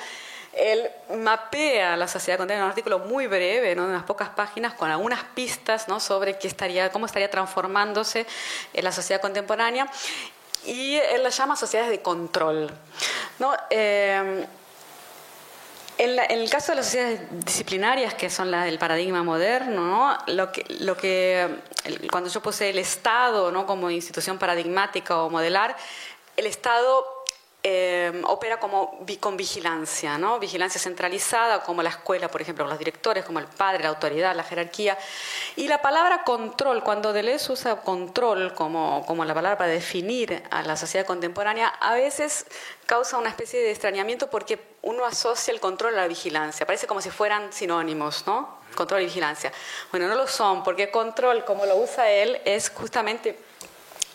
él 0.57 0.89
mapea 1.15 1.95
la 1.95 2.07
sociedad 2.07 2.37
contemporánea 2.37 2.63
en 2.63 2.65
un 2.65 2.69
artículo 2.71 2.99
muy 2.99 3.27
breve, 3.27 3.75
¿no? 3.75 3.83
de 3.83 3.89
unas 3.89 4.03
pocas 4.03 4.29
páginas, 4.29 4.73
con 4.73 4.89
algunas 4.89 5.23
pistas 5.23 5.87
¿no? 5.87 5.99
sobre 5.99 6.37
qué 6.39 6.47
estaría, 6.47 6.91
cómo 6.91 7.05
estaría 7.05 7.29
transformándose 7.29 8.25
en 8.73 8.83
la 8.83 8.91
sociedad 8.91 9.21
contemporánea. 9.21 9.87
Y 10.67 10.97
él 10.97 11.23
la 11.23 11.29
llama 11.29 11.55
sociedades 11.55 11.91
de 11.91 12.01
control. 12.01 12.69
¿no? 13.39 13.53
Eh, 13.69 14.45
en, 15.97 16.19
el 16.19 16.49
caso 16.49 16.73
de 16.73 16.75
las 16.75 16.85
sociedades 16.85 17.21
disciplinarias, 17.45 18.13
que 18.13 18.29
son 18.29 18.51
las 18.51 18.65
del 18.65 18.77
paradigma 18.77 19.23
moderno, 19.23 19.81
¿no? 19.81 20.17
lo 20.27 20.51
que, 20.51 20.65
lo 20.79 20.95
que, 20.95 21.47
cuando 22.11 22.29
yo 22.29 22.41
puse 22.41 22.69
el 22.69 22.77
Estado 22.77 23.51
¿no? 23.51 23.65
como 23.65 23.89
institución 23.89 24.37
paradigmática 24.37 25.23
o 25.23 25.29
modelar, 25.29 25.75
el 26.35 26.45
Estado 26.45 27.16
eh, 27.63 28.21
opera 28.27 28.59
como 28.59 28.99
con 29.19 29.35
vigilancia, 29.35 30.17
¿no? 30.17 30.39
vigilancia 30.39 30.79
centralizada, 30.79 31.63
como 31.63 31.81
la 31.81 31.89
escuela, 31.89 32.29
por 32.29 32.41
ejemplo, 32.41 32.65
los 32.67 32.77
directores, 32.77 33.25
como 33.25 33.39
el 33.39 33.47
padre, 33.47 33.83
la 33.83 33.89
autoridad, 33.89 34.35
la 34.35 34.43
jerarquía. 34.43 34.97
Y 35.55 35.67
la 35.67 35.81
palabra 35.81 36.23
control, 36.23 36.83
cuando 36.83 37.11
Deleuze 37.13 37.51
usa 37.51 37.77
control 37.77 38.53
como, 38.53 39.03
como 39.05 39.25
la 39.25 39.33
palabra 39.33 39.57
para 39.57 39.71
definir 39.71 40.43
a 40.51 40.61
la 40.61 40.77
sociedad 40.77 41.05
contemporánea, 41.05 41.67
a 41.67 41.95
veces 41.95 42.45
causa 42.85 43.17
una 43.17 43.29
especie 43.29 43.59
de 43.59 43.71
extrañamiento 43.71 44.29
porque 44.29 44.59
uno 44.83 45.03
asocia 45.03 45.53
el 45.53 45.59
control 45.59 45.95
a 45.95 46.01
la 46.01 46.07
vigilancia, 46.07 46.65
parece 46.65 46.87
como 46.87 47.01
si 47.01 47.09
fueran 47.09 47.51
sinónimos, 47.51 48.25
¿no? 48.27 48.59
Control 48.75 49.01
y 49.01 49.05
vigilancia. 49.05 49.51
Bueno, 49.91 50.07
no 50.07 50.15
lo 50.15 50.27
son, 50.27 50.63
porque 50.63 50.91
control, 50.91 51.43
como 51.43 51.65
lo 51.65 51.75
usa 51.77 52.09
él, 52.09 52.39
es 52.45 52.69
justamente, 52.69 53.37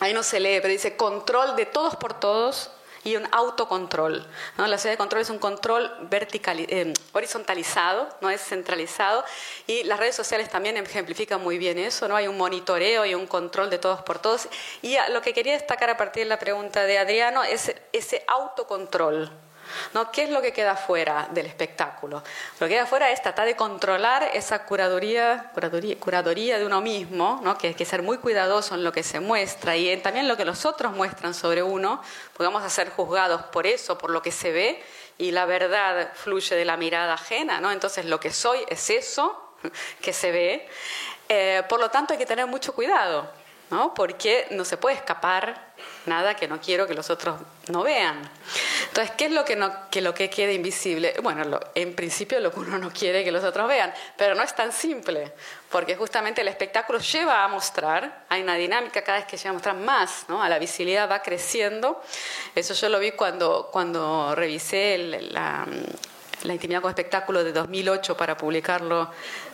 ahí 0.00 0.14
no 0.14 0.22
se 0.22 0.40
lee, 0.40 0.60
pero 0.62 0.68
dice 0.68 0.96
control 0.96 1.56
de 1.56 1.66
todos 1.66 1.96
por 1.96 2.18
todos 2.18 2.70
y 3.04 3.16
un 3.16 3.26
autocontrol. 3.32 4.26
La 4.56 4.66
sociedad 4.78 4.94
de 4.94 4.98
control 4.98 5.22
es 5.22 5.30
un 5.30 5.38
control 5.38 5.90
vertical, 6.10 6.60
eh, 6.60 6.92
horizontalizado, 7.12 8.08
no 8.20 8.30
es 8.30 8.40
centralizado, 8.40 9.24
y 9.66 9.82
las 9.84 9.98
redes 9.98 10.14
sociales 10.14 10.50
también 10.50 10.76
ejemplifican 10.76 11.42
muy 11.42 11.58
bien 11.58 11.78
eso, 11.78 12.08
¿no? 12.08 12.16
hay 12.16 12.28
un 12.28 12.36
monitoreo 12.36 13.04
y 13.04 13.14
un 13.14 13.26
control 13.26 13.70
de 13.70 13.78
todos 13.78 14.02
por 14.02 14.18
todos. 14.18 14.48
Y 14.82 14.96
lo 15.10 15.22
que 15.22 15.32
quería 15.32 15.54
destacar 15.54 15.90
a 15.90 15.96
partir 15.96 16.24
de 16.24 16.28
la 16.28 16.38
pregunta 16.38 16.84
de 16.84 16.98
Adriano 16.98 17.42
es 17.42 17.74
ese 17.92 18.24
autocontrol. 18.26 19.30
¿No? 19.94 20.10
¿Qué 20.10 20.24
es 20.24 20.30
lo 20.30 20.42
que 20.42 20.52
queda 20.52 20.74
fuera 20.74 21.28
del 21.30 21.46
espectáculo? 21.46 22.22
Lo 22.58 22.66
que 22.66 22.74
queda 22.74 22.86
fuera 22.86 23.10
es 23.10 23.22
tratar 23.22 23.46
de 23.46 23.54
controlar 23.54 24.30
esa 24.34 24.64
curaduría, 24.64 25.52
curaduría, 26.00 26.58
de 26.58 26.66
uno 26.66 26.80
mismo, 26.80 27.40
¿no? 27.44 27.56
que 27.56 27.68
hay 27.68 27.74
que 27.74 27.84
ser 27.84 28.02
muy 28.02 28.18
cuidadoso 28.18 28.74
en 28.74 28.82
lo 28.82 28.92
que 28.92 29.02
se 29.02 29.20
muestra 29.20 29.76
y 29.76 29.88
en 29.88 30.02
también 30.02 30.26
lo 30.26 30.36
que 30.36 30.44
los 30.44 30.66
otros 30.66 30.92
muestran 30.92 31.34
sobre 31.34 31.62
uno, 31.62 32.02
porque 32.32 32.52
vamos 32.52 32.62
ser 32.72 32.90
juzgados 32.90 33.42
por 33.42 33.66
eso, 33.66 33.96
por 33.98 34.10
lo 34.10 34.22
que 34.22 34.32
se 34.32 34.50
ve, 34.50 34.82
y 35.18 35.30
la 35.30 35.44
verdad 35.44 36.12
fluye 36.14 36.56
de 36.56 36.64
la 36.64 36.76
mirada 36.76 37.14
ajena, 37.14 37.60
¿no? 37.60 37.70
entonces 37.70 38.06
lo 38.06 38.18
que 38.18 38.32
soy 38.32 38.64
es 38.68 38.90
eso 38.90 39.54
que 40.00 40.12
se 40.12 40.32
ve. 40.32 40.68
Eh, 41.28 41.62
por 41.68 41.78
lo 41.78 41.90
tanto 41.90 42.14
hay 42.14 42.18
que 42.18 42.26
tener 42.26 42.46
mucho 42.46 42.74
cuidado, 42.74 43.30
¿no? 43.70 43.94
porque 43.94 44.48
no 44.50 44.64
se 44.64 44.76
puede 44.76 44.96
escapar 44.96 45.71
nada 46.06 46.34
que 46.34 46.48
no 46.48 46.60
quiero 46.60 46.86
que 46.86 46.94
los 46.94 47.10
otros 47.10 47.40
no 47.68 47.82
vean. 47.82 48.20
Entonces, 48.88 49.14
¿qué 49.16 49.26
es 49.26 49.32
lo 49.32 49.44
que, 49.44 49.56
no, 49.56 49.90
que 49.90 50.00
lo 50.00 50.14
que 50.14 50.28
queda 50.28 50.52
invisible? 50.52 51.14
Bueno, 51.22 51.60
en 51.74 51.94
principio 51.94 52.40
lo 52.40 52.52
que 52.52 52.60
uno 52.60 52.78
no 52.78 52.90
quiere 52.90 53.24
que 53.24 53.32
los 53.32 53.44
otros 53.44 53.68
vean, 53.68 53.92
pero 54.16 54.34
no 54.34 54.42
es 54.42 54.54
tan 54.54 54.72
simple, 54.72 55.32
porque 55.70 55.96
justamente 55.96 56.40
el 56.40 56.48
espectáculo 56.48 56.98
lleva 56.98 57.44
a 57.44 57.48
mostrar, 57.48 58.24
hay 58.28 58.42
una 58.42 58.56
dinámica 58.56 59.02
cada 59.02 59.18
vez 59.18 59.26
que 59.26 59.36
lleva 59.36 59.50
a 59.50 59.52
mostrar 59.54 59.76
más, 59.76 60.26
¿no? 60.28 60.42
a 60.42 60.48
la 60.48 60.58
visibilidad 60.58 61.10
va 61.10 61.22
creciendo. 61.22 62.02
Eso 62.54 62.74
yo 62.74 62.88
lo 62.88 62.98
vi 62.98 63.12
cuando, 63.12 63.70
cuando 63.72 64.34
revisé 64.34 64.98
la, 64.98 65.66
La 66.44 66.54
intimidad 66.54 66.80
con 66.80 66.90
espectáculo 66.90 67.44
de 67.44 67.52
2008 67.52 68.16
para 68.16 68.36
publicarlo 68.36 69.08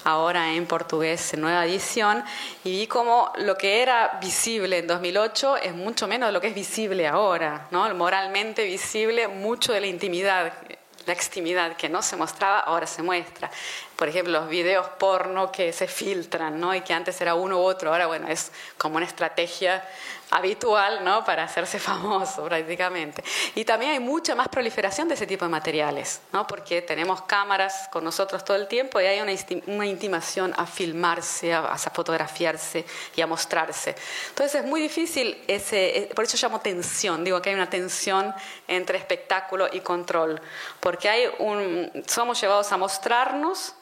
ahora 0.04 0.54
en 0.54 0.64
portugués 0.64 1.34
en 1.34 1.42
nueva 1.42 1.66
edición 1.66 2.24
y 2.64 2.70
vi 2.70 2.86
como 2.86 3.30
lo 3.36 3.58
que 3.58 3.82
era 3.82 4.18
visible 4.22 4.78
en 4.78 4.86
2008 4.86 5.58
es 5.58 5.74
mucho 5.74 6.08
menos 6.08 6.28
de 6.30 6.32
lo 6.32 6.40
que 6.40 6.46
es 6.46 6.54
visible 6.54 7.06
ahora, 7.06 7.68
¿no? 7.72 7.94
Moralmente 7.94 8.64
visible, 8.64 9.28
mucho 9.28 9.74
de 9.74 9.82
la 9.82 9.86
intimidad 9.86 10.54
la 11.08 11.14
extimidad 11.14 11.74
que 11.74 11.88
no 11.88 12.02
se 12.02 12.16
mostraba, 12.16 12.60
ahora 12.60 12.86
se 12.86 13.02
muestra. 13.02 13.50
Por 13.96 14.08
ejemplo, 14.08 14.40
los 14.40 14.48
videos 14.50 14.86
porno 14.98 15.50
que 15.50 15.72
se 15.72 15.88
filtran, 15.88 16.60
¿no? 16.60 16.74
Y 16.74 16.82
que 16.82 16.92
antes 16.92 17.18
era 17.22 17.34
uno 17.34 17.58
u 17.58 17.62
otro, 17.62 17.90
ahora, 17.90 18.06
bueno, 18.06 18.28
es 18.28 18.52
como 18.76 18.98
una 18.98 19.06
estrategia 19.06 19.82
habitual, 20.30 21.04
¿no? 21.04 21.24
Para 21.24 21.44
hacerse 21.44 21.78
famoso 21.78 22.44
prácticamente. 22.44 23.22
Y 23.54 23.64
también 23.64 23.92
hay 23.92 24.00
mucha 24.00 24.34
más 24.34 24.48
proliferación 24.48 25.08
de 25.08 25.14
ese 25.14 25.26
tipo 25.26 25.44
de 25.44 25.50
materiales, 25.50 26.20
¿no? 26.32 26.46
Porque 26.46 26.82
tenemos 26.82 27.22
cámaras 27.22 27.88
con 27.90 28.04
nosotros 28.04 28.44
todo 28.44 28.56
el 28.56 28.68
tiempo 28.68 29.00
y 29.00 29.06
hay 29.06 29.20
una, 29.20 29.32
una 29.66 29.86
intimación 29.86 30.54
a 30.56 30.66
filmarse, 30.66 31.54
a, 31.54 31.76
fotografiarse 31.76 32.84
y 33.16 33.20
a 33.20 33.26
mostrarse. 33.26 33.94
Entonces 34.28 34.62
es 34.62 34.66
muy 34.66 34.80
difícil 34.80 35.42
ese, 35.46 35.98
eh, 35.98 36.10
por 36.14 36.24
eso 36.24 36.36
llamo 36.40 36.60
tensión, 36.60 37.24
digo 37.24 37.40
que 37.40 37.50
hay 37.50 37.54
una 37.54 37.70
tensión 37.70 38.34
entre 38.66 38.98
espectáculo 38.98 39.68
y 39.72 39.80
control, 39.80 40.40
porque 40.80 41.08
hay 41.08 41.24
un, 41.38 41.90
somos 42.06 42.40
llevados 42.40 42.70
a 42.72 42.76
mostrarnos 42.76 43.74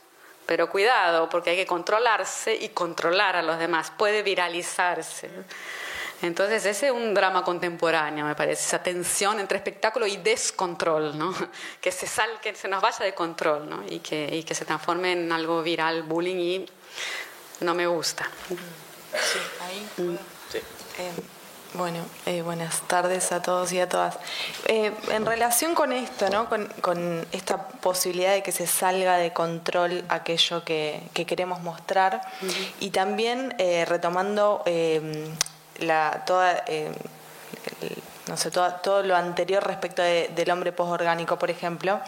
pero 0.46 0.70
cuidado, 0.70 1.28
porque 1.28 1.50
hay 1.50 1.56
que 1.56 1.66
controlarse 1.66 2.54
y 2.54 2.68
controlar 2.68 3.34
a 3.34 3.42
los 3.42 3.58
demás. 3.58 3.90
Puede 3.90 4.22
viralizarse. 4.22 5.28
Entonces 6.22 6.64
ese 6.64 6.86
es 6.86 6.92
un 6.92 7.12
drama 7.14 7.44
contemporáneo, 7.44 8.24
me 8.24 8.34
parece, 8.34 8.62
esa 8.62 8.82
tensión 8.82 9.38
entre 9.38 9.58
espectáculo 9.58 10.06
y 10.06 10.16
descontrol, 10.16 11.16
¿no? 11.18 11.34
que, 11.80 11.92
se 11.92 12.06
sal, 12.06 12.30
que 12.40 12.54
se 12.54 12.68
nos 12.68 12.82
vaya 12.82 13.04
de 13.04 13.14
control 13.14 13.68
¿no? 13.68 13.84
y, 13.88 14.00
que, 14.00 14.28
y 14.34 14.42
que 14.42 14.54
se 14.54 14.64
transforme 14.64 15.12
en 15.12 15.30
algo 15.30 15.62
viral, 15.62 16.02
bullying, 16.04 16.36
y 16.36 16.66
no 17.60 17.74
me 17.74 17.86
gusta. 17.86 18.28
Sí, 18.48 19.38
ahí. 19.62 20.06
Mm. 20.06 20.16
Sí. 20.50 20.58
Eh, 20.98 21.12
bueno, 21.76 21.98
eh, 22.24 22.40
buenas 22.40 22.80
tardes 22.88 23.32
a 23.32 23.42
todos 23.42 23.70
y 23.72 23.80
a 23.80 23.88
todas. 23.88 24.18
Eh, 24.66 24.92
en 25.10 25.26
relación 25.26 25.74
con 25.74 25.92
esto, 25.92 26.30
¿no? 26.30 26.48
Con, 26.48 26.66
con, 26.80 27.26
esta 27.32 27.68
posibilidad 27.68 28.32
de 28.32 28.42
que 28.42 28.52
se 28.52 28.66
salga 28.66 29.18
de 29.18 29.34
control 29.34 30.04
aquello 30.08 30.64
que, 30.64 31.02
que 31.12 31.26
queremos 31.26 31.60
mostrar 31.60 32.22
y 32.80 32.90
también 32.90 33.54
eh, 33.58 33.84
retomando 33.84 34.62
la, 35.80 36.24
toda, 36.26 36.64
eh, 36.66 36.90
no 38.28 38.36
sé, 38.36 38.50
todo 38.50 39.02
lo 39.02 39.16
anterior 39.16 39.64
respecto 39.64 40.02
del 40.02 40.50
hombre 40.50 40.72
posorgánico, 40.72 41.38
por 41.38 41.50
ejemplo, 41.50 42.00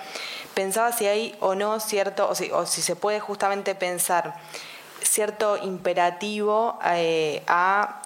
pensaba 0.54 0.92
si 0.92 1.06
hay 1.06 1.36
o 1.40 1.54
no 1.54 1.78
cierto, 1.80 2.28
o 2.28 2.34
si, 2.34 2.50
o 2.50 2.66
si 2.66 2.82
se 2.82 2.96
puede 2.96 3.20
justamente 3.20 3.74
pensar 3.74 4.34
cierto 5.02 5.56
imperativo 5.56 6.78
eh, 6.84 7.42
a 7.46 8.02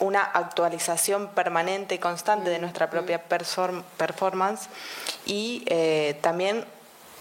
una 0.00 0.22
actualización 0.22 1.28
permanente 1.28 1.94
y 1.94 1.98
constante 1.98 2.50
de 2.50 2.58
nuestra 2.58 2.90
propia 2.90 3.22
performance 3.22 4.68
y 5.24 5.64
eh, 5.66 6.18
también 6.22 6.64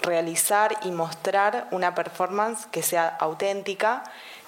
realizar 0.02 0.76
y 0.84 0.92
mostrar 0.92 1.68
una 1.72 1.96
performance 1.96 2.66
que 2.72 2.84
sea 2.84 3.08
auténtica 3.08 4.04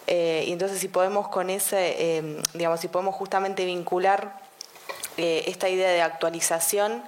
eh, 0.07 0.45
y 0.47 0.53
entonces 0.53 0.79
si 0.79 0.87
podemos 0.87 1.27
con 1.27 1.49
ese, 1.49 2.17
eh, 2.17 2.41
digamos, 2.53 2.79
si 2.79 2.87
podemos 2.87 3.13
justamente 3.13 3.65
vincular 3.65 4.39
eh, 5.17 5.43
esta 5.47 5.67
idea 5.67 5.89
de 5.89 6.01
actualización 6.01 7.03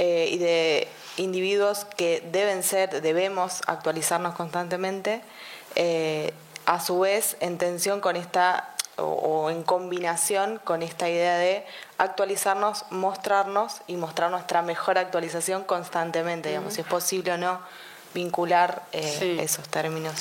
y 0.00 0.38
de 0.38 0.86
individuos 1.16 1.84
que 1.84 2.22
deben 2.30 2.62
ser, 2.62 3.02
debemos 3.02 3.62
actualizarnos 3.66 4.36
constantemente, 4.36 5.22
a 6.66 6.80
su 6.80 7.00
vez 7.00 7.36
en 7.40 7.58
tensión 7.58 8.00
con 8.00 8.14
esta 8.14 8.76
o, 8.94 9.50
en 9.50 9.64
combinación 9.64 10.60
con 10.62 10.84
esta 10.84 11.08
idea 11.08 11.36
de 11.36 11.66
actualizarnos, 11.98 12.84
mostrarnos 12.90 13.80
y 13.88 13.96
mostrar 13.96 14.30
nuestra 14.30 14.62
mejor 14.62 14.98
actualización 14.98 15.64
constantemente, 15.64 16.50
digamos, 16.50 16.74
si 16.74 16.82
es 16.82 16.86
posible 16.86 17.32
o 17.32 17.36
no 17.36 17.58
vincular 18.14 18.84
esos 18.92 19.68
términos. 19.68 20.14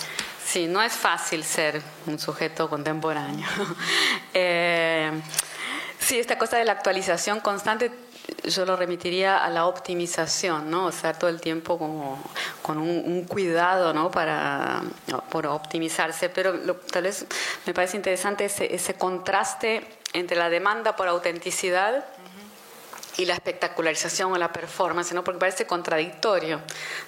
Sí, 0.47 0.65
no 0.65 0.81
es 0.81 0.93
fácil 0.93 1.43
ser 1.43 1.81
un 2.05 2.17
sujeto 2.17 2.69
contemporáneo. 2.69 3.45
eh, 4.33 5.11
sí, 5.99 6.17
esta 6.17 6.37
cosa 6.37 6.55
de 6.55 6.63
la 6.63 6.71
actualización 6.71 7.41
constante 7.41 7.91
yo 8.45 8.65
lo 8.65 8.77
remitiría 8.77 9.43
a 9.43 9.49
la 9.49 9.65
optimización, 9.65 10.71
¿no? 10.71 10.85
O 10.85 10.91
sea, 10.93 11.11
todo 11.11 11.29
el 11.29 11.41
tiempo 11.41 11.77
como 11.77 12.23
con 12.61 12.77
un, 12.77 13.25
cuidado, 13.25 13.93
¿no? 13.93 14.09
Para 14.09 14.83
por 15.29 15.47
optimizarse. 15.47 16.29
Pero 16.29 16.77
tal 16.93 17.03
vez 17.03 17.25
me 17.65 17.73
parece 17.73 17.97
interesante 17.97 18.45
ese, 18.45 18.73
ese 18.73 18.93
contraste 18.93 19.85
entre 20.13 20.37
la 20.37 20.49
demanda 20.49 20.95
por 20.95 21.09
autenticidad 21.09 22.05
y 23.17 23.25
la 23.25 23.33
espectacularización 23.33 24.31
o 24.31 24.37
la 24.37 24.53
performance, 24.53 25.11
¿no? 25.13 25.23
porque 25.23 25.39
parece 25.39 25.65
contradictorio. 25.65 26.61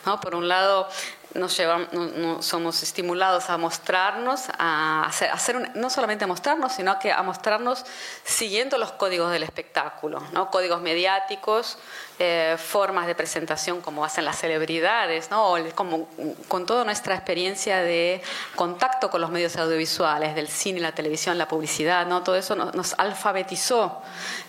¿no? 0.05 0.19
Por 0.19 0.35
un 0.35 0.47
lado, 0.47 0.89
nos 1.33 1.55
llevamos, 1.55 1.93
no, 1.93 2.41
somos 2.41 2.81
estimulados 2.81 3.49
a 3.49 3.57
mostrarnos, 3.57 4.43
a 4.57 5.05
hacer, 5.05 5.75
no 5.75 5.89
solamente 5.89 6.23
a 6.23 6.27
mostrarnos, 6.27 6.73
sino 6.73 6.97
que 6.99 7.11
a 7.11 7.21
mostrarnos 7.21 7.85
siguiendo 8.23 8.77
los 8.77 8.91
códigos 8.93 9.31
del 9.31 9.43
espectáculo, 9.43 10.23
¿no? 10.31 10.49
códigos 10.49 10.81
mediáticos, 10.81 11.77
eh, 12.17 12.57
formas 12.57 13.05
de 13.07 13.15
presentación 13.15 13.79
como 13.81 14.03
hacen 14.03 14.25
las 14.25 14.39
celebridades, 14.39 15.29
¿no? 15.29 15.55
como, 15.75 16.07
con 16.47 16.65
toda 16.65 16.83
nuestra 16.83 17.15
experiencia 17.15 17.77
de 17.77 18.21
contacto 18.55 19.09
con 19.11 19.21
los 19.21 19.29
medios 19.29 19.55
audiovisuales, 19.55 20.33
del 20.35 20.47
cine, 20.47 20.79
la 20.79 20.93
televisión, 20.93 21.37
la 21.37 21.47
publicidad, 21.47 22.07
¿no? 22.07 22.23
todo 22.23 22.35
eso 22.35 22.55
nos, 22.55 22.95
alfabetizó 22.97 24.01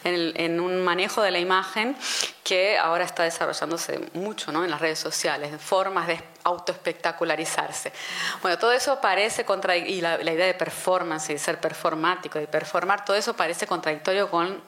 en, 0.02 0.32
en, 0.40 0.60
un 0.60 0.82
manejo 0.82 1.20
de 1.20 1.30
la 1.30 1.38
imagen 1.38 1.96
que 2.42 2.78
ahora 2.78 3.04
está 3.04 3.22
desarrollándose 3.22 4.00
mucho 4.14 4.50
¿no? 4.50 4.64
en 4.64 4.70
las 4.70 4.80
redes 4.80 4.98
sociales, 4.98 5.52
formas 5.60 6.06
de 6.06 6.14
autoespectacularizarse. 6.44 7.92
Bueno, 8.42 8.58
todo 8.58 8.72
eso 8.72 9.00
parece 9.00 9.44
contradictorio, 9.44 9.96
y 9.96 10.00
la, 10.00 10.32
idea 10.32 10.46
de 10.46 10.54
performance 10.54 11.30
y 11.30 11.38
ser 11.38 11.60
performático, 11.60 12.38
de 12.38 12.46
performar, 12.46 13.04
todo 13.04 13.16
eso 13.16 13.34
parece 13.34 13.66
contradictorio 13.66 14.30
con 14.30 14.60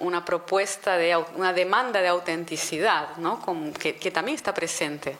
una 0.00 0.24
propuesta 0.24 0.96
de 0.96 1.16
una 1.34 1.52
demanda 1.52 2.00
de 2.00 2.08
autenticidad, 2.08 3.16
¿no? 3.16 3.42
que, 3.78 3.96
que, 3.96 4.10
también 4.12 4.36
está 4.36 4.54
presente 4.54 5.16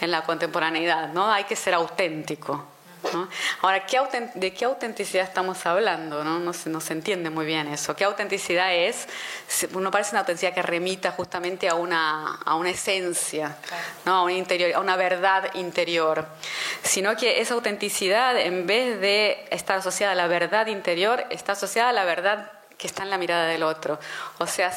en 0.00 0.12
la 0.12 0.22
contemporaneidad, 0.22 1.08
¿no? 1.08 1.32
Hay 1.32 1.42
que 1.42 1.56
ser 1.56 1.74
auténtico. 1.74 2.77
Ahora, 3.62 3.84
¿de 4.34 4.52
qué 4.54 4.64
autenticidad 4.64 5.24
estamos 5.24 5.64
hablando? 5.66 6.24
¿no? 6.24 6.38
No, 6.38 6.52
se, 6.52 6.70
no 6.70 6.80
se 6.80 6.92
entiende 6.92 7.30
muy 7.30 7.46
bien 7.46 7.66
eso. 7.68 7.94
¿Qué 7.96 8.04
autenticidad 8.04 8.74
es? 8.74 9.08
Uno 9.74 9.90
parece 9.90 10.10
una 10.12 10.20
autenticidad 10.20 10.54
que 10.54 10.62
remita 10.62 11.12
justamente 11.12 11.68
a 11.68 11.74
una, 11.74 12.36
a 12.44 12.54
una 12.54 12.70
esencia, 12.70 13.56
¿no? 14.04 14.14
a, 14.14 14.22
una 14.22 14.34
interior, 14.34 14.74
a 14.74 14.80
una 14.80 14.96
verdad 14.96 15.54
interior. 15.54 16.26
Sino 16.82 17.16
que 17.16 17.40
esa 17.40 17.54
autenticidad, 17.54 18.38
en 18.38 18.66
vez 18.66 19.00
de 19.00 19.46
estar 19.50 19.78
asociada 19.78 20.12
a 20.12 20.16
la 20.16 20.26
verdad 20.26 20.66
interior, 20.66 21.24
está 21.30 21.52
asociada 21.52 21.90
a 21.90 21.92
la 21.92 22.04
verdad 22.04 22.52
que 22.76 22.86
está 22.86 23.02
en 23.02 23.10
la 23.10 23.18
mirada 23.18 23.46
del 23.46 23.62
otro. 23.62 23.98
O 24.38 24.46
sea, 24.46 24.72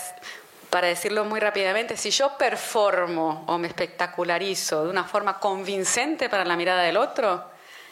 para 0.71 0.87
decirlo 0.87 1.25
muy 1.25 1.39
rápidamente, 1.39 1.97
si 1.97 2.11
yo 2.11 2.37
performo 2.37 3.43
o 3.47 3.57
me 3.57 3.67
espectacularizo 3.67 4.85
de 4.85 4.89
una 4.89 5.03
forma 5.03 5.37
convincente 5.37 6.29
para 6.29 6.45
la 6.45 6.55
mirada 6.55 6.81
del 6.81 6.97
otro, 6.97 7.50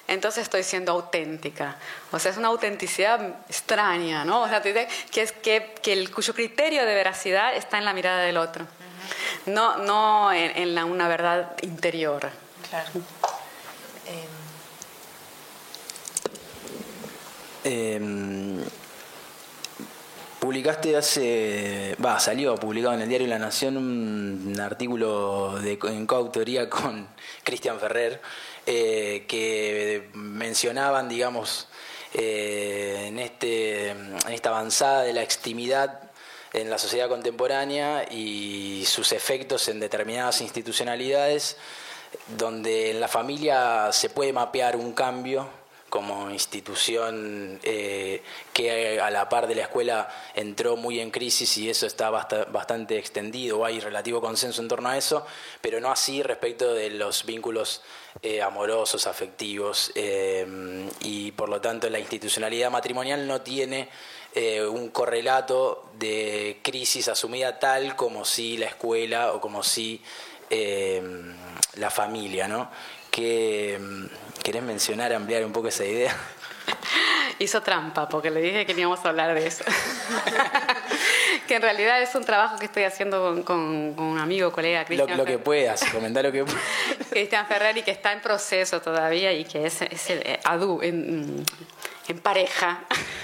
entonces 0.09 0.43
estoy 0.43 0.63
siendo 0.63 0.91
auténtica. 0.91 1.77
O 2.11 2.19
sea, 2.19 2.31
es 2.31 2.37
una 2.37 2.49
autenticidad 2.49 3.21
extraña, 3.47 4.25
¿no? 4.25 4.41
O 4.41 4.47
sea, 4.47 4.61
que 4.61 4.87
es 5.15 5.31
que, 5.31 5.75
que 5.81 5.93
el, 5.93 6.11
cuyo 6.11 6.33
criterio 6.33 6.85
de 6.85 6.93
veracidad 6.93 7.55
está 7.55 7.77
en 7.77 7.85
la 7.85 7.93
mirada 7.93 8.21
del 8.23 8.37
otro, 8.37 8.65
no, 9.45 9.77
no 9.77 10.31
en, 10.33 10.75
la, 10.75 10.85
una 10.85 11.07
verdad 11.07 11.55
interior. 11.61 12.29
Claro. 12.69 12.89
Em, 17.63 18.63
publicaste 20.39 20.95
hace, 20.95 21.95
va, 22.03 22.19
salió 22.19 22.55
publicado 22.55 22.95
en 22.95 23.01
el 23.01 23.09
diario 23.09 23.27
La 23.27 23.37
Nación 23.37 23.77
un, 23.77 24.59
artículo 24.59 25.59
de, 25.59 25.77
en 25.83 26.07
coautoría 26.07 26.69
con 26.69 27.07
Cristian 27.43 27.79
Ferrer 27.79 28.21
eh, 28.65 29.25
que 29.27 30.09
mencionaban, 30.13 31.09
digamos, 31.09 31.67
eh, 32.13 33.05
en, 33.07 33.19
este, 33.19 33.89
en 33.89 34.17
esta 34.29 34.49
avanzada 34.49 35.03
de 35.03 35.13
la 35.13 35.21
extimidad 35.21 36.09
en 36.53 36.69
la 36.69 36.77
sociedad 36.77 37.09
contemporánea 37.09 38.05
y 38.09 38.83
sus 38.85 39.11
efectos 39.11 39.67
en 39.67 39.79
determinadas 39.79 40.41
institucionalidades, 40.41 41.57
donde 42.37 42.91
en 42.91 42.99
la 42.99 43.07
familia 43.07 43.91
se 43.91 44.09
puede 44.09 44.33
mapear 44.33 44.75
un 44.75 44.93
cambio 44.93 45.47
como 45.89 46.29
institución 46.29 47.59
eh, 47.63 48.21
que 48.53 49.01
a 49.01 49.09
la 49.09 49.27
par 49.27 49.47
de 49.47 49.55
la 49.55 49.63
escuela 49.63 50.07
entró 50.35 50.75
muy 50.75 50.99
en 50.99 51.09
crisis 51.09 51.57
y 51.57 51.69
eso 51.69 51.87
está 51.87 52.09
bastante 52.09 52.97
extendido, 52.97 53.65
hay 53.65 53.79
relativo 53.79 54.21
consenso 54.21 54.61
en 54.61 54.67
torno 54.67 54.89
a 54.89 54.97
eso, 54.97 55.25
pero 55.61 55.79
no 55.79 55.91
así 55.91 56.21
respecto 56.21 56.73
de 56.73 56.91
los 56.91 57.25
vínculos 57.25 57.81
eh, 58.21 58.41
amorosos, 58.41 59.07
afectivos, 59.07 59.91
eh, 59.95 60.45
y 61.01 61.31
por 61.31 61.49
lo 61.49 61.61
tanto 61.61 61.89
la 61.89 61.99
institucionalidad 61.99 62.71
matrimonial 62.71 63.27
no 63.27 63.41
tiene 63.41 63.89
un 64.71 64.89
correlato 64.89 65.89
de 65.97 66.59
crisis 66.61 67.07
asumida 67.07 67.57
tal 67.57 67.95
como 67.95 68.25
si 68.25 68.57
la 68.57 68.67
escuela 68.67 69.33
o 69.33 69.41
como 69.41 69.63
si 69.63 70.03
la 70.51 71.89
familia, 71.89 72.47
¿no? 72.47 72.69
Que 73.09 73.79
¿Querés 74.43 74.63
mencionar, 74.63 75.13
ampliar 75.13 75.45
un 75.45 75.51
poco 75.51 75.67
esa 75.67 75.85
idea? 75.85 76.15
Hizo 77.39 77.61
trampa 77.61 78.07
porque 78.09 78.29
le 78.29 78.41
dije 78.41 78.65
que 78.65 78.73
no 78.73 78.81
íbamos 78.81 79.03
a 79.05 79.09
hablar 79.09 79.33
de 79.33 79.47
eso. 79.47 79.63
que 81.47 81.55
en 81.55 81.61
realidad 81.61 82.01
es 82.01 82.13
un 82.13 82.23
trabajo 82.23 82.57
que 82.57 82.65
estoy 82.65 82.83
haciendo 82.83 83.43
con, 83.45 83.59
un 83.59 84.19
amigo, 84.19 84.51
colega, 84.51 84.85
Cristian. 84.85 85.17
Lo, 85.17 85.25
que 85.25 85.39
puedas, 85.39 85.83
comentar 85.85 86.23
lo 86.23 86.31
que 86.31 86.43
puedas. 86.45 86.61
Cristian 87.09 87.47
Ferrari, 87.47 87.81
que 87.81 87.91
está 87.91 88.11
en 88.11 88.21
proceso 88.21 88.81
todavía 88.81 89.31
y 89.33 89.45
que 89.45 89.65
es, 89.65 89.81
es 89.81 90.09
el 90.09 90.19
eh, 90.19 90.39
ADU, 90.43 90.81
en, 90.81 91.45
en 92.09 92.19
pareja. 92.19 92.83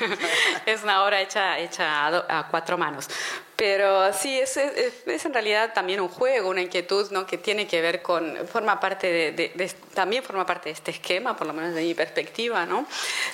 es 0.66 0.84
una 0.84 1.04
obra 1.04 1.22
hecha, 1.22 1.60
hecha 1.60 2.08
a, 2.08 2.48
cuatro 2.50 2.78
manos. 2.78 3.10
Pero 3.56 4.12
sí, 4.14 4.38
es, 4.38 4.58
es, 4.58 5.26
en 5.26 5.34
realidad 5.34 5.74
también 5.74 6.02
un 6.02 6.10
juego, 6.10 6.50
una 6.50 6.62
inquietud 6.62 7.10
¿no? 7.12 7.26
que 7.26 7.38
tiene 7.38 7.68
que 7.68 7.82
ver 7.82 8.02
con, 8.02 8.36
forma 8.48 8.80
parte 8.80 9.32
de, 9.32 9.76
también 9.94 10.24
forma 10.24 10.46
parte 10.46 10.70
de 10.70 10.74
este 10.74 10.92
esquema, 10.92 11.38
por 11.38 11.48
lo 11.48 11.54
menos 11.54 11.74
de 11.74 11.82
mi 11.82 11.94
perspectiva, 11.94 12.66
¿no? 12.66 12.86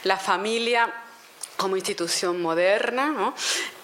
La 0.03 0.17
familia 0.17 0.93
como 1.57 1.75
institución 1.75 2.41
moderna, 2.41 3.09
¿no? 3.09 3.33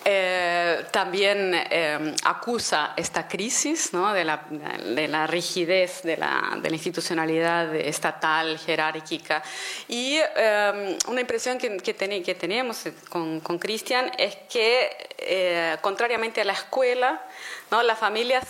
Eh, 0.09 0.85
también 0.89 1.51
eh, 1.53 2.15
acusa 2.23 2.93
esta 2.95 3.27
crisis 3.27 3.91
¿no? 3.91 4.13
de, 4.13 4.23
la, 4.23 4.41
de, 4.49 5.05
la, 5.05 5.27
rigidez 5.27 6.01
de 6.03 6.15
la, 6.15 6.61
institucionalidad 6.71 7.75
estatal, 7.75 8.57
jerárquica. 8.57 9.43
Y 9.89 10.17
eh, 10.17 10.97
una 11.07 11.19
impresión 11.19 11.57
que, 11.57 11.75
que, 11.75 11.93
que 12.23 12.35
tenemos 12.35 12.83
con 13.09 13.59
Cristian 13.59 14.09
es 14.17 14.37
que, 14.49 15.77
contrariamente 15.81 16.39
a 16.39 16.45
la 16.45 16.53
escuela, 16.53 17.21
¿no? 17.69 17.83
la 17.83 17.97
familia 17.97 18.41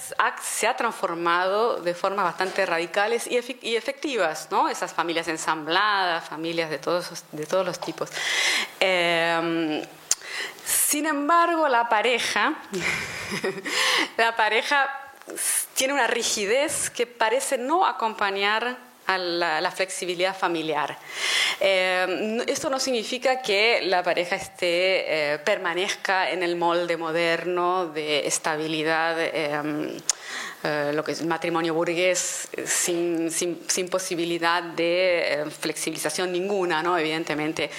se 0.43 0.67
ha 0.67 0.77
transformado 0.77 1.81
de 1.81 1.95
formas 1.95 2.25
bastante 2.25 2.67
radicales 2.67 3.25
y, 3.25 3.75
efectivas, 3.75 4.49
¿no? 4.51 4.69
esas 4.69 4.93
familias 4.93 5.27
ensambladas, 5.27 6.23
familias 6.23 6.69
de 6.69 6.77
todos 6.77 7.65
los 7.65 7.79
tipos. 7.79 8.11
Sin 10.67 11.05
embargo, 11.05 11.69
la 11.69 11.87
pareja, 11.87 12.55
la 14.17 14.35
pareja 14.35 14.89
tiene 15.73 15.93
una 15.93 16.07
rigidez 16.07 16.89
que 16.89 17.07
parece 17.07 17.57
no 17.57 17.85
acompañar 17.85 18.77
a 19.05 19.17
la, 19.17 19.71
flexibilidad 19.71 20.35
familiar. 20.35 20.97
Eh, 21.61 22.43
esto 22.47 22.69
no 22.69 22.79
significa 22.79 23.41
que 23.41 23.81
la 23.83 24.03
pareja 24.03 24.35
esté, 24.35 25.33
eh, 25.33 25.39
permanezca 25.39 26.29
en 26.29 26.43
el 26.43 26.57
molde 26.57 26.97
moderno 26.97 27.87
de 27.87 28.27
estabilidad. 28.27 29.15
Eh, 29.19 29.97
eh, 30.67 30.91
lo 30.93 31.01
que 31.03 31.13
es 31.13 31.21
el 31.21 31.27
matrimonio 31.27 31.73
burgués 31.73 32.49
eh, 32.51 32.67
sin, 32.67 33.31
sin, 33.31 33.89
posibilidad 33.89 34.61
de 34.61 35.41
eh, 35.41 35.45
flexibilización 35.49 36.31
ninguna, 36.31 36.83
¿no? 36.83 36.97
Evidentemente 36.97 37.69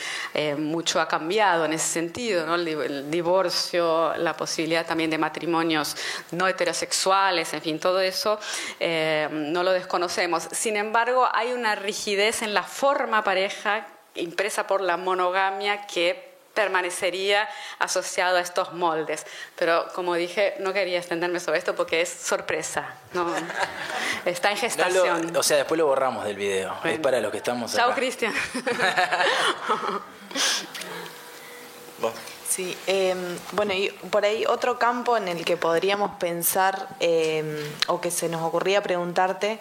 mucho 0.57 1.01
ha 1.01 1.07
cambiado 1.07 1.67
en 1.67 1.75
ese 1.75 1.87
sentido, 1.87 2.47
¿no? 2.47 2.55
El, 2.55 3.11
divorcio, 3.11 4.15
la 4.17 4.35
posibilidad 4.37 4.87
también 4.87 5.11
de 5.11 5.19
matrimonios 5.19 5.97
no 6.31 6.49
heterosexuales, 6.49 7.53
en 7.53 7.61
fin, 7.63 7.79
todo 7.79 8.01
eso 8.01 8.39
no 8.81 9.63
lo 9.63 9.73
desconocemos. 9.73 10.49
Sin 10.53 10.77
embargo, 10.77 11.29
hay 11.33 11.53
una 11.53 11.75
rigidez 11.75 12.43
en 12.43 12.55
la 12.55 12.63
forma 12.63 13.23
pareja 13.23 13.87
impresa 14.15 14.67
por 14.67 14.81
la 14.81 14.97
monogamia 14.97 15.87
que 15.87 16.28
permanecería 16.59 17.49
asociado 17.79 18.37
a 18.37 18.41
estos 18.41 18.73
moldes. 18.73 19.25
Pero 19.55 19.87
como 19.95 20.15
dije, 20.17 20.57
no 20.59 20.73
quería 20.73 20.99
extenderme 20.99 21.39
sobre 21.39 21.59
esto 21.59 21.77
porque 21.77 22.01
es 22.01 22.09
sorpresa. 22.09 22.95
¿no? 23.15 23.33
Está 24.25 24.51
en 24.51 24.57
gestación. 24.57 25.37
o 25.37 25.43
sea, 25.45 25.59
después 25.59 25.79
lo 25.79 25.87
borramos 25.87 26.25
del 26.25 26.35
video. 26.35 26.77
Es 26.83 26.99
para 26.99 27.21
los 27.21 27.31
que 27.31 27.39
estamos 27.39 27.73
Chao, 27.73 27.95
Cristian. 27.95 28.35
Sí, 32.49 32.75
em, 32.87 33.19
bueno, 33.53 33.75
y 33.75 33.91
por 34.11 34.25
ahí 34.25 34.47
otro 34.47 34.79
campo 34.79 35.19
en 35.19 35.29
el 35.29 35.45
que 35.45 35.59
podríamos 35.59 36.13
pensar 36.13 36.89
em, 36.99 37.47
o 37.89 38.01
que 38.01 38.11
se 38.11 38.31
nos 38.31 38.41
ocurría 38.41 38.83
preguntarte 38.83 39.59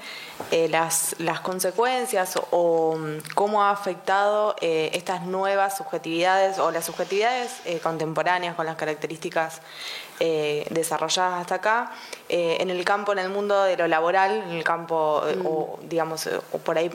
eh, 0.51 0.69
las, 0.69 1.13
las 1.19 1.41
consecuencias 1.41 2.39
o, 2.51 2.95
mm, 2.95 3.33
cómo 3.35 3.61
ha 3.61 3.71
afectado 3.71 4.55
eh, 4.61 4.89
estas 4.93 5.23
nuevas 5.23 5.75
subjetividades 5.75 6.59
o 6.59 6.71
las 6.71 6.85
subjetividades 6.85 7.59
eh, 7.65 7.79
contemporáneas 7.79 8.55
con 8.55 8.65
las 8.65 8.77
características 8.77 9.61
desarrolladas 10.71 11.41
hasta 11.41 11.55
acá 11.55 11.91
en 12.27 12.71
el 12.71 12.83
campo, 12.83 13.11
en 13.11 13.19
el 13.19 13.29
mundo 13.29 13.61
de 13.61 13.77
lo 13.77 13.87
laboral, 13.87 14.31
en 14.31 14.49
el 14.49 14.63
campo, 14.63 15.21
o 15.45 15.77
mm. 15.77 15.89
digamos, 15.89 16.27
o 16.51 16.57
por 16.57 16.75
ahí 16.75 16.89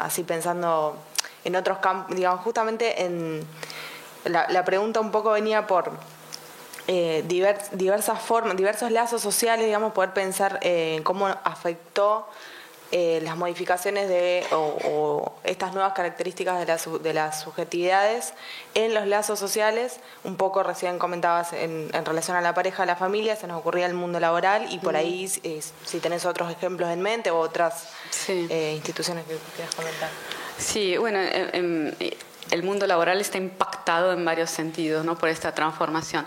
así 0.00 0.22
pensando 0.22 0.96
en 1.44 1.56
otros 1.56 1.78
campos, 1.78 2.14
digamos, 2.14 2.40
justamente 2.42 3.02
en 3.02 3.44
la, 4.24 4.64
pregunta 4.64 5.00
un 5.00 5.10
poco 5.10 5.30
venía 5.30 5.66
por 5.66 5.92
eh, 6.86 7.22
diversas 7.72 8.20
formas, 8.20 8.56
diversos 8.56 8.90
lazos 8.90 9.20
sociales, 9.20 9.66
digamos, 9.66 9.92
poder 9.92 10.12
pensar 10.12 10.58
en 10.62 11.02
cómo 11.02 11.26
afectó 11.26 12.26
eh, 12.90 13.20
las 13.22 13.36
modificaciones 13.36 14.08
de, 14.08 14.46
o, 14.52 15.34
estas 15.44 15.74
nuevas 15.74 15.92
características 15.92 16.66
de, 16.66 16.98
de, 17.00 17.12
las 17.12 17.42
subjetividades 17.42 18.32
en 18.72 18.94
los 18.94 19.06
lazos 19.06 19.38
sociales. 19.38 20.00
Un 20.24 20.36
poco 20.36 20.62
recién 20.62 20.98
comentabas 20.98 21.52
en, 21.52 21.92
relación 22.06 22.38
a 22.38 22.40
la 22.40 22.54
pareja, 22.54 22.84
a 22.84 22.86
la 22.86 22.96
familia, 22.96 23.36
se 23.36 23.46
nos 23.46 23.58
ocurría 23.58 23.84
el 23.84 23.92
mundo 23.92 24.18
laboral 24.18 24.72
y 24.72 24.78
por 24.78 24.96
ahí 24.96 25.30
eh, 25.42 25.60
si 25.84 26.00
tenés 26.00 26.24
otros 26.24 26.50
ejemplos 26.50 26.88
en 26.88 27.02
mente 27.02 27.30
o 27.30 27.38
otras 27.38 27.88
instituciones 28.28 29.26
que 29.26 29.36
quieras 29.54 29.74
comentar. 29.74 30.08
Sí, 30.56 30.96
bueno, 30.96 31.18
el 32.50 32.62
mundo 32.62 32.86
laboral 32.86 33.20
está 33.20 33.38
impactado 33.38 34.12
en 34.12 34.24
varios 34.24 34.50
sentidos 34.50 35.04
¿no? 35.04 35.16
por 35.16 35.28
esta 35.28 35.52
transformación. 35.54 36.26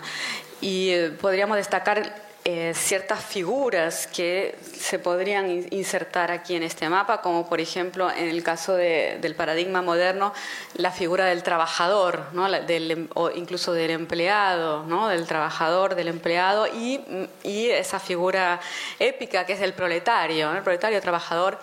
Y 0.60 0.90
eh, 0.90 1.10
podríamos 1.10 1.56
destacar 1.56 2.32
eh, 2.44 2.72
ciertas 2.74 3.24
figuras 3.24 4.08
que 4.08 4.58
se 4.76 4.98
podrían 4.98 5.64
insertar 5.70 6.32
aquí 6.32 6.56
en 6.56 6.64
este 6.64 6.88
mapa, 6.88 7.20
como 7.20 7.48
por 7.48 7.60
ejemplo 7.60 8.10
en 8.10 8.28
el 8.28 8.42
caso 8.42 8.74
del 8.74 9.36
paradigma 9.36 9.80
moderno, 9.80 10.32
la 10.74 10.90
figura 10.90 11.26
del 11.26 11.44
trabajador, 11.44 12.24
¿no? 12.32 12.50
del, 12.50 12.90
em, 12.90 13.08
o 13.14 13.30
incluso 13.30 13.72
del 13.72 13.92
empleado, 13.92 14.82
¿no? 14.82 15.06
del 15.06 15.24
trabajador, 15.28 15.94
del 15.94 16.08
empleado, 16.08 16.66
y, 16.66 17.00
esa 17.44 18.00
figura 18.00 18.58
épica 18.98 19.46
que 19.46 19.52
es 19.52 19.60
el 19.60 19.72
proletario, 19.72 20.50
el 20.52 20.62
proletario 20.62 21.00
trabajador. 21.00 21.60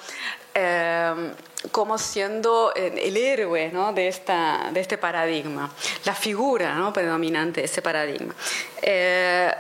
Eh, 0.54 1.34
como 1.72 1.98
siendo 1.98 2.74
el 2.74 3.18
héroe 3.18 3.70
¿no? 3.74 3.92
de, 3.92 4.08
esta, 4.08 4.70
de 4.72 4.80
este 4.80 4.98
paradigma, 4.98 5.70
la 6.06 6.16
figura 6.16 6.76
¿no? 6.76 6.94
predominante 6.94 7.62
de 7.62 7.66
ese 7.66 7.82
paradigma. 7.82 8.34
Eh, 8.82 9.54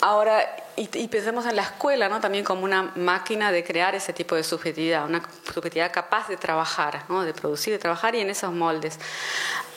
ahora, 0.00 0.56
y, 0.76 1.08
pensemos 1.08 1.46
en 1.46 1.54
la 1.54 1.62
escuela 1.62 2.08
¿no? 2.08 2.20
también 2.20 2.44
como 2.44 2.64
una 2.64 2.92
máquina 2.96 3.52
de 3.52 3.62
crear 3.62 3.94
ese 3.94 4.12
tipo 4.12 4.34
de 4.34 4.42
subjetividad, 4.42 5.04
una 5.04 5.22
subjetividad 5.44 5.92
capaz 5.92 6.28
de 6.28 6.36
trabajar, 6.36 7.04
¿no? 7.08 7.22
de 7.22 7.32
producir, 7.32 7.72
de 7.72 7.78
trabajar 7.78 8.16
y 8.16 8.20
en 8.20 8.30
esos 8.30 8.52
moldes. 8.52 8.98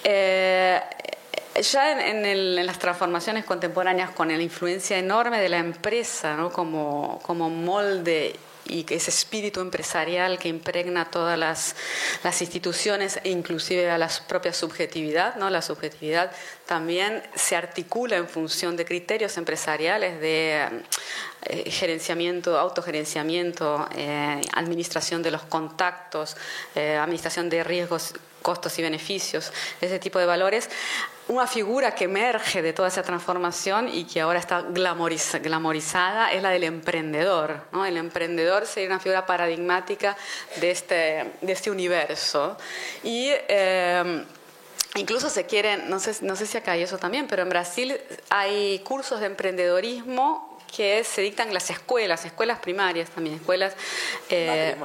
Eh, 0.04 0.82
ya 1.62 1.92
en, 1.92 2.26
en, 2.26 2.66
las 2.66 2.80
transformaciones 2.80 3.46
contemporáneas, 3.46 4.12
con 4.12 4.30
la 4.30 4.42
influencia 4.42 4.98
enorme 4.98 5.40
de 5.40 5.50
la 5.50 5.58
empresa 5.58 6.36
¿no? 6.36 6.52
como, 6.52 7.20
como 7.22 7.52
molde 7.52 8.36
y 8.66 8.86
ese 8.94 9.10
espíritu 9.10 9.60
empresarial 9.60 10.38
que 10.40 10.50
impregna 10.50 11.10
todas 11.10 11.38
las, 11.38 11.76
las, 12.24 12.42
instituciones 12.42 13.20
e 13.24 13.30
inclusive 13.30 13.90
a 13.90 13.98
la 13.98 14.10
propia 14.28 14.54
subjetividad. 14.54 15.36
¿no? 15.36 15.50
La 15.50 15.62
subjetividad 15.62 16.32
también 16.66 17.24
se 17.36 17.56
articula 17.56 18.18
en 18.18 18.28
función 18.28 18.78
de 18.78 18.86
criterios 18.86 19.38
empresariales 19.38 20.20
de 20.22 20.68
eh, 21.44 21.72
gerenciamiento, 21.72 22.58
autogerenciamiento, 22.58 23.88
eh, 23.96 24.42
administración 24.54 25.24
de 25.24 25.32
los 25.32 25.42
contactos, 25.44 26.38
eh, 26.76 26.98
administración 26.98 27.50
de 27.50 27.64
riesgos 27.64 28.14
costos 28.42 28.78
y 28.80 28.82
beneficios, 28.82 29.52
ese 29.82 30.00
tipo 30.00 30.20
de 30.20 30.26
valores, 30.26 30.70
una 31.32 31.48
figura 31.48 31.96
que 31.96 32.06
emerge 32.06 32.62
de 32.62 32.74
toda 32.74 32.90
esa 32.90 33.04
transformación 33.04 33.88
y 33.88 34.04
que 34.04 34.20
ahora 34.20 34.40
está 34.40 34.62
glamorizada 34.62 36.34
es 36.34 36.44
la 36.44 36.50
del 36.50 36.66
emprendedor. 36.66 37.62
El 37.88 37.96
emprendedor 37.96 38.66
sería 38.66 38.90
una 38.90 39.00
figura 39.00 39.26
paradigmática 39.26 40.18
de 40.58 40.72
este, 40.72 41.32
de 41.42 41.52
este 41.54 41.72
universo. 41.72 42.58
Y 43.04 43.30
eh, 43.48 44.26
incluso 44.96 45.30
se 45.30 45.46
quieren, 45.46 45.90
no 45.90 46.00
sé, 46.00 46.18
no 46.22 46.36
sé 46.36 46.46
si 46.46 46.58
acá 46.58 46.74
hay 46.74 46.84
eso 46.84 46.98
también, 46.98 47.28
pero 47.28 47.44
en 47.44 47.50
Brasil 47.50 47.98
hay 48.30 48.80
cursos 48.80 49.22
de 49.22 49.28
emprendedorismo 49.28 50.51
que 50.76 51.04
se 51.04 51.22
dictan 51.22 51.50
en 51.50 51.54
las 51.54 51.70
escuelas, 51.70 52.24
escuelas 52.26 52.60
primarias 52.60 53.10
también, 53.10 53.36
escuelas... 53.36 53.74
Eh, 54.30 54.76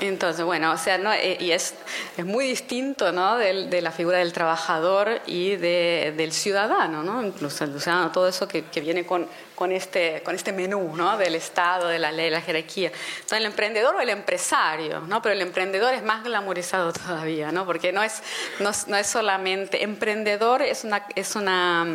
entonces, 0.00 0.44
bueno, 0.44 0.72
o 0.72 0.78
sea, 0.78 0.96
¿no? 0.96 1.12
Eh, 1.12 1.36
y 1.40 1.50
es, 1.50 1.74
es 2.16 2.24
muy 2.24 2.46
distinto 2.46 3.10
¿no? 3.10 3.36
de, 3.36 3.66
de, 3.66 3.82
la 3.82 3.90
figura 3.90 4.18
del 4.18 4.32
trabajador 4.32 5.20
y 5.26 5.56
de, 5.56 6.14
del 6.16 6.32
ciudadano, 6.32 7.02
¿no? 7.02 7.22
incluso 7.24 7.64
el 7.64 7.80
ciudadano, 7.80 8.12
todo 8.12 8.28
eso 8.28 8.46
que, 8.46 8.66
que 8.66 8.80
viene 8.80 9.04
con, 9.04 9.26
con, 9.56 9.72
este, 9.72 10.22
con 10.22 10.36
este 10.36 10.52
menú 10.52 10.96
¿no? 10.96 11.18
del 11.18 11.34
Estado, 11.34 11.88
de 11.88 11.98
la 11.98 12.12
ley, 12.12 12.30
la 12.30 12.40
jerarquía. 12.40 12.92
Entonces, 13.16 13.38
el 13.38 13.46
emprendedor 13.46 13.96
o 13.96 14.00
el 14.00 14.10
empresario, 14.10 15.00
¿no? 15.00 15.20
pero 15.20 15.34
el 15.34 15.42
emprendedor 15.42 15.94
es 15.94 16.02
más 16.04 16.22
glamorizado 16.22 16.92
todavía, 16.92 17.50
¿no? 17.50 17.66
porque 17.66 17.92
no 17.92 18.02
es, 18.04 18.22
no, 18.60 18.70
no 18.86 18.96
es 18.96 19.06
solamente... 19.06 19.82
Emprendedor 19.82 20.62
es 20.62 20.84
una... 20.84 21.06
Es 21.16 21.34
una 21.34 21.86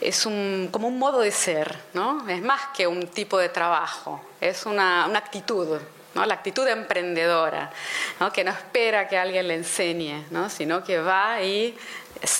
es 0.00 0.26
un, 0.26 0.68
como 0.70 0.88
un 0.88 0.98
modo 0.98 1.20
de 1.20 1.30
ser, 1.30 1.78
¿no? 1.94 2.28
Es 2.28 2.42
más 2.42 2.60
que 2.76 2.86
un 2.86 3.06
tipo 3.08 3.38
de 3.38 3.48
trabajo, 3.48 4.20
es 4.40 4.66
una, 4.66 5.06
una 5.08 5.18
actitud, 5.18 5.78
¿no? 6.14 6.26
La 6.26 6.34
actitud 6.34 6.66
emprendedora, 6.66 7.70
¿no? 8.20 8.32
Que 8.32 8.44
no 8.44 8.50
espera 8.50 9.08
que 9.08 9.16
alguien 9.16 9.48
le 9.48 9.54
enseñe, 9.54 10.26
¿no? 10.30 10.50
Sino 10.50 10.82
que 10.82 10.98
va 10.98 11.42
y, 11.42 11.76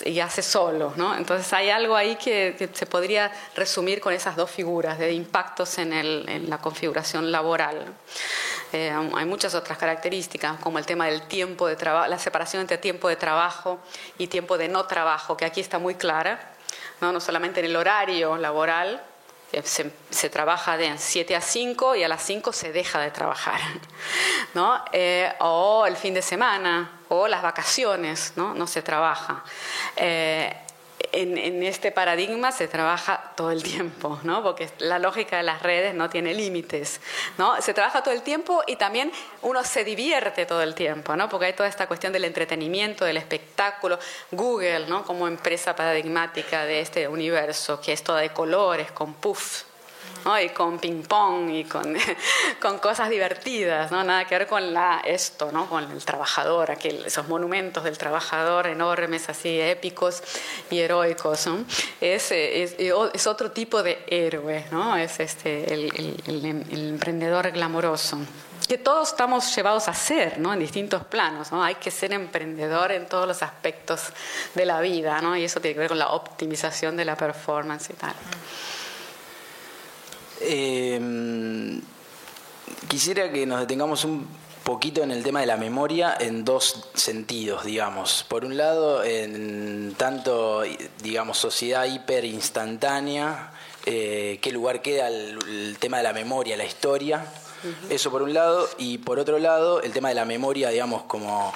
y 0.05 0.21
hace 0.21 0.43
solo, 0.43 0.93
¿no? 0.97 1.17
Entonces 1.17 1.53
hay 1.53 1.71
algo 1.71 1.97
ahí 1.97 2.17
que, 2.17 2.71
se 2.73 2.87
podría 2.87 3.33
resumir 3.55 4.01
con 4.01 4.13
esas 4.13 4.37
dos 4.37 4.51
figuras 4.51 4.99
de 4.99 5.13
impactos 5.13 5.79
en, 5.79 5.93
el, 5.93 6.29
en 6.29 6.51
la 6.51 6.59
configuración 6.59 7.33
laboral. 7.33 7.95
Eh, 8.73 8.91
hay 8.91 9.27
muchas 9.27 9.55
otras 9.55 9.77
características, 9.77 10.59
como 10.61 10.79
el 10.79 10.87
tema 10.87 11.07
del 11.07 11.23
tiempo 11.23 11.67
de 11.67 11.77
trabajo, 11.77 12.09
la 12.09 12.19
separación 12.19 12.63
entre 12.63 12.79
tiempo 12.79 13.09
de 13.09 13.17
trabajo 13.17 13.81
y 14.19 14.29
tiempo 14.29 14.57
de 14.57 14.69
no 14.69 14.87
trabajo, 14.87 15.37
que 15.37 15.45
aquí 15.45 15.61
está 15.61 15.79
muy 15.79 15.95
clara 15.95 16.53
no, 17.11 17.21
solamente 17.21 17.61
en 17.61 17.67
el 17.67 17.75
horario 17.75 18.37
laboral, 18.37 19.03
se, 19.65 20.31
trabaja 20.31 20.77
de 20.77 20.97
7 20.97 21.37
a 21.37 21.41
5 21.41 21.97
y 21.97 22.05
a 22.05 22.09
las 22.09 22.23
5 22.23 22.53
se 22.53 22.73
deja 22.73 23.01
de 23.01 23.11
trabajar, 23.11 23.61
¿no? 24.55 24.83
Eh, 24.93 25.33
o 25.41 25.85
el 25.87 25.97
fin 25.97 26.15
de 26.15 26.23
semana, 26.23 27.01
o 27.09 27.29
las 27.29 27.43
vacaciones, 27.43 28.33
¿no? 28.37 28.55
No 28.55 28.67
se 28.67 28.83
trabaja. 28.83 29.43
Eh, 29.97 30.55
en, 31.13 31.63
este 31.63 31.93
paradigma 31.93 32.53
se 32.53 32.69
trabaja 32.69 33.33
todo 33.37 33.51
el 33.51 33.63
tiempo, 33.63 34.19
¿no? 34.23 34.43
porque 34.43 34.69
la 34.79 34.99
lógica 34.99 35.37
de 35.37 35.43
las 35.43 35.63
redes 35.63 35.95
no 35.95 36.09
tiene 36.11 36.35
límites. 36.35 37.01
¿no? 37.39 37.61
Se 37.61 37.75
trabaja 37.75 38.03
todo 38.03 38.15
el 38.15 38.23
tiempo 38.23 38.63
y 38.67 38.77
también 38.77 39.13
uno 39.43 39.63
se 39.65 39.85
divierte 39.85 40.47
todo 40.47 40.63
el 40.63 40.75
tiempo, 40.75 41.15
¿no? 41.17 41.29
porque 41.29 41.47
hay 41.47 41.53
toda 41.53 41.69
esta 41.69 41.87
cuestión 41.87 42.13
del 42.13 42.25
entretenimiento, 42.25 43.05
del 43.05 43.17
espectáculo. 43.17 43.99
Google, 44.31 44.87
¿no? 44.87 45.05
como 45.05 45.29
empresa 45.29 45.77
paradigmática 45.77 46.65
de 46.65 46.81
este 46.81 47.09
universo, 47.09 47.81
que 47.81 47.93
es 47.93 48.03
toda 48.03 48.21
de 48.21 48.31
colores, 48.31 48.91
con 48.93 49.15
puff, 49.15 49.65
y 50.43 50.49
con 50.51 50.79
ping 50.79 51.03
pong 51.03 51.51
y 51.51 51.65
con, 51.65 51.97
con, 52.61 52.79
cosas 52.79 53.11
divertidas, 53.11 53.91
¿no? 53.91 54.05
nada 54.05 54.25
que 54.27 54.39
ver 54.39 54.47
con 54.47 54.73
la, 54.73 55.03
esto, 55.05 55.51
¿no? 55.53 55.69
con 55.69 55.91
el 55.91 56.05
trabajador, 56.05 56.71
aquel, 56.71 57.05
esos 57.05 57.29
monumentos 57.29 57.85
del 57.85 57.99
trabajador 57.99 58.67
enormes, 58.67 59.29
así 59.29 59.61
épicos 59.61 60.23
y 60.71 60.79
heroicos. 60.79 61.47
¿no? 61.47 61.65
Es, 62.01 62.31
es, 62.33 62.75
es, 62.79 63.27
otro 63.27 63.51
tipo 63.51 63.83
de 63.83 64.05
héroe, 64.07 64.65
¿no? 64.71 64.97
es 64.97 65.21
este, 65.21 65.73
el, 65.73 65.85
el, 66.27 66.45
el, 66.71 66.89
emprendedor 66.89 67.51
glamoroso 67.51 68.19
que 68.69 68.79
todos 68.79 69.09
estamos 69.11 69.55
llevados 69.55 69.89
a 69.89 69.95
ser, 69.95 70.39
¿no? 70.39 70.53
En 70.53 70.61
distintos 70.61 71.05
planos, 71.05 71.53
¿no? 71.53 71.63
Hay 71.63 71.75
que 71.75 71.91
ser 71.91 72.13
emprendedor 72.13 72.93
en 72.93 73.07
todos 73.07 73.27
los 73.27 73.43
aspectos 73.43 74.05
de 74.55 74.65
la 74.65 74.81
vida, 74.81 75.21
¿no? 75.21 75.37
Y 75.37 75.45
eso 75.45 75.61
tiene 75.61 75.75
que 75.75 75.81
ver 75.81 75.89
con 75.89 75.99
la 75.99 76.11
optimización 76.11 76.97
de 76.97 77.05
la 77.05 77.17
performance 77.17 77.91
y 77.91 77.95
tal. 77.95 78.15
Eh, 80.45 81.81
quisiera 82.89 83.31
que 83.33 83.47
nos 83.47 83.61
detengamos 83.61 84.05
un 84.05 84.27
poquito 84.63 85.03
en 85.03 85.11
el 85.11 85.23
tema 85.23 85.41
de 85.41 85.47
la 85.47 85.57
memoria 85.57 86.17
en 86.19 86.45
dos 86.45 86.89
sentidos, 86.95 87.65
digamos. 87.65 88.25
Por 88.29 88.45
un 88.45 88.57
lado, 88.57 89.03
en 89.05 89.95
tanto, 89.97 90.63
digamos, 91.03 91.39
sociedad 91.39 91.85
hiper 91.85 92.25
instantánea, 92.25 93.53
eh, 93.87 94.39
qué 94.41 94.53
lugar 94.53 94.83
queda 94.83 95.09
el, 95.09 95.77
tema 95.79 95.99
de 95.99 96.03
la 96.05 96.13
memoria, 96.13 96.57
la 96.57 96.65
historia. 96.65 97.25
Eso 97.91 98.11
por 98.11 98.23
un 98.23 98.35
lado. 98.35 98.69
Y 98.79 98.99
por 98.99 99.19
otro 99.19 99.39
lado, 99.39 99.83
el 99.83 99.93
tema 99.93 100.09
de 100.09 100.15
la 100.15 100.25
memoria, 100.25 100.71
digamos, 100.71 101.03
como, 101.05 101.53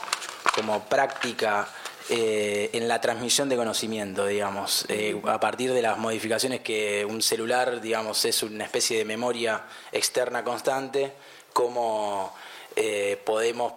como 0.55 0.85
práctica 0.85 1.69
eh, 2.09 2.71
en 2.73 2.87
la 2.87 3.01
transmisión 3.01 3.49
de 3.49 3.57
conocimiento, 3.57 4.27
digamos, 4.27 4.85
eh, 4.89 5.21
a 5.25 5.41
partir 5.41 5.73
de 5.73 5.83
las 5.83 5.99
modificaciones 5.99 6.61
que 6.61 7.05
un 7.05 7.21
celular, 7.21 7.81
digamos, 7.81 8.25
es 8.25 8.45
una 8.45 8.65
especie 8.65 8.99
de 8.99 9.05
memoria 9.05 9.65
externa 9.91 10.45
constante, 10.45 11.13
cómo 11.53 12.33
eh, 12.77 13.21
podemos 13.25 13.73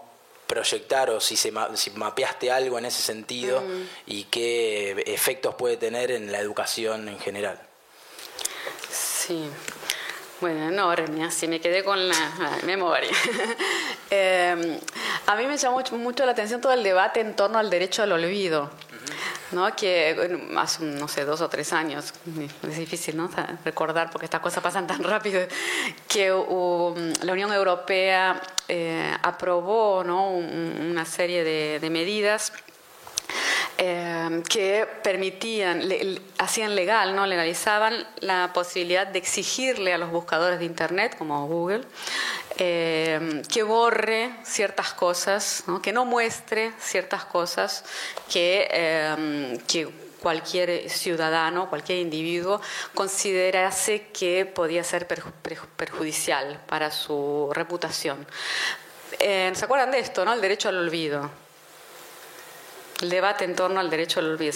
proyectar 0.46 1.10
o 1.10 1.20
si, 1.20 1.36
se, 1.36 1.52
si 1.74 1.90
mapeaste 1.92 2.52
algo 2.52 2.78
en 2.78 2.86
ese 2.86 3.02
sentido 3.02 3.64
y 4.06 4.26
qué 4.26 5.04
efectos 5.08 5.56
puede 5.56 5.78
tener 5.78 6.12
en 6.12 6.32
la 6.32 6.40
educación 6.40 7.10
en 7.10 7.20
general. 7.20 7.60
Sí, 8.92 9.50
bueno, 10.42 10.70
enorme, 10.70 11.26
así 11.26 11.48
me 11.48 11.60
quedé 11.60 11.84
con 11.84 12.08
la, 12.08 12.16
memoria. 12.66 13.12
Em, 14.12 14.80
a 15.28 15.36
mí 15.36 15.46
me 15.46 15.56
llamó 15.56 15.84
mucho 15.92 16.26
la 16.26 16.32
atención 16.32 16.60
todo 16.62 16.74
el 16.74 16.82
debate 16.82 17.20
en 17.20 17.36
torno 17.36 17.60
al 17.60 17.70
derecho 17.70 18.02
al 18.02 18.12
olvido. 18.12 18.72
¿no? 19.52 19.76
que 19.76 20.40
hace, 20.58 20.84
no 20.84 21.08
sé, 21.08 21.26
dos 21.26 21.42
o 21.42 21.50
tres 21.50 21.74
años, 21.74 22.14
es 22.68 22.78
difícil 22.78 23.18
¿no? 23.18 23.30
recordar 23.66 24.12
porque 24.12 24.26
estas 24.26 24.42
cosas 24.42 24.62
pasan 24.62 24.86
tan 24.86 25.04
rápido, 25.04 25.42
que 26.08 26.30
la 26.30 27.34
Unión 27.34 27.52
Europea 27.52 28.40
eh, 28.68 29.16
aprobó 29.24 30.04
¿no? 30.04 30.30
una 30.30 31.06
serie 31.06 31.44
de 31.80 31.90
medidas 31.90 32.52
Em, 33.82 34.44
que 34.44 34.86
permitían, 35.04 35.82
hacían 36.38 36.76
legal, 36.76 37.16
no 37.16 37.26
legalizaban 37.26 38.06
la 38.20 38.52
posibilidad 38.52 39.08
de 39.08 39.20
exigirle 39.20 39.94
a 39.94 39.98
los 39.98 40.12
buscadores 40.12 40.60
de 40.60 40.66
Internet, 40.66 41.16
como 41.18 41.48
Google, 41.48 41.86
em, 42.58 43.42
que 43.44 43.64
borre 43.64 44.32
ciertas 44.44 44.92
cosas, 44.92 45.64
que 45.82 45.94
no 45.94 46.04
muestre 46.04 46.74
ciertas 46.78 47.24
cosas 47.24 47.86
que, 48.30 48.68
em, 48.70 49.58
que 49.60 49.88
cualquier 50.20 50.90
ciudadano, 50.90 51.70
cualquier 51.70 52.00
individuo 52.00 52.60
considerase 52.94 54.08
que 54.12 54.46
podía 54.46 54.84
ser 54.84 55.08
perjudicial 55.08 56.60
para 56.68 56.92
su 56.92 57.50
reputación. 57.54 58.28
¿Se 59.18 59.64
acuerdan 59.64 59.92
de 59.92 60.00
esto, 60.00 60.26
no? 60.26 60.34
El 60.34 60.42
derecho 60.42 60.68
al 60.68 60.78
olvido 60.78 61.32
el 63.02 63.10
debate 63.10 63.46
en 63.46 63.56
torno 63.56 63.80
al 63.80 63.90
derecho 63.90 64.20
al 64.20 64.32
olvido. 64.32 64.54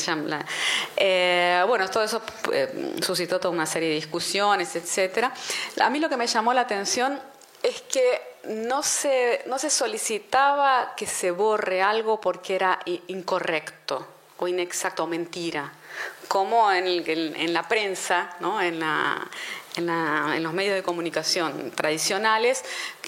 Eh, 0.98 1.64
bueno, 1.68 1.90
todo 1.90 2.04
eso 2.04 2.22
eh, 2.52 2.96
suscitó 3.02 3.40
toda 3.40 3.54
una 3.54 3.66
serie 3.66 3.90
de 3.90 3.96
discusiones, 3.96 4.76
etcétera. 4.76 5.34
A 5.82 5.90
mí 5.90 6.00
lo 6.00 6.10
que 6.10 6.18
me 6.18 6.28
llamó 6.28 6.54
la 6.54 6.62
atención 6.62 7.20
es 7.62 7.82
que 7.82 8.22
no 8.46 8.84
se, 8.84 9.44
no 9.48 9.58
se 9.58 9.70
solicitaba 9.70 10.94
que 10.98 11.08
se 11.08 11.32
borre 11.32 11.82
algo 11.82 12.20
porque 12.20 12.56
era 12.56 12.80
incorrecto 13.08 14.06
o 14.38 14.48
inexacto 14.48 15.04
o 15.04 15.08
mentira, 15.08 15.72
como 16.28 16.72
en, 16.72 17.04
en 17.08 17.54
la 17.54 17.64
prensa, 17.68 18.36
¿no? 18.42 18.62
en, 18.62 18.80
la, 18.80 19.26
en, 19.76 20.44
los 20.44 20.54
medios 20.54 20.76
de 20.76 20.84
comunicación 20.84 21.72
tradicionales 21.72 22.64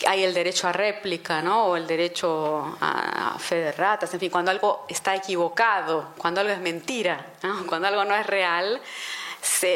hay 0.08 0.24
el 0.24 0.34
derecho 0.34 0.68
a 0.68 0.72
réplica, 0.72 1.42
¿no? 1.42 1.68
O 1.68 1.76
el 1.76 1.88
derecho 1.88 2.78
a, 2.82 3.38
fe 3.40 3.56
de 3.56 3.72
ratas, 3.72 4.14
en 4.14 4.20
fin, 4.20 4.30
cuando 4.30 4.52
algo 4.52 4.86
está 4.88 5.16
equivocado, 5.16 6.14
cuando 6.18 6.42
algo 6.42 6.54
es 6.54 6.60
mentira, 6.60 7.34
cuando 7.68 7.88
algo 7.88 8.06
no 8.06 8.16
es 8.16 8.26
real, 8.26 8.82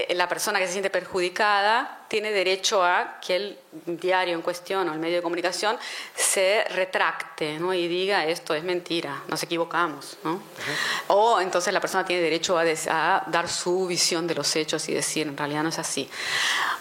la 0.09 0.27
persona 0.27 0.59
que 0.59 0.67
se 0.67 0.73
siente 0.73 0.89
perjudicada 0.89 1.99
tiene 2.07 2.31
derecho 2.31 2.83
a 2.83 3.19
que 3.21 3.35
el 3.35 3.59
diario 3.85 4.33
en 4.33 4.41
cuestión 4.41 4.89
o 4.89 4.93
el 4.93 4.99
medio 4.99 5.17
de 5.17 5.21
comunicación 5.21 5.77
se 6.15 6.65
retracte 6.71 7.59
¿no? 7.59 7.73
y 7.73 7.87
diga 7.87 8.25
esto 8.25 8.55
es 8.55 8.63
mentira, 8.63 9.21
nos 9.27 9.43
equivocamos. 9.43 10.17
¿no? 10.23 10.41
O 11.07 11.39
entonces 11.39 11.71
la 11.71 11.79
persona 11.79 12.03
tiene 12.03 12.21
derecho 12.21 12.57
a, 12.57 13.23
dar 13.27 13.47
su 13.47 13.85
visión 13.85 14.25
de 14.27 14.35
los 14.35 14.55
hechos 14.55 14.89
y 14.89 14.93
decir 14.93 15.27
en 15.27 15.37
realidad 15.37 15.63
no 15.63 15.69
es 15.69 15.79
así. 15.79 16.09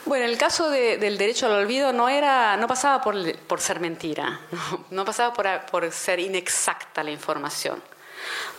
Bueno, 0.07 0.25
el 0.25 0.39
caso 0.39 0.71
del 0.71 1.19
derecho 1.19 1.47
al 1.47 1.53
olvido 1.53 1.93
no, 1.93 2.09
era, 2.09 2.57
no 2.57 2.67
pasaba 2.67 3.03
por, 3.03 3.37
por 3.41 3.61
ser 3.61 3.81
mentira, 3.81 4.41
no, 4.91 5.05
pasaba 5.05 5.35
por, 5.35 5.47
por 5.71 5.93
ser 5.93 6.21
inexacta 6.21 7.05
la 7.05 7.11
información. 7.11 7.83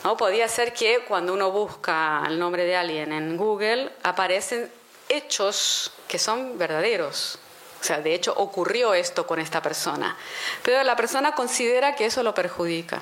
¿No? 0.03 0.17
Podía 0.17 0.47
ser 0.47 0.73
que 0.73 1.05
cuando 1.07 1.33
uno 1.33 1.51
busca 1.51 2.23
el 2.27 2.39
nombre 2.39 2.65
de 2.65 2.75
alguien 2.75 3.11
en 3.11 3.37
Google 3.37 3.91
aparecen 4.03 4.71
hechos 5.07 5.91
que 6.07 6.19
son 6.19 6.57
verdaderos. 6.57 7.39
O 7.81 7.83
sea, 7.83 8.01
de 8.01 8.13
hecho 8.13 8.33
ocurrió 8.35 8.93
esto 8.93 9.25
con 9.25 9.39
esta 9.39 9.61
persona. 9.61 10.17
Pero 10.63 10.83
la 10.83 10.95
persona 10.95 11.33
considera 11.33 11.95
que 11.95 12.05
eso 12.05 12.23
lo 12.23 12.33
perjudica. 12.33 13.01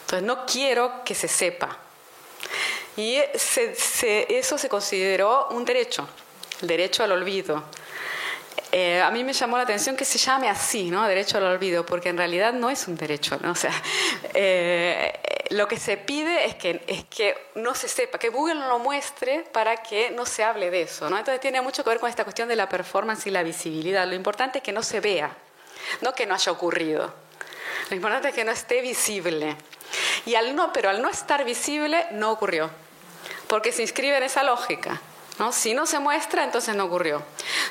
Entonces 0.00 0.26
no 0.26 0.44
quiero 0.46 1.04
que 1.04 1.14
se 1.14 1.28
sepa. 1.28 1.76
Y 2.96 3.14
eso 3.14 4.58
se 4.58 4.68
consideró 4.68 5.48
un 5.50 5.64
derecho, 5.64 6.08
el 6.62 6.68
derecho 6.68 7.04
al 7.04 7.12
olvido. 7.12 7.62
Eh, 8.70 9.00
a 9.00 9.10
mí 9.10 9.24
me 9.24 9.32
llamó 9.32 9.56
la 9.56 9.62
atención 9.62 9.96
que 9.96 10.04
se 10.04 10.18
llame 10.18 10.48
así, 10.48 10.90
¿no? 10.90 11.06
Derecho 11.06 11.38
al 11.38 11.44
olvido, 11.44 11.86
porque 11.86 12.10
en 12.10 12.18
realidad 12.18 12.52
no 12.52 12.68
es 12.68 12.86
un 12.86 12.96
derecho, 12.96 13.38
¿no? 13.40 13.52
O 13.58 13.60
sea, 13.60 13.72
eh, 14.34 15.18
lo 15.50 15.66
que 15.66 15.78
se 15.78 15.96
pide 15.96 16.44
es 16.44 16.54
que, 16.54 16.82
es 16.86 17.04
que 17.04 17.36
no 17.54 17.74
se 17.74 17.88
sepa, 17.88 18.18
que 18.18 18.28
Google 18.28 18.56
no 18.56 18.68
lo 18.68 18.78
muestre 18.78 19.44
para 19.52 19.78
que 19.78 20.10
no 20.10 20.26
se 20.26 20.44
hable 20.44 20.70
de 20.70 20.82
eso, 20.82 21.08
¿no? 21.08 21.18
Entonces 21.18 21.40
tiene 21.40 21.60
mucho 21.62 21.82
que 21.82 21.90
ver 21.90 21.98
con 21.98 22.10
esta 22.10 22.24
cuestión 22.24 22.48
de 22.48 22.56
la 22.56 22.68
performance 22.68 23.26
y 23.26 23.30
la 23.30 23.42
visibilidad. 23.42 24.06
Lo 24.06 24.14
importante 24.14 24.58
es 24.58 24.64
que 24.64 24.72
no 24.72 24.82
se 24.82 25.00
vea, 25.00 25.30
no 26.02 26.14
que 26.14 26.26
no 26.26 26.34
haya 26.34 26.52
ocurrido. 26.52 27.14
Lo 27.88 27.96
importante 27.96 28.28
es 28.28 28.34
que 28.34 28.44
no 28.44 28.52
esté 28.52 28.82
visible. 28.82 29.56
Y 30.26 30.34
al 30.34 30.54
no, 30.54 30.72
pero 30.74 30.90
al 30.90 31.00
no 31.00 31.08
estar 31.08 31.44
visible 31.44 32.06
no 32.12 32.30
ocurrió, 32.30 32.70
porque 33.46 33.72
se 33.72 33.80
inscribe 33.82 34.18
en 34.18 34.24
esa 34.24 34.42
lógica. 34.42 35.00
Si 35.52 35.72
no 35.72 35.86
se 35.86 36.00
muestra, 36.00 36.42
entonces 36.42 36.74
no 36.74 36.84
ocurrió. 36.84 37.22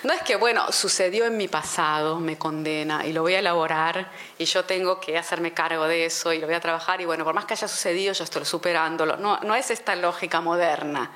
No 0.03 0.13
es 0.13 0.21
que, 0.21 0.37
bueno, 0.37 0.71
sucedió 0.71 1.25
en 1.25 1.35
mi 1.35 1.49
pasado, 1.49 2.17
me 2.17 2.37
condena 2.37 3.05
y 3.05 3.11
lo 3.11 3.23
voy 3.23 3.33
a 3.35 3.39
elaborar 3.39 4.09
y 4.37 4.45
yo 4.45 4.63
tengo 4.63 5.01
que 5.01 5.17
hacerme 5.17 5.53
cargo 5.53 5.85
de 5.85 6.05
eso 6.05 6.31
y 6.31 6.39
lo 6.39 6.47
voy 6.47 6.55
a 6.55 6.61
trabajar 6.61 7.01
y 7.01 7.05
bueno, 7.05 7.25
por 7.25 7.33
más 7.33 7.43
que 7.43 7.53
haya 7.53 7.67
sucedido, 7.67 8.13
yo 8.13 8.23
estoy 8.23 8.45
superándolo. 8.45 9.17
No, 9.17 9.55
es 9.55 9.69
esta 9.69 9.95
lógica 9.95 10.39
moderna. 10.39 11.11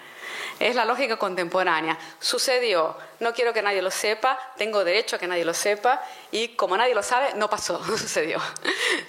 Es 0.60 0.76
la 0.76 0.84
lógica 0.84 1.18
contemporánea. 1.18 1.98
Sucedió, 2.20 2.98
no 3.22 3.34
quiero 3.34 3.54
que 3.54 3.62
nadie 3.62 3.82
lo 3.82 3.90
sepa, 3.90 4.38
tengo 4.58 4.84
derecho 4.84 5.16
a 5.16 5.20
que 5.20 5.28
nadie 5.28 5.46
lo 5.46 5.54
sepa 5.54 6.02
y 6.32 6.50
como 6.50 6.76
nadie 6.76 6.94
lo 6.94 7.02
sabe, 7.02 7.34
no 7.36 7.50
pasó, 7.50 7.80
no 7.88 7.98
sucedió. 7.98 8.40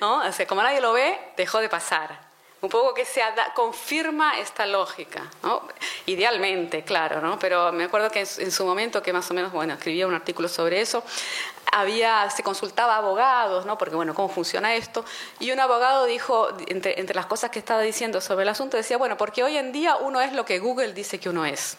¿No? 0.01 0.19
O 0.19 0.33
sea, 0.33 0.47
como 0.47 0.63
nadie 0.63 0.81
lo 0.81 0.93
ve, 0.93 1.19
dejó 1.37 1.59
de 1.59 1.69
pasar 1.69 2.22
un 2.63 2.69
poco 2.69 2.95
que 2.95 3.05
se 3.05 3.21
confirma 3.55 4.39
esta 4.39 4.67
lógica, 4.67 5.29
¿no? 5.43 5.63
idealmente, 6.07 6.85
claro, 6.85 7.21
¿no? 7.21 7.37
pero 7.37 7.73
me 7.73 7.85
acuerdo 7.85 8.09
que 8.09 8.21
en, 8.21 8.53
su 8.53 8.65
momento, 8.65 9.03
que 9.03 9.13
más 9.13 9.29
o 9.33 9.35
menos, 9.35 9.51
bueno, 9.51 9.75
escribía 9.75 10.07
un 10.07 10.15
artículo 10.15 10.49
sobre 10.49 10.81
eso, 10.81 11.03
había, 11.73 12.31
se 12.31 12.45
consultaba 12.45 12.95
a 12.95 12.99
abogados, 12.99 13.67
¿no? 13.67 13.77
porque 13.77 13.97
bueno, 13.97 14.15
¿cómo 14.15 14.29
funciona 14.29 14.77
esto? 14.77 15.05
Y 15.41 15.51
un 15.51 15.59
abogado 15.59 16.05
dijo, 16.05 16.51
entre, 16.69 17.01
entre 17.01 17.17
las 17.17 17.27
cosas 17.27 17.51
que 17.51 17.59
estaba 17.59 17.81
diciendo 17.81 18.21
sobre 18.21 18.45
el 18.45 18.49
asunto, 18.49 18.77
decía, 18.77 18.97
bueno, 18.97 19.17
porque 19.17 19.43
hoy 19.43 19.57
en 19.57 19.73
día 19.73 19.97
uno 19.97 20.21
es 20.21 20.33
lo 20.33 20.45
que 20.45 20.61
Google 20.61 20.93
dice 20.93 21.19
que 21.19 21.29
uno 21.29 21.45
es. 21.45 21.77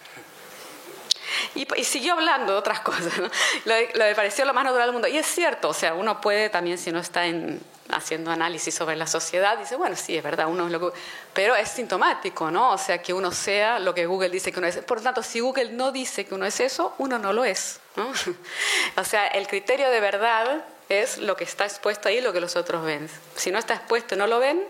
Y, 1.56 1.84
siguió 1.84 2.14
hablando 2.14 2.54
de 2.54 2.60
otras 2.60 2.80
cosas, 2.82 3.18
lo, 3.18 3.76
lo 3.76 4.16
pareció 4.16 4.46
lo 4.46 4.54
más 4.54 4.64
natural 4.64 4.88
del 4.88 4.94
mundo. 4.94 5.08
Y 5.08 5.18
es 5.18 5.26
cierto, 5.26 5.70
o 5.70 5.74
sea, 5.74 5.94
uno 5.94 6.22
puede 6.22 6.50
también, 6.50 6.78
si 6.78 6.92
no 6.92 7.00
está 7.00 7.26
en, 7.26 7.62
haciendo 7.90 8.32
análisis 8.32 8.74
sobre 8.74 8.96
la 8.96 9.08
sociedad, 9.08 9.58
dice, 9.58 9.76
bueno, 9.76 9.96
sí, 9.96 10.18
es 10.18 10.24
verdad, 10.24 10.48
uno 10.48 10.66
es 10.66 10.72
lo 10.72 10.80
que... 10.80 10.98
Pero 11.34 11.56
es 11.56 11.70
sintomático, 11.70 12.52
¿no? 12.52 12.72
O 12.72 12.78
sea, 12.78 13.02
que 13.02 13.14
uno 13.14 13.32
sea 13.32 13.80
lo 13.80 13.94
que 13.94 14.06
Google 14.06 14.30
dice 14.30 14.52
que 14.52 14.60
uno 14.60 14.68
es. 14.68 14.78
Por 14.78 14.98
lo 14.98 15.04
tanto, 15.04 15.24
si 15.24 15.40
Google 15.40 15.72
no 15.72 15.92
dice 15.92 16.26
que 16.26 16.36
uno 16.36 16.46
es 16.46 16.60
eso, 16.60 16.94
uno 16.98 17.20
no 17.20 17.34
lo 17.34 17.44
es, 17.44 17.80
¿no? 17.96 18.12
o 18.98 19.04
sea, 19.04 19.28
el 19.28 19.48
criterio 19.48 19.90
de 19.90 20.00
verdad 20.00 20.66
es 20.90 21.18
lo 21.18 21.36
que 21.36 21.44
está 21.44 21.66
expuesto 21.66 22.10
ahí, 22.10 22.22
lo 22.22 22.34
que 22.34 22.40
los 22.42 22.56
otros 22.56 22.86
ven. 22.86 23.10
Si 23.36 23.52
no 23.52 23.60
está 23.60 23.76
expuesto 23.76 24.16
y 24.16 24.18
no 24.18 24.28
lo 24.28 24.40
ven, 24.40 24.64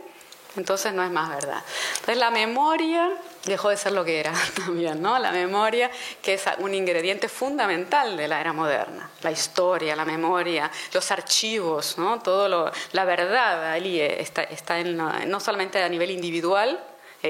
entonces 0.55 0.93
no 0.93 1.03
es 1.03 1.11
más 1.11 1.29
verdad. 1.29 1.63
Entonces 1.93 2.17
la 2.17 2.31
memoria 2.31 3.11
dejó 3.45 3.69
de 3.69 3.77
ser 3.77 3.91
lo 3.91 4.05
que 4.05 4.19
era 4.19 4.33
también, 4.55 5.01
¿no? 5.01 5.17
La 5.19 5.31
memoria, 5.31 5.89
que 6.21 6.35
es 6.35 6.43
un 6.59 6.73
ingrediente 6.73 7.29
fundamental 7.29 8.15
de 8.17 8.27
la 8.27 8.39
era 8.39 8.53
moderna. 8.53 9.09
La 9.21 9.31
historia, 9.31 9.95
la 9.95 10.05
memoria, 10.05 10.71
los 10.93 11.11
archivos, 11.11 11.97
¿no? 11.97 12.21
Todo 12.21 12.47
lo, 12.47 12.71
la 12.91 13.05
verdad 13.05 13.71
ahí 13.71 13.99
está, 13.99 14.43
está 14.43 14.79
en, 14.79 14.97
no 14.97 15.39
solamente 15.39 15.81
a 15.81 15.89
nivel 15.89 16.11
individual, 16.11 16.79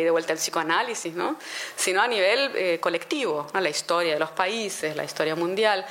de 0.01 0.09
vuelta 0.09 0.33
al 0.33 0.39
psicoanálisis, 0.39 1.13
¿no? 1.13 1.35
sino 1.75 2.01
a 2.01 2.07
nivel 2.07 2.51
eh, 2.55 2.79
colectivo, 2.79 3.45
la 3.53 3.69
historia 3.69 4.13
de 4.13 4.19
los 4.19 4.31
países, 4.31 4.95
la 4.95 5.03
historia 5.03 5.35
mundial. 5.35 5.85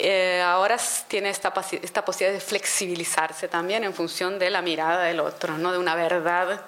Eh, 0.00 0.40
ahora 0.40 0.76
tiene 1.08 1.28
esta, 1.30 1.52
esta 1.82 2.04
posibilidad 2.04 2.38
de 2.38 2.44
flexibilizarse 2.44 3.48
también 3.48 3.82
en 3.82 3.92
función 3.92 4.38
de 4.38 4.48
la 4.48 4.62
mirada 4.62 5.02
del 5.02 5.18
otro, 5.18 5.58
¿no? 5.58 5.72
de 5.72 5.78
una 5.78 5.96
verdad 5.96 6.60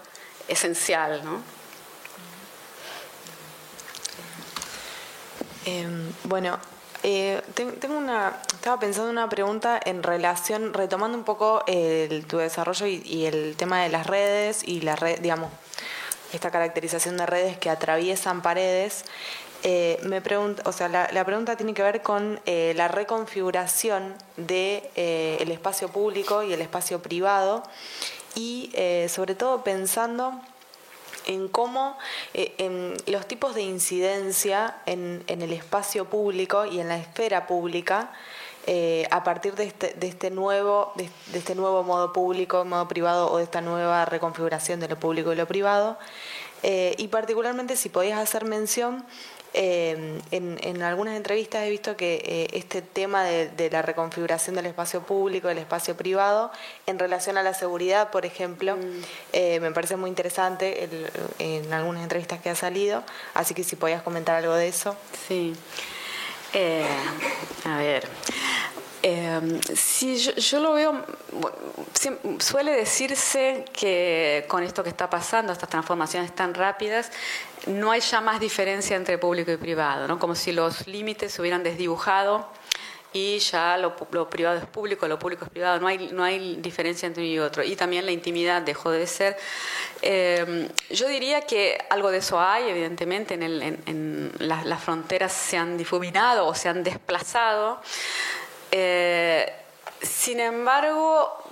esencial. 0.48 1.24
¿no? 1.24 1.40
Em, 5.64 6.12
bueno, 6.24 6.58
eh, 7.04 7.40
tengo 7.54 7.96
una, 7.96 8.40
estaba 8.52 8.80
pensando 8.80 9.10
en 9.10 9.18
una 9.18 9.28
pregunta 9.28 9.80
en 9.84 10.02
relación, 10.02 10.74
retomando 10.74 11.16
un 11.16 11.24
poco 11.24 11.62
el, 11.68 12.26
tu 12.26 12.38
desarrollo 12.38 12.86
y, 12.86 13.26
el 13.26 13.54
tema 13.56 13.82
de 13.82 13.90
las 13.90 14.08
redes 14.08 14.66
y 14.66 14.80
la 14.80 14.96
red, 14.96 15.20
digamos, 15.20 15.52
esta 16.32 16.50
caracterización 16.50 17.16
de 17.16 17.26
redes 17.26 17.58
que 17.58 17.70
atraviesan 17.70 18.42
paredes. 18.42 19.04
Eh, 19.62 19.98
me 20.04 20.20
pregunta, 20.22 20.62
o 20.64 20.72
sea, 20.72 20.88
la, 20.88 21.24
pregunta 21.24 21.56
tiene 21.56 21.74
que 21.74 21.82
ver 21.82 22.02
con 22.02 22.40
eh, 22.46 22.72
la 22.76 22.88
reconfiguración 22.88 24.14
del 24.36 24.82
de, 24.96 25.36
el 25.40 25.50
espacio 25.50 25.88
público 25.88 26.42
y 26.42 26.52
el 26.52 26.62
espacio 26.62 27.02
privado 27.02 27.62
y 28.34 28.72
sobre 29.08 29.34
todo 29.34 29.64
pensando 29.64 30.40
en 31.26 31.48
cómo 31.48 31.96
eh, 32.34 32.54
en 32.58 32.94
los 33.06 33.26
tipos 33.26 33.54
de 33.54 33.62
incidencia 33.62 34.76
en, 34.86 35.24
el 35.28 35.52
espacio 35.52 36.06
público 36.06 36.66
y 36.66 36.80
en 36.80 36.88
la 36.88 36.96
esfera 36.96 37.46
pública 37.46 38.12
eh, 38.66 39.06
a 39.10 39.24
partir 39.24 39.54
de 39.54 39.64
este, 39.64 39.94
de 39.94 40.08
este 40.08 40.30
nuevo 40.30 40.92
de, 40.96 41.08
este 41.32 41.54
nuevo 41.54 41.82
modo 41.82 42.12
público, 42.12 42.64
modo 42.64 42.88
privado 42.88 43.30
o 43.30 43.38
de 43.38 43.44
esta 43.44 43.60
nueva 43.60 44.04
reconfiguración 44.04 44.80
de 44.80 44.88
lo 44.88 44.98
público 44.98 45.32
y 45.32 45.36
lo 45.36 45.46
privado. 45.46 45.98
Eh, 46.62 46.94
y 46.98 47.08
particularmente 47.08 47.74
si 47.74 47.88
podías 47.88 48.18
hacer 48.18 48.44
mención 48.44 49.02
eh, 49.52 50.20
en, 50.30 50.82
algunas 50.82 51.16
entrevistas 51.16 51.64
he 51.64 51.70
visto 51.70 51.96
que 51.96 52.22
eh, 52.24 52.48
este 52.52 52.82
tema 52.82 53.24
de, 53.24 53.70
la 53.70 53.82
reconfiguración 53.82 54.56
del 54.56 54.66
espacio 54.66 55.02
público, 55.02 55.48
del 55.48 55.58
espacio 55.58 55.96
privado, 55.96 56.50
en 56.86 56.98
relación 56.98 57.36
a 57.36 57.42
la 57.42 57.54
seguridad, 57.54 58.10
por 58.10 58.24
ejemplo, 58.24 58.76
mm. 58.76 58.80
eh, 59.32 59.60
me 59.60 59.72
parece 59.72 59.96
muy 59.96 60.08
interesante 60.08 60.88
en 61.38 61.72
algunas 61.72 62.02
entrevistas 62.02 62.40
que 62.40 62.50
ha 62.50 62.54
salido, 62.54 63.02
así 63.34 63.54
que 63.54 63.64
si 63.64 63.76
podías 63.76 64.02
comentar 64.02 64.36
algo 64.36 64.54
de 64.54 64.68
eso. 64.68 64.96
Sí. 65.28 65.54
a 67.64 67.78
ver, 67.78 68.08
eh, 69.02 69.60
sí, 69.74 70.16
yo, 70.18 70.60
lo 70.60 70.74
veo, 70.74 71.04
suele 72.38 72.72
decirse 72.72 73.64
que 73.72 74.44
con 74.48 74.62
esto 74.62 74.82
que 74.82 74.90
está 74.90 75.08
pasando, 75.08 75.52
estas 75.52 75.68
transformaciones 75.68 76.34
tan 76.34 76.54
rápidas, 76.54 77.10
no 77.66 77.90
hay 77.90 78.00
ya 78.00 78.20
más 78.20 78.40
diferencia 78.40 78.96
entre 78.96 79.18
público 79.18 79.50
y 79.50 79.56
privado, 79.56 80.06
¿no? 80.06 80.18
como 80.18 80.34
si 80.34 80.52
los 80.52 80.86
límites 80.86 81.32
se 81.32 81.40
hubieran 81.40 81.62
desdibujado 81.62 82.48
y 83.12 83.38
ya 83.38 83.76
lo, 83.76 83.96
privado 84.30 84.58
es 84.58 84.66
público, 84.66 85.08
lo 85.08 85.18
público 85.18 85.44
es 85.44 85.50
privado, 85.50 85.80
no 85.80 85.88
hay, 85.88 86.10
no 86.12 86.22
hay 86.22 86.56
diferencia 86.56 87.06
entre 87.08 87.24
uno 87.24 87.32
y 87.32 87.38
otro. 87.40 87.64
Y 87.64 87.74
también 87.74 88.06
la 88.06 88.12
intimidad 88.12 88.62
dejó 88.62 88.92
de 88.92 89.06
ser. 89.06 89.36
Eh, 90.00 90.68
yo 90.90 91.08
diría 91.08 91.40
que 91.40 91.76
algo 91.90 92.12
de 92.12 92.18
eso 92.18 92.40
hay, 92.40 92.68
evidentemente, 92.68 93.34
en, 93.34 93.42
el, 93.42 93.62
en, 93.62 94.32
las 94.38 94.80
fronteras 94.82 95.32
se 95.32 95.56
han 95.56 95.76
difuminado 95.76 96.46
o 96.46 96.54
se 96.54 96.68
han 96.68 96.84
desplazado. 96.84 97.80
Eh, 98.70 99.52
sin 100.02 100.40
embargo, 100.40 101.42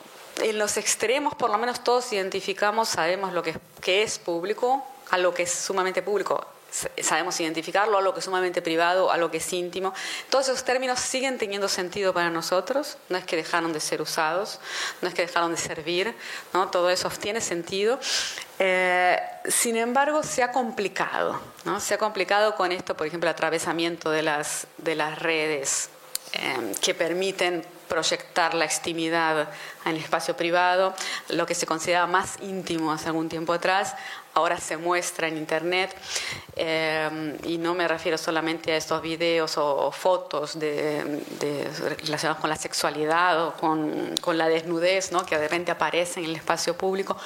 en 0.42 0.58
los 0.58 0.76
extremos, 0.76 1.34
por 1.34 1.50
lo 1.50 1.58
menos 1.58 1.82
todos 1.82 2.12
identificamos, 2.12 2.88
sabemos 2.88 3.32
lo 3.32 3.42
que, 3.42 3.58
es 4.02 4.18
público, 4.18 4.84
a 5.10 5.18
lo 5.18 5.34
que 5.34 5.42
es 5.42 5.52
sumamente 5.52 6.02
público, 6.02 6.46
sabemos 7.02 7.40
identificarlo, 7.40 7.98
a 7.98 8.02
lo 8.02 8.12
que 8.12 8.20
es 8.20 8.24
sumamente 8.24 8.62
privado, 8.62 9.10
a 9.10 9.16
lo 9.16 9.30
que 9.30 9.38
es 9.38 9.52
íntimo. 9.52 9.94
Todos 10.28 10.48
esos 10.48 10.64
términos 10.64 11.00
siguen 11.00 11.38
teniendo 11.38 11.66
sentido 11.66 12.12
para 12.12 12.30
nosotros, 12.30 12.98
no 13.08 13.16
es 13.16 13.24
que 13.24 13.36
dejaron 13.36 13.72
de 13.72 13.80
ser 13.80 14.02
usados, 14.02 14.60
no 15.00 15.08
es 15.08 15.14
que 15.14 15.22
dejaron 15.22 15.50
de 15.50 15.56
servir, 15.56 16.14
¿no? 16.52 16.68
todo 16.68 16.90
eso 16.90 17.08
tiene 17.10 17.40
sentido. 17.40 17.98
Eh, 18.58 19.18
sin 19.46 19.76
embargo, 19.76 20.22
se 20.22 20.42
ha 20.42 20.52
complicado, 20.52 21.40
¿no? 21.64 21.80
se 21.80 21.94
ha 21.94 21.98
complicado 21.98 22.54
con 22.54 22.70
esto, 22.70 22.96
por 22.96 23.06
ejemplo, 23.06 23.28
el 23.28 23.34
atravesamiento 23.34 24.10
de 24.10 24.22
las, 24.22 24.66
de 24.76 24.94
las 24.94 25.18
redes 25.18 25.90
Em, 26.33 26.74
que 26.74 26.93
permiten 26.95 27.64
proyectar 27.89 28.53
la 28.53 28.66
extimidad 28.66 29.49
en 29.87 29.93
el 29.93 29.97
espacio 29.97 30.37
privado, 30.37 30.95
lo 31.31 31.47
que 31.47 31.55
se 31.55 31.64
consideraba 31.64 32.07
más 32.07 32.37
íntimo 32.43 32.93
hace 32.93 33.07
algún 33.07 33.31
tiempo 33.31 33.55
atrás, 33.55 33.95
ahora 34.35 34.59
se 34.61 34.76
muestra 34.76 35.26
en 35.26 35.37
Internet 35.37 35.97
eh, 36.55 37.37
y 37.45 37.59
no 37.59 37.74
me 37.74 37.89
refiero 37.89 38.16
solamente 38.18 38.72
a 38.72 38.76
estos 38.76 39.03
videos 39.03 39.57
o, 39.57 39.91
fotos 39.91 40.59
de, 40.59 41.22
relacionados 42.05 42.41
con 42.41 42.51
la 42.51 42.57
sexualidad 42.57 43.47
o 43.47 43.55
con, 43.55 44.14
con, 44.20 44.39
la 44.39 44.49
desnudez, 44.49 45.11
¿no? 45.11 45.24
que 45.24 45.37
de 45.37 45.43
repente 45.43 45.72
aparecen 45.72 46.24
en 46.24 46.31
el 46.31 46.37
espacio 46.37 46.76
público, 46.76 47.16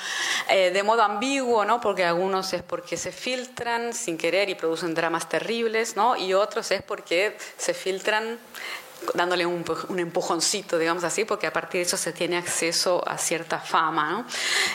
eh, 0.48 0.70
de 0.70 0.82
modo 0.82 1.02
ambiguo, 1.02 1.64
¿no? 1.64 1.80
porque 1.80 2.04
algunos 2.04 2.52
es 2.52 2.62
porque 2.62 2.96
se 2.96 3.12
filtran 3.12 3.92
sin 3.92 4.16
querer 4.16 4.48
y 4.48 4.54
producen 4.54 4.94
dramas 4.94 5.28
terribles, 5.28 5.96
¿no? 5.96 6.16
y 6.16 6.34
otros 6.34 6.70
es 6.70 6.82
porque 6.82 7.36
se 7.58 7.74
filtran 7.74 8.38
dándole 9.14 9.46
un, 9.46 9.64
empujoncito, 9.98 10.78
digamos 10.78 11.04
así, 11.04 11.24
porque 11.24 11.46
a 11.46 11.52
partir 11.52 11.80
de 11.80 11.86
eso 11.86 11.96
se 11.96 12.12
tiene 12.12 12.36
acceso 12.36 13.02
a 13.06 13.18
cierta 13.18 13.58
fama. 13.58 14.10
¿no? 14.10 14.26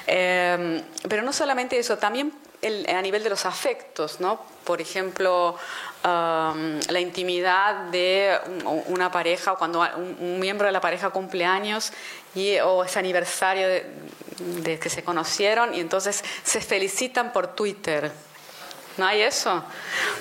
Eh, 0.07 0.83
pero 1.07 1.23
no 1.23 1.33
solamente 1.33 1.77
eso, 1.77 1.97
también 1.97 2.33
a 2.87 3.01
nivel 3.01 3.23
de 3.23 3.29
los 3.29 3.45
afectos, 3.45 4.19
¿no? 4.19 4.41
Por 4.63 4.81
ejemplo, 4.81 5.55
la 6.03 6.99
intimidad 6.99 7.85
de 7.91 8.37
una 8.87 9.11
pareja, 9.11 9.53
o 9.53 9.57
cuando 9.57 9.85
un, 9.97 10.39
miembro 10.39 10.65
de 10.65 10.71
la 10.71 10.81
pareja 10.81 11.09
cumple 11.09 11.45
años 11.45 11.91
y, 12.33 12.57
o 12.59 12.83
es 12.83 12.97
aniversario 12.97 13.67
de, 13.67 13.85
de 14.61 14.79
que 14.79 14.89
se 14.89 15.03
conocieron 15.03 15.73
y 15.73 15.79
entonces 15.79 16.23
se 16.43 16.61
felicitan 16.61 17.31
por 17.31 17.47
Twitter. 17.55 18.11
¿No 18.97 19.05
hay 19.05 19.21
eso? 19.21 19.63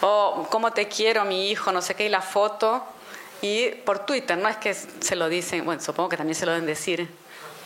O 0.03 0.47
cómo 0.51 0.73
te 0.73 0.89
quiero, 0.89 1.25
mi 1.25 1.51
hijo, 1.51 1.73
no 1.73 1.81
sé 1.81 1.95
qué, 1.95 2.05
y 2.05 2.09
la 2.11 2.21
foto 2.21 2.85
y 3.43 3.71
por 3.71 4.07
Twitter, 4.07 4.37
no 4.37 4.49
es 4.49 4.57
que 4.57 4.75
se 4.75 5.17
lo 5.17 5.29
dicen, 5.29 5.65
bueno, 5.65 5.83
supongo 5.83 6.09
que 6.09 6.17
también 6.17 6.35
se 6.35 6.47
lo 6.47 6.53
deben 6.53 6.67
decir 6.67 7.09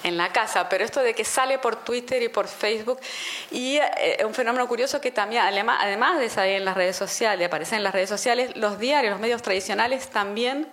en 0.03 0.17
la 0.17 0.33
casa, 0.33 0.69
pero 0.69 0.85
esto 0.85 1.01
de 1.01 1.15
que 1.15 1.25
sale 1.25 1.59
por 1.59 1.77
Twitter 1.77 2.23
y 2.23 2.29
por 2.29 2.49
Facebook 2.49 2.99
y 3.51 3.77
eh, 3.77 4.25
un 4.25 4.33
fenómeno 4.33 4.67
curioso 4.67 5.01
que 5.01 5.11
también, 5.11 5.43
además 5.43 6.19
de 6.19 6.29
salir 6.31 6.55
en 6.57 6.65
las 6.65 6.77
redes 6.77 6.97
sociales, 6.97 7.47
aparecer 7.47 7.79
en 7.79 7.85
las 7.85 7.93
redes 7.93 8.09
sociales, 8.09 8.57
los 8.57 8.79
diarios, 8.79 9.13
los 9.13 9.21
medios 9.21 9.43
tradicionales 9.43 10.09
también 10.09 10.69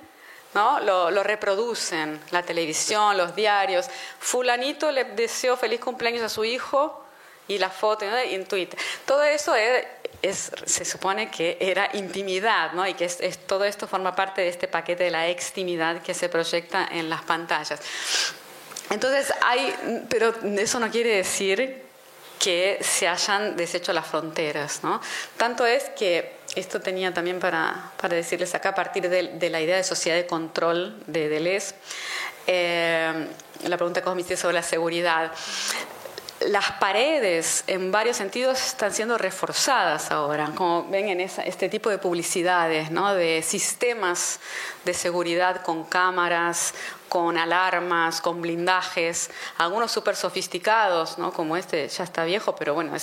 ¿no? 0.54 0.80
Lo, 0.80 1.24
reproducen, 1.24 2.20
la 2.32 2.42
televisión, 2.44 3.18
los 3.18 3.36
diarios. 3.36 3.88
Fulanito 4.20 4.92
le 4.92 5.04
deseó 5.04 5.58
feliz 5.58 5.80
cumpleaños 5.80 6.24
a 6.24 6.30
su 6.30 6.46
hijo 6.46 7.04
y 7.48 7.58
la 7.58 7.70
foto 7.70 8.06
en 8.06 8.46
Twitter. 8.46 8.80
Todo 9.06 9.24
eso 9.24 9.54
es, 9.56 10.52
se 10.66 10.86
supone 10.86 11.30
que 11.30 11.58
era 11.60 11.90
intimidad, 11.94 12.74
¿no? 12.74 12.88
Y 12.88 12.94
que 12.94 13.06
es, 13.06 13.40
todo 13.46 13.64
esto 13.64 13.88
forma 13.88 14.16
parte 14.16 14.42
de 14.42 14.50
este 14.50 14.68
paquete 14.68 15.06
de 15.06 15.12
la 15.12 15.28
extimidad 15.28 16.02
que 16.02 16.14
se 16.14 16.30
proyecta 16.30 16.88
en 16.92 17.10
las 17.10 17.24
pantallas. 17.24 17.80
Entonces 18.90 19.34
hay, 19.42 20.06
pero 20.10 20.34
eso 20.58 20.80
no 20.80 20.90
quiere 20.90 21.18
decir 21.18 21.88
que 22.40 22.80
se 22.82 23.08
hayan 23.08 23.56
deshecho 23.56 23.92
las 23.94 24.06
fronteras, 24.06 24.84
¿no? 24.84 25.02
Tanto 25.38 25.66
es 25.66 25.86
que 25.98 26.38
esto 26.56 26.80
tenía 26.80 27.14
también 27.14 27.40
para, 27.40 27.92
para 28.00 28.16
decirles 28.16 28.54
acá 28.56 28.70
a 28.70 28.76
partir 28.76 29.10
de, 29.10 29.50
la 29.50 29.62
idea 29.62 29.76
de 29.76 29.84
sociedad 29.84 30.18
de 30.18 30.28
control 30.28 31.04
de 31.08 31.30
Deleuze, 31.30 31.76
eh, 32.46 33.28
la 33.64 33.78
pregunta 33.78 34.02
que 34.02 34.10
os 34.10 34.16
hiciste 34.16 34.38
sobre 34.38 34.54
la 34.54 34.64
seguridad 34.64 35.32
las 36.42 36.72
paredes 36.74 37.64
en 37.68 37.92
varios 37.92 38.18
sentidos 38.18 38.64
están 38.64 38.94
siendo 38.94 39.18
reforzadas 39.18 40.12
ahora, 40.12 40.52
como 40.56 40.88
ven 40.90 41.10
en 41.10 41.22
este 41.22 41.68
tipo 41.68 41.90
de 41.90 41.98
publicidades, 41.98 42.92
¿no? 42.92 43.16
de 43.16 43.42
sistemas 43.42 44.40
de 44.86 44.94
seguridad 44.94 45.64
con 45.64 45.84
cámaras, 45.84 46.76
con 47.10 47.38
alarmas, 47.38 48.22
con 48.22 48.42
blindajes, 48.42 49.32
algunos 49.58 49.92
súper 49.92 50.16
sofisticados, 50.16 51.18
¿no? 51.18 51.34
como 51.34 51.58
este 51.58 51.88
ya 51.88 52.04
está 52.04 52.24
viejo, 52.24 52.56
pero 52.56 52.74
bueno, 52.76 52.94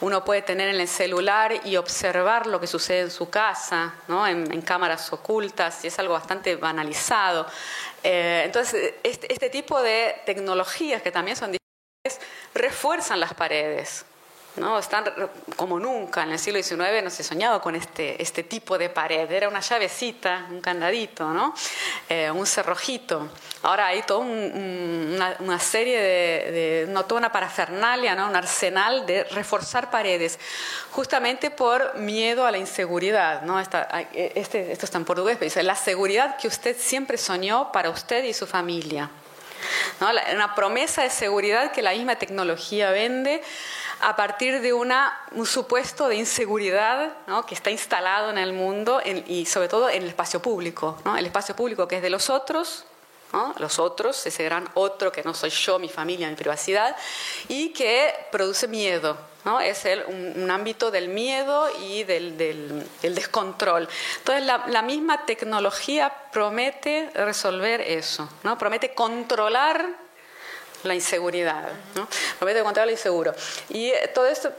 uno 0.00 0.24
puede 0.24 0.42
tener 0.42 0.68
en 0.68 0.80
el 0.80 0.88
celular 0.88 1.52
y 1.64 1.76
observar 1.76 2.46
lo 2.46 2.58
que 2.58 2.66
sucede 2.66 3.00
en 3.00 3.10
su 3.10 3.28
casa, 3.28 3.94
¿no? 4.08 4.26
en, 4.26 4.62
cámaras 4.62 5.12
ocultas, 5.12 5.84
y 5.84 5.88
es 5.88 5.98
algo 5.98 6.14
bastante 6.14 6.56
banalizado. 6.56 7.46
Eh, 8.02 8.42
entonces, 8.44 8.94
este, 9.02 9.32
este 9.32 9.50
tipo 9.50 9.80
de 9.82 10.14
tecnologías 10.24 11.02
que 11.02 11.10
también 11.10 11.36
son 11.36 11.58
refuerzan 12.54 13.20
las 13.20 13.34
paredes. 13.34 14.04
¿no? 14.58 14.78
Están 14.78 15.04
como 15.56 15.78
nunca 15.78 16.22
en 16.22 16.32
el 16.32 16.38
siglo 16.38 16.62
XIX 16.62 17.02
no 17.02 17.10
se 17.10 17.22
soñaba 17.22 17.60
con 17.60 17.74
este, 17.74 18.20
este 18.20 18.42
tipo 18.42 18.76
de 18.78 18.88
pared. 18.88 19.30
Era 19.30 19.48
una 19.48 19.60
llavecita, 19.60 20.46
un 20.50 20.60
candadito, 20.60 21.28
¿no? 21.32 21.54
Eh, 22.08 22.30
un 22.30 22.46
cerrojito. 22.46 23.28
Ahora 23.62 23.88
hay 23.88 24.02
toda 24.02 24.20
una, 24.20 25.58
serie 25.58 26.00
de, 26.00 26.86
no 26.88 27.04
toda 27.04 27.18
una 27.18 27.32
parafernalia, 27.32 28.14
¿no? 28.14 28.28
un 28.28 28.36
arsenal 28.36 29.04
de 29.06 29.24
reforzar 29.24 29.90
paredes, 29.90 30.38
justamente 30.90 31.50
por 31.50 31.96
miedo 31.96 32.46
a 32.46 32.50
la 32.50 32.58
inseguridad. 32.58 33.42
¿no? 33.42 33.58
este, 33.60 34.72
esto 34.72 34.84
está 34.84 34.98
en 34.98 35.04
portugués, 35.04 35.36
pero 35.38 35.46
dice, 35.46 35.62
la 35.62 35.76
seguridad 35.76 36.36
que 36.36 36.48
usted 36.48 36.76
siempre 36.78 37.18
soñó 37.18 37.72
para 37.72 37.90
usted 37.90 38.24
y 38.24 38.32
su 38.32 38.46
familia. 38.46 39.10
Una 40.00 40.54
promesa 40.54 41.02
de 41.02 41.10
seguridad 41.10 41.72
que 41.72 41.82
la 41.82 41.92
misma 41.92 42.16
tecnología 42.16 42.90
vende 42.90 43.42
a 44.00 44.14
partir 44.14 44.60
de 44.60 44.72
una, 44.72 45.20
un 45.32 45.46
supuesto 45.46 46.08
de 46.08 46.16
inseguridad 46.16 47.12
que 47.46 47.54
está 47.54 47.70
instalado 47.70 48.30
en 48.30 48.38
el 48.38 48.52
mundo 48.52 49.00
y 49.04 49.46
sobre 49.46 49.68
todo 49.68 49.88
en 49.90 50.02
el 50.02 50.08
espacio 50.08 50.40
público. 50.40 50.98
El 51.16 51.26
espacio 51.26 51.56
público 51.56 51.88
que 51.88 51.96
es 51.96 52.02
de 52.02 52.10
los 52.10 52.30
otros, 52.30 52.84
los 53.58 53.78
otros, 53.78 54.24
ese 54.26 54.44
gran 54.44 54.68
otro 54.74 55.12
que 55.12 55.22
no 55.22 55.34
soy 55.34 55.50
yo, 55.50 55.78
mi 55.78 55.88
familia, 55.88 56.28
mi 56.28 56.36
privacidad, 56.36 56.96
y 57.48 57.70
que 57.70 58.14
produce 58.30 58.68
miedo. 58.68 59.16
¿No? 59.48 59.60
Es 59.60 59.86
un, 60.08 60.50
ámbito 60.50 60.90
del 60.90 61.08
miedo 61.08 61.70
y 61.80 62.04
del, 62.04 62.36
del, 62.36 63.14
descontrol. 63.14 63.88
Entonces, 64.18 64.44
la, 64.44 64.64
la, 64.66 64.82
misma 64.82 65.24
tecnología 65.24 66.12
promete 66.30 67.08
resolver 67.14 67.80
eso, 67.80 68.28
¿no? 68.42 68.58
promete 68.58 68.92
controlar 68.92 69.88
la 70.82 70.94
inseguridad, 70.94 71.66
¿no? 71.94 72.06
promete 72.38 72.62
controlar 72.62 72.88
lo 72.88 72.92
inseguro. 72.92 73.34
Y 73.70 73.86
eh, 73.86 74.10
todo 74.14 74.26
esto, 74.26 74.52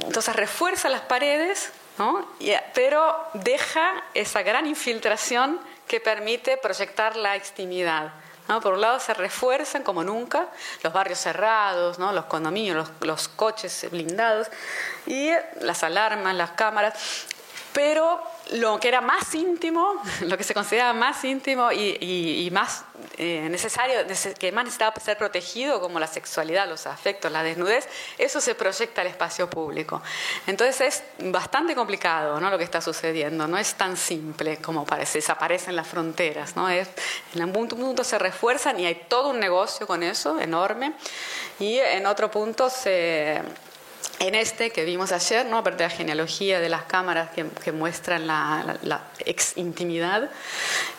entonces, 0.00 0.36
refuerza 0.36 0.90
las 0.90 1.00
paredes, 1.02 1.70
¿no? 1.96 2.28
Eh, 2.40 2.60
pero 2.74 3.16
deja 3.32 4.04
esa 4.12 4.42
gran 4.42 4.66
infiltración 4.66 5.58
que 5.88 6.00
permite 6.00 6.58
proyectar 6.58 7.16
la 7.16 7.34
extimidad. 7.34 8.12
Por 8.46 8.74
un 8.74 8.80
lado 8.80 9.00
se 9.00 9.14
refuerzan 9.14 9.82
como 9.82 10.04
nunca 10.04 10.48
los 10.82 10.92
barrios 10.92 11.18
cerrados, 11.18 11.98
¿no? 11.98 12.12
los 12.12 12.26
condominios, 12.26 12.90
los, 13.00 13.28
coches 13.28 13.86
blindados 13.90 14.48
y 15.06 15.30
las 15.60 15.82
alarmas, 15.82 16.34
las 16.34 16.50
cámaras, 16.50 16.94
pero 17.72 18.22
lo 18.52 18.78
que 18.78 18.88
era 18.88 19.00
más 19.00 19.34
íntimo, 19.34 20.00
lo 20.22 20.36
que 20.36 20.44
se 20.44 20.54
consideraba 20.54 20.92
más 20.92 21.24
íntimo 21.24 21.72
y, 21.72 22.48
más 22.52 22.84
eh, 23.16 23.48
necesario, 23.50 23.96
que 24.38 24.52
más 24.52 24.64
necesitaba 24.64 24.94
ser 25.00 25.16
protegido, 25.16 25.80
como 25.80 25.98
la 25.98 26.06
sexualidad, 26.06 26.68
los 26.68 26.86
afectos, 26.86 27.32
la 27.32 27.42
desnudez, 27.42 27.88
eso 28.18 28.40
se 28.40 28.54
proyecta 28.54 29.00
al 29.00 29.08
espacio 29.08 29.48
público. 29.48 30.02
Entonces 30.46 30.80
es 30.80 31.30
bastante 31.30 31.74
complicado 31.74 32.40
¿no? 32.40 32.50
lo 32.50 32.58
que 32.58 32.64
está 32.64 32.80
sucediendo, 32.80 33.46
no 33.46 33.58
es 33.58 33.74
tan 33.74 33.96
simple 33.96 34.58
como 34.58 34.84
parece, 34.84 35.18
desaparecen 35.18 35.76
las 35.76 35.88
fronteras, 35.88 36.56
¿no? 36.56 36.68
en 36.70 36.86
algún 37.40 37.68
punto 37.68 38.04
se 38.04 38.18
refuerzan 38.18 38.78
y 38.80 38.86
hay 38.86 39.06
todo 39.08 39.30
un 39.30 39.40
negocio 39.40 39.86
con 39.86 40.02
eso 40.02 40.38
enorme, 40.38 40.94
y 41.58 41.78
en 41.78 42.06
otro 42.06 42.30
punto 42.30 42.68
se 42.68 43.42
en 44.18 44.34
este 44.34 44.70
que 44.70 44.84
vimos 44.84 45.12
ayer, 45.12 45.44
¿no? 45.46 45.58
aparte 45.58 45.82
de 45.82 45.88
la 45.88 45.94
genealogía 45.94 46.60
de 46.60 46.68
las 46.68 46.84
cámaras 46.84 47.30
que, 47.30 47.72
muestran 47.72 48.26
la, 48.26 49.02
ex 49.18 49.56
intimidad, 49.56 50.30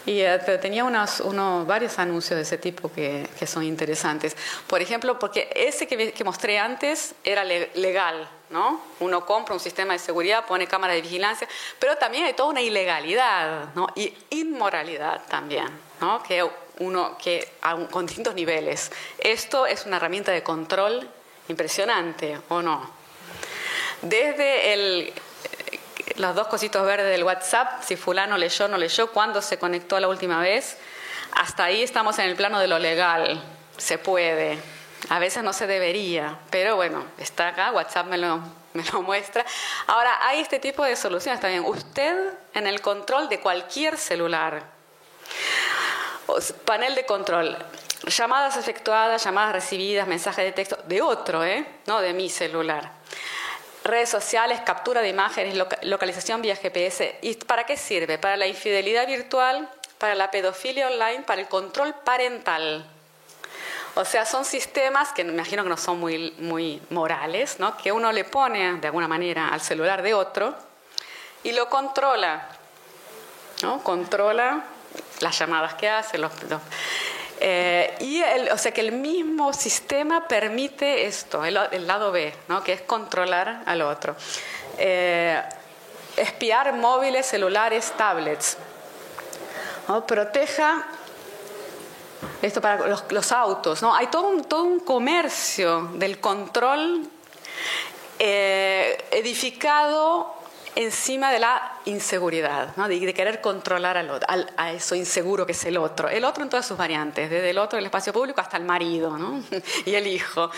y, 0.06 0.20
eh, 0.20 0.40
pero 0.46 0.60
tenía 0.60 0.84
unos, 0.84 1.24
varios 1.66 1.98
anuncios 1.98 2.38
de 2.38 2.44
ese 2.44 2.58
tipo 2.58 2.92
que, 2.92 3.28
son 3.46 3.64
interesantes. 3.64 4.36
Por 4.68 4.82
ejemplo, 4.82 5.18
porque 5.18 5.50
ese 5.56 5.88
que, 5.88 6.24
mostré 6.24 6.60
antes 6.60 7.16
era 7.24 7.44
legal, 7.44 8.28
¿no? 8.50 8.82
Uno 9.00 9.26
compra 9.26 9.54
un 9.54 9.60
sistema 9.60 9.94
de 9.94 10.00
seguridad, 10.00 10.46
pone 10.46 10.68
cámara 10.68 10.94
de 10.94 11.02
vigilancia, 11.02 11.48
pero 11.80 11.98
también 11.98 12.26
hay 12.26 12.34
toda 12.34 12.50
una 12.50 12.62
ilegalidad 12.62 13.74
¿no? 13.76 13.88
y 13.96 14.14
inmoralidad 14.32 15.22
también, 15.28 15.68
¿no? 16.00 16.22
que 16.22 16.48
uno 16.80 17.18
que 17.18 17.48
con 17.92 18.06
distintos 18.06 18.36
niveles. 18.36 18.92
Esto 19.18 19.66
es 19.66 19.86
una 19.86 19.98
herramienta 19.98 20.32
de 20.32 20.44
control 20.44 21.10
impresionante, 21.48 22.40
¿o 22.50 22.62
no? 22.62 22.95
Desde 24.02 24.74
el, 24.74 25.14
los 26.18 26.36
dos 26.36 26.48
cositos 26.48 26.86
verdes 26.86 27.10
del 27.10 27.24
WhatsApp, 27.24 27.84
si 27.84 27.96
fulano 27.96 28.38
leyó, 28.38 28.68
no 28.68 28.78
leyó, 28.78 29.12
cuándo 29.12 29.42
se 29.42 29.58
conectó 29.58 30.00
la 30.00 30.08
última 30.08 30.40
vez, 30.42 30.78
hasta 31.32 31.66
ahí 31.66 31.84
estamos 31.84 32.18
en 32.20 32.30
el 32.30 32.36
plano 32.36 32.60
de 32.60 32.68
lo 32.68 32.80
legal, 32.80 33.42
se 33.78 33.98
puede. 33.98 34.58
A 35.10 35.20
veces 35.20 35.44
no 35.44 35.54
se 35.54 35.68
debería, 35.68 36.40
pero 36.50 36.76
bueno, 36.76 37.06
está 37.18 37.50
acá, 37.50 37.72
WhatsApp 37.72 38.08
me 38.08 38.18
lo, 38.18 38.42
me 38.74 38.84
lo 38.92 39.02
muestra. 39.02 39.46
Ahora, 39.88 40.20
hay 40.22 40.42
este 40.42 40.60
tipo 40.60 40.84
de 40.84 40.96
soluciones 40.96 41.40
también. 41.42 41.64
Usted 41.66 42.34
en 42.54 42.68
el 42.68 42.82
control 42.82 43.30
de 43.30 43.40
cualquier 43.40 43.98
celular. 43.98 44.64
panel 46.66 46.96
de 46.96 47.06
control. 47.06 47.58
Llamadas 48.08 48.58
efectuadas, 48.58 49.24
llamadas 49.24 49.54
recibidas, 49.54 50.08
mensajes 50.08 50.46
de 50.46 50.52
texto 50.52 50.78
de 50.86 51.02
otro, 51.02 51.44
¿eh? 51.44 51.66
no 51.88 52.02
de 52.02 52.14
mi 52.14 52.30
celular. 52.30 52.92
Redes 53.86 54.10
sociales, 54.10 54.62
captura 54.66 55.02
de 55.02 55.10
imágenes, 55.10 55.56
localización 55.84 56.42
vía 56.42 56.56
GPS. 56.56 57.20
¿Y 57.22 57.36
para 57.36 57.66
qué 57.66 57.78
sirve? 57.78 58.18
Para 58.18 58.36
la 58.36 58.48
infidelidad 58.48 59.06
virtual, 59.06 59.70
para 60.00 60.16
la 60.16 60.32
pedofilia 60.32 60.88
online, 60.88 61.22
para 61.22 61.40
el 61.40 61.48
control 61.48 61.94
parental. 61.94 62.84
O 63.94 64.04
sea, 64.04 64.26
son 64.26 64.44
sistemas 64.44 65.14
que 65.14 65.24
me 65.24 65.34
imagino 65.34 65.62
que 65.62 65.70
no 65.70 65.78
son 65.78 66.00
muy, 66.00 66.34
muy 66.40 66.82
morales, 66.90 67.60
¿no? 67.60 67.78
que 67.78 67.92
uno 67.92 68.12
le 68.12 68.24
pone 68.24 68.74
de 68.74 68.88
alguna 68.88 69.08
manera 69.08 69.50
al 69.50 69.62
celular 69.62 70.02
de 70.02 70.16
otro 70.16 70.56
y 71.44 71.52
lo 71.52 71.70
controla. 71.70 72.50
¿no? 73.62 73.84
Controla 73.84 74.64
las 75.20 75.38
llamadas 75.38 75.76
que 75.76 75.88
hace, 75.88 76.18
los, 76.18 76.32
eh, 77.48 77.94
y 78.00 78.24
o 78.50 78.58
sea 78.58 78.72
que 78.72 78.82
el 78.82 78.92
mismo 78.92 79.54
sistema 79.54 80.28
permite 80.28 81.06
esto, 81.06 81.46
el, 81.46 81.54
lado 81.86 82.12
B, 82.12 82.34
¿no? 82.48 82.64
que 82.64 82.74
es 82.74 82.82
controlar 82.82 83.62
al 83.68 83.84
otro. 83.84 84.16
Eh, 84.80 85.40
espiar 86.18 86.74
móviles, 86.74 87.28
celulares, 87.28 87.94
tablets. 87.96 88.58
Proteja 90.08 90.88
esto 92.42 92.62
para 92.62 92.88
los, 92.88 93.32
autos, 93.32 93.80
¿no? 93.84 93.94
Hay 93.94 94.08
todo 94.08 94.24
un, 94.24 94.44
todo 94.46 94.64
un 94.64 94.80
comercio 94.80 95.92
del 95.94 96.20
control 96.20 97.08
eh, 98.18 99.06
edificado 99.12 100.34
encima 100.76 101.32
de 101.32 101.40
la 101.40 101.80
inseguridad, 101.86 102.76
¿no? 102.76 102.88
de, 102.88 103.14
querer 103.14 103.42
controlar 103.42 103.98
al, 103.98 104.20
al, 104.28 104.52
a 104.58 104.74
eso 104.74 104.96
inseguro 104.96 105.46
que 105.46 105.54
es 105.54 105.66
el 105.66 105.78
otro. 105.78 106.10
El 106.10 106.26
otro 106.26 106.44
en 106.44 106.50
todas 106.50 106.68
sus 106.68 106.78
variantes, 106.78 107.30
desde 107.30 107.50
el 107.50 107.58
otro 107.58 107.78
del 107.78 107.86
espacio 107.86 108.12
público 108.12 108.42
hasta 108.42 108.58
el 108.58 108.66
marido 108.66 109.18
¿no? 109.18 109.42
y 109.86 109.96
el 109.96 110.08
hijo. 110.08 110.52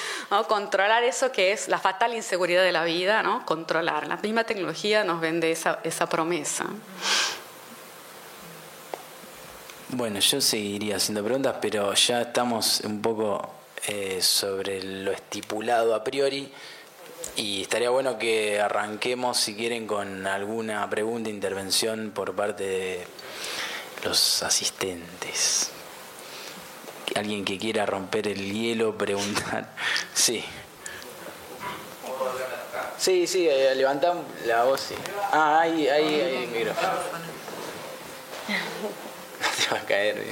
Controlar 0.47 1.03
eso 1.03 1.31
que 1.31 1.51
es 1.51 1.67
la 1.67 1.77
fatal 1.77 2.13
inseguridad 2.13 2.63
de 2.63 2.71
la 2.71 2.83
vida, 2.83 3.21
¿no? 3.23 3.45
controlar. 3.45 4.07
La 4.07 4.17
misma 4.17 4.43
tecnología 4.43 5.03
nos 5.03 5.21
vende 5.21 5.51
esa, 5.51 5.79
esa 5.83 6.09
promesa. 6.09 6.65
Bueno, 9.89 10.19
yo 10.19 10.41
seguiría 10.41 10.97
haciendo 10.97 11.23
preguntas, 11.23 11.55
pero 11.61 11.93
ya 11.93 12.21
estamos 12.21 12.81
un 12.81 13.01
poco 13.01 13.49
eh, 13.87 14.19
sobre 14.21 14.83
lo 14.83 15.11
estipulado 15.11 15.95
a 15.95 16.03
priori 16.03 16.51
y 17.37 17.61
estaría 17.61 17.91
bueno 17.91 18.17
que 18.17 18.59
arranquemos, 18.59 19.37
si 19.37 19.55
quieren, 19.55 19.85
con 19.85 20.25
alguna 20.25 20.89
pregunta, 20.89 21.29
intervención 21.29 22.11
por 22.13 22.35
parte 22.35 22.63
de 22.63 23.07
los 24.03 24.43
asistentes. 24.43 25.71
Alguien 27.15 27.45
que 27.45 27.57
quiera 27.57 27.85
romper 27.85 28.27
el 28.27 28.51
hielo, 28.51 28.97
preguntar. 28.97 29.73
Sí. 30.13 30.43
Sí, 32.97 33.27
sí, 33.27 33.47
eh, 33.47 33.75
levantamos 33.75 34.25
la 34.45 34.63
voz. 34.63 34.81
Sí. 34.81 34.95
Ah, 35.31 35.59
ahí, 35.61 35.87
ahí, 35.87 36.19
ahí 36.19 36.43
el 36.43 36.47
micrófono. 36.47 36.87
va 39.71 39.77
a 39.77 39.85
caer. 39.85 40.17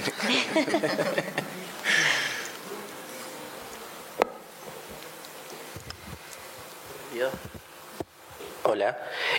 Hola. 8.64 8.98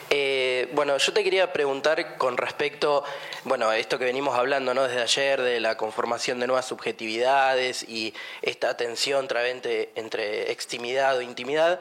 Eh, 0.09 0.69
bueno, 0.73 0.97
yo 0.99 1.13
te 1.13 1.25
quería 1.25 1.53
preguntar 1.53 2.17
con 2.17 2.37
respecto, 2.37 3.05
bueno, 3.45 3.69
a 3.69 3.77
esto 3.77 3.99
que 3.99 4.05
venimos 4.05 4.39
hablando 4.39 4.73
¿no? 4.73 4.85
desde 4.85 5.03
ayer, 5.03 5.43
de 5.43 5.61
la 5.61 5.77
conformación 5.77 6.39
de 6.39 6.47
nuevas 6.47 6.67
subjetividades 6.67 7.83
y 7.83 8.15
esta 8.43 8.77
tensión 8.77 9.29
entre, 9.31 9.91
entre 9.97 10.53
extimidad 10.53 11.17
o 11.17 11.23
intimidad. 11.23 11.81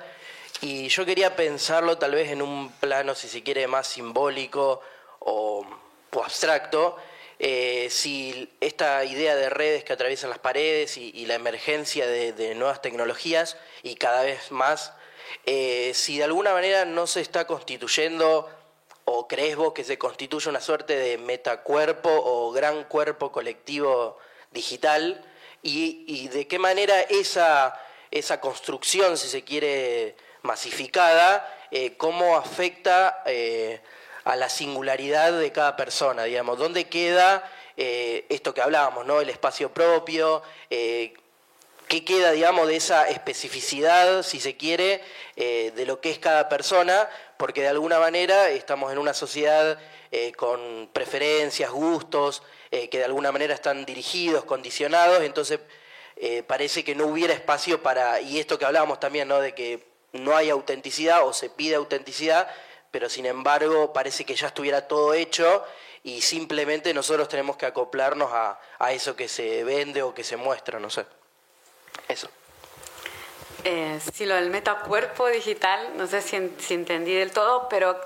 Y 0.62 0.88
yo 0.88 1.06
quería 1.06 1.36
pensarlo 1.36 1.98
tal 1.98 2.16
vez 2.16 2.32
en 2.32 2.42
un 2.42 2.72
plano, 2.72 3.14
si 3.14 3.28
se 3.28 3.44
quiere, 3.44 3.68
más 3.68 3.88
simbólico 3.88 4.82
o, 5.20 5.66
o 6.12 6.24
abstracto, 6.24 6.98
eh, 7.38 7.90
si 7.90 8.50
esta 8.62 9.04
idea 9.04 9.36
de 9.36 9.50
redes 9.50 9.84
que 9.84 9.94
atraviesan 9.94 10.30
las 10.30 10.40
paredes 10.40 10.98
y, 10.98 11.26
la 11.26 11.36
emergencia 11.36 12.08
de, 12.08 12.56
nuevas 12.56 12.82
tecnologías 12.82 13.58
y 13.84 13.96
cada 13.96 14.24
vez 14.24 14.52
más, 14.52 14.94
eh, 15.46 15.92
si 15.94 16.18
de 16.18 16.24
alguna 16.24 16.54
manera 16.54 16.86
no 16.86 17.08
se 17.08 17.22
está 17.22 17.46
constituyendo 17.46 18.50
o 19.06 19.28
crees 19.28 19.56
vos 19.56 19.74
que 19.74 19.84
se 19.84 19.98
constituye 19.98 20.50
una 20.50 20.62
suerte 20.62 20.96
de 20.98 21.18
metacuerpo 21.18 22.10
o 22.10 22.52
gran 22.52 22.86
cuerpo 22.86 23.32
colectivo 23.32 24.18
digital 24.52 25.24
y, 25.62 26.28
de 26.28 26.48
qué 26.48 26.60
manera 26.60 27.02
esa, 27.02 27.80
esa 28.12 28.40
construcción, 28.40 29.18
si 29.18 29.28
se 29.28 29.44
quiere, 29.44 30.16
masificada, 30.44 31.52
eh, 31.72 31.98
cómo 31.98 32.38
afecta 32.38 33.24
a 34.24 34.36
la 34.36 34.50
singularidad 34.50 35.38
de 35.40 35.52
cada 35.52 35.76
persona, 35.76 36.24
digamos, 36.24 36.60
dónde 36.60 36.88
queda 36.88 37.44
eh, 37.78 38.26
esto 38.30 38.54
que 38.54 38.62
hablábamos, 38.62 39.06
¿no? 39.06 39.20
El 39.20 39.30
espacio 39.30 39.74
propio, 39.74 40.42
eh, 40.70 41.14
qué 41.86 42.04
queda, 42.04 42.32
digamos, 42.32 42.68
de 42.68 42.76
esa 42.76 43.08
especificidad, 43.10 44.24
si 44.24 44.40
se 44.40 44.58
quiere, 44.58 45.02
eh, 45.36 45.72
de 45.76 45.86
lo 45.86 46.02
que 46.02 46.12
es 46.12 46.20
cada 46.20 46.50
persona, 46.50 47.10
porque 47.38 47.62
de 47.62 47.68
alguna 47.70 48.00
manera 48.00 48.50
estamos 48.50 48.92
en 48.92 48.98
una 48.98 49.14
sociedad 49.14 49.80
con 50.38 50.90
preferencias, 50.94 51.72
gustos, 51.72 52.42
que 52.72 52.98
de 52.98 53.04
alguna 53.04 53.34
manera 53.34 53.54
están 53.54 53.84
dirigidos, 53.86 54.46
condicionados, 54.46 55.22
entonces 55.24 55.60
parece 56.48 56.86
que 56.86 56.96
no 56.96 57.08
hubiera 57.08 57.34
espacio 57.34 57.84
para, 57.84 58.22
y 58.22 58.40
esto 58.40 58.58
que 58.58 58.64
hablábamos 58.64 59.02
también, 59.02 59.28
¿no? 59.28 59.42
De 59.42 59.54
que 59.54 59.86
no 60.16 60.36
hay 60.36 60.50
autenticidad 60.50 61.28
o 61.28 61.34
se 61.34 61.50
pide 61.50 61.76
autenticidad, 61.76 62.48
pero 62.92 63.10
sin 63.10 63.26
embargo 63.26 63.94
parece 63.94 64.26
que 64.26 64.36
ya 64.36 64.48
estuviera 64.48 64.88
todo 64.88 65.14
hecho 65.14 65.66
y 66.04 66.22
simplemente 66.22 66.94
nosotros 66.94 67.28
tenemos 67.28 67.58
que 67.58 67.66
acoplarnos 67.66 68.30
a, 68.32 68.60
eso 68.92 69.16
que 69.16 69.28
se 69.28 69.64
vende 69.64 70.02
o 70.04 70.14
que 70.14 70.24
se 70.24 70.38
muestra, 70.38 70.80
no 70.80 70.90
sé. 70.90 71.06
Eso. 72.08 72.30
Eh, 73.64 74.00
sí, 74.14 74.28
lo 74.28 74.36
del 74.36 74.52
metacuerpo 74.52 75.28
digital, 75.28 75.98
no 75.98 76.06
sé 76.06 76.22
si, 76.22 76.36
entendí 76.36 77.16
del 77.16 77.32
todo, 77.32 77.68
pero 77.68 78.00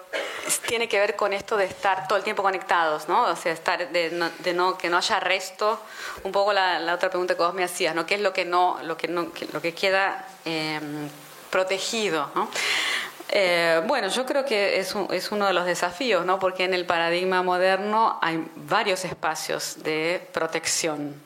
tiene 0.68 0.88
que 0.88 0.98
ver 0.98 1.18
con 1.18 1.34
esto 1.34 1.58
de 1.58 1.66
estar 1.66 2.08
todo 2.08 2.18
el 2.18 2.24
tiempo 2.24 2.42
conectados, 2.42 3.10
¿no? 3.10 3.24
O 3.24 3.36
sea, 3.36 3.52
estar 3.52 3.92
de 3.92 4.10
no, 4.54 4.78
que 4.78 4.90
no 4.90 4.98
haya 4.98 5.20
resto. 5.20 5.78
Un 6.24 6.32
poco 6.32 6.54
la, 6.54 6.94
otra 6.94 7.10
pregunta 7.10 7.36
que 7.36 7.44
vos 7.44 7.54
me 7.54 7.66
hacías, 7.66 7.94
¿no? 7.94 8.06
¿Qué 8.06 8.16
es 8.16 8.22
lo 8.22 8.32
que 8.32 8.46
no, 8.46 8.80
lo 8.84 8.96
que 8.96 9.10
no, 9.10 9.34
lo 9.52 9.62
que 9.62 9.74
queda 9.74 10.26
eh, 10.46 10.80
protegido, 11.50 12.32
¿no? 12.36 12.50
Eh, 13.32 13.82
bueno, 13.86 14.08
yo 14.08 14.26
creo 14.26 14.44
que 14.44 14.80
es, 14.80 14.96
es, 15.12 15.32
uno 15.32 15.46
de 15.46 15.54
los 15.54 15.66
desafíos, 15.66 16.26
¿no? 16.26 16.40
porque 16.40 16.64
en 16.64 16.74
el 16.74 16.86
paradigma 16.86 17.44
moderno 17.44 18.18
hay 18.22 18.44
varios 18.56 19.06
espacios 19.06 19.84
de 19.84 20.28
protección. 20.34 21.22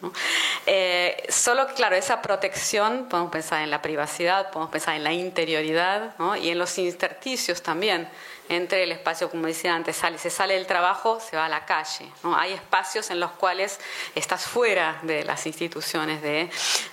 Eh, 0.66 1.24
solo 1.30 1.66
claro, 1.76 1.96
esa 1.96 2.22
protección, 2.22 3.08
podemos 3.10 3.32
pensar 3.32 3.62
en 3.64 3.72
la 3.72 3.82
privacidad, 3.82 4.52
podemos 4.52 4.72
pensar 4.72 4.96
en 4.96 5.04
la 5.04 5.14
interioridad 5.14 6.14
¿no? 6.20 6.36
y 6.36 6.50
en 6.50 6.58
los 6.58 6.78
intersticios 6.78 7.62
también 7.62 8.10
entre 8.50 8.84
el 8.84 8.92
espacio, 8.92 9.30
como 9.30 9.48
decía 9.48 9.74
antes, 9.74 9.96
sale, 9.96 10.18
se 10.18 10.30
sale 10.30 10.56
del 10.56 10.68
trabajo, 10.68 11.20
se 11.20 11.38
va 11.38 11.46
a 11.46 11.50
la 11.50 11.66
calle. 11.66 12.12
Hay 12.24 12.54
espacios 12.54 13.10
en 13.10 13.20
los 13.20 13.32
cuales 13.32 13.80
estás 14.16 14.44
fuera 14.44 15.00
de 15.04 15.24
las 15.24 15.46
instituciones 15.46 16.22
de, 16.22 16.50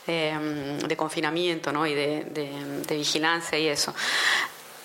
de, 0.06 0.96
confinamiento 0.96 1.72
¿no? 1.72 1.86
y 1.86 1.94
de, 1.94 2.84
vigilancia 2.90 3.58
y 3.58 3.68
eso. 3.68 3.92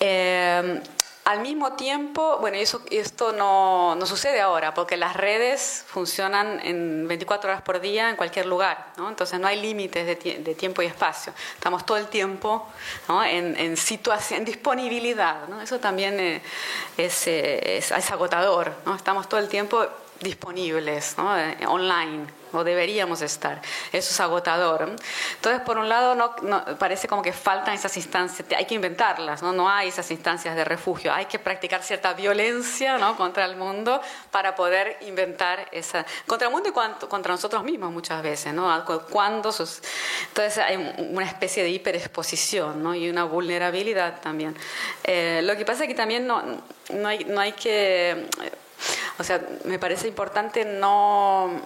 Eh, 0.00 0.80
al 1.26 1.40
mismo 1.40 1.72
tiempo, 1.72 2.38
bueno, 2.38 2.56
eso, 2.56 2.82
esto 2.88 3.32
no, 3.32 3.96
no, 3.96 4.06
sucede 4.06 4.40
ahora, 4.40 4.74
porque 4.74 4.96
las 4.96 5.16
redes 5.16 5.84
funcionan 5.88 6.60
en 6.64 7.08
24 7.08 7.50
horas 7.50 7.62
por 7.62 7.80
día 7.80 8.10
en 8.10 8.14
cualquier 8.14 8.46
lugar, 8.46 8.92
¿no? 8.96 9.08
entonces 9.08 9.40
no 9.40 9.48
hay 9.48 9.60
límites 9.60 10.06
de, 10.06 10.38
de, 10.38 10.54
tiempo 10.54 10.82
y 10.82 10.86
espacio. 10.86 11.32
Estamos 11.54 11.84
todo 11.84 11.96
el 11.96 12.06
tiempo 12.06 12.68
¿no? 13.08 13.24
en, 13.24 13.56
en, 13.58 13.76
situación, 13.76 14.38
en 14.38 14.44
disponibilidad, 14.44 15.48
¿no? 15.48 15.60
eso 15.60 15.80
también 15.80 16.20
eh, 16.20 16.42
es, 16.96 17.26
eh, 17.26 17.78
es, 17.78 17.90
es, 17.90 18.10
agotador, 18.12 18.72
estamos 18.94 19.28
todo 19.28 19.40
el 19.40 19.48
tiempo 19.48 19.84
disponibles, 20.20 21.18
¿no? 21.18 21.28
online 21.66 22.26
o 22.56 22.64
deberíamos 22.64 23.22
estar. 23.22 23.60
Eso 23.92 24.10
es 24.10 24.20
agotador. 24.20 24.94
Entonces, 25.34 25.62
por 25.62 25.78
un 25.78 25.88
lado, 25.88 26.14
no, 26.14 26.64
parece 26.78 27.08
como 27.08 27.22
que 27.22 27.32
faltan 27.32 27.74
esas 27.74 27.96
instancias, 27.96 28.46
hay 28.56 28.64
que 28.64 28.74
inventarlas, 28.74 29.42
¿no? 29.42 29.52
no 29.52 29.68
hay 29.68 29.88
esas 29.88 30.10
instancias 30.10 30.56
de 30.56 30.64
refugio, 30.64 31.12
hay 31.12 31.26
que 31.26 31.38
practicar 31.38 31.82
cierta 31.82 32.12
violencia 32.14 32.98
¿no? 32.98 33.16
contra 33.16 33.44
el 33.44 33.56
mundo 33.56 34.00
para 34.30 34.54
poder 34.54 34.98
inventar 35.02 35.68
esa, 35.72 36.04
contra 36.26 36.48
el 36.48 36.52
mundo 36.52 36.68
y 36.68 37.06
contra 37.06 37.32
nosotros 37.32 37.64
mismos 37.64 37.92
muchas 37.92 38.22
veces. 38.22 38.52
¿no? 38.52 38.84
Cuando 39.10 39.50
entonces 39.50 40.58
hay 40.58 40.76
una 40.98 41.26
especie 41.26 41.62
de 41.62 41.70
hiperexposición 41.70 42.82
¿no? 42.82 42.94
y 42.94 43.08
una 43.08 43.24
vulnerabilidad 43.24 44.20
también. 44.20 44.56
Eh, 45.04 45.40
lo 45.44 45.56
que 45.56 45.64
pasa 45.64 45.84
es 45.84 45.88
que 45.88 45.94
también 45.94 46.26
no, 46.26 46.42
no, 46.90 47.08
hay, 47.08 47.24
no 47.24 47.40
hay 47.40 47.52
que... 47.52 48.26
O 49.18 49.24
sea, 49.24 49.40
me 49.64 49.78
parece 49.78 50.08
importante 50.08 50.64
no 50.64 51.62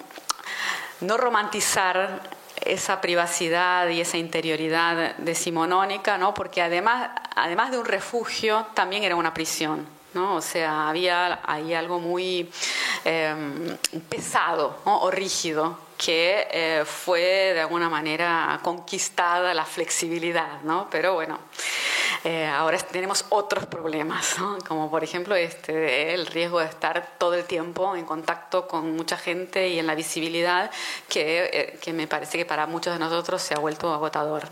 no 1.00 1.16
romantizar 1.16 2.20
esa 2.60 3.00
privacidad 3.00 3.88
y 3.88 4.00
esa 4.00 4.18
interioridad 4.18 5.16
decimonónica, 5.16 6.18
¿no? 6.18 6.34
porque 6.34 6.62
además, 6.62 7.10
además 7.34 7.70
de 7.70 7.78
un 7.78 7.86
refugio, 7.86 8.66
también 8.74 9.02
era 9.04 9.16
una 9.16 9.32
prisión. 9.32 9.86
¿no? 10.12 10.34
O 10.34 10.40
sea, 10.40 10.88
había 10.88 11.38
ahí 11.44 11.72
algo 11.72 12.00
muy 12.00 12.50
em, 13.04 13.76
pesado 14.08 14.76
o 14.84 15.08
rígido 15.10 15.78
que 16.00 16.48
eh, 16.50 16.84
fue 16.86 17.52
de 17.52 17.60
alguna 17.60 17.90
manera 17.90 18.58
conquistada 18.62 19.52
la 19.52 19.66
flexibilidad, 19.66 20.62
¿no? 20.62 20.88
Pero 20.90 21.12
bueno, 21.12 21.38
eh, 22.24 22.46
ahora 22.46 22.78
tenemos 22.78 23.26
otros 23.28 23.66
problemas, 23.66 24.36
como 24.66 24.90
por 24.90 25.04
ejemplo 25.04 25.34
este, 25.36 26.14
el 26.14 26.26
riesgo 26.26 26.60
de 26.60 26.66
estar 26.66 27.06
todo 27.18 27.34
el 27.34 27.44
tiempo 27.44 27.94
en 27.94 28.06
contacto 28.06 28.66
con 28.66 28.96
mucha 28.96 29.18
gente 29.18 29.68
y 29.68 29.78
en 29.78 29.86
la 29.86 29.94
visibilidad 29.94 30.70
que, 31.06 31.50
eh, 31.52 31.78
que 31.82 31.92
me 31.92 32.06
parece 32.06 32.38
que 32.38 32.46
para 32.46 32.66
muchos 32.66 32.94
de 32.94 32.98
nosotros 32.98 33.42
se 33.42 33.52
ha 33.52 33.58
vuelto 33.58 33.92
agotador. 33.92 34.44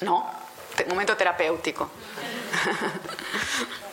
¿No? 0.00 0.28
Momento 0.88 1.16
terapéutico. 1.16 1.88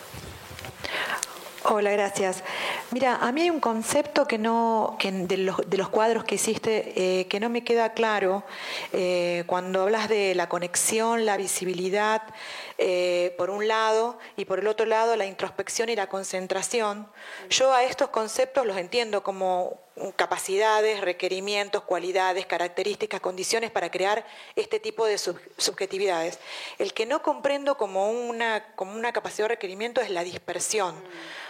Hola, 1.68 1.90
gracias. 1.90 2.44
Mira, 2.92 3.16
a 3.16 3.32
mí 3.32 3.42
hay 3.42 3.50
un 3.50 3.60
concepto 3.60 4.28
que 4.28 4.38
no, 4.38 4.98
que 5.00 5.12
de, 5.12 5.38
los, 5.38 5.68
de 5.68 5.80
los 5.80 5.90
cuadros 5.90 6.24
que 6.24 6.36
hiciste 6.36 6.94
eh, 6.96 7.26
que 7.26 7.40
no 7.40 7.50
me 7.50 7.64
queda 7.64 7.94
claro 7.94 8.44
eh, 8.94 9.46
cuando 9.48 9.82
hablas 9.82 10.08
de 10.08 10.36
la 10.36 10.48
conexión, 10.48 11.26
la 11.26 11.38
visibilidad, 11.38 12.22
eh, 12.78 13.34
por 13.38 13.50
un 13.50 13.68
lado, 13.68 14.18
y 14.36 14.46
por 14.46 14.60
el 14.60 14.68
otro 14.68 14.86
lado 14.86 15.16
la 15.16 15.26
introspección 15.26 15.90
y 15.90 15.96
la 15.96 16.08
concentración. 16.08 17.08
Yo 17.50 17.74
a 17.74 17.84
estos 17.84 18.10
conceptos 18.10 18.66
los 18.66 18.78
entiendo 18.78 19.24
como 19.24 19.80
capacidades, 20.18 21.00
requerimientos, 21.02 21.84
cualidades, 21.84 22.46
características, 22.46 23.22
condiciones 23.22 23.72
para 23.72 23.90
crear 23.90 24.26
este 24.56 24.80
tipo 24.80 25.06
de 25.06 25.18
subjetividades. 25.18 26.40
El 26.78 26.94
que 26.94 27.06
no 27.06 27.22
comprendo 27.22 27.78
como 27.78 28.12
una, 28.12 28.76
como 28.76 28.94
una 28.94 29.14
capacidad 29.14 29.46
o 29.46 29.50
requerimiento 29.50 30.02
es 30.02 30.10
la 30.10 30.24
dispersión 30.24 30.96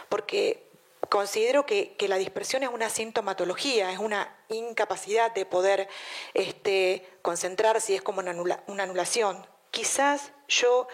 porque 0.09 0.63
considero 1.09 1.65
que, 1.65 1.95
la 2.07 2.17
dispersión 2.17 2.63
es 2.63 2.69
una 2.69 2.89
sintomatología, 2.89 3.91
es 3.91 3.99
una 3.99 4.35
incapacidad 4.49 5.33
de 5.33 5.45
poder 5.45 5.87
este, 6.33 7.07
concentrarse 7.21 7.95
es 7.95 8.01
como 8.01 8.19
una, 8.19 8.83
anulación. 8.83 9.45
Quizás 9.75 10.31
yo 10.47 10.87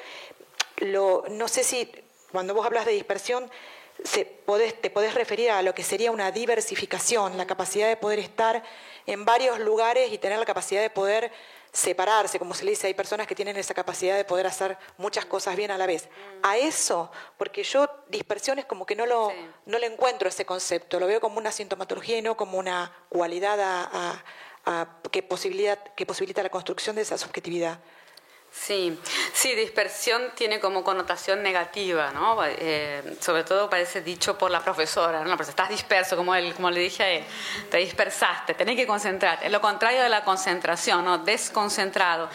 lo, 0.77 1.23
no 1.29 1.47
sé 1.47 1.63
si 1.63 1.91
cuando 2.31 2.55
vos 2.55 2.65
hablas 2.65 2.87
de 2.87 2.93
dispersión 2.93 3.47
te 4.11 4.25
podés 4.89 5.13
referir 5.13 5.51
a 5.51 5.61
lo 5.61 5.75
que 5.75 5.83
sería 5.83 6.09
una 6.09 6.31
diversificación, 6.31 7.37
la 7.37 7.45
capacidad 7.45 7.87
de 7.87 7.95
poder 7.95 8.17
estar 8.17 8.63
en 9.05 9.23
varios 9.23 9.59
lugares 9.59 10.11
y 10.11 10.17
tener 10.17 10.39
la 10.39 10.45
capacidad 10.45 10.81
de 10.81 10.89
poder 10.89 11.31
separarse, 11.71 12.39
como 12.39 12.55
se 12.55 12.65
le 12.65 12.71
dice, 12.71 12.87
hay 12.87 12.95
personas 12.95 13.27
que 13.27 13.35
tienen 13.35 13.55
esa 13.55 13.75
capacidad 13.75 14.17
de 14.17 14.25
poder 14.25 14.47
hacer 14.47 14.79
muchas 14.97 15.25
cosas 15.25 15.55
bien 15.55 15.69
a 15.69 15.77
la 15.77 15.85
vez. 15.85 16.05
Mm. 16.05 16.39
A 16.41 16.57
eso, 16.57 17.11
porque 17.37 17.63
yo 17.63 17.87
dispersión 18.09 18.57
es 18.57 18.65
como 18.65 18.87
que 18.87 18.95
no 18.95 19.05
lo, 19.05 19.31
no 19.67 19.77
le 19.77 19.85
encuentro 19.85 20.27
ese 20.27 20.43
concepto, 20.43 20.99
lo 20.99 21.05
veo 21.05 21.21
como 21.21 21.37
una 21.37 21.51
sintomatología 21.51 22.17
y 22.17 22.23
no 22.23 22.35
como 22.35 22.57
una 22.57 22.91
cualidad 23.09 23.59
a, 23.61 24.23
que, 25.11 25.21
posibilidad, 25.21 25.77
que 25.95 26.07
posibilita 26.07 26.41
la 26.41 26.49
construcción 26.49 26.95
de 26.95 27.03
esa 27.03 27.19
subjetividad. 27.19 27.79
Sí, 28.53 28.99
sí, 29.34 29.56
dispersión 29.56 30.22
tiene 30.36 30.60
como 30.60 30.84
connotación 30.84 31.41
negativa, 31.41 32.11
¿no? 32.11 32.38
Eh, 32.44 33.15
sobre 33.22 33.45
todo 33.45 33.69
parece 33.69 34.02
dicho 34.02 34.38
por 34.38 34.52
la 34.52 34.60
profesora, 34.60 35.23
¿no? 35.23 35.34
estás 35.36 35.69
disperso, 35.69 36.18
como, 36.18 36.36
él, 36.36 36.53
como 36.53 36.69
le 36.69 36.82
dije 36.82 37.03
a 37.03 37.10
él, 37.10 37.23
te 37.69 37.78
dispersaste, 37.78 38.53
tenés 38.53 38.76
que 38.76 38.86
concentrarte. 38.86 39.45
Es 39.45 39.52
lo 39.53 39.61
contrario 39.61 40.03
de 40.03 40.10
la 40.10 40.26
concentración, 40.26 41.06
¿no? 41.06 41.19
Desconcentrado. 41.19 42.30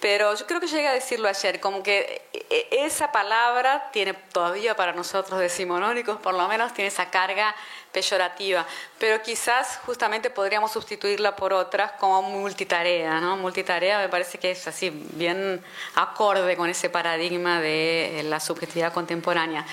Pero 0.00 0.34
yo 0.34 0.46
creo 0.46 0.60
que 0.60 0.68
llegué 0.68 0.88
a 0.88 0.92
decirlo 0.92 1.28
ayer, 1.28 1.60
como 1.60 1.82
que 1.82 2.22
e, 2.32 2.68
esa 2.70 3.12
palabra 3.12 3.90
tiene 3.92 4.14
todavía 4.14 4.74
para 4.74 4.92
nosotros 4.92 5.38
decimonónicos, 5.38 6.18
por 6.18 6.34
lo 6.34 6.48
menos 6.48 6.72
tiene 6.72 6.88
esa 6.88 7.10
carga 7.10 7.54
peyorativa, 7.98 8.64
pero 8.98 9.20
quizás 9.22 9.80
justamente 9.84 10.30
podríamos 10.30 10.70
sustituirla 10.70 11.34
por 11.34 11.52
otras 11.52 11.92
como 11.92 12.22
multitarea, 12.22 13.20
¿no? 13.20 13.36
Multitarea 13.36 13.98
me 13.98 14.08
parece 14.08 14.38
que 14.38 14.52
es 14.52 14.68
así 14.68 14.90
bien 15.14 15.60
acorde 15.96 16.56
con 16.56 16.70
ese 16.70 16.90
paradigma 16.90 17.60
de 17.60 18.22
la 18.24 18.38
subjetividad 18.38 18.92
contemporánea. 18.92 19.66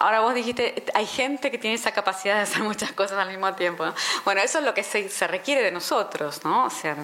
Ahora 0.00 0.20
vos 0.20 0.34
dijiste, 0.34 0.82
hay 0.94 1.06
gente 1.06 1.50
que 1.50 1.58
tiene 1.58 1.76
esa 1.76 1.92
capacidad 1.92 2.36
de 2.36 2.42
hacer 2.42 2.62
muchas 2.62 2.92
cosas 2.92 3.18
al 3.18 3.28
mismo 3.28 3.52
tiempo. 3.54 3.84
Bueno, 4.24 4.40
eso 4.40 4.60
es 4.60 4.64
lo 4.64 4.72
que 4.72 4.82
se, 4.82 5.10
se 5.10 5.26
requiere 5.26 5.62
de 5.62 5.70
nosotros, 5.70 6.42
¿no? 6.44 6.64
O 6.64 6.70
sea, 6.70 6.96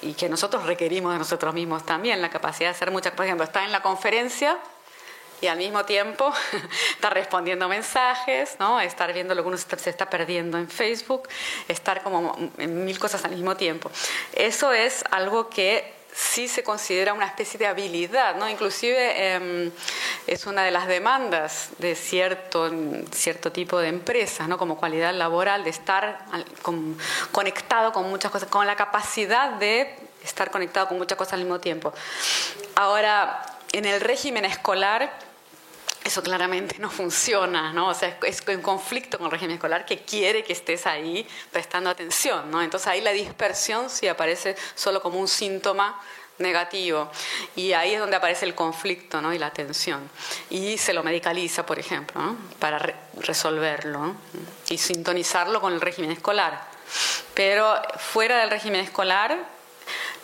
y 0.00 0.14
que 0.14 0.30
nosotros 0.30 0.64
requerimos 0.64 1.12
de 1.12 1.18
nosotros 1.18 1.52
mismos 1.52 1.84
también, 1.84 2.22
la 2.22 2.30
capacidad 2.30 2.70
de 2.70 2.74
hacer 2.76 2.90
muchas, 2.90 3.12
por 3.12 3.26
ejemplo, 3.26 3.44
está 3.44 3.64
en 3.64 3.72
la 3.72 3.82
conferencia 3.82 4.58
y 5.40 5.46
al 5.46 5.58
mismo 5.58 5.84
tiempo 5.84 6.32
estar 6.92 7.12
respondiendo 7.14 7.68
mensajes, 7.68 8.56
¿no? 8.58 8.80
estar 8.80 9.12
viendo 9.12 9.34
lo 9.34 9.42
que 9.42 9.48
uno 9.48 9.58
se 9.58 9.90
está 9.90 10.08
perdiendo 10.08 10.58
en 10.58 10.68
Facebook, 10.68 11.28
estar 11.68 12.02
como 12.02 12.36
en 12.58 12.84
mil 12.84 12.98
cosas 12.98 13.24
al 13.24 13.32
mismo 13.32 13.56
tiempo. 13.56 13.90
Eso 14.32 14.72
es 14.72 15.04
algo 15.10 15.48
que 15.48 16.00
sí 16.12 16.48
se 16.48 16.62
considera 16.62 17.12
una 17.12 17.26
especie 17.26 17.58
de 17.58 17.66
habilidad, 17.66 18.34
¿no? 18.36 18.48
Inclusive 18.48 19.34
em, 19.34 19.70
es 20.26 20.46
una 20.46 20.64
de 20.64 20.70
las 20.70 20.86
demandas 20.86 21.70
de 21.78 21.94
cierto, 21.94 22.70
cierto 23.12 23.52
tipo 23.52 23.78
de 23.78 23.88
empresas, 23.88 24.48
¿no? 24.48 24.58
Como 24.58 24.76
cualidad 24.76 25.14
laboral, 25.14 25.64
de 25.64 25.70
estar 25.70 26.24
conectado 27.32 27.92
con 27.92 28.08
muchas 28.10 28.30
cosas, 28.30 28.48
con 28.48 28.66
la 28.66 28.76
capacidad 28.76 29.50
de 29.52 29.94
estar 30.24 30.50
conectado 30.50 30.88
con 30.88 30.98
muchas 30.98 31.16
cosas 31.16 31.34
al 31.34 31.40
mismo 31.40 31.60
tiempo. 31.60 31.92
Ahora, 32.74 33.42
en 33.72 33.84
el 33.84 34.00
régimen 34.00 34.44
escolar, 34.44 35.12
eso 36.04 36.22
claramente 36.22 36.78
no 36.78 36.90
funciona, 36.90 37.72
¿no? 37.72 37.88
O 37.88 37.94
sea, 37.94 38.18
es 38.26 38.42
en 38.48 38.62
conflicto 38.62 39.18
con 39.18 39.26
el 39.26 39.32
régimen 39.32 39.56
escolar 39.56 39.84
que 39.84 40.00
quiere 40.02 40.42
que 40.42 40.52
estés 40.52 40.86
ahí 40.86 41.26
prestando 41.52 41.90
atención, 41.90 42.50
¿no? 42.50 42.62
Entonces 42.62 42.86
ahí 42.88 43.00
la 43.00 43.12
dispersión 43.12 43.90
sí 43.90 44.08
aparece 44.08 44.56
solo 44.74 45.02
como 45.02 45.18
un 45.18 45.28
síntoma 45.28 46.00
negativo 46.40 47.10
y 47.54 47.72
ahí 47.72 47.94
es 47.94 48.00
donde 48.00 48.16
aparece 48.16 48.46
el 48.46 48.54
conflicto 48.54 49.20
¿no? 49.20 49.32
y 49.32 49.38
la 49.38 49.50
tensión 49.50 50.10
y 50.48 50.78
se 50.78 50.92
lo 50.92 51.02
medicaliza 51.02 51.64
por 51.64 51.78
ejemplo 51.78 52.36
para 52.58 52.78
resolverlo 53.18 54.14
y 54.68 54.78
sintonizarlo 54.78 55.60
con 55.60 55.72
el 55.72 55.80
régimen 55.80 56.10
escolar 56.10 56.64
pero 57.34 57.80
fuera 57.98 58.38
del 58.38 58.50
régimen 58.50 58.80
escolar 58.80 59.36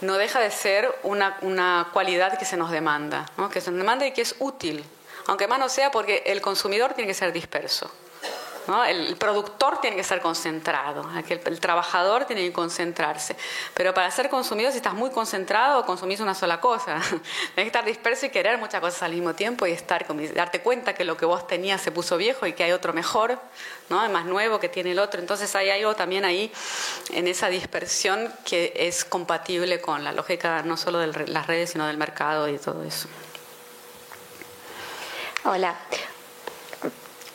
no 0.00 0.14
deja 0.14 0.40
de 0.40 0.50
ser 0.50 0.94
una, 1.02 1.36
una 1.42 1.88
cualidad 1.92 2.38
que 2.38 2.44
se 2.44 2.56
nos 2.56 2.70
demanda 2.70 3.26
¿no? 3.36 3.50
que 3.50 3.60
se 3.60 3.70
nos 3.70 3.78
demanda 3.78 4.06
y 4.06 4.12
que 4.12 4.22
es 4.22 4.36
útil 4.38 4.84
aunque 5.26 5.46
más 5.46 5.58
no 5.58 5.68
sea 5.68 5.90
porque 5.90 6.22
el 6.26 6.40
consumidor 6.40 6.94
tiene 6.94 7.08
que 7.08 7.14
ser 7.14 7.32
disperso. 7.32 7.90
El, 8.88 9.16
productor 9.16 9.80
tiene 9.80 9.96
que 9.96 10.02
ser 10.02 10.20
concentrado, 10.20 11.08
el, 11.28 11.60
trabajador 11.60 12.24
tiene 12.24 12.42
que 12.42 12.52
concentrarse. 12.52 13.36
Pero 13.74 13.94
para 13.94 14.10
ser 14.10 14.28
consumido, 14.28 14.72
si 14.72 14.78
estás 14.78 14.94
muy 14.94 15.10
concentrado, 15.10 15.86
consumís 15.86 16.18
una 16.18 16.34
sola 16.34 16.60
cosa. 16.60 17.00
Tienes 17.10 17.20
que 17.54 17.62
estar 17.62 17.84
disperso 17.84 18.26
y 18.26 18.30
querer 18.30 18.58
muchas 18.58 18.80
cosas 18.80 19.04
al 19.04 19.12
mismo 19.12 19.34
tiempo 19.34 19.66
y 19.66 19.70
estar 19.70 20.04
darte 20.34 20.60
cuenta 20.62 20.94
que 20.94 21.04
lo 21.04 21.16
que 21.16 21.26
vos 21.26 21.46
tenías 21.46 21.80
se 21.80 21.92
puso 21.92 22.16
viejo 22.16 22.44
y 22.46 22.54
que 22.54 22.64
hay 22.64 22.72
otro 22.72 22.92
mejor, 22.92 23.38
¿no? 23.88 24.08
más 24.08 24.24
nuevo 24.24 24.58
que 24.58 24.68
tiene 24.68 24.92
el 24.92 24.98
otro. 24.98 25.20
Entonces 25.20 25.54
hay 25.54 25.70
algo 25.70 25.94
también 25.94 26.24
ahí 26.24 26.50
en 27.12 27.28
esa 27.28 27.48
dispersión 27.48 28.32
que 28.44 28.72
es 28.74 29.04
compatible 29.04 29.80
con 29.80 30.02
la 30.02 30.10
lógica 30.10 30.62
no 30.62 30.76
solo 30.76 30.98
de 30.98 31.28
las 31.28 31.46
redes, 31.46 31.70
sino 31.70 31.86
del 31.86 31.98
mercado 31.98 32.48
y 32.48 32.58
todo 32.58 32.82
eso. 32.82 33.08
Hola. 35.48 35.76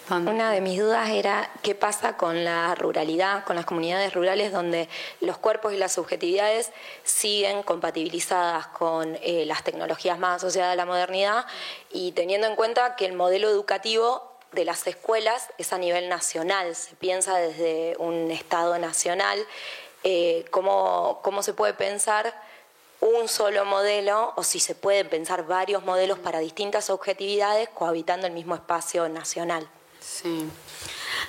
Una 0.10 0.52
de 0.52 0.60
mis 0.60 0.78
dudas 0.78 1.10
era 1.12 1.50
qué 1.62 1.76
pasa 1.76 2.18
con 2.18 2.44
la 2.44 2.76
ruralidad, 2.76 3.46
con 3.46 3.56
las 3.56 3.66
comunidades 3.66 4.14
rurales 4.14 4.52
donde 4.52 4.90
los 5.22 5.38
cuerpos 5.38 5.72
y 5.72 5.78
las 5.78 5.94
subjetividades 5.94 6.74
siguen 7.06 7.64
compatibilizadas 7.64 8.68
con 8.68 9.18
eh, 9.22 9.46
las 9.46 9.64
tecnologías 9.64 10.20
más 10.20 10.44
asociadas 10.44 10.74
a 10.74 10.76
la 10.76 10.86
modernidad 10.86 11.46
y 11.90 12.12
teniendo 12.12 12.48
en 12.48 12.58
cuenta 12.58 12.98
que 12.98 13.06
el 13.06 13.14
modelo 13.14 13.48
educativo 13.48 14.30
de 14.52 14.66
las 14.66 14.86
escuelas 14.88 15.48
es 15.58 15.72
a 15.72 15.78
nivel 15.78 16.10
nacional, 16.10 16.76
se 16.76 16.94
piensa 16.98 17.38
desde 17.38 17.96
un 17.98 18.30
Estado 18.30 18.78
nacional, 18.78 19.40
eh, 20.04 20.44
¿cómo, 20.52 21.22
¿cómo 21.24 21.44
se 21.44 21.54
puede 21.54 21.74
pensar? 21.76 22.34
Un 23.02 23.28
solo 23.28 23.65
modelo 23.65 24.34
o 24.36 24.44
si 24.44 24.60
se 24.60 24.76
pueden 24.76 25.10
pensar 25.10 25.45
varios 25.45 25.84
modelos 25.84 26.19
para 26.19 26.40
distintas 26.40 26.90
objetividades 26.90 27.68
cohabitando 27.69 28.28
el 28.28 28.34
mismo 28.34 28.56
espacio 28.56 29.10
nacional. 29.10 29.68
Sí, 29.99 30.48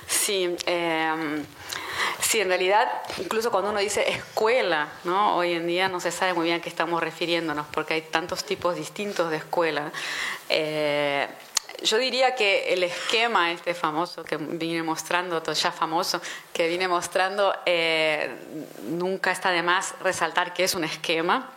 sí. 0.07 0.55
Em, 0.65 1.43
sí, 2.21 2.41
en 2.41 2.47
realidad, 2.47 2.87
incluso 3.17 3.51
cuando 3.51 3.71
uno 3.71 3.79
dice 3.79 4.07
escuela, 4.09 4.87
¿no? 5.03 5.35
hoy 5.35 5.53
en 5.53 5.67
día 5.67 5.89
no 5.89 5.99
se 5.99 6.11
sabe 6.11 6.33
muy 6.33 6.45
bien 6.45 6.59
a 6.59 6.61
qué 6.61 6.69
estamos 6.69 7.01
refiriéndonos 7.01 7.65
porque 7.71 7.95
hay 7.95 8.01
tantos 8.03 8.43
tipos 8.43 8.75
distintos 8.75 9.31
de 9.31 9.37
escuela. 9.37 9.91
Eh, 10.49 11.27
yo 11.83 11.97
diría 11.97 12.33
que 12.35 12.73
el 12.73 12.83
esquema 12.83 13.51
este 13.51 13.73
famoso 13.73 14.23
que 14.23 14.37
vine 14.37 14.83
mostrando, 14.83 15.41
ya 15.43 15.71
famoso, 15.71 16.21
que 16.53 16.67
vine 16.67 16.87
mostrando, 16.87 17.53
eh, 17.65 18.29
nunca 18.83 19.31
está 19.31 19.51
de 19.51 19.63
más 19.63 19.95
resaltar 19.99 20.53
que 20.53 20.63
es 20.63 20.75
un 20.75 20.85
esquema, 20.85 21.49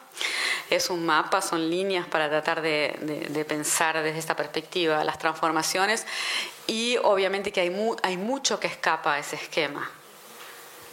es 0.70 0.90
un 0.90 1.04
mapa, 1.06 1.42
son 1.42 1.70
líneas 1.70 2.06
para 2.06 2.28
tratar 2.28 2.62
de, 2.62 3.44
pensar 3.48 4.02
desde 4.02 4.18
esta 4.18 4.34
perspectiva 4.34 5.02
las 5.04 5.18
transformaciones 5.18 6.06
y 6.66 6.96
obviamente 7.02 7.52
que 7.52 7.60
hay, 7.60 7.76
hay 8.02 8.16
mucho 8.16 8.58
que 8.58 8.66
escapa 8.66 9.14
a 9.14 9.18
ese 9.18 9.36
esquema 9.36 9.90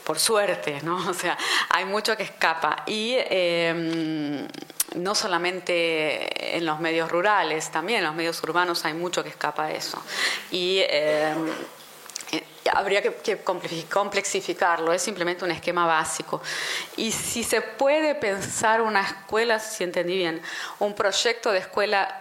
por 0.04 0.20
suerte, 0.20 0.82
¿no? 0.84 0.98
O 1.10 1.14
sea, 1.14 1.38
hay 1.70 1.86
mucho 1.86 2.16
que 2.18 2.24
escapa. 2.24 2.84
Y 2.86 3.16
em, 3.18 4.48
no 4.96 5.16
solamente 5.16 6.58
en 6.58 6.66
los 6.66 6.80
medios 6.80 7.10
rurales, 7.10 7.72
también 7.72 8.00
en 8.00 8.06
los 8.06 8.16
medios 8.16 8.42
urbanos 8.44 8.86
hay 8.86 8.94
mucho 8.94 9.24
que 9.24 9.30
escapa 9.30 9.66
a 9.66 9.72
eso. 9.72 10.02
Y 10.52 10.82
em, 10.90 11.48
habría 12.72 13.02
que, 13.02 13.40
complexificarlo, 13.90 14.94
es 14.94 15.02
simplemente 15.02 15.44
un 15.44 15.52
esquema 15.52 15.86
básico. 15.86 16.42
Y 16.98 17.12
si 17.12 17.44
se 17.44 17.62
puede 17.62 18.16
pensar 18.16 18.82
una 18.82 19.02
escuela, 19.02 19.60
si 19.60 19.84
entendí 19.84 20.18
bien, 20.18 20.42
un 20.80 20.94
proyecto 20.96 21.52
de 21.52 21.60
escuela 21.60 22.20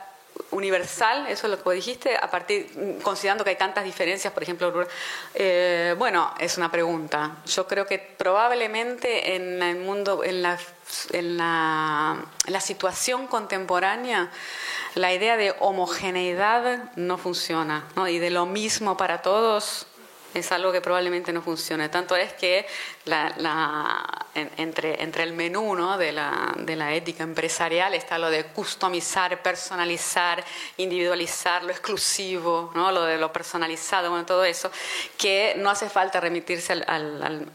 universal, 0.50 1.26
eso 1.28 1.46
es 1.46 1.50
lo 1.50 1.62
que 1.62 1.70
dijiste, 1.74 2.16
a 2.16 2.30
partir, 2.30 2.98
considerando 3.02 3.44
que 3.44 3.50
hay 3.50 3.56
tantas 3.56 3.84
diferencias, 3.84 4.32
por 4.32 4.42
ejemplo, 4.42 4.86
eh, 5.34 5.94
bueno, 5.98 6.32
es 6.38 6.56
una 6.58 6.70
pregunta. 6.70 7.36
Yo 7.46 7.66
creo 7.66 7.86
que 7.86 7.98
probablemente 7.98 9.34
en 9.34 9.62
el 9.62 9.78
mundo, 9.78 10.22
en 10.24 10.42
la, 10.42 10.58
en 11.12 11.36
la, 11.36 12.60
situación 12.60 13.26
contemporánea, 13.26 14.30
la 14.94 15.12
idea 15.12 15.36
de 15.36 15.54
homogeneidad 15.58 16.92
no 16.96 17.18
funciona, 17.18 17.84
¿no? 17.96 18.08
y 18.08 18.18
de 18.18 18.30
lo 18.30 18.46
mismo 18.46 18.96
para 18.96 19.22
todos 19.22 19.86
es 20.34 20.52
algo 20.52 20.72
que 20.72 20.80
probablemente 20.80 21.32
no 21.32 21.42
funcione. 21.42 21.88
Tanto 21.88 22.16
es 22.16 22.32
que 22.32 22.66
la, 23.04 24.26
entre, 24.34 25.02
entre 25.02 25.24
el 25.24 25.32
menú 25.32 25.74
¿no? 25.74 25.98
de, 25.98 26.12
la, 26.12 26.54
de 26.56 26.76
la 26.76 26.94
ética 26.94 27.24
empresarial 27.24 27.94
está 27.94 28.18
lo 28.18 28.30
de 28.30 28.44
customizar, 28.44 29.42
personalizar, 29.42 30.44
individualizar, 30.76 31.64
lo 31.64 31.70
exclusivo, 31.70 32.70
¿no? 32.74 32.92
lo 32.92 33.02
de 33.04 33.18
lo 33.18 33.32
personalizado, 33.32 34.10
bueno, 34.10 34.24
todo 34.24 34.44
eso, 34.44 34.70
que 35.18 35.54
no 35.58 35.70
hace 35.70 35.88
falta 35.88 36.20
remitirse 36.20 36.72
al, 36.72 37.50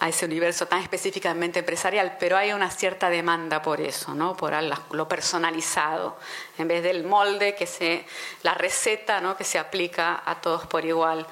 a 0.00 0.08
ese 0.08 0.24
universo 0.24 0.66
tan 0.66 0.80
específicamente 0.80 1.58
empresarial, 1.58 2.16
pero 2.18 2.36
hay 2.36 2.52
una 2.52 2.70
cierta 2.70 3.10
demanda 3.10 3.60
por 3.62 3.80
eso, 3.80 4.14
¿no? 4.14 4.36
por 4.36 4.54
lo 4.92 5.08
personalizado, 5.08 6.16
en 6.56 6.68
vez 6.68 6.82
del 6.82 7.04
molde, 7.04 7.54
que 7.54 7.66
se, 7.66 8.04
la 8.42 8.54
receta 8.54 9.20
¿no? 9.20 9.36
que 9.36 9.44
se 9.44 9.58
aplica 9.58 10.22
a 10.24 10.40
todos 10.40 10.66
por 10.66 10.84
igual. 10.84 11.26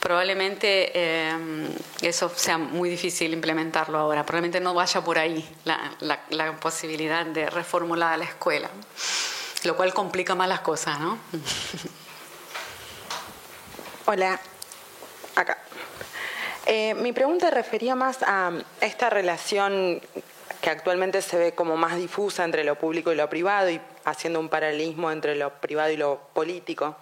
Probablemente 0.00 0.92
eh, 0.94 1.68
eso 2.02 2.30
sea 2.34 2.53
muy 2.58 2.90
difícil 2.90 3.32
implementarlo 3.32 3.98
ahora, 3.98 4.24
probablemente 4.24 4.60
no 4.60 4.74
vaya 4.74 5.02
por 5.02 5.18
ahí 5.18 5.44
la, 5.64 5.96
la 6.30 6.56
posibilidad 6.56 7.26
de 7.26 7.50
reformular 7.50 8.18
la 8.18 8.24
escuela, 8.24 8.70
lo 9.64 9.76
cual 9.76 9.94
complica 9.94 10.34
más 10.34 10.48
las 10.48 10.60
cosas. 10.60 10.98
¿no? 11.00 11.18
Hola, 14.06 14.38
acá. 15.34 15.58
Eh, 16.66 16.94
mi 16.94 17.12
pregunta 17.12 17.50
refería 17.50 17.94
más 17.94 18.22
a 18.22 18.52
esta 18.80 19.10
relación 19.10 20.00
que 20.60 20.70
actualmente 20.70 21.20
se 21.20 21.38
ve 21.38 21.54
como 21.54 21.76
más 21.76 21.96
difusa 21.96 22.44
entre 22.44 22.64
lo 22.64 22.76
público 22.76 23.12
y 23.12 23.16
lo 23.16 23.28
privado 23.28 23.68
y 23.68 23.80
haciendo 24.04 24.40
un 24.40 24.48
paralelismo 24.48 25.10
entre 25.10 25.36
lo 25.36 25.50
privado 25.50 25.90
y 25.90 25.98
lo 25.98 26.20
político. 26.32 26.96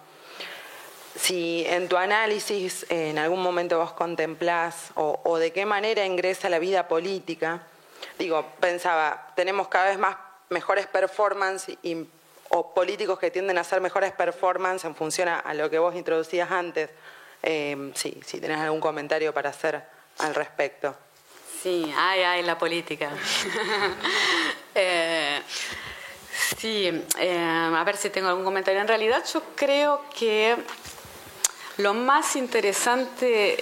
Si 1.15 1.63
en 1.67 1.87
tu 1.87 1.97
análisis 1.97 2.85
en 2.89 3.17
algún 3.19 3.41
momento 3.41 3.77
vos 3.77 3.93
contemplás 3.93 4.91
o, 4.95 5.37
de 5.37 5.51
qué 5.51 5.65
manera 5.65 6.05
ingresa 6.05 6.49
la 6.49 6.59
vida 6.59 6.87
política, 6.87 7.61
digo, 8.17 8.45
pensaba, 8.59 9.31
tenemos 9.35 9.67
cada 9.67 9.89
vez 9.89 9.99
más 9.99 10.17
mejores 10.49 10.87
performances 10.87 11.77
o 12.49 12.73
políticos 12.73 13.19
que 13.19 13.31
tienden 13.31 13.57
a 13.57 13.61
hacer 13.61 13.79
mejores 13.81 14.11
performances 14.11 14.85
en 14.85 14.95
función 14.95 15.27
a 15.29 15.53
lo 15.53 15.69
que 15.69 15.79
vos 15.79 15.95
introducías 15.95 16.51
antes, 16.51 16.89
eh, 17.43 17.91
sí, 17.93 18.19
si 18.25 18.39
tenés 18.39 18.59
algún 18.59 18.79
comentario 18.79 19.33
para 19.33 19.49
hacer 19.49 19.83
al 20.19 20.33
respecto. 20.33 20.95
Sí, 21.61 21.93
ay, 21.95 22.21
ay, 22.21 22.43
la 22.43 22.57
política. 22.57 23.11
eh, 24.75 25.41
sí, 26.57 27.05
eh, 27.19 27.37
a 27.39 27.83
ver 27.85 27.97
si 27.97 28.09
tengo 28.09 28.29
algún 28.29 28.45
comentario. 28.45 28.79
En 28.81 28.87
realidad 28.87 29.23
yo 29.31 29.41
creo 29.55 30.03
que 30.17 30.57
lo 31.77 31.93
más 31.93 32.35
interesante 32.35 33.57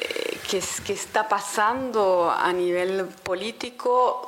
que, 0.50 0.62
que 0.86 0.94
está 0.94 1.28
pasando 1.28 2.32
a 2.32 2.52
nivel 2.52 3.06
político 3.24 4.28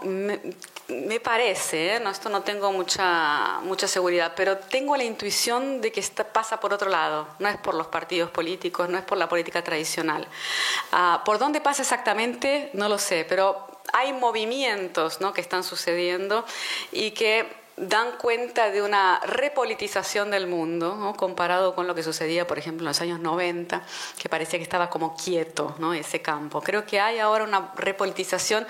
me 0.88 1.20
parece, 1.20 1.96
¿eh? 1.96 2.00
no, 2.00 2.10
esto 2.10 2.30
no 2.30 2.42
tengo 2.42 2.72
mucha, 2.72 3.60
mucha 3.62 3.88
seguridad, 3.88 4.34
pero 4.36 4.58
tengo 4.58 4.98
la 4.98 5.04
intuición 5.04 5.82
de 5.82 5.92
que 5.92 6.04
pasa 6.32 6.60
por 6.60 6.74
otro 6.74 6.90
lado, 6.90 7.28
no 7.40 7.48
es 7.48 7.58
por 7.58 7.74
los 7.74 7.88
partidos 7.88 8.30
políticos, 8.32 8.90
no 8.90 8.98
es 8.98 9.04
por 9.04 9.18
la 9.18 9.30
política 9.30 9.64
tradicional. 9.64 10.28
Ah, 10.92 11.22
¿Por 11.26 11.40
dónde 11.40 11.62
pasa 11.62 11.82
exactamente? 11.82 12.70
No 12.74 12.90
lo 12.90 12.98
sé, 12.98 13.26
pero 13.28 13.68
hay 13.94 14.14
movimientos 14.14 15.22
¿no? 15.22 15.34
que 15.34 15.42
están 15.42 15.64
sucediendo 15.64 16.46
y 16.92 17.12
que 17.12 17.63
dan 17.76 18.12
cuenta 18.18 18.70
de 18.70 18.84
una 18.84 19.20
repolitización 19.26 20.30
del 20.30 20.46
mundo, 20.46 21.14
comparado 21.18 21.74
con 21.74 21.88
lo 21.88 21.96
que 21.96 22.04
sucedía, 22.04 22.46
por 22.46 22.60
ejemplo, 22.60 22.84
en 22.84 22.90
los 22.90 23.02
años 23.02 23.20
90, 23.20 23.82
que 24.20 24.30
parecía 24.30 24.60
que 24.60 24.64
estaba 24.64 24.90
como 24.90 25.16
quieto 25.16 25.76
¿no? 25.80 25.94
ese 25.94 26.22
campo. 26.22 26.62
Creo 26.62 26.86
que 26.86 27.00
hay 27.00 27.18
ahora 27.18 27.44
una 27.44 27.72
repolitización, 27.76 28.68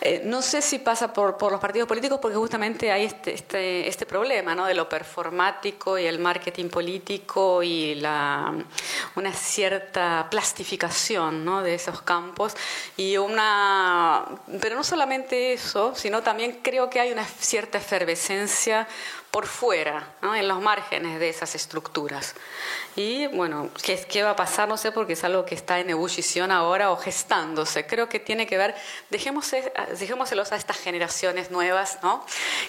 eh, 0.00 0.22
no 0.24 0.40
sé 0.40 0.62
si 0.62 0.78
pasa 0.78 1.12
por, 1.12 1.36
por, 1.36 1.50
los 1.50 1.60
partidos 1.60 1.88
políticos, 1.88 2.20
porque 2.22 2.36
justamente 2.36 2.92
hay 2.92 3.06
este, 3.06 3.34
este, 3.34 3.88
este 3.88 4.06
problema 4.06 4.54
¿no? 4.54 4.66
de 4.66 4.74
lo 4.74 4.88
performático 4.88 5.98
y 5.98 6.06
el 6.06 6.20
marketing 6.20 6.68
político 6.68 7.62
y 7.62 7.96
la, 7.96 8.54
una 9.16 9.32
cierta 9.32 10.28
plastificación 10.30 11.44
¿no? 11.44 11.62
de 11.62 11.74
esos 11.74 12.02
campos. 12.02 12.54
Y 12.96 13.16
una, 13.16 14.24
pero 14.60 14.76
no 14.76 14.84
solamente 14.84 15.52
eso, 15.52 15.92
sino 15.96 16.22
también 16.22 16.60
creo 16.62 16.88
que 16.88 17.00
hay 17.00 17.10
una 17.10 17.24
cierta 17.24 17.78
efervescencia 17.78 18.43
por 19.30 19.46
fuera, 19.46 20.14
en 20.22 20.46
los 20.46 20.60
márgenes 20.60 21.18
de 21.18 21.28
esas 21.28 21.54
estructuras. 21.54 22.34
Y 22.94 23.26
bueno, 23.28 23.70
¿qué, 23.82 23.98
¿qué, 24.08 24.22
va 24.22 24.30
a 24.30 24.36
pasar? 24.36 24.68
No 24.68 24.76
sé, 24.76 24.92
porque 24.92 25.14
es 25.14 25.24
algo 25.24 25.44
que 25.44 25.54
está 25.54 25.80
en 25.80 25.90
ebullición 25.90 26.52
ahora 26.52 26.92
o 26.92 26.96
gestándose. 26.96 27.86
Creo 27.86 28.08
que 28.08 28.20
tiene 28.20 28.46
que 28.46 28.56
ver, 28.56 28.74
dejemos, 29.10 29.50
dejémoselos 29.98 30.52
a 30.52 30.56
estas 30.56 30.78
generaciones 30.78 31.50
nuevas, 31.50 31.98
¿no? 32.02 32.24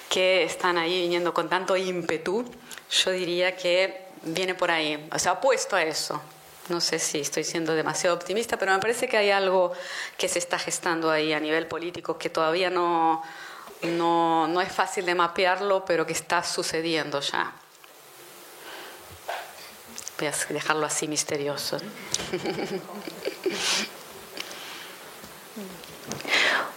que 0.09 0.43
están 0.43 0.77
ahí 0.77 1.01
viniendo 1.01 1.33
con 1.33 1.49
tanto 1.49 1.75
ímpetu. 1.75 2.45
Yo 2.89 3.11
diría 3.11 3.55
que 3.55 4.05
viene 4.23 4.55
por 4.55 4.71
ahí, 4.71 5.07
o 5.11 5.19
sea, 5.19 5.33
apuesto 5.33 5.75
a 5.75 5.83
eso. 5.83 6.21
No 6.69 6.81
sé 6.81 6.97
si 6.97 7.19
estoy 7.19 7.43
siendo 7.43 7.75
demasiado 7.75 8.15
optimista, 8.15 8.57
pero 8.57 8.73
me 8.73 8.79
parece 8.79 9.07
que 9.07 9.17
hay 9.17 9.29
algo 9.29 9.71
que 10.17 10.27
se 10.27 10.39
está 10.39 10.57
gestando 10.57 11.11
ahí 11.11 11.31
a 11.31 11.39
nivel 11.39 11.67
político 11.67 12.17
que 12.17 12.31
todavía 12.31 12.71
no, 12.71 13.21
no, 13.83 14.47
no 14.47 14.61
es 14.61 14.71
fácil 14.71 15.05
de 15.05 15.15
mapearlo, 15.15 15.85
pero 15.85 16.05
que 16.05 16.13
está 16.13 16.43
sucediendo 16.43 17.19
ya. 17.19 17.53
Voy 20.17 20.27
a 20.27 20.33
dejarlo 20.53 20.85
así 20.85 21.07
misterioso. 21.07 21.77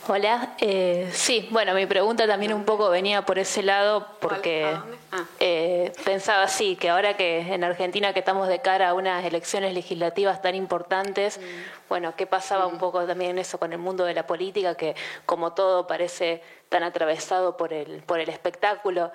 Hola, 0.08 0.54
eh, 0.58 1.10
sí, 1.12 1.48
bueno, 1.50 1.74
mi 1.74 1.84
pregunta 1.86 2.26
también 2.26 2.54
un 2.54 2.64
poco 2.64 2.88
venía 2.88 3.26
por 3.26 3.38
ese 3.38 3.62
lado 3.62 4.08
porque 4.20 4.76
ah. 5.12 5.24
eh, 5.40 5.92
pensaba 6.04 6.44
así, 6.44 6.76
que 6.76 6.90
ahora 6.90 7.16
que 7.16 7.40
en 7.40 7.64
Argentina 7.64 8.12
que 8.12 8.20
estamos 8.20 8.48
de 8.48 8.60
cara 8.60 8.90
a 8.90 8.94
unas 8.94 9.24
elecciones 9.24 9.74
legislativas 9.74 10.42
tan 10.42 10.54
importantes, 10.54 11.38
mm. 11.38 11.88
bueno, 11.88 12.14
¿qué 12.16 12.26
pasaba 12.26 12.66
un 12.66 12.76
mm. 12.76 12.78
poco 12.78 13.06
también 13.06 13.38
eso 13.38 13.58
con 13.58 13.72
el 13.72 13.78
mundo 13.78 14.04
de 14.04 14.14
la 14.14 14.26
política, 14.26 14.74
que 14.74 14.94
como 15.26 15.52
todo 15.52 15.86
parece 15.86 16.42
tan 16.68 16.82
atravesado 16.82 17.56
por 17.56 17.72
el, 17.72 18.02
por 18.02 18.20
el 18.20 18.28
espectáculo 18.28 19.10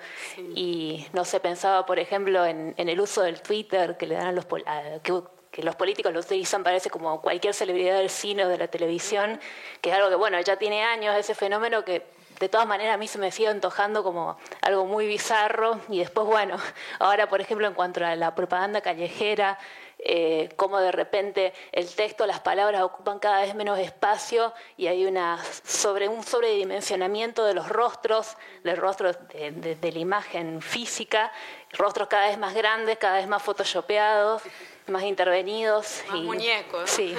y 0.54 1.06
no 1.12 1.24
se 1.24 1.40
pensaba, 1.40 1.86
por 1.86 1.98
ejemplo, 1.98 2.44
en, 2.44 2.74
el 2.76 3.00
uso 3.00 3.22
del 3.22 3.40
Twitter 3.40 3.96
que 3.96 4.06
le 4.06 4.16
dan 4.16 4.26
a 4.26 4.32
los... 4.32 4.46
que, 4.46 5.22
que 5.50 5.62
los 5.62 5.76
políticos 5.76 6.12
lo 6.12 6.18
utilizan 6.18 6.64
parece 6.64 6.90
como 6.90 7.20
cualquier 7.20 7.54
celebridad 7.54 7.98
del 7.98 8.10
cine 8.10 8.44
o 8.44 8.48
de 8.48 8.58
la 8.58 8.66
televisión, 8.66 9.38
que 9.80 9.90
es 9.90 9.96
algo 9.96 10.08
que, 10.08 10.16
bueno, 10.16 10.40
ya 10.40 10.56
tiene 10.56 10.82
años 10.82 11.14
ese 11.16 11.36
fenómeno 11.36 11.84
que 11.84 12.02
de 12.38 12.48
todas 12.48 12.66
maneras 12.66 12.94
a 12.94 12.98
mí 12.98 13.08
se 13.08 13.18
me 13.18 13.30
sigue 13.30 13.48
antojando 13.48 14.02
como 14.02 14.36
algo 14.60 14.86
muy 14.86 15.06
bizarro. 15.06 15.80
Y 15.88 15.98
después, 15.98 16.26
bueno, 16.26 16.56
ahora 16.98 17.28
por 17.28 17.40
ejemplo 17.40 17.66
en 17.66 17.74
cuanto 17.74 18.04
a 18.04 18.16
la 18.16 18.34
propaganda 18.34 18.80
callejera, 18.80 19.58
eh, 19.98 20.50
cómo 20.56 20.80
de 20.80 20.92
repente 20.92 21.54
el 21.72 21.88
texto, 21.94 22.26
las 22.26 22.40
palabras 22.40 22.82
ocupan 22.82 23.18
cada 23.18 23.40
vez 23.40 23.54
menos 23.54 23.78
espacio 23.78 24.52
y 24.76 24.88
hay 24.88 25.06
una 25.06 25.38
sobre, 25.64 26.08
un 26.08 26.22
sobredimensionamiento 26.22 27.44
de 27.44 27.54
los 27.54 27.68
rostros, 27.68 28.36
del 28.64 28.76
rostro 28.76 29.12
de, 29.12 29.76
de 29.76 29.92
la 29.92 29.98
imagen 29.98 30.60
física, 30.60 31.32
rostros 31.72 32.08
cada 32.08 32.26
vez 32.26 32.38
más 32.38 32.54
grandes, 32.54 32.98
cada 32.98 33.16
vez 33.16 33.28
más 33.28 33.42
photoshopeados 33.42 34.42
más 34.86 35.04
intervenidos. 35.04 36.02
Más 36.08 36.18
y, 36.18 36.22
muñecos. 36.22 36.90
Sí. 36.90 37.14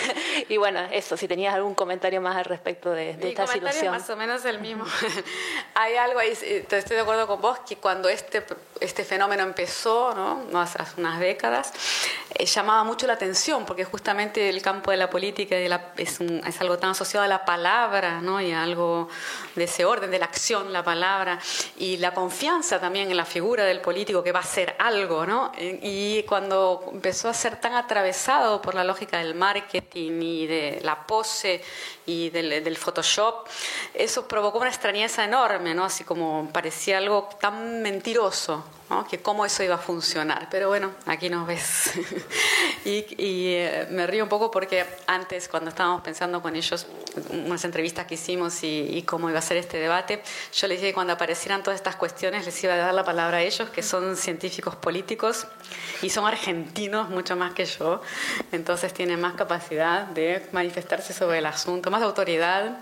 y 0.48 0.56
bueno, 0.56 0.80
eso, 0.90 1.16
si 1.16 1.28
tenías 1.28 1.54
algún 1.54 1.74
comentario 1.74 2.20
más 2.20 2.36
al 2.36 2.44
respecto 2.44 2.90
de, 2.90 3.16
de 3.16 3.28
esta 3.30 3.46
situación. 3.46 3.92
más 3.92 4.08
o 4.10 4.16
menos 4.16 4.44
el 4.44 4.60
mismo. 4.60 4.84
Hay 5.74 5.94
algo 5.96 6.18
ahí, 6.18 6.30
estoy 6.30 6.96
de 6.96 7.00
acuerdo 7.00 7.26
con 7.26 7.40
vos, 7.40 7.58
que 7.60 7.76
cuando 7.76 8.08
este, 8.08 8.44
este 8.80 9.04
fenómeno 9.04 9.42
empezó, 9.42 10.14
¿no? 10.14 10.60
hace 10.60 11.00
unas 11.00 11.20
décadas, 11.20 11.72
eh, 12.34 12.46
llamaba 12.46 12.84
mucho 12.84 13.06
la 13.06 13.14
atención, 13.14 13.64
porque 13.64 13.84
justamente 13.84 14.48
el 14.48 14.60
campo 14.62 14.90
de 14.90 14.96
la 14.96 15.08
política 15.08 15.56
es, 15.96 16.20
es, 16.20 16.60
algo 16.60 16.78
tan 16.78 16.90
asociado 16.90 17.24
a 17.24 17.28
la 17.28 17.44
palabra, 17.44 18.20
¿no? 18.20 18.40
y 18.40 18.52
a 18.52 18.62
algo 18.62 19.08
de 19.54 19.64
ese 19.64 19.84
orden, 19.84 20.10
de 20.10 20.18
la 20.18 20.26
acción, 20.26 20.72
la 20.72 20.82
palabra, 20.82 21.38
y 21.76 21.96
la 21.98 22.12
confianza 22.12 22.80
también 22.80 23.10
en 23.10 23.16
la 23.16 23.24
figura 23.24 23.64
del 23.64 23.80
político 23.80 24.22
que 24.22 24.32
va 24.32 24.40
a 24.40 24.42
hacer 24.42 24.74
algo. 24.78 25.26
¿no? 25.26 25.52
Y 25.58 26.22
cuando 26.24 26.92
empezó 27.04 27.28
a 27.28 27.34
ser 27.34 27.60
tan 27.60 27.74
atravesado 27.74 28.62
por 28.62 28.74
la 28.74 28.82
lógica 28.82 29.18
del 29.18 29.34
marketing 29.34 30.22
y 30.22 30.46
de 30.46 30.80
la 30.82 31.06
pose 31.06 31.62
y 32.06 32.30
del, 32.30 32.76
Photoshop, 32.78 33.46
eso 33.92 34.26
provocó 34.26 34.58
una 34.58 34.70
extrañeza 34.70 35.22
enorme, 35.22 35.74
¿no? 35.74 35.84
Así 35.84 36.02
como 36.02 36.48
parecía 36.50 36.96
algo 36.96 37.28
tan 37.38 37.82
mentiroso, 37.82 38.64
que 39.08 39.18
cómo 39.18 39.44
eso 39.44 39.62
iba 39.62 39.74
a 39.74 39.78
funcionar. 39.78 40.48
Pero 40.50 40.68
bueno, 40.68 40.92
aquí 41.06 41.28
nos 41.28 41.46
ves. 41.46 41.92
y, 42.84 43.04
eh, 43.18 43.88
me 43.90 44.06
río 44.06 44.24
un 44.24 44.28
poco 44.28 44.50
porque 44.50 44.84
antes, 45.06 45.48
cuando 45.48 45.70
estábamos 45.70 46.02
pensando 46.02 46.40
con 46.40 46.54
ellos, 46.54 46.86
unas 47.30 47.64
entrevistas 47.64 48.06
que 48.06 48.14
hicimos 48.14 48.62
y, 48.62 49.02
cómo 49.06 49.28
iba 49.28 49.38
a 49.38 49.42
ser 49.42 49.56
este 49.56 49.78
debate, 49.78 50.22
yo 50.52 50.68
les 50.68 50.78
dije 50.78 50.90
que 50.90 50.94
cuando 50.94 51.12
aparecieran 51.12 51.62
todas 51.62 51.78
estas 51.78 51.96
cuestiones 51.96 52.46
les 52.46 52.64
iba 52.64 52.74
a 52.74 52.76
dar 52.76 52.94
la 52.94 53.04
palabra 53.04 53.38
a 53.38 53.42
ellos, 53.42 53.68
que 53.70 53.82
son 53.82 54.16
científicos 54.16 54.76
políticos 54.76 55.46
y 56.02 56.10
son 56.10 56.26
argentinos 56.26 57.10
mucho 57.10 57.36
más 57.36 57.52
que 57.52 57.64
yo, 57.64 58.00
entonces 58.52 58.92
tienen 58.94 59.20
más 59.20 59.34
capacidad 59.34 60.06
de 60.06 60.46
manifestarse 60.52 61.12
sobre 61.12 61.38
el 61.38 61.46
asunto, 61.46 61.90
más 61.90 62.02
autoridad, 62.02 62.78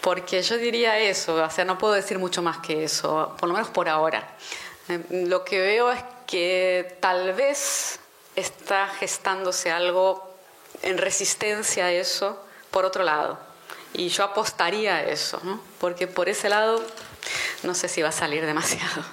porque 0.00 0.42
yo 0.42 0.56
diría 0.58 0.98
eso, 0.98 1.36
o 1.36 1.50
sea, 1.50 1.64
no 1.64 1.78
puedo 1.78 1.94
decir 1.94 2.18
mucho 2.18 2.42
más 2.42 2.58
que 2.58 2.84
eso, 2.84 3.34
por 3.38 3.48
lo 3.48 3.54
menos 3.54 3.70
por 3.70 3.88
ahora. 3.88 4.26
Eh, 4.88 5.26
lo 5.28 5.44
que 5.44 5.60
veo 5.60 5.90
es 5.90 6.02
que 6.26 6.96
tal 7.00 7.32
vez 7.34 8.00
está 8.36 8.88
gestándose 8.88 9.70
algo 9.70 10.32
en 10.82 10.98
resistencia 10.98 11.86
a 11.86 11.92
eso 11.92 12.42
por 12.70 12.84
otro 12.84 13.04
lado. 13.04 13.38
Y 13.94 14.08
yo 14.08 14.24
apostaría 14.24 14.96
a 14.96 15.02
eso, 15.02 15.40
¿no? 15.44 15.60
porque 15.78 16.06
por 16.06 16.28
ese 16.28 16.48
lado 16.48 16.82
no 17.62 17.74
sé 17.74 17.88
si 17.88 18.02
va 18.02 18.08
a 18.08 18.12
salir 18.12 18.44
demasiado. 18.46 19.04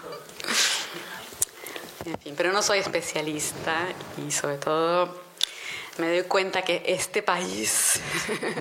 En 2.05 2.17
fin, 2.17 2.33
pero 2.35 2.53
no 2.53 2.63
soy 2.63 2.79
especialista 2.79 3.85
y 4.25 4.31
sobre 4.31 4.55
todo 4.55 5.21
me 5.97 6.07
doy 6.07 6.23
cuenta 6.23 6.61
que 6.61 6.81
este 6.87 7.21
país 7.21 7.99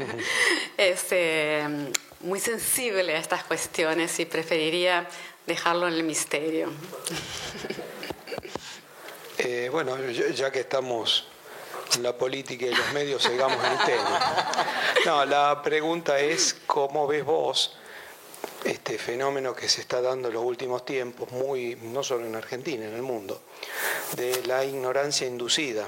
es 0.76 1.06
eh, 1.12 1.90
muy 2.20 2.40
sensible 2.40 3.14
a 3.14 3.18
estas 3.18 3.44
cuestiones 3.44 4.18
y 4.18 4.26
preferiría 4.26 5.08
dejarlo 5.48 5.88
en 5.88 5.94
el 5.94 6.04
misterio. 6.04 6.70
Eh, 9.40 9.68
bueno, 9.70 9.96
ya 10.10 10.50
que 10.50 10.58
estamos 10.58 11.28
en 11.94 12.02
la 12.02 12.12
política 12.18 12.66
y 12.66 12.74
los 12.74 12.92
medios, 12.92 13.22
sigamos 13.22 13.58
el 13.64 13.86
tema. 13.86 14.52
No, 15.06 15.24
la 15.24 15.62
pregunta 15.62 16.18
es, 16.18 16.56
¿cómo 16.66 17.06
ves 17.06 17.24
vos 17.24 17.76
este 18.64 18.98
fenómeno 18.98 19.54
que 19.54 19.68
se 19.68 19.80
está 19.80 20.02
dando 20.02 20.26
en 20.26 20.34
los 20.34 20.42
últimos 20.42 20.84
tiempos, 20.84 21.30
muy, 21.30 21.76
no 21.76 22.02
solo 22.02 22.26
en 22.26 22.34
Argentina, 22.34 22.86
en 22.86 22.94
el 22.94 23.02
mundo, 23.02 23.40
de 24.16 24.44
la 24.44 24.64
ignorancia 24.64 25.24
inducida? 25.24 25.86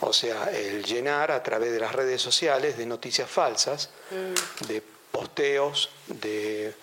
O 0.00 0.12
sea, 0.12 0.50
el 0.50 0.82
llenar 0.82 1.30
a 1.30 1.44
través 1.44 1.70
de 1.70 1.78
las 1.78 1.92
redes 1.92 2.20
sociales 2.20 2.76
de 2.76 2.86
noticias 2.86 3.30
falsas, 3.30 3.90
mm. 4.10 4.66
de 4.66 4.82
posteos, 5.12 5.90
de 6.08 6.74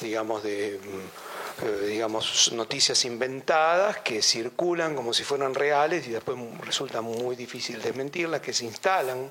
digamos, 0.00 0.42
de 0.42 0.78
mm, 0.82 1.64
eh, 1.66 1.86
digamos, 1.86 2.50
noticias 2.52 3.04
inventadas 3.04 3.98
que 3.98 4.20
circulan 4.22 4.96
como 4.96 5.14
si 5.14 5.22
fueran 5.22 5.54
reales 5.54 6.06
y 6.08 6.10
después 6.10 6.36
resulta 6.60 7.00
muy 7.00 7.36
difícil 7.36 7.80
desmentirlas, 7.80 8.40
que 8.40 8.52
se 8.52 8.64
instalan 8.64 9.30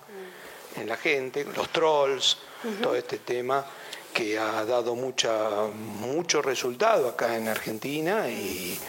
en 0.78 0.88
la 0.88 0.96
gente, 0.96 1.44
los 1.44 1.70
trolls, 1.70 2.38
todo 2.82 2.96
este 2.96 3.18
tema 3.18 3.66
que 4.14 4.40
ha 4.40 4.64
dado 4.64 4.96
mucha, 4.96 5.68
mucho 5.74 6.42
resultado 6.42 7.10
acá 7.10 7.36
en 7.36 7.50
Argentina 7.50 8.30
y 8.30 8.80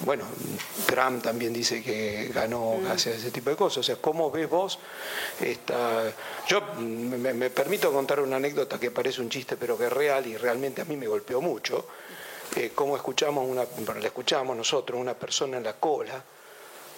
bueno, 0.00 0.24
Trump 0.86 1.22
también 1.22 1.52
dice 1.52 1.82
que 1.82 2.30
ganó 2.34 2.78
gracias 2.82 3.14
a 3.14 3.18
ese 3.18 3.30
tipo 3.30 3.50
de 3.50 3.56
cosas. 3.56 3.78
O 3.78 3.82
sea, 3.82 3.96
¿cómo 3.96 4.30
ves 4.30 4.48
vos 4.48 4.78
esta... 5.40 6.12
Yo 6.48 6.60
me, 6.78 7.50
permito 7.50 7.92
contar 7.92 8.20
una 8.20 8.36
anécdota 8.36 8.78
que 8.78 8.90
parece 8.90 9.20
un 9.20 9.30
chiste, 9.30 9.56
pero 9.56 9.78
que 9.78 9.86
es 9.86 9.92
real 9.92 10.26
y 10.26 10.36
realmente 10.36 10.82
a 10.82 10.84
mí 10.84 10.96
me 10.96 11.06
golpeó 11.06 11.40
mucho. 11.40 11.86
Eh, 12.56 12.72
cómo 12.74 12.96
escuchamos, 12.96 13.48
una, 13.48 13.64
la 14.00 14.06
escuchamos 14.06 14.56
nosotros, 14.56 15.00
una 15.00 15.14
persona 15.14 15.56
en 15.56 15.64
la 15.64 15.74
cola, 15.74 16.22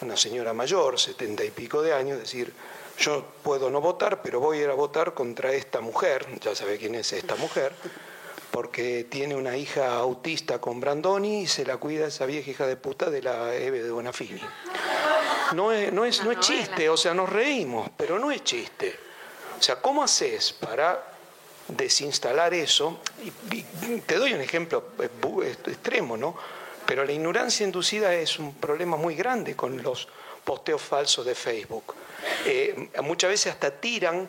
una 0.03 0.17
señora 0.17 0.53
mayor, 0.53 0.99
setenta 0.99 1.45
y 1.45 1.51
pico 1.51 1.83
de 1.83 1.95
años, 1.95 2.19
decir, 2.19 2.53
yo 2.99 3.25
puedo 3.43 3.71
no 3.71 3.81
votar, 3.81 4.21
pero 4.23 4.41
voy 4.41 4.59
a 4.59 4.63
ir 4.65 4.71
a 4.71 4.75
votar 4.75 5.15
contra 5.15 5.53
esta 5.53 5.81
mujer, 5.81 6.27
ya 6.41 6.55
sabe 6.55 6.79
quién 6.79 6.95
es 6.95 7.13
esta 7.13 7.37
mujer, 7.37 7.73
porque 8.51 9.05
tiene 9.05 9.35
una 9.35 9.57
hija 9.57 9.97
autista 9.97 10.61
con 10.61 10.81
Brandoni 10.81 11.43
y 11.43 11.47
se 11.47 11.65
la 11.65 11.77
cuida 11.77 12.07
esa 12.07 12.27
vieja 12.27 12.51
hija 12.51 12.67
de 12.67 12.77
puta 12.77 13.11
de 13.11 13.23
la 13.23 13.55
Eve 13.55 13.83
de 13.83 13.91
Bonafini. 13.91 14.41
No 15.55 15.73
es, 15.73 15.93
no 15.93 16.05
es, 16.05 16.25
no 16.25 16.33
es 16.33 16.41
chiste, 16.41 16.89
o 16.89 16.97
sea, 16.97 17.15
nos 17.15 17.29
reímos, 17.29 17.91
pero 17.97 18.19
no 18.19 18.31
es 18.31 18.43
chiste. 18.45 18.99
O 19.59 19.63
sea, 19.63 19.81
¿cómo 19.81 20.03
haces 20.03 20.53
para 20.53 21.03
desinstalar 21.69 22.53
eso? 22.55 23.01
Y, 23.51 23.63
te 24.01 24.17
doy 24.17 24.35
un 24.35 24.41
ejemplo 24.41 24.93
extremo, 25.67 26.17
¿no? 26.17 26.37
Pero 26.85 27.05
la 27.05 27.13
ignorancia 27.13 27.65
inducida 27.65 28.15
es 28.15 28.39
un 28.39 28.55
problema 28.55 28.97
muy 28.97 29.15
grande 29.15 29.57
con 29.57 29.83
los 29.83 30.09
posteos 30.45 30.81
falsos 30.81 31.27
de 31.27 31.35
Facebook. 31.35 31.95
Eh, 32.45 32.91
muchas 33.03 33.31
veces 33.31 33.53
hasta 33.53 33.71
tiran 33.71 34.29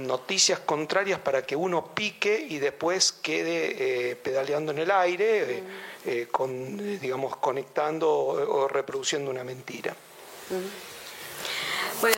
noticias 0.00 0.60
contrarias 0.60 1.18
para 1.18 1.42
que 1.42 1.56
uno 1.56 1.94
pique 1.94 2.46
y 2.48 2.58
después 2.58 3.12
quede 3.12 4.10
eh, 4.10 4.16
pedaleando 4.16 4.72
en 4.72 4.78
el 4.78 4.90
aire, 4.90 5.58
eh, 5.58 5.62
eh, 6.06 6.28
con, 6.30 7.00
digamos, 7.00 7.36
conectando 7.36 8.10
o, 8.10 8.68
reproduciendo 8.68 9.30
una 9.30 9.44
mentira. 9.44 9.94
Bueno, 12.00 12.16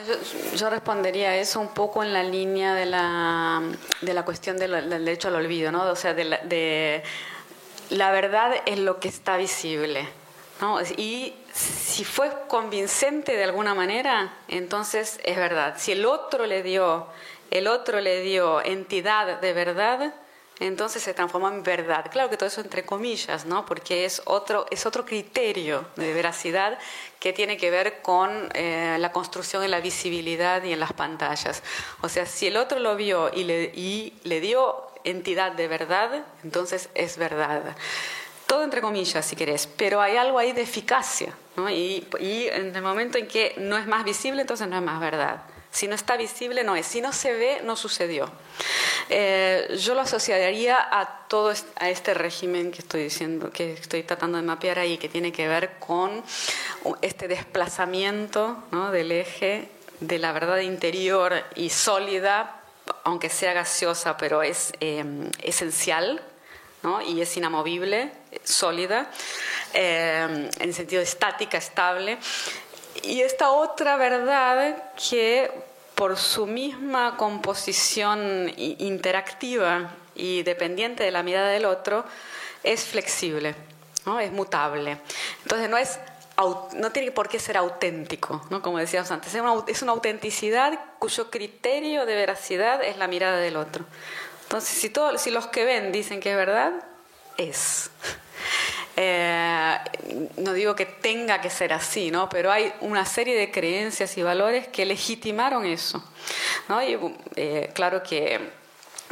yo, 0.54 0.70
respondería 0.70 1.36
eso 1.36 1.60
un 1.60 1.74
poco 1.74 2.02
en 2.02 2.12
la 2.12 2.22
línea 2.22 2.74
de 2.74 2.86
la, 2.86 3.62
de 4.00 4.14
la 4.14 4.24
cuestión 4.24 4.56
del, 4.56 4.88
derecho 4.88 5.28
al 5.28 5.36
olvido, 5.36 5.70
¿no? 5.70 5.84
O 5.84 5.96
sea, 5.96 6.14
de 6.14 6.24
la, 6.24 6.38
de 6.38 7.02
la 7.90 8.10
verdad 8.10 8.54
es 8.64 8.78
lo 8.78 8.98
que 8.98 9.08
está 9.08 9.36
visible. 9.36 10.08
¿no? 10.60 10.80
Y 10.96 11.34
si 11.56 12.04
fue 12.04 12.30
convincente 12.48 13.36
de 13.36 13.44
alguna 13.44 13.74
manera, 13.74 14.34
entonces 14.48 15.18
es 15.24 15.36
verdad. 15.36 15.74
Si 15.78 15.92
el 15.92 16.04
otro 16.04 16.46
le 16.46 16.62
dio 16.62 17.06
el 17.50 17.68
otro 17.68 18.00
le 18.00 18.20
dio 18.20 18.62
entidad 18.64 19.40
de 19.40 19.52
verdad, 19.52 20.14
entonces 20.58 21.02
se 21.02 21.14
transformó 21.14 21.48
en 21.48 21.62
verdad. 21.62 22.10
Claro 22.10 22.30
que 22.30 22.36
todo 22.36 22.48
eso 22.48 22.60
entre 22.60 22.84
comillas, 22.84 23.44
¿no? 23.44 23.66
Porque 23.66 24.04
es 24.04 24.22
otro, 24.24 24.66
es 24.70 24.86
otro 24.86 25.04
criterio 25.04 25.86
de 25.96 26.12
veracidad 26.12 26.78
que 27.20 27.32
tiene 27.32 27.56
que 27.56 27.70
ver 27.70 28.00
con 28.00 28.48
eh, 28.54 28.96
la 28.98 29.12
construcción 29.12 29.62
en 29.62 29.70
la 29.70 29.80
visibilidad 29.80 30.62
y 30.64 30.72
en 30.72 30.80
las 30.80 30.92
pantallas. 30.92 31.62
O 32.00 32.08
sea, 32.08 32.26
si 32.26 32.46
el 32.46 32.56
otro 32.56 32.78
lo 32.78 32.96
vio 32.96 33.30
y 33.32 33.44
le, 33.44 33.64
y 33.74 34.14
le 34.24 34.40
dio 34.40 34.86
entidad 35.04 35.52
de 35.52 35.68
verdad, 35.68 36.24
entonces 36.42 36.88
es 36.94 37.16
verdad. 37.16 37.76
Todo 38.46 38.64
entre 38.64 38.80
comillas, 38.80 39.26
si 39.26 39.36
querés, 39.36 39.66
pero 39.66 40.00
hay 40.00 40.16
algo 40.16 40.38
ahí 40.38 40.52
de 40.52 40.62
eficacia, 40.62 41.34
¿no? 41.56 41.70
y, 41.70 42.06
y 42.20 42.48
en 42.48 42.74
el 42.74 42.82
momento 42.82 43.18
en 43.18 43.28
que 43.28 43.54
no 43.58 43.76
es 43.76 43.86
más 43.86 44.04
visible, 44.04 44.42
entonces 44.42 44.68
no 44.68 44.76
es 44.76 44.82
más 44.82 45.00
verdad. 45.00 45.42
Si 45.76 45.88
no 45.88 45.94
está 45.94 46.16
visible, 46.16 46.64
no 46.64 46.74
es. 46.74 46.86
Si 46.86 47.02
no 47.02 47.12
se 47.12 47.34
ve, 47.34 47.60
no 47.62 47.76
sucedió. 47.76 48.30
Eh, 49.10 49.76
yo 49.78 49.94
lo 49.94 50.00
asociaría 50.00 50.78
a 50.78 51.26
todo 51.28 51.52
a 51.76 51.90
este 51.90 52.14
régimen 52.14 52.72
que 52.72 52.78
estoy 52.78 53.02
diciendo, 53.02 53.50
que 53.50 53.74
estoy 53.74 54.02
tratando 54.02 54.38
de 54.38 54.42
mapear 54.42 54.78
ahí, 54.78 54.96
que 54.96 55.10
tiene 55.10 55.32
que 55.32 55.46
ver 55.46 55.72
con 55.78 56.24
este 57.02 57.28
desplazamiento 57.28 58.56
del 58.90 59.12
eje 59.12 59.68
de 60.00 60.18
la 60.18 60.32
verdad 60.32 60.60
interior 60.60 61.34
y 61.56 61.68
sólida, 61.68 62.62
aunque 63.04 63.28
sea 63.28 63.52
gaseosa, 63.52 64.16
pero 64.16 64.42
es 64.42 64.72
em, 64.80 65.30
esencial 65.42 66.22
y 67.06 67.20
es 67.20 67.36
inamovible, 67.36 68.10
sólida, 68.44 69.10
em, 69.72 70.48
en 70.58 70.72
sentido 70.72 71.02
estática, 71.02 71.58
estable, 71.58 72.18
y 73.02 73.20
esta 73.20 73.50
otra 73.50 73.96
verdad 73.96 74.92
que 75.08 75.50
por 75.94 76.16
su 76.16 76.46
misma 76.46 77.16
composición 77.16 78.52
interactiva 78.56 79.90
y 80.14 80.42
dependiente 80.42 81.04
de 81.04 81.10
la 81.10 81.22
mirada 81.22 81.48
del 81.48 81.64
otro, 81.64 82.04
es 82.62 82.84
flexible, 82.84 83.54
¿no? 84.04 84.20
es 84.20 84.30
mutable. 84.30 84.98
Entonces 85.42 85.70
no 85.70 85.78
es 85.78 85.98
no 86.74 86.92
tiene 86.92 87.12
por 87.12 87.28
qué 87.28 87.38
ser 87.38 87.56
auténtico, 87.56 88.44
¿no? 88.50 88.60
como 88.60 88.78
decíamos 88.78 89.10
antes, 89.10 89.34
es 89.34 89.40
una, 89.40 89.64
es 89.66 89.80
una, 89.80 89.92
autenticidad 89.92 90.78
cuyo 90.98 91.30
criterio 91.30 92.04
de 92.04 92.14
veracidad 92.14 92.84
es 92.84 92.98
la 92.98 93.08
mirada 93.08 93.38
del 93.38 93.56
otro. 93.56 93.86
Entonces, 94.46 94.78
si, 94.78 94.90
todo, 94.90 95.12
los 95.12 95.46
que 95.48 95.64
ven 95.64 95.92
dicen 95.92 96.20
que 96.20 96.30
es 96.30 96.36
verdad, 96.36 96.72
es. 97.36 97.90
Eh, 98.98 99.78
no 100.38 100.54
digo 100.54 100.74
que 100.74 100.86
tenga 100.86 101.42
que 101.42 101.50
ser 101.50 101.74
así, 101.74 102.10
¿no? 102.10 102.30
pero 102.30 102.50
hay 102.50 102.72
una 102.80 103.04
serie 103.04 103.36
de 103.38 103.50
creencias 103.50 104.16
y 104.16 104.22
valores 104.22 104.68
que 104.68 104.86
legitimaron 104.86 105.66
eso. 105.66 106.02
¿no? 106.66 106.82
Y 106.82 106.98
eh, 107.36 107.70
claro 107.74 108.02
que 108.02 108.40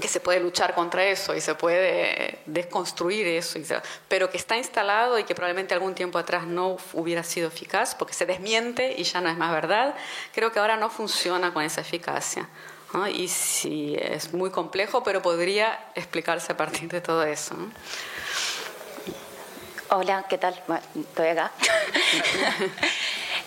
que 0.00 0.08
se 0.08 0.20
puede 0.20 0.40
luchar 0.40 0.74
contra 0.74 1.04
eso 1.04 1.34
y 1.34 1.40
se 1.40 1.54
puede 1.54 2.40
desconstruir 2.46 3.26
eso, 3.26 3.58
pero 4.08 4.28
que 4.28 4.36
está 4.36 4.56
instalado 4.56 5.18
y 5.18 5.24
que 5.24 5.34
probablemente 5.34 5.72
algún 5.72 5.94
tiempo 5.94 6.18
atrás 6.18 6.46
no 6.46 6.76
hubiera 6.94 7.22
sido 7.22 7.48
eficaz 7.48 7.94
porque 7.94 8.12
se 8.12 8.26
desmiente 8.26 8.94
y 8.96 9.04
ya 9.04 9.20
no 9.20 9.28
es 9.28 9.36
más 9.36 9.52
verdad, 9.52 9.94
creo 10.32 10.50
que 10.50 10.58
ahora 10.58 10.76
no 10.76 10.90
funciona 10.90 11.52
con 11.52 11.62
esa 11.62 11.80
eficacia. 11.80 12.48
Y 13.12 13.28
sí, 13.28 13.96
es 13.98 14.32
muy 14.32 14.50
complejo, 14.50 15.02
pero 15.02 15.20
podría 15.20 15.86
explicarse 15.96 16.52
a 16.52 16.56
partir 16.56 16.88
de 16.88 17.00
todo 17.00 17.24
eso. 17.24 17.56
Hola, 19.90 20.24
¿qué 20.28 20.38
tal? 20.38 20.60
estoy 20.94 21.28
acá. 21.28 21.52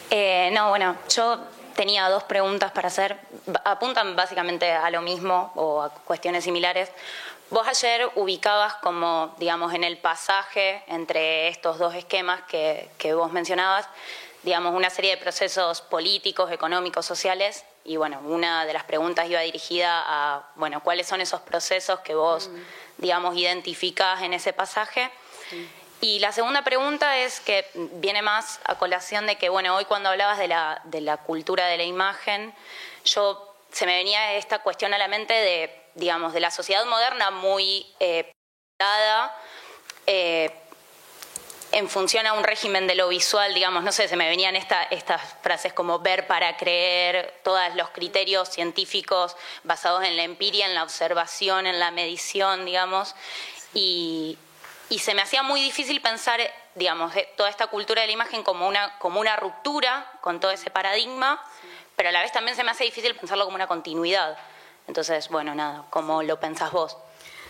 Eh, 0.09 0.51
no, 0.53 0.69
bueno, 0.69 0.95
yo 1.09 1.37
tenía 1.75 2.07
dos 2.07 2.23
preguntas 2.23 2.71
para 2.71 2.87
hacer. 2.87 3.19
Apuntan 3.65 4.15
básicamente 4.15 4.71
a 4.71 4.89
lo 4.89 5.01
mismo 5.01 5.51
o 5.55 5.81
a 5.81 5.89
cuestiones 5.89 6.45
similares. 6.45 6.89
Vos 7.49 7.67
ayer 7.67 8.09
ubicabas 8.15 8.75
como, 8.75 9.35
digamos, 9.37 9.73
en 9.73 9.83
el 9.83 9.97
pasaje 9.97 10.81
entre 10.87 11.49
estos 11.49 11.77
dos 11.77 11.93
esquemas 11.93 12.41
que, 12.43 12.89
que 12.97 13.13
vos 13.13 13.33
mencionabas, 13.33 13.85
digamos, 14.43 14.73
una 14.73 14.89
serie 14.89 15.11
de 15.11 15.17
procesos 15.17 15.81
políticos, 15.81 16.53
económicos, 16.53 17.05
sociales. 17.05 17.65
Y 17.87 17.95
bueno, 17.95 18.19
una 18.25 18.65
de 18.65 18.73
las 18.73 18.83
preguntas 18.83 19.29
iba 19.29 19.39
dirigida 19.39 20.03
a, 20.05 20.49
bueno, 20.55 20.83
cuáles 20.83 21.07
son 21.07 21.21
esos 21.21 21.39
procesos 21.39 22.01
que 22.01 22.15
vos, 22.15 22.49
mm. 22.49 22.61
digamos, 22.97 23.37
identificás 23.37 24.21
en 24.23 24.33
ese 24.33 24.51
pasaje. 24.51 25.09
Y 26.01 26.19
la 26.19 26.33
segunda 26.33 26.65
pregunta 26.65 27.17
es 27.17 27.39
que 27.39 27.65
viene 27.73 28.21
más 28.21 28.59
a 28.65 28.75
colación 28.75 29.25
de 29.25 29.37
que, 29.37 29.47
bueno, 29.47 29.73
hoy 29.73 29.85
cuando 29.85 30.09
hablabas 30.09 30.37
de 30.37 30.49
la, 30.49 30.81
de 30.83 30.99
la 30.99 31.15
cultura 31.15 31.67
de 31.67 31.77
la 31.77 31.83
imagen, 31.85 32.53
yo 33.05 33.55
se 33.71 33.85
me 33.85 33.95
venía 33.95 34.33
esta 34.33 34.59
cuestión 34.59 34.93
a 34.93 34.97
la 34.97 35.07
mente 35.07 35.33
de, 35.33 35.73
digamos, 35.95 36.33
de 36.33 36.41
la 36.41 36.51
sociedad 36.51 36.85
moderna 36.85 37.31
muy 37.31 37.85
eh, 38.01 38.33
eh, 40.07 40.51
en 41.71 41.89
función 41.89 42.25
a 42.27 42.33
un 42.33 42.43
régimen 42.43 42.87
de 42.87 42.95
lo 42.95 43.09
visual, 43.09 43.53
digamos, 43.53 43.83
no 43.83 43.91
sé, 43.91 44.07
se 44.07 44.15
me 44.15 44.27
venían 44.27 44.55
estas 44.55 45.35
frases 45.41 45.73
como 45.73 45.99
ver 45.99 46.27
para 46.27 46.55
creer, 46.57 47.39
todos 47.43 47.61
los 47.75 47.89
criterios 47.89 48.49
científicos 48.49 49.35
basados 49.63 50.03
en 50.03 50.15
la 50.15 50.23
empiria, 50.23 50.65
en 50.65 50.73
la 50.73 50.83
observación, 50.83 51.67
en 51.67 51.79
la 51.79 51.91
medición, 51.91 52.65
digamos, 52.65 53.15
y, 53.73 54.37
se 54.99 55.13
me 55.13 55.21
hacía 55.21 55.43
muy 55.43 55.61
difícil 55.61 56.01
pensar, 56.01 56.39
digamos, 56.75 57.13
toda 57.35 57.49
esta 57.49 57.67
cultura 57.67 58.01
de 58.01 58.07
la 58.07 58.13
imagen 58.13 58.41
como 58.43 58.67
una, 58.67 58.97
como 58.99 59.19
una 59.19 59.35
ruptura 59.35 60.09
con 60.21 60.39
todo 60.39 60.51
ese 60.51 60.69
paradigma, 60.69 61.43
pero 61.95 62.09
a 62.09 62.11
la 62.11 62.21
vez 62.21 62.31
también 62.31 62.55
se 62.55 62.63
me 62.63 62.71
hace 62.71 62.85
difícil 62.85 63.13
pensarlo 63.15 63.43
como 63.43 63.55
una 63.55 63.67
continuidad. 63.67 64.37
Entonces, 64.87 65.27
bueno, 65.27 65.53
nada, 65.53 65.83
¿cómo 65.89 66.23
lo 66.23 66.39
pensás 66.39 66.71
vos? 66.71 66.95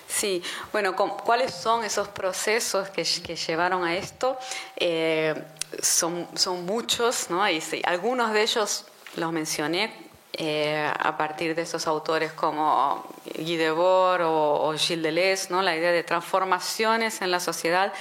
Sí, 0.07 0.41
bueno, 0.71 0.95
¿cuáles 0.95 1.53
son 1.53 1.83
esos 1.83 2.07
procesos 2.07 2.89
que, 2.89 3.03
llevaron 3.03 3.83
a 3.83 3.95
esto? 3.95 4.37
Eh, 4.77 5.35
son, 5.81 6.27
son 6.33 6.65
muchos, 6.65 7.29
¿no? 7.29 7.47
Y 7.49 7.61
algunos 7.83 8.31
de 8.31 8.41
ellos 8.41 8.85
los 9.15 9.31
mencioné 9.31 10.07
eh, 10.39 10.87
a 10.99 11.17
partir 11.17 11.55
de 11.55 11.63
esos 11.63 11.87
autores 11.87 12.31
como 12.31 13.03
Guy 13.37 13.57
Debord 13.57 14.21
o, 14.23 14.73
Gilles 14.77 15.01
Deleuze, 15.01 15.47
¿no? 15.49 15.63
la 15.63 15.75
idea 15.75 15.91
de 15.91 16.03
transformaciones 16.03 17.23
en 17.23 17.31
la 17.31 17.39
sociedad 17.39 17.91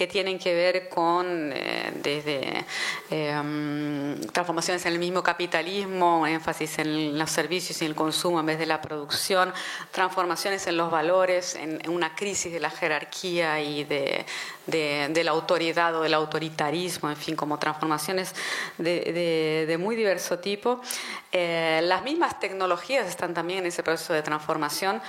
que 0.00 0.06
tienen 0.06 0.38
que 0.38 0.54
ver 0.54 0.88
con 0.88 1.52
eh, 1.54 1.92
desde 1.96 2.64
em, 3.10 4.18
transformaciones 4.32 4.86
en 4.86 4.94
el 4.94 4.98
mismo 4.98 5.22
capitalismo, 5.22 6.26
énfasis 6.26 6.78
en 6.78 7.18
los 7.18 7.30
servicios 7.30 7.82
y 7.82 7.84
el 7.84 7.94
consumo 7.94 8.40
en 8.40 8.46
vez 8.46 8.58
de 8.58 8.64
la 8.64 8.80
producción, 8.80 9.52
transformaciones 9.90 10.66
en 10.68 10.78
los 10.78 10.90
valores, 10.90 11.54
en, 11.54 11.86
una 11.90 12.14
crisis 12.14 12.50
de 12.50 12.60
la 12.60 12.70
jerarquía 12.70 13.60
y 13.60 13.84
de, 13.84 14.24
la 15.22 15.30
autoridad 15.32 15.94
o 15.94 16.00
del 16.00 16.14
autoritarismo, 16.14 17.10
en 17.10 17.16
fin, 17.16 17.36
como 17.36 17.58
transformaciones 17.58 18.34
de, 18.78 19.76
muy 19.78 19.96
diverso 19.96 20.38
tipo. 20.38 20.80
Eh, 21.30 21.80
las 21.84 22.02
mismas 22.04 22.40
tecnologías 22.40 23.06
están 23.06 23.34
también 23.34 23.58
en 23.58 23.66
ese 23.66 23.82
proceso 23.82 24.14
de 24.14 24.22
transformación, 24.22 25.02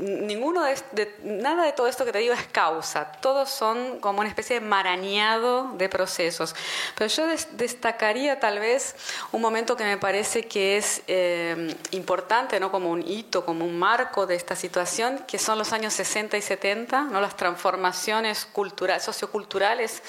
ninguno 0.00 0.62
de, 0.64 1.14
nada 1.24 1.64
de 1.64 1.72
todo 1.72 1.86
esto 1.86 2.04
que 2.04 2.12
te 2.12 2.18
digo 2.18 2.34
es 2.34 2.46
causa, 2.46 3.10
todos 3.20 3.50
son 3.50 3.98
como 4.00 4.20
una 4.20 4.28
especie 4.28 4.60
de 4.60 4.66
marañado 4.66 5.72
de 5.74 5.88
procesos. 5.88 6.54
Pero 6.96 7.08
yo 7.08 7.26
destacaría 7.52 8.38
tal 8.38 8.58
vez 8.58 8.94
un 9.32 9.40
momento 9.40 9.76
que 9.76 9.84
me 9.84 9.96
parece 9.96 10.46
que 10.46 10.76
es 10.76 11.02
eh, 11.06 11.76
importante, 11.90 12.60
¿no? 12.60 12.70
como 12.70 12.90
un 12.90 13.02
hito, 13.06 13.44
como 13.44 13.64
un 13.64 13.78
marco 13.78 14.26
de 14.26 14.36
esta 14.36 14.54
situación, 14.54 15.24
que 15.26 15.38
son 15.38 15.58
los 15.58 15.72
años 15.72 15.92
60 15.94 16.36
y 16.36 16.42
70, 16.42 17.02
¿no? 17.02 17.20
las 17.20 17.36
transformaciones 17.36 18.46
culturales, 18.46 19.02
socioculturales, 19.02 20.02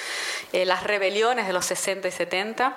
eh, 0.53 0.65
las 0.65 0.83
rebeliones 0.83 1.47
de 1.47 1.53
los 1.53 1.65
60 1.65 2.07
y 2.07 2.11
70 2.11 2.75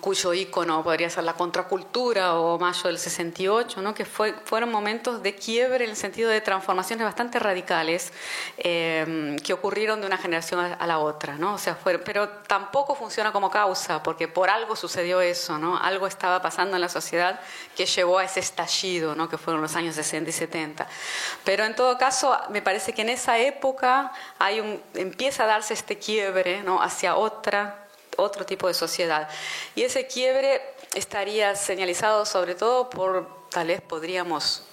cuyo 0.00 0.32
icono 0.32 0.82
podría 0.82 1.10
ser 1.10 1.24
la 1.24 1.34
contracultura 1.34 2.34
o 2.34 2.58
Mayo 2.58 2.84
del 2.84 2.98
68, 2.98 3.82
¿no? 3.82 3.94
que 3.94 4.04
fue, 4.04 4.34
fueron 4.44 4.70
momentos 4.70 5.22
de 5.22 5.34
quiebre 5.34 5.84
en 5.84 5.90
el 5.90 5.96
sentido 5.96 6.30
de 6.30 6.40
transformaciones 6.40 7.04
bastante 7.04 7.38
radicales 7.38 8.12
eh, 8.58 9.36
que 9.44 9.52
ocurrieron 9.52 10.00
de 10.00 10.06
una 10.06 10.16
generación 10.16 10.60
a, 10.60 10.86
la 10.86 10.98
otra. 10.98 11.36
¿no? 11.36 11.54
O 11.54 11.58
sea, 11.58 11.76
pero 12.04 12.28
tampoco 12.46 12.94
funciona 12.94 13.32
como 13.32 13.50
causa, 13.50 14.02
porque 14.02 14.28
por 14.28 14.48
algo 14.50 14.76
sucedió 14.76 15.20
eso, 15.20 15.58
¿no? 15.58 15.76
algo 15.76 16.06
estaba 16.06 16.40
pasando 16.40 16.76
en 16.76 16.80
la 16.80 16.88
sociedad 16.88 17.40
que 17.76 17.86
llevó 17.86 18.18
a 18.18 18.24
ese 18.24 18.40
estallido, 18.40 19.14
¿no? 19.14 19.28
que 19.28 19.38
fueron 19.38 19.60
los 19.60 19.76
años 19.76 19.94
60 19.94 20.30
y 20.30 20.32
70. 20.32 20.86
Pero 21.44 21.64
en 21.64 21.76
todo 21.76 21.98
caso, 21.98 22.36
me 22.50 22.62
parece 22.62 22.92
que 22.92 23.02
en 23.02 23.10
esa 23.10 23.38
época 23.38 24.12
hay 24.38 24.60
un, 24.60 24.82
empieza 24.94 25.44
a 25.44 25.46
darse 25.46 25.74
este 25.74 25.98
quiebre 25.98 26.62
¿no? 26.62 26.80
hacia 26.80 27.16
otra 27.16 27.81
otro 28.16 28.44
tipo 28.46 28.68
de 28.68 28.74
sociedad. 28.74 29.28
Y 29.74 29.82
ese 29.82 30.06
quiebre 30.06 30.60
estaría 30.94 31.54
señalizado 31.56 32.26
sobre 32.26 32.54
todo 32.54 32.90
por, 32.90 33.48
tal 33.50 33.68
vez 33.68 33.80
podríamos 33.80 34.64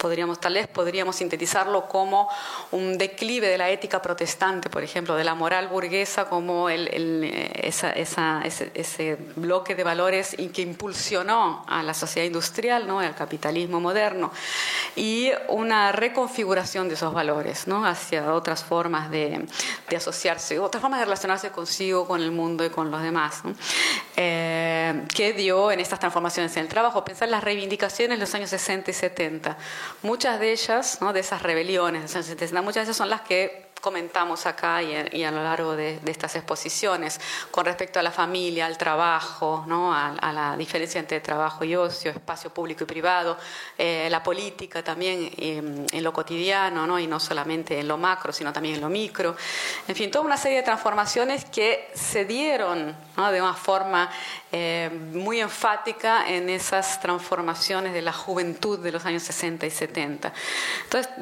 podríamos, 0.00 0.40
tal 0.40 0.54
vez 0.54 0.66
podríamos 0.66 1.16
sintetizarlo 1.16 1.86
como 1.86 2.28
un 2.72 2.96
declive 2.96 3.48
de 3.48 3.58
la 3.58 3.68
ética 3.70 4.00
protestante, 4.00 4.70
por 4.70 4.82
ejemplo, 4.82 5.14
de 5.14 5.24
la 5.24 5.34
moral 5.34 5.68
burguesa 5.68 6.28
como 6.28 6.70
el, 6.70 6.88
esa, 7.54 7.92
ese, 7.92 9.16
bloque 9.36 9.74
de 9.74 9.84
valores 9.84 10.34
que 10.52 10.62
impulsionó 10.62 11.64
a 11.68 11.82
la 11.82 11.94
sociedad 11.94 12.26
industrial, 12.26 12.86
¿no? 12.86 13.00
al 13.00 13.14
capitalismo 13.14 13.78
moderno, 13.78 14.32
y 14.96 15.30
una 15.48 15.92
reconfiguración 15.92 16.88
de 16.88 16.94
esos 16.94 17.12
valores 17.12 17.66
¿no? 17.66 17.84
hacia 17.84 18.32
otras 18.32 18.64
formas 18.64 19.10
de, 19.10 19.46
de 19.88 19.96
asociarse, 19.96 20.58
otras 20.58 20.80
formas 20.80 21.00
de 21.00 21.04
relacionarse 21.04 21.50
consigo, 21.50 22.06
con 22.06 22.22
el 22.22 22.32
mundo 22.32 22.64
y 22.64 22.70
con 22.70 22.90
los 22.90 23.02
demás, 23.02 23.42
eh, 24.16 25.04
que 25.14 25.32
dio 25.32 25.70
en 25.70 25.80
estas 25.80 25.98
transformaciones 25.98 26.56
en 26.56 26.62
el 26.62 26.68
trabajo. 26.68 27.04
Pensar 27.04 27.28
las 27.28 27.44
reivindicaciones 27.44 28.18
de 28.18 28.20
los 28.20 28.34
años 28.34 28.50
60 28.50 28.90
y 28.90 28.94
70 28.94 29.58
Muchas 30.02 30.40
de 30.40 30.52
ellas, 30.52 30.98
¿no? 31.00 31.12
de 31.12 31.20
esas 31.20 31.42
rebeliones, 31.42 32.14
muchas 32.14 32.74
de 32.74 32.82
ellas 32.82 32.96
son 32.96 33.10
las 33.10 33.22
que 33.22 33.70
comentamos 33.80 34.46
acá 34.46 34.82
y, 34.82 35.24
a 35.24 35.30
lo 35.30 35.42
largo 35.42 35.74
de, 35.74 35.98
estas 36.06 36.36
exposiciones 36.36 37.20
con 37.50 37.64
respecto 37.64 37.98
a 37.98 38.02
la 38.02 38.10
familia, 38.10 38.66
al 38.66 38.76
trabajo, 38.76 39.64
¿no? 39.66 39.94
a, 39.94 40.32
la 40.32 40.56
diferencia 40.56 41.00
entre 41.00 41.20
trabajo 41.20 41.64
y 41.64 41.74
ocio, 41.74 42.10
espacio 42.10 42.52
público 42.52 42.84
y 42.84 42.86
privado, 42.86 43.36
eh, 43.76 44.08
la 44.10 44.22
política 44.22 44.82
también 44.82 45.30
em, 45.36 45.86
en 45.90 46.04
lo 46.04 46.12
cotidiano 46.12 46.86
¿no? 46.86 46.98
y 46.98 47.06
no 47.06 47.18
solamente 47.18 47.78
en 47.80 47.88
lo 47.88 47.96
macro, 47.96 48.32
sino 48.32 48.52
también 48.52 48.76
en 48.76 48.80
lo 48.80 48.88
micro. 48.88 49.34
En 49.88 49.96
fin, 49.96 50.10
toda 50.10 50.24
una 50.24 50.36
serie 50.36 50.58
de 50.58 50.64
transformaciones 50.64 51.44
que 51.46 51.90
se 51.94 52.24
dieron 52.24 52.96
de 53.16 53.42
una 53.42 53.54
forma 53.54 54.10
eh, 54.52 54.90
muy 55.12 55.40
enfática 55.40 56.28
en 56.28 56.48
esas 56.48 57.00
transformaciones 57.00 57.92
de 57.92 58.02
la 58.02 58.12
juventud 58.12 58.80
de 58.80 58.90
los 58.90 59.04
años 59.04 59.22
60 59.22 59.66
y 59.66 59.70
70. 59.70 60.32
Entonces, 60.84 61.12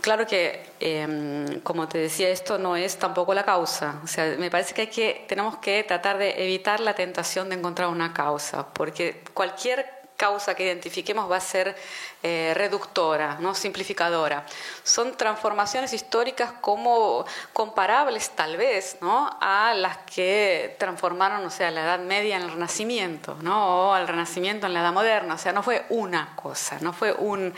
claro 0.00 0.26
que, 0.26 0.66
em, 0.80 1.60
como 1.60 1.88
te 1.88 1.98
decía, 1.98 2.30
esto 2.30 2.58
no 2.58 2.76
es 2.76 2.98
tampoco 2.98 3.34
la 3.34 3.44
causa. 3.44 4.00
O 4.02 4.06
sea, 4.06 4.34
me 4.38 4.50
parece 4.50 4.72
que, 4.72 4.80
hay 4.82 4.86
que 4.86 5.26
tenemos 5.28 5.58
que 5.58 5.84
tratar 5.84 6.16
de 6.16 6.42
evitar 6.42 6.80
la 6.80 6.94
tentación 6.94 7.50
de 7.50 7.56
encontrar 7.56 7.88
una 7.88 8.14
causa, 8.14 8.66
porque 8.68 9.22
cualquier 9.34 9.99
causa 10.20 10.54
que 10.54 10.64
identifiquemos 10.64 11.30
va 11.30 11.38
a 11.38 11.40
ser 11.40 11.74
eh, 12.22 12.52
reductora, 12.54 13.38
no 13.40 13.54
simplificadora. 13.54 14.44
Son 14.82 15.16
transformaciones 15.16 15.94
históricas 15.94 16.52
como 16.60 17.24
comparables 17.54 18.28
tal 18.36 18.58
vez 18.58 18.98
¿no? 19.00 19.30
a 19.40 19.72
las 19.72 19.96
que 19.98 20.76
transformaron, 20.78 21.42
o 21.46 21.50
sea, 21.50 21.70
la 21.70 21.84
Edad 21.84 22.00
Media 22.00 22.36
en 22.36 22.42
el 22.42 22.50
Renacimiento, 22.50 23.38
¿no? 23.40 23.88
o 23.88 23.94
al 23.94 24.06
Renacimiento 24.06 24.66
en 24.66 24.74
la 24.74 24.80
Edad 24.80 24.92
Moderna. 24.92 25.36
O 25.36 25.38
sea, 25.38 25.54
no 25.54 25.62
fue 25.62 25.86
una 25.88 26.36
cosa, 26.36 26.76
no 26.82 26.92
fue 26.92 27.14
un. 27.14 27.54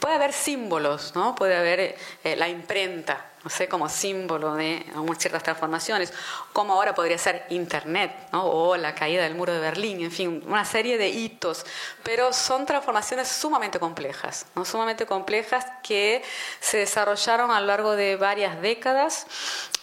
Puede 0.00 0.16
haber 0.16 0.32
símbolos, 0.32 1.14
¿no? 1.14 1.36
Puede 1.36 1.56
haber 1.56 1.96
eh, 2.24 2.34
la 2.34 2.48
imprenta, 2.48 3.29
no 3.42 3.50
sé, 3.50 3.68
como 3.68 3.88
símbolo 3.88 4.54
de 4.54 4.84
ciertas 5.18 5.42
transformaciones, 5.42 6.12
como 6.52 6.74
ahora 6.74 6.94
podría 6.94 7.18
ser 7.18 7.46
Internet, 7.50 8.12
o 8.32 8.76
la 8.76 8.94
caída 8.94 9.22
del 9.22 9.34
muro 9.34 9.52
de 9.52 9.60
Berlín, 9.60 10.00
en 10.00 10.10
fin, 10.10 10.42
una 10.46 10.64
serie 10.64 10.98
de 10.98 11.08
hitos, 11.08 11.64
pero 12.02 12.32
son 12.32 12.66
transformaciones 12.66 13.28
sumamente 13.28 13.78
complejas, 13.78 14.46
¿no? 14.54 14.64
sumamente 14.64 15.06
complejas 15.06 15.66
que 15.82 16.22
se 16.60 16.78
desarrollaron 16.78 17.50
a 17.50 17.60
lo 17.60 17.66
largo 17.66 17.96
de 17.96 18.16
varias 18.16 18.60
décadas, 18.60 19.26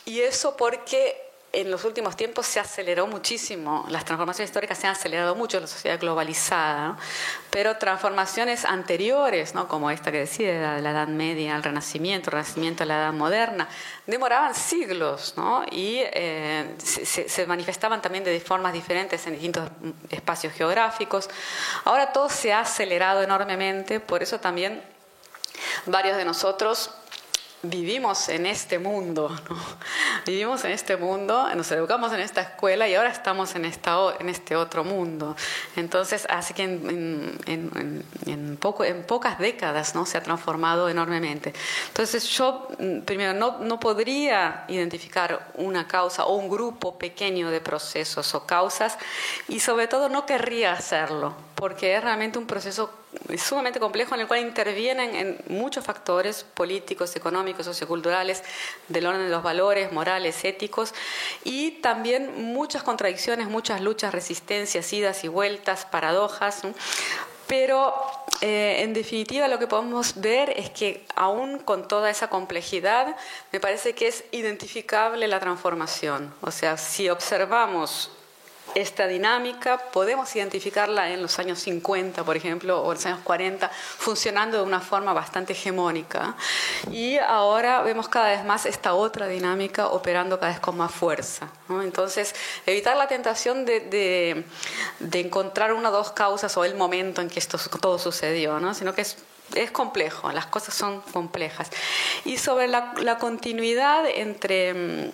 y 0.06 0.22
eso 0.22 0.56
porque 0.56 1.27
en 1.62 1.72
los 1.72 1.86
últimos 1.86 2.16
tiempos 2.16 2.46
se 2.46 2.60
aceleró 2.60 3.08
muchísimo, 3.08 3.84
las 3.90 4.06
transformaciones 4.06 4.52
históricas 4.52 4.78
se 4.78 4.86
han 4.86 4.94
acelerado 4.94 5.34
mucho 5.34 5.58
en 5.58 5.62
la 5.62 5.68
sociedad 5.68 6.00
globalizada, 6.00 6.98
pero 7.50 7.78
transformaciones 7.78 8.64
anteriores, 8.64 9.56
¿no? 9.56 9.68
como 9.68 9.90
esta 9.90 10.12
que 10.12 10.20
decía, 10.20 10.74
de 10.74 10.82
la 10.84 10.92
Edad 10.92 11.08
Media 11.08 11.56
al 11.56 11.64
Renacimiento, 11.64 12.30
el 12.30 12.34
Renacimiento 12.34 12.84
a 12.84 12.86
la 12.86 12.98
Edad 12.98 13.14
Moderna, 13.14 13.68
demoraban 14.06 14.54
siglos 14.54 15.34
¿no? 15.36 15.66
y 15.72 16.02
eh, 16.04 16.76
se, 16.78 17.28
se, 17.28 17.48
manifestaban 17.48 18.04
también 18.04 18.24
de 18.24 18.40
formas 18.40 18.72
diferentes 18.72 19.26
en 19.26 19.34
distintos 19.34 19.68
espacios 20.12 20.54
geográficos. 20.54 21.28
Ahora 21.86 22.14
todo 22.14 22.30
se 22.30 22.54
ha 22.54 22.60
acelerado 22.60 23.24
enormemente, 23.24 24.00
por 24.00 24.22
eso 24.22 24.40
también 24.40 24.84
varios 25.88 26.18
de 26.18 26.26
nosotros 26.26 26.92
vivimos 27.64 28.30
en 28.30 28.46
este 28.46 28.78
mundo, 28.80 29.30
¿no? 29.50 29.58
vivimos 30.26 30.64
en 30.66 30.72
este 30.72 30.96
mundo, 30.96 31.54
nos 31.56 31.72
educamos 31.72 32.14
en 32.14 32.20
esta 32.20 32.42
escuela 32.42 32.88
y 32.88 32.96
ahora 32.96 33.10
estamos 33.10 33.56
en, 33.56 33.66
esta, 33.66 33.98
en 34.20 34.30
este 34.30 34.56
otro 34.56 34.84
mundo. 34.84 35.36
Entonces, 35.76 36.28
así 36.30 36.54
que 36.54 36.64
en, 36.64 37.38
en, 37.46 38.06
en, 38.26 38.58
poco, 38.58 38.84
en 38.84 39.04
pocas 39.04 39.40
décadas 39.40 39.96
¿no? 39.96 40.06
se 40.06 40.18
ha 40.18 40.24
transformado 40.24 40.88
enormemente. 40.90 41.54
Entonces, 41.88 42.28
yo 42.30 42.68
mm, 42.80 43.00
primero 43.02 43.34
no, 43.34 43.60
no 43.60 43.80
podría 43.80 44.66
identificar 44.68 45.52
una 45.56 45.88
causa 45.88 46.26
o 46.26 46.36
un 46.36 46.50
grupo 46.50 46.98
pequeño 46.98 47.50
de 47.50 47.62
procesos 47.62 48.36
o 48.36 48.46
causas 48.46 48.98
y 49.48 49.60
sobre 49.60 49.88
todo 49.88 50.10
no 50.10 50.26
querría 50.26 50.74
hacerlo, 50.74 51.36
porque 51.56 51.96
es 51.96 52.04
realmente 52.04 52.38
un 52.38 52.46
proceso 52.46 52.92
sumamente 53.38 53.80
complejo 53.80 54.16
en 54.16 54.22
el 54.22 54.28
cual 54.28 54.42
intervienen 54.42 55.16
en 55.16 55.38
muchos 55.48 55.84
factores 55.84 56.44
políticos, 56.44 57.16
económicos, 57.16 57.66
socioculturales, 57.66 58.44
del 58.88 59.06
orden 59.06 59.24
de 59.24 59.30
los 59.30 59.44
valores, 59.44 59.92
morales, 59.92 60.44
éticos, 60.44 60.94
y 61.44 61.72
también 61.82 62.44
muchas 62.54 62.84
contradicciones, 62.84 63.48
muchas 63.48 63.82
luchas, 63.82 64.14
resistencias, 64.14 64.92
idas 64.94 65.24
y 65.24 65.28
vueltas, 65.28 65.86
paradojas. 65.86 66.62
Pero 67.48 67.94
eh, 68.42 68.78
en 68.80 68.94
definitiva 68.94 69.48
lo 69.48 69.58
que 69.58 69.68
podemos 69.68 70.20
ver 70.20 70.50
es 70.50 70.70
que 70.70 71.06
aún 71.16 71.60
con 71.60 71.88
toda 71.88 72.10
esa 72.10 72.30
complejidad, 72.30 73.16
me 73.54 73.60
parece 73.62 73.96
que 73.96 74.08
es 74.08 74.26
identificable 74.32 75.28
la 75.28 75.40
transformación. 75.40 76.34
O 76.42 76.52
sea, 76.52 76.78
si 76.78 77.10
observamos 77.10 78.12
esta 78.76 79.08
dinámica 79.08 79.78
podemos 79.92 80.36
identificarla 80.36 81.12
en 81.12 81.22
los 81.22 81.40
años 81.40 81.60
50, 81.60 82.24
por 82.24 82.38
ejemplo, 82.38 82.82
o 82.82 82.92
en 82.92 82.96
los 82.96 83.06
años 83.06 83.20
40, 83.24 83.70
funcionando 83.70 84.58
de 84.58 84.64
una 84.64 84.80
forma 84.80 85.14
bastante 85.14 85.54
hegemónica. 85.54 86.36
Y 86.92 87.18
ahora 87.18 87.82
vemos 87.82 88.08
cada 88.10 88.30
vez 88.30 88.46
más 88.46 88.66
esta 88.66 88.94
otra 88.94 89.28
dinámica 89.28 89.88
operando 89.88 90.40
cada 90.40 90.52
vez 90.52 90.60
con 90.60 90.78
más 90.78 90.92
fuerza. 90.92 91.50
Entonces, 91.70 92.36
evitar 92.66 92.98
la 92.98 93.08
tentación 93.08 93.66
de, 93.66 94.46
encontrar 95.14 95.74
una 95.74 95.90
o 95.90 95.92
dos 95.92 96.12
causas 96.12 96.56
o 96.58 96.64
el 96.64 96.76
momento 96.76 97.22
en 97.22 97.30
que 97.30 97.40
esto 97.40 97.58
todo 97.80 97.98
sucedió, 98.00 98.60
¿no? 98.60 98.74
sino 98.74 98.94
que 98.94 99.02
es 99.02 99.18
es 99.56 99.72
complejo, 99.72 100.30
las 100.34 100.46
cosas 100.48 100.74
son 100.74 101.00
complejas. 101.00 101.70
Y 102.26 102.38
sobre 102.38 102.68
la, 102.68 102.94
la 102.98 103.18
continuidad 103.18 104.06
entre 104.06 104.74
mm, 104.74 105.12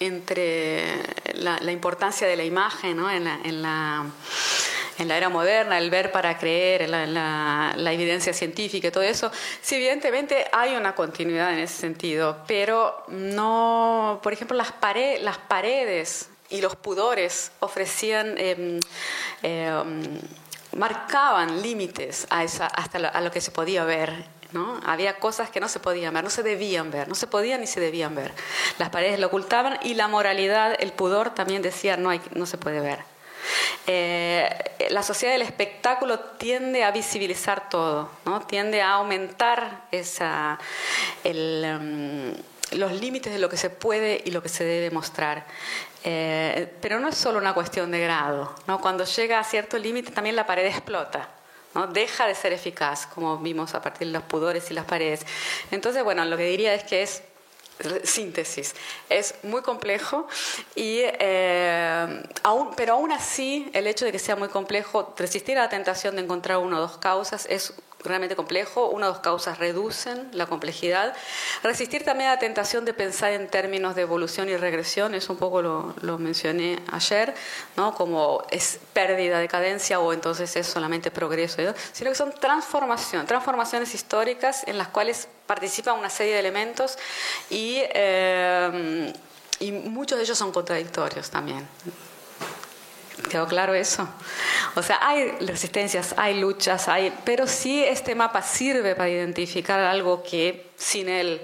entre 0.00 0.96
la, 1.34 1.70
importancia 1.70 2.26
de 2.26 2.34
la 2.34 2.44
imagen 2.44 2.98
en, 2.98 3.24
la, 3.24 3.38
en, 4.98 5.08
la, 5.08 5.16
era 5.16 5.28
moderna, 5.28 5.78
el 5.78 5.90
ver 5.90 6.10
para 6.10 6.38
creer, 6.38 6.88
la, 6.88 7.74
evidencia 7.92 8.32
científica 8.32 8.88
y 8.88 8.90
todo 8.90 9.02
eso, 9.02 9.30
sí, 9.60 9.76
evidentemente 9.76 10.46
hay 10.52 10.74
una 10.74 10.94
continuidad 10.94 11.52
en 11.52 11.60
ese 11.60 11.76
sentido, 11.76 12.38
pero 12.46 13.04
no, 13.08 14.20
por 14.22 14.32
ejemplo, 14.32 14.56
las, 14.56 14.72
las 15.20 15.38
paredes 15.38 16.30
y 16.48 16.60
los 16.60 16.74
pudores 16.76 17.52
ofrecían... 17.60 18.34
Em, 18.38 18.80
em, 19.42 20.18
marcaban 20.76 21.62
límites 21.62 22.28
a, 22.30 22.44
esa, 22.44 22.66
hasta 22.66 22.98
a 22.98 23.20
lo 23.20 23.32
que 23.32 23.40
se 23.40 23.50
podía 23.50 23.82
ver 23.82 24.24
¿no? 24.52 24.80
Había 24.84 25.18
cosas 25.18 25.50
que 25.50 25.60
no 25.60 25.68
se 25.68 25.80
podían 25.80 26.14
ver, 26.14 26.24
no 26.24 26.30
se 26.30 26.42
debían 26.42 26.90
ver, 26.90 27.08
no 27.08 27.14
se 27.14 27.26
podían 27.26 27.60
ni 27.60 27.66
se 27.66 27.80
debían 27.80 28.14
ver. 28.14 28.32
Las 28.78 28.90
paredes 28.90 29.18
lo 29.18 29.28
ocultaban 29.28 29.78
y 29.82 29.94
la 29.94 30.08
moralidad, 30.08 30.76
el 30.78 30.92
pudor 30.92 31.34
también 31.34 31.62
decía 31.62 31.96
no, 31.96 32.10
hay, 32.10 32.20
no 32.34 32.46
se 32.46 32.58
puede 32.58 32.80
ver. 32.80 33.00
Eh, 33.86 34.48
la 34.90 35.02
sociedad 35.02 35.32
del 35.34 35.42
espectáculo 35.42 36.18
tiende 36.20 36.84
a 36.84 36.90
visibilizar 36.90 37.68
todo, 37.68 38.10
¿no? 38.24 38.40
tiende 38.42 38.82
a 38.82 38.92
aumentar 38.92 39.86
esa, 39.90 40.58
um, 41.24 42.32
los 42.72 42.92
límites 42.92 43.32
de 43.32 43.38
lo 43.38 43.48
que 43.48 43.56
se 43.56 43.70
puede 43.70 44.22
y 44.24 44.30
lo 44.30 44.42
que 44.42 44.48
se 44.48 44.64
debe 44.64 44.90
mostrar. 44.90 45.46
Eh, 46.04 46.72
pero 46.80 46.98
no 46.98 47.08
es 47.08 47.16
solo 47.16 47.38
una 47.38 47.52
cuestión 47.52 47.90
de 47.90 48.00
grado. 48.00 48.54
¿no? 48.66 48.80
Cuando 48.80 49.04
llega 49.04 49.38
a 49.38 49.44
cierto 49.44 49.78
límite 49.78 50.12
también 50.12 50.36
la 50.36 50.46
pared 50.46 50.66
explota. 50.66 51.28
¿No? 51.74 51.86
deja 51.86 52.26
de 52.26 52.34
ser 52.34 52.52
eficaz, 52.52 53.06
como 53.06 53.38
vimos 53.38 53.74
a 53.74 53.82
partir 53.82 54.08
de 54.08 54.14
los 54.14 54.22
pudores 54.24 54.70
y 54.70 54.74
las 54.74 54.84
paredes. 54.84 55.26
Entonces, 55.70 56.02
bueno, 56.04 56.24
lo 56.24 56.36
que 56.36 56.44
diría 56.44 56.74
es 56.74 56.84
que 56.84 57.02
es 57.02 57.22
síntesis. 58.04 58.74
Es 59.08 59.34
muy 59.42 59.62
complejo, 59.62 60.26
y, 60.74 61.00
eh, 61.02 62.22
pero 62.76 62.94
aún 62.94 63.12
así 63.12 63.70
el 63.72 63.86
hecho 63.86 64.04
de 64.04 64.12
que 64.12 64.18
sea 64.18 64.36
muy 64.36 64.48
complejo, 64.48 65.14
resistir 65.16 65.58
a 65.58 65.62
la 65.62 65.68
tentación 65.68 66.16
de 66.16 66.22
encontrar 66.22 66.58
una 66.58 66.78
o 66.78 66.80
dos 66.80 66.98
causas 66.98 67.46
es 67.48 67.74
realmente 68.04 68.36
complejo. 68.36 68.88
Una 68.88 69.06
o 69.06 69.12
dos 69.12 69.20
causas 69.20 69.58
reducen 69.58 70.28
la 70.32 70.46
complejidad. 70.46 71.14
Resistir 71.62 72.04
también 72.04 72.30
a 72.30 72.34
la 72.34 72.38
tentación 72.38 72.84
de 72.84 72.94
pensar 72.94 73.32
en 73.32 73.48
términos 73.48 73.94
de 73.94 74.02
evolución 74.02 74.48
y 74.48 74.56
regresión, 74.56 75.14
eso 75.14 75.32
un 75.32 75.38
poco 75.38 75.62
lo, 75.62 75.94
lo 76.00 76.18
mencioné 76.18 76.78
ayer, 76.90 77.34
¿no? 77.76 77.94
como 77.94 78.44
es 78.50 78.80
pérdida, 78.92 79.38
decadencia 79.38 80.00
o 80.00 80.12
entonces 80.12 80.54
es 80.56 80.66
solamente 80.66 81.10
progreso, 81.10 81.56
sino 81.92 82.10
que 82.10 82.16
son 82.16 82.32
transformación, 82.32 83.26
transformaciones 83.26 83.94
históricas 83.94 84.66
en 84.66 84.78
las 84.78 84.88
cuales 84.88 85.28
participan 85.46 85.98
una 85.98 86.10
serie 86.10 86.34
de 86.34 86.40
elementos 86.40 86.96
y, 87.48 87.78
eh, 87.78 89.12
y 89.58 89.72
muchos 89.72 90.18
de 90.18 90.24
ellos 90.24 90.38
son 90.38 90.52
contradictorios 90.52 91.30
también. 91.30 91.66
¿Quedó 93.28 93.46
claro 93.46 93.74
eso? 93.74 94.08
O 94.74 94.82
sea, 94.82 94.98
hay 95.02 95.30
resistencias, 95.40 96.14
hay 96.16 96.40
luchas, 96.40 96.88
hay, 96.88 97.12
pero 97.24 97.46
sí 97.46 97.84
este 97.84 98.14
mapa 98.14 98.42
sirve 98.42 98.94
para 98.94 99.08
identificar 99.08 99.80
algo 99.80 100.22
que 100.22 100.70
sin 100.76 101.08
él 101.08 101.40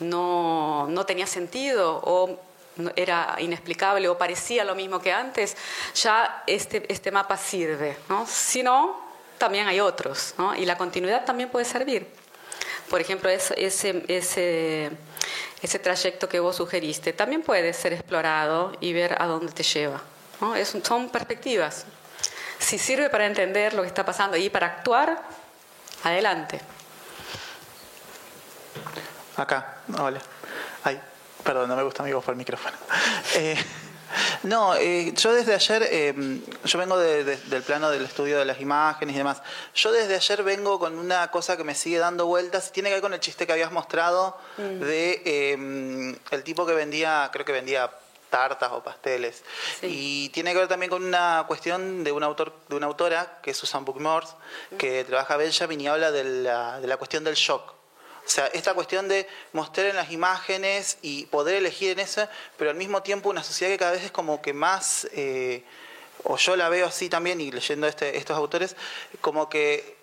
no, 0.00 0.86
no 0.88 1.06
tenía 1.06 1.26
sentido 1.26 2.00
o 2.04 2.40
era 2.96 3.36
inexplicable 3.38 4.08
o 4.08 4.16
parecía 4.16 4.64
lo 4.64 4.74
mismo 4.74 5.00
que 5.00 5.12
antes, 5.12 5.56
ya 5.94 6.42
este, 6.46 6.90
este 6.90 7.10
mapa 7.10 7.36
sirve. 7.36 7.96
¿no? 8.08 8.26
Si 8.26 8.62
no, 8.62 8.98
también 9.38 9.66
hay 9.66 9.80
otros, 9.80 10.34
¿no? 10.38 10.54
y 10.54 10.64
la 10.64 10.76
continuidad 10.78 11.24
también 11.24 11.50
puede 11.50 11.64
servir. 11.64 12.06
Por 12.88 13.00
ejemplo, 13.00 13.30
ese, 13.30 13.54
ese, 14.08 14.90
ese 15.62 15.78
trayecto 15.78 16.28
que 16.28 16.40
vos 16.40 16.56
sugeriste 16.56 17.12
también 17.12 17.42
puede 17.42 17.72
ser 17.72 17.92
explorado 17.92 18.72
y 18.80 18.92
ver 18.92 19.16
a 19.20 19.26
dónde 19.26 19.52
te 19.52 19.62
lleva 19.62 20.02
son 20.82 21.08
perspectivas. 21.10 21.84
Si 22.58 22.78
sirve 22.78 23.10
para 23.10 23.26
entender 23.26 23.74
lo 23.74 23.82
que 23.82 23.88
está 23.88 24.04
pasando 24.04 24.36
y 24.36 24.50
para 24.50 24.66
actuar, 24.66 25.22
adelante. 26.04 26.60
Acá, 29.36 29.78
hola. 29.98 30.20
Ay, 30.84 31.00
perdón, 31.42 31.68
no 31.68 31.76
me 31.76 31.82
gusta 31.82 32.02
mi 32.02 32.12
voz 32.12 32.24
por 32.24 32.32
el 32.32 32.38
micrófono. 32.38 32.76
Eh, 33.36 33.56
No, 34.42 34.74
eh, 34.74 35.12
yo 35.14 35.32
desde 35.32 35.54
ayer, 35.54 35.86
eh, 35.90 36.40
yo 36.64 36.78
vengo 36.78 36.98
del 36.98 37.62
plano 37.64 37.90
del 37.90 38.04
estudio 38.04 38.38
de 38.38 38.44
las 38.44 38.60
imágenes 38.60 39.14
y 39.14 39.18
demás. 39.18 39.42
Yo 39.74 39.92
desde 39.92 40.14
ayer 40.14 40.42
vengo 40.42 40.78
con 40.78 40.98
una 40.98 41.30
cosa 41.30 41.56
que 41.56 41.64
me 41.64 41.74
sigue 41.74 41.98
dando 41.98 42.26
vueltas 42.26 42.68
y 42.68 42.72
tiene 42.72 42.88
que 42.88 42.94
ver 42.94 43.02
con 43.02 43.12
el 43.12 43.20
chiste 43.20 43.46
que 43.46 43.52
habías 43.52 43.72
mostrado 43.72 44.36
mm. 44.56 44.80
de 44.80 45.22
eh, 45.24 46.16
el 46.30 46.42
tipo 46.42 46.66
que 46.66 46.72
vendía, 46.72 47.28
creo 47.32 47.44
que 47.44 47.52
vendía 47.52 47.90
tartas 48.30 48.70
o 48.72 48.82
pasteles. 48.82 49.42
Y 49.82 50.30
tiene 50.30 50.52
que 50.52 50.58
ver 50.58 50.68
también 50.68 50.90
con 50.90 51.04
una 51.04 51.44
cuestión 51.46 52.04
de 52.04 52.12
un 52.12 52.22
autor, 52.22 52.54
de 52.68 52.76
una 52.76 52.86
autora, 52.86 53.40
que 53.42 53.50
es 53.50 53.56
Susan 53.56 53.84
Bookmores, 53.84 54.30
que 54.78 55.04
trabaja 55.04 55.36
Benjamin 55.36 55.80
y 55.80 55.88
habla 55.88 56.10
de 56.10 56.24
la, 56.24 56.80
de 56.80 56.86
la 56.86 56.96
cuestión 56.96 57.24
del 57.24 57.34
shock. 57.34 57.74
O 58.24 58.32
sea, 58.32 58.46
esta 58.46 58.74
cuestión 58.74 59.08
de 59.08 59.26
mostrar 59.52 59.86
en 59.86 59.96
las 59.96 60.12
imágenes 60.12 60.98
y 61.02 61.26
poder 61.26 61.56
elegir 61.56 61.90
en 61.90 61.98
eso, 61.98 62.28
pero 62.56 62.70
al 62.70 62.76
mismo 62.76 63.02
tiempo 63.02 63.28
una 63.28 63.42
sociedad 63.42 63.72
que 63.72 63.78
cada 63.78 63.92
vez 63.92 64.04
es 64.04 64.12
como 64.12 64.40
que 64.40 64.52
más, 64.52 65.08
eh, 65.12 65.64
o 66.22 66.36
yo 66.36 66.54
la 66.54 66.68
veo 66.68 66.86
así 66.86 67.08
también, 67.08 67.40
y 67.40 67.50
leyendo 67.50 67.88
este, 67.88 68.18
estos 68.18 68.36
autores, 68.36 68.76
como 69.20 69.48
que 69.48 69.96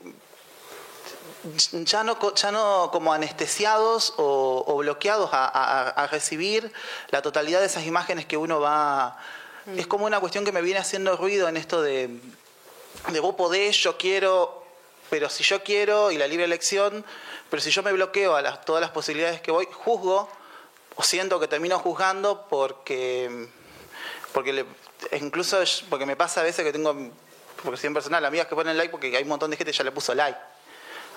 ya 1.84 2.04
no, 2.04 2.18
ya 2.36 2.52
no 2.52 2.90
como 2.92 3.14
anestesiados 3.14 4.14
o, 4.18 4.78
bloqueados 4.78 5.30
a, 5.34 6.08
recibir 6.12 6.72
la 7.10 7.22
totalidad 7.22 7.60
de 7.60 7.68
esas 7.68 7.86
imágenes 7.86 8.26
que 8.26 8.38
uno 8.38 8.60
va... 8.60 9.18
Es 9.76 9.86
como 9.86 10.06
una 10.06 10.22
cuestión 10.22 10.46
que 10.46 10.54
me 10.54 10.62
viene 10.62 10.80
haciendo 10.80 11.18
ruido 11.18 11.50
en 11.50 11.58
esto 11.58 11.82
de, 11.82 12.22
de 13.10 13.20
vos 13.20 13.36
podés, 13.36 13.76
yo 13.76 13.98
quiero, 13.98 14.64
pero 15.10 15.30
si 15.30 15.44
yo 15.44 15.62
quiero 15.62 16.10
y 16.10 16.18
la 16.18 16.26
libre 16.26 16.46
elección, 16.46 17.04
pero 17.50 17.62
si 17.62 17.70
yo 17.70 17.84
me 17.84 17.92
bloqueo 17.92 18.38
a 18.38 18.42
las, 18.42 18.64
todas 18.64 18.80
las 18.80 18.92
posibilidades 18.92 19.42
que 19.42 19.52
voy, 19.52 19.68
juzgo 19.70 20.30
o 20.96 21.04
siento 21.04 21.38
que 21.42 21.50
termino 21.50 21.80
juzgando 21.80 22.48
porque, 22.50 23.50
porque 24.32 24.66
incluso 25.20 25.58
porque 25.90 26.06
me 26.06 26.16
pasa 26.16 26.40
a 26.40 26.44
veces 26.44 26.64
que 26.64 26.72
tengo, 26.72 26.96
porque 27.62 27.78
soy 27.78 27.90
personal, 27.90 28.24
amigas 28.24 28.48
que 28.48 28.56
ponen 28.56 28.78
like 28.78 28.90
porque 28.90 29.18
hay 29.18 29.24
un 29.24 29.30
montón 29.30 29.52
de 29.52 29.58
gente 29.58 29.74
que 29.74 29.78
ya 29.78 29.84
le 29.84 29.92
puso 29.92 30.16
like 30.16 30.40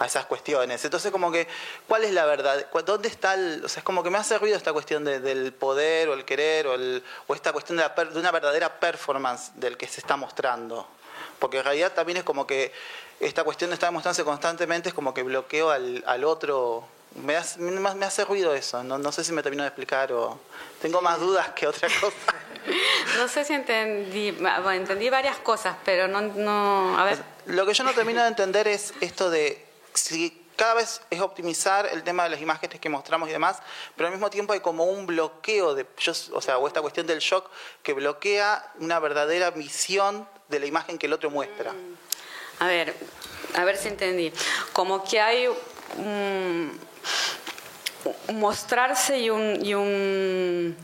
a 0.01 0.07
esas 0.07 0.25
cuestiones. 0.25 0.83
Entonces, 0.83 1.13
como 1.13 1.31
que, 1.31 1.47
¿cuál 1.87 2.05
es 2.05 2.13
la 2.13 2.25
verdad? 2.25 2.67
¿Dónde 2.87 3.09
está 3.09 3.35
el.? 3.35 3.63
O 3.63 3.69
sea, 3.69 3.81
es 3.81 3.85
como 3.85 4.03
que 4.03 4.09
me 4.09 4.17
hace 4.17 4.39
ruido 4.39 4.57
esta 4.57 4.73
cuestión 4.73 5.05
del 5.05 5.53
poder 5.53 6.09
o 6.09 6.15
el 6.15 6.25
querer 6.25 6.67
o, 6.67 6.75
el, 6.75 7.05
o 7.27 7.35
esta 7.35 7.53
cuestión 7.53 7.77
de, 7.77 7.85
de, 7.85 8.19
una 8.19 8.31
verdadera 8.31 8.81
performance 8.81 9.53
del 9.57 9.77
que 9.77 9.87
se 9.87 10.01
está 10.01 10.17
mostrando. 10.17 10.87
Porque 11.39 11.59
en 11.59 11.65
realidad 11.65 11.93
también 11.93 12.17
es 12.17 12.25
como 12.25 12.47
que 12.47 12.73
esta 13.21 13.45
cuestión 13.45 13.71
de 13.71 13.75
estar 13.75 13.93
mostrándose 13.93 14.25
constantemente 14.25 14.89
es 14.89 14.95
como 14.95 15.13
que 15.13 15.23
bloqueo 15.23 15.71
al, 15.71 16.03
al 16.07 16.25
otro. 16.25 16.83
Me 17.17 17.37
hace, 17.37 17.61
me 17.61 18.07
hace 18.07 18.25
ruido 18.25 18.55
eso, 18.55 18.83
no, 18.83 18.97
no 18.97 19.13
sé 19.13 19.23
si 19.23 19.33
me 19.33 19.43
termino 19.43 19.65
de 19.65 19.69
explicar 19.69 20.13
o 20.13 20.39
tengo 20.81 21.03
más 21.03 21.21
dudas 21.21 21.51
que 21.51 21.67
otra 21.67 21.89
cosa. 22.01 22.17
No 23.17 23.27
sé 23.27 23.45
si 23.45 23.55
entendí, 23.55 24.33
bueno, 24.33 24.71
entendí 24.71 25.09
varias 25.09 25.39
cosas, 25.39 25.77
pero 25.83 26.09
no, 26.09 26.21
no, 26.21 26.97
a 26.99 27.05
ver. 27.05 27.19
Lo 27.47 27.65
que 27.65 27.73
yo 27.73 27.85
no 27.85 27.93
termino 27.95 28.23
de 28.23 28.29
entender 28.29 28.69
es 28.69 28.93
esto 29.01 29.31
de 29.31 29.70
si 29.95 30.41
cada 30.57 30.75
vez 30.75 31.01
es 31.09 31.21
optimizar 31.21 31.89
el 31.91 32.03
tema 32.03 32.25
de 32.25 32.31
las 32.31 32.41
imágenes 32.41 32.79
que 32.79 32.89
mostramos 32.91 33.31
y 33.31 33.33
demás, 33.33 33.61
pero 33.97 34.09
al 34.09 34.13
mismo 34.13 34.29
tiempo 34.29 34.53
hay 34.53 34.61
como 34.61 34.85
un 34.85 35.07
bloqueo 35.07 35.75
de, 35.75 35.87
o 36.33 36.43
sea, 36.43 36.59
o 36.59 36.69
esta 36.69 36.83
cuestión 36.83 37.07
del 37.07 37.21
shock 37.21 37.49
que 37.83 37.95
bloquea 37.95 38.71
una 38.79 38.99
verdadera 38.99 39.51
visión 39.51 40.29
de 40.49 40.61
la 40.61 40.67
imagen 40.67 40.99
que 40.99 41.07
el 41.07 41.15
otro 41.15 41.31
muestra. 41.31 41.73
A 42.59 42.67
ver, 42.67 42.95
a 43.55 43.65
ver 43.65 43.79
si 43.79 43.89
entendí. 43.89 44.33
Como 44.75 45.03
que 45.03 45.19
hay 45.19 45.49
un, 45.97 46.79
mostrarse 48.35 49.19
y 49.19 49.31
un 49.31 50.77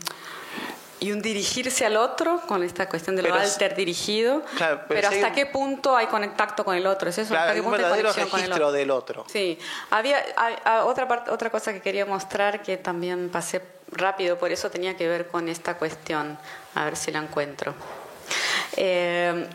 y 0.99 1.11
un 1.11 1.21
dirigirse 1.21 1.85
al 1.85 1.95
otro 1.97 2.41
con 2.47 2.63
esta 2.63 2.89
cuestión 2.89 3.15
de 3.15 3.23
lo 3.23 3.33
alter 3.33 3.75
dirigido. 3.75 4.41
pero, 4.87 5.07
hasta 5.07 5.31
qué 5.31 5.45
punto 5.45 5.95
hay 5.95 6.07
contacto 6.07 6.65
con 6.65 6.75
el 6.75 6.87
otro, 6.87 7.09
¿es 7.09 7.19
eso? 7.19 7.33
Claro, 7.33 7.51
hay 7.51 7.59
un 7.59 7.71
verdadero 7.71 8.11
registro 8.11 8.71
del 8.71 8.89
otro. 8.91 9.25
Sí, 9.31 9.59
había 9.91 10.23
otra 10.85 11.07
parte, 11.07 11.31
otra 11.31 11.49
cosa 11.49 11.73
que 11.73 11.81
quería 11.81 12.05
mostrar 12.05 12.63
que 12.63 12.77
también 12.77 13.29
pasé 13.29 13.61
rápido, 13.91 14.37
por 14.37 14.51
eso 14.51 14.71
tenía 14.71 14.97
que 14.97 15.07
ver 15.07 15.27
con 15.27 15.49
esta 15.49 15.77
cuestión. 15.77 16.37
A 16.75 16.85
ver 16.85 16.95
si 16.95 17.11
la 17.11 17.19
encuentro. 17.19 17.73
Eh, 18.75 19.47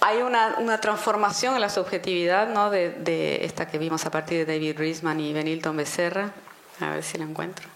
hay 0.00 0.18
una, 0.18 0.56
una, 0.58 0.80
transformación 0.80 1.54
en 1.54 1.60
la 1.60 1.70
subjetividad 1.70 2.48
¿no? 2.48 2.70
de, 2.70 2.90
de, 2.90 3.44
esta 3.44 3.66
que 3.66 3.78
vimos 3.78 4.04
a 4.04 4.10
partir 4.10 4.46
de 4.46 4.52
David 4.52 4.78
Riesman 4.78 5.18
y 5.20 5.32
Benilton 5.32 5.76
Becerra. 5.76 6.32
A 6.80 6.90
ver 6.90 7.02
si 7.02 7.18
la 7.18 7.24
encuentro 7.24 7.66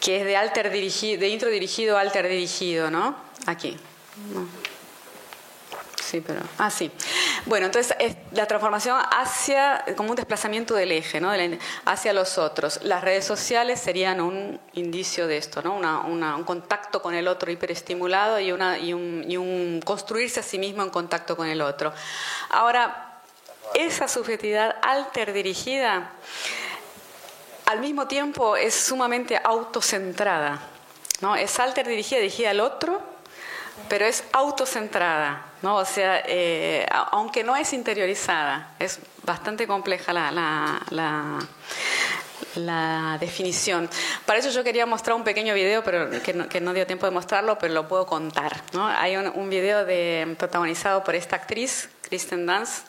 que 0.00 0.20
es 0.20 0.24
de 0.24 0.36
alter 0.36 0.70
dirigido, 0.70 1.20
de 1.20 1.28
intro 1.28 1.50
dirigido 1.50 1.98
a 1.98 2.00
alter 2.00 2.28
dirigido, 2.28 2.90
¿no? 2.90 3.16
Aquí. 3.46 3.76
Sí, 6.10 6.20
pero. 6.20 6.40
Ah, 6.58 6.70
sí. 6.70 6.90
Bueno, 7.46 7.66
entonces 7.66 7.94
es 8.00 8.16
la 8.32 8.46
transformación 8.46 8.98
hacia, 9.16 9.84
como 9.96 10.10
un 10.10 10.16
desplazamiento 10.16 10.74
del 10.74 10.90
eje, 10.90 11.20
¿no? 11.20 11.30
hacia 11.84 12.12
los 12.12 12.36
otros. 12.36 12.80
Las 12.82 13.04
redes 13.04 13.24
sociales 13.24 13.78
serían 13.78 14.20
un 14.20 14.58
indicio 14.72 15.28
de 15.28 15.36
esto, 15.36 15.62
¿no? 15.62 15.76
Una, 15.76 16.34
un 16.34 16.44
contacto 16.44 17.00
con 17.00 17.14
el 17.14 17.28
otro 17.28 17.52
hiperestimulado 17.52 18.40
y, 18.40 18.50
una, 18.50 18.76
y, 18.78 18.92
un, 18.92 19.24
y 19.28 19.36
un 19.36 19.80
construirse 19.84 20.40
a 20.40 20.42
sí 20.42 20.58
mismo 20.58 20.82
en 20.82 20.90
contacto 20.90 21.36
con 21.36 21.46
el 21.46 21.60
otro. 21.60 21.92
Ahora, 22.48 23.20
esa 23.74 24.08
subjetividad 24.08 24.76
alter 24.82 25.32
dirigida 25.32 26.10
al 27.70 27.78
mismo 27.78 28.08
tiempo 28.08 28.56
es 28.56 28.74
sumamente 28.74 29.40
autocentrada. 29.42 30.60
¿no? 31.20 31.36
Es 31.36 31.60
alter 31.60 31.86
dirigida, 31.86 32.18
dirigida 32.18 32.50
al 32.50 32.58
otro, 32.58 33.00
pero 33.88 34.06
es 34.06 34.24
autocentrada. 34.32 35.44
¿no? 35.62 35.76
O 35.76 35.84
sea, 35.84 36.20
eh, 36.26 36.84
aunque 37.12 37.44
no 37.44 37.54
es 37.54 37.72
interiorizada, 37.72 38.74
es 38.80 38.98
bastante 39.22 39.68
compleja 39.68 40.12
la, 40.12 40.32
la, 42.56 43.16
definición. 43.20 43.88
Para 44.26 44.40
eso 44.40 44.50
yo 44.50 44.64
quería 44.64 44.84
mostrar 44.84 45.14
un 45.14 45.22
pequeño 45.22 45.54
video, 45.54 45.84
pero 45.84 46.10
que 46.20 46.60
no, 46.60 46.74
dio 46.74 46.86
tiempo 46.86 47.06
de 47.06 47.12
mostrarlo, 47.12 47.56
pero 47.56 47.72
lo 47.72 47.86
puedo 47.86 48.04
contar. 48.06 48.62
¿no? 48.72 48.88
Hay 48.88 49.16
un, 49.16 49.48
video 49.48 49.84
de, 49.84 50.34
protagonizado 50.38 51.04
por 51.04 51.14
esta 51.14 51.36
actriz, 51.36 51.88
Kristen 52.02 52.46
Dance. 52.46 52.82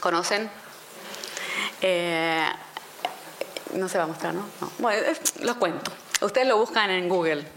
¿Conocen? 0.00 0.50
Eh, 1.82 2.48
no 3.74 3.88
se 3.88 3.98
va 3.98 4.04
a 4.04 4.06
mostrar, 4.06 4.34
¿no? 4.34 4.44
Bueno, 4.78 5.02
lo 5.40 5.58
cuento. 5.58 5.92
Ustedes 6.20 6.48
lo 6.48 6.58
buscan 6.58 6.90
en 6.90 7.08
Google. 7.08 7.44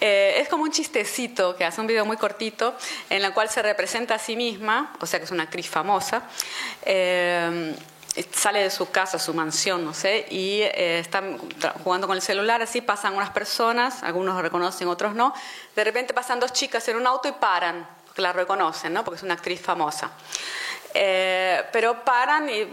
Eh, 0.00 0.40
es 0.40 0.48
como 0.48 0.64
un 0.64 0.72
chistecito 0.72 1.56
que 1.56 1.64
hace 1.64 1.80
un 1.80 1.86
video 1.86 2.04
muy 2.04 2.18
cortito 2.18 2.74
en 3.08 3.24
el 3.24 3.32
cual 3.32 3.48
se 3.48 3.62
representa 3.62 4.16
a 4.16 4.18
sí 4.18 4.36
misma, 4.36 4.92
o 5.00 5.06
sea 5.06 5.18
que 5.18 5.24
es 5.24 5.30
una 5.30 5.44
actriz 5.44 5.68
famosa. 5.68 6.24
Eh, 6.82 7.74
sale 8.32 8.62
de 8.62 8.70
su 8.70 8.90
casa, 8.90 9.18
su 9.18 9.34
mansión, 9.34 9.84
no 9.84 9.94
sé, 9.94 10.26
y 10.30 10.60
eh, 10.62 11.00
están 11.00 11.38
jugando 11.82 12.06
con 12.06 12.16
el 12.16 12.22
celular, 12.22 12.62
así 12.62 12.80
pasan 12.80 13.14
unas 13.14 13.30
personas, 13.30 14.02
algunos 14.02 14.36
lo 14.36 14.42
reconocen, 14.42 14.88
otros 14.88 15.14
no. 15.14 15.34
De 15.74 15.84
repente 15.84 16.14
pasan 16.14 16.38
dos 16.38 16.52
chicas 16.52 16.86
en 16.88 16.96
un 16.96 17.06
auto 17.06 17.28
y 17.28 17.32
paran, 17.32 17.86
porque 18.06 18.22
la 18.22 18.32
reconocen, 18.32 18.92
¿no? 18.92 19.04
Porque 19.04 19.16
es 19.16 19.22
una 19.22 19.34
actriz 19.34 19.60
famosa. 19.60 20.10
Eh, 20.96 21.64
pero 21.72 22.04
paran 22.04 22.48
y 22.48 22.70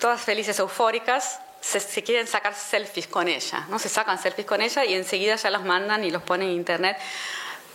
todas 0.00 0.22
felices, 0.22 0.58
eufóricas, 0.58 1.38
se, 1.60 2.02
quieren 2.02 2.26
sacar 2.26 2.54
selfies 2.54 3.06
con 3.06 3.28
ella, 3.28 3.66
¿no? 3.68 3.78
Se 3.78 3.88
sacan 3.88 4.18
selfies 4.18 4.46
con 4.46 4.60
ella 4.60 4.84
y 4.84 4.94
enseguida 4.94 5.36
ya 5.36 5.50
las 5.50 5.62
mandan 5.62 6.02
y 6.04 6.10
los 6.10 6.22
ponen 6.22 6.48
en 6.48 6.56
internet. 6.56 6.96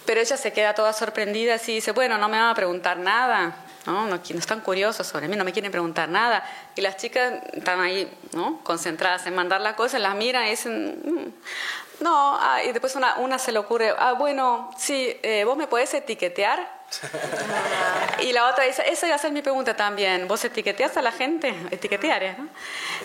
Pero 0.05 0.19
ella 0.19 0.35
se 0.35 0.51
queda 0.51 0.73
toda 0.73 0.93
sorprendida 0.93 1.55
y 1.55 1.75
dice, 1.75 1.91
bueno, 1.91 2.17
no 2.17 2.27
me 2.27 2.37
van 2.37 2.49
a 2.49 2.55
preguntar 2.55 2.97
nada, 2.97 3.55
¿no? 3.85 4.07
No, 4.07 4.15
están 4.15 4.61
curiosos 4.61 5.05
sobre 5.05 5.27
mí, 5.27 5.35
no 5.35 5.43
me 5.43 5.53
quieren 5.53 5.71
preguntar 5.71 6.09
nada. 6.09 6.43
Y 6.75 6.81
las 6.81 6.97
chicas 6.97 7.33
están 7.53 7.79
ahí, 7.79 8.11
¿no? 8.33 8.59
Concentradas 8.63 9.25
en 9.27 9.35
mandar 9.35 9.61
la 9.61 9.75
cosa, 9.75 9.99
las 9.99 10.15
miran 10.15 10.47
y 10.47 10.51
dicen, 10.51 11.01
mm, 11.05 12.03
no, 12.03 12.37
ah, 12.39 12.63
y 12.63 12.71
después 12.71 12.95
una, 12.95 13.39
se 13.39 13.51
le 13.51 13.59
ocurre, 13.59 13.93
ah, 13.97 14.13
bueno, 14.13 14.69
sí, 14.77 15.17
eh, 15.23 15.43
vos 15.45 15.57
me 15.57 15.67
podés 15.67 15.93
etiquetear 15.93 16.76
y 18.21 18.31
la 18.31 18.49
otra 18.49 18.63
dice, 18.65 18.83
esa 18.89 19.07
iba 19.07 19.15
a 19.15 19.19
ser 19.19 19.31
mi 19.31 19.41
pregunta 19.41 19.75
también. 19.75 20.27
¿Vos 20.27 20.43
etiqueteas 20.45 20.97
a 20.97 21.01
la 21.01 21.11
gente? 21.11 21.53
Etiquetear, 21.71 22.23
¿eh? 22.23 22.35
¿no? 22.37 22.47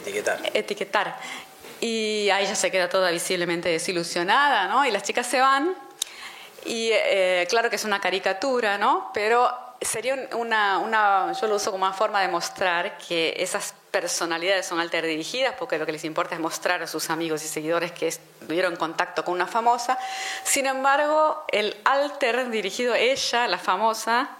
Etiquetar. 0.01 0.41
Etiquetar. 0.55 1.17
Y 1.81 2.31
ahí 2.31 2.45
ella 2.45 2.55
se 2.55 2.71
queda 2.71 2.89
toda 2.89 3.11
visiblemente 3.11 3.69
desilusionada, 3.69 4.69
¿no? 4.69 4.87
Y 4.87 4.91
las 4.91 5.03
chicas 5.03 5.27
se 5.27 5.41
van. 5.41 5.75
Y 6.65 6.91
eh, 6.93 7.47
claro 7.51 7.69
que 7.71 7.77
es 7.77 7.85
una 7.85 8.01
caricatura, 8.01 8.79
¿no? 8.79 9.11
Pero 9.13 9.53
sería 9.85 10.29
una, 10.35 10.79
una, 10.79 11.33
yo 11.33 11.47
lo 11.47 11.57
uso 11.57 11.71
como 11.71 11.85
una 11.85 11.95
forma 11.95 12.21
de 12.21 12.29
mostrar 12.29 12.99
que 12.99 13.35
esas 13.39 13.75
personalidades 13.91 14.67
son 14.67 14.81
alter 14.81 15.07
dirigidas, 15.07 15.55
porque 15.59 15.79
lo 15.79 15.87
que 15.87 15.93
les 15.93 16.05
importa 16.05 16.35
es 16.35 16.41
mostrar 16.41 16.83
a 16.83 16.87
sus 16.87 17.11
amigos 17.11 17.45
y 17.45 17.49
seguidores 17.49 17.93
que 17.93 18.09
estuvieron 18.09 18.73
en 18.73 18.79
contacto 18.79 19.25
con 19.25 19.35
una 19.35 19.47
famosa. 19.47 19.99
Sin 20.45 20.67
embargo, 20.67 21.45
el 21.49 21.77
alter 21.85 22.51
dirigido, 22.51 22.95
ella, 22.95 23.47
la 23.49 23.59
famosa, 23.59 24.31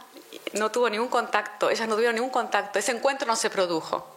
no 0.55 0.71
tuvo 0.71 0.89
ningún 0.89 1.09
contacto, 1.09 1.71
ellas 1.71 1.87
no 1.87 1.95
tuvieron 1.95 2.15
ningún 2.15 2.31
contacto, 2.31 2.79
ese 2.79 2.93
encuentro 2.93 3.27
no 3.27 3.37
se 3.37 3.51
produjo. 3.51 4.17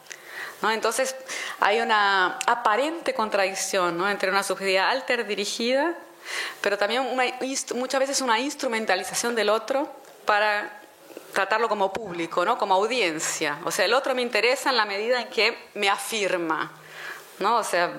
¿no? 0.62 0.72
Entonces 0.72 1.16
hay 1.60 1.82
una 1.82 2.40
aparente 2.46 3.14
contradicción 3.14 3.98
¿no? 3.98 4.10
entre 4.10 4.30
una 4.30 4.44
subjetividad 4.44 4.90
alter 4.90 5.28
dirigida, 5.28 5.96
pero 6.62 6.78
también 6.78 7.06
muchas 7.76 8.00
veces 8.00 8.22
una 8.22 8.40
instrumentalización 8.40 9.36
del 9.36 9.50
otro 9.50 9.94
para 10.26 10.85
tratarlo 11.36 11.70
como 11.70 11.94
público, 11.94 12.44
¿no? 12.44 12.58
como 12.58 12.74
audiencia. 12.74 13.60
O 13.66 13.70
sea, 13.70 13.86
el 13.86 13.94
otro 13.94 14.16
me 14.16 14.24
interesa 14.24 14.72
en 14.72 14.78
la 14.78 14.86
medida 14.86 15.22
en 15.22 15.28
que 15.28 15.56
me 15.76 15.90
afirma. 15.90 16.72
¿no? 17.38 17.58
O 17.58 17.64
sea, 17.64 17.94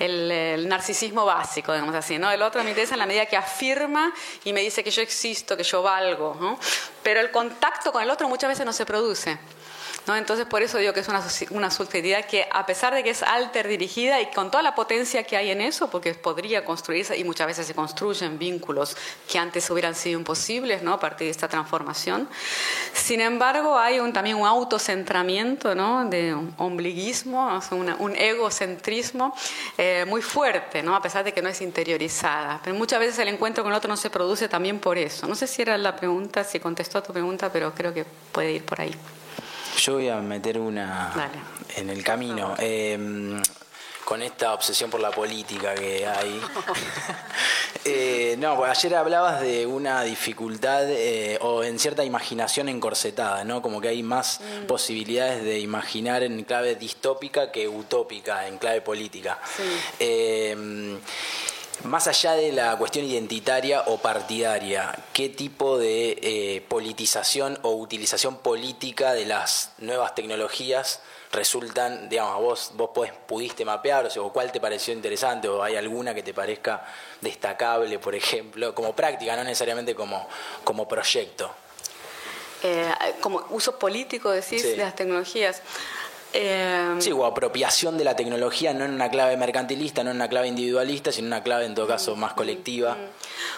el, 0.00 0.68
narcisismo 0.68 1.24
básico, 1.24 1.72
digamos 1.72 1.94
así, 1.94 2.18
¿no? 2.18 2.32
El 2.32 2.42
otro 2.42 2.64
me 2.64 2.70
interesa 2.70 2.94
en 2.94 2.98
la 2.98 3.06
medida 3.06 3.26
que 3.26 3.36
afirma 3.36 4.12
y 4.44 4.52
me 4.52 4.60
dice 4.60 4.82
que 4.82 4.90
yo 4.90 5.00
existo, 5.02 5.56
que 5.56 5.62
yo 5.62 5.82
valgo, 5.82 6.36
¿no? 6.40 6.58
Pero 7.04 7.20
el 7.20 7.30
contacto 7.30 7.92
con 7.92 8.02
el 8.02 8.10
otro 8.10 8.28
muchas 8.28 8.48
veces 8.48 8.66
no 8.66 8.72
se 8.72 8.84
produce. 8.84 9.38
Entonces, 10.06 10.46
por 10.46 10.62
eso 10.62 10.78
digo 10.78 10.92
que 10.92 11.00
es 11.00 11.08
una, 11.08 11.22
una 11.50 11.70
que, 12.28 12.48
a 12.50 12.66
pesar 12.66 12.92
de 12.92 13.04
que 13.04 13.10
es 13.10 13.22
alter 13.22 13.68
dirigida 13.68 14.20
y 14.20 14.26
con 14.32 14.50
toda 14.50 14.62
la 14.62 14.74
potencia 14.74 15.22
que 15.22 15.36
hay 15.36 15.50
en 15.50 15.60
eso, 15.60 15.88
porque 15.88 16.14
podría 16.14 16.64
construirse, 16.64 17.16
y 17.16 17.24
muchas 17.24 17.46
veces 17.46 17.66
se 17.66 17.74
construyen 17.74 18.38
vínculos 18.38 18.96
que 19.30 19.38
antes 19.38 19.70
hubieran 19.70 19.94
sido 19.94 20.18
imposibles 20.18 20.82
¿no? 20.82 20.92
a 20.92 21.00
partir 21.00 21.26
de 21.26 21.30
esta 21.30 21.48
transformación, 21.48 22.28
sin 22.92 23.20
embargo, 23.20 23.78
hay 23.78 24.00
un, 24.00 24.12
también 24.12 24.36
un 24.36 24.46
autocentramiento 24.46 25.74
¿no? 25.74 26.04
de 26.04 26.34
un 26.34 26.52
ombliguismo, 26.58 27.60
un 27.70 28.16
egocentrismo 28.16 29.34
eh, 29.78 30.04
muy 30.08 30.20
fuerte, 30.20 30.82
¿no? 30.82 30.96
a 30.96 31.02
pesar 31.02 31.24
de 31.24 31.32
que 31.32 31.42
no 31.42 31.48
es 31.48 31.60
interiorizada. 31.60 32.60
Pero 32.64 32.76
muchas 32.76 32.98
veces 32.98 33.18
el 33.20 33.28
encuentro 33.28 33.62
con 33.62 33.72
el 33.72 33.76
otro 33.76 33.88
no 33.88 33.96
se 33.96 34.10
produce 34.10 34.48
también 34.48 34.80
por 34.80 34.98
eso. 34.98 35.26
No 35.28 35.36
sé 35.36 35.46
si 35.46 35.62
era 35.62 35.78
la 35.78 35.94
pregunta, 35.94 36.42
si 36.42 36.58
contestó 36.58 36.98
a 36.98 37.02
tu 37.02 37.12
pregunta, 37.12 37.50
pero 37.52 37.72
creo 37.72 37.94
que 37.94 38.04
puede 38.32 38.52
ir 38.52 38.64
por 38.64 38.80
ahí. 38.80 38.94
Yo 39.78 39.94
voy 39.94 40.08
a 40.08 40.16
meter 40.16 40.58
una 40.58 41.30
en 41.76 41.90
el 41.90 42.02
camino. 42.04 42.54
Em, 42.58 43.40
con 44.04 44.20
esta 44.20 44.52
obsesión 44.52 44.90
por 44.90 45.00
la 45.00 45.10
política 45.10 45.74
que 45.74 46.06
hay. 46.06 46.40
eh, 47.84 48.36
no, 48.38 48.62
ayer 48.64 48.94
hablabas 48.94 49.40
de 49.40 49.66
una 49.66 50.02
dificultad 50.02 50.84
eh, 50.90 51.38
o 51.40 51.62
en 51.62 51.78
cierta 51.78 52.04
imaginación 52.04 52.68
encorsetada, 52.68 53.44
¿no? 53.44 53.62
Como 53.62 53.80
que 53.80 53.88
hay 53.88 54.02
más 54.02 54.40
mm. 54.40 54.66
posibilidades 54.66 55.44
de 55.44 55.60
imaginar 55.60 56.22
en 56.22 56.42
clave 56.44 56.74
distópica 56.74 57.50
que 57.50 57.68
utópica, 57.68 58.46
en 58.48 58.58
clave 58.58 58.82
política. 58.82 59.38
Sí. 59.56 59.62
Más 61.84 62.06
allá 62.06 62.34
de 62.34 62.52
la 62.52 62.76
cuestión 62.76 63.04
identitaria 63.04 63.82
o 63.86 63.98
partidaria, 63.98 64.96
¿qué 65.12 65.28
tipo 65.28 65.78
de 65.78 66.16
eh, 66.22 66.64
politización 66.68 67.58
o 67.62 67.72
utilización 67.72 68.36
política 68.38 69.14
de 69.14 69.26
las 69.26 69.72
nuevas 69.78 70.14
tecnologías 70.14 71.00
resultan, 71.32 72.08
digamos, 72.08 72.40
vos, 72.40 72.70
vos 72.74 73.08
pudiste 73.26 73.64
mapear, 73.64 74.08
o, 74.16 74.32
cuál 74.32 74.52
te 74.52 74.60
pareció 74.60 74.94
interesante, 74.94 75.48
o 75.48 75.60
hay 75.60 75.74
alguna 75.74 76.14
que 76.14 76.22
te 76.22 76.32
parezca 76.32 76.86
destacable, 77.20 77.98
por 77.98 78.14
ejemplo, 78.14 78.72
como 78.76 78.94
práctica, 78.94 79.34
no 79.34 79.42
necesariamente 79.42 79.96
como, 79.96 80.28
como 80.62 80.86
proyecto? 80.86 81.50
Eh, 82.62 82.94
como 83.20 83.44
uso 83.50 83.76
político, 83.76 84.30
decís, 84.30 84.62
de 84.62 84.76
las 84.76 84.94
tecnologías. 84.94 85.62
Eh, 86.34 86.96
sí, 86.98 87.12
o 87.12 87.26
apropiación 87.26 87.98
de 87.98 88.04
la 88.04 88.16
tecnología, 88.16 88.72
no 88.72 88.84
en 88.84 88.94
una 88.94 89.10
clave 89.10 89.36
mercantilista, 89.36 90.02
no 90.02 90.10
en 90.10 90.16
una 90.16 90.28
clave 90.28 90.48
individualista, 90.48 91.12
sino 91.12 91.26
en 91.26 91.32
una 91.34 91.42
clave 91.42 91.66
en 91.66 91.74
todo 91.74 91.86
caso 91.86 92.16
más 92.16 92.32
colectiva. 92.32 92.96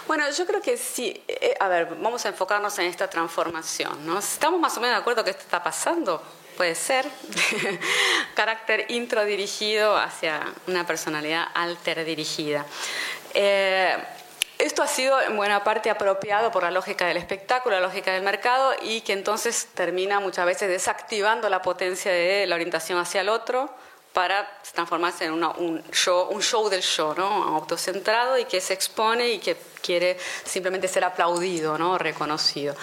Bueno, 0.07 0.29
yo 0.29 0.45
creo 0.45 0.61
que 0.61 0.77
sí. 0.77 1.23
Eh, 1.27 1.55
a 1.59 1.67
ver, 1.67 1.95
vamos 2.01 2.25
a 2.25 2.29
enfocarnos 2.29 2.77
en 2.79 2.85
esta 2.85 3.09
transformación. 3.09 4.05
¿no? 4.05 4.19
¿Estamos 4.19 4.59
más 4.59 4.77
o 4.77 4.81
menos 4.81 4.95
de 4.95 5.01
acuerdo 5.01 5.23
que 5.23 5.31
esto 5.31 5.43
está 5.43 5.63
pasando? 5.63 6.21
Puede 6.57 6.75
ser. 6.75 7.05
Carácter 8.35 8.85
introdirigido 8.89 9.95
hacia 9.95 10.41
una 10.67 10.85
personalidad 10.85 11.47
alter 11.53 12.05
dirigida. 12.05 12.65
Eh, 13.33 13.95
esto 14.57 14.83
ha 14.83 14.87
sido 14.87 15.21
en 15.21 15.35
buena 15.35 15.63
parte 15.63 15.89
apropiado 15.89 16.51
por 16.51 16.63
la 16.63 16.71
lógica 16.71 17.05
del 17.07 17.17
espectáculo, 17.17 17.75
la 17.75 17.87
lógica 17.87 18.13
del 18.13 18.23
mercado, 18.23 18.73
y 18.81 19.01
que 19.01 19.13
entonces 19.13 19.67
termina 19.73 20.19
muchas 20.19 20.45
veces 20.45 20.69
desactivando 20.69 21.49
la 21.49 21.61
potencia 21.61 22.11
de 22.11 22.45
la 22.47 22.55
orientación 22.55 22.97
hacia 22.97 23.21
el 23.21 23.29
otro 23.29 23.69
para 24.13 24.49
transformarse 24.73 25.25
en 25.25 25.33
un, 25.33 25.83
show, 25.91 26.29
un 26.31 26.41
show 26.41 26.69
del 26.69 26.81
show, 26.81 27.13
¿no? 27.17 27.25
autocentrado 27.55 28.37
y 28.37 28.45
que 28.45 28.61
se 28.61 28.73
expone 28.73 29.27
y 29.27 29.39
que 29.39 29.57
quiere 29.81 30.17
simplemente 30.45 30.87
ser 30.87 31.03
aplaudido, 31.03 31.77
¿no? 31.77 31.97
reconocido. 31.97 32.75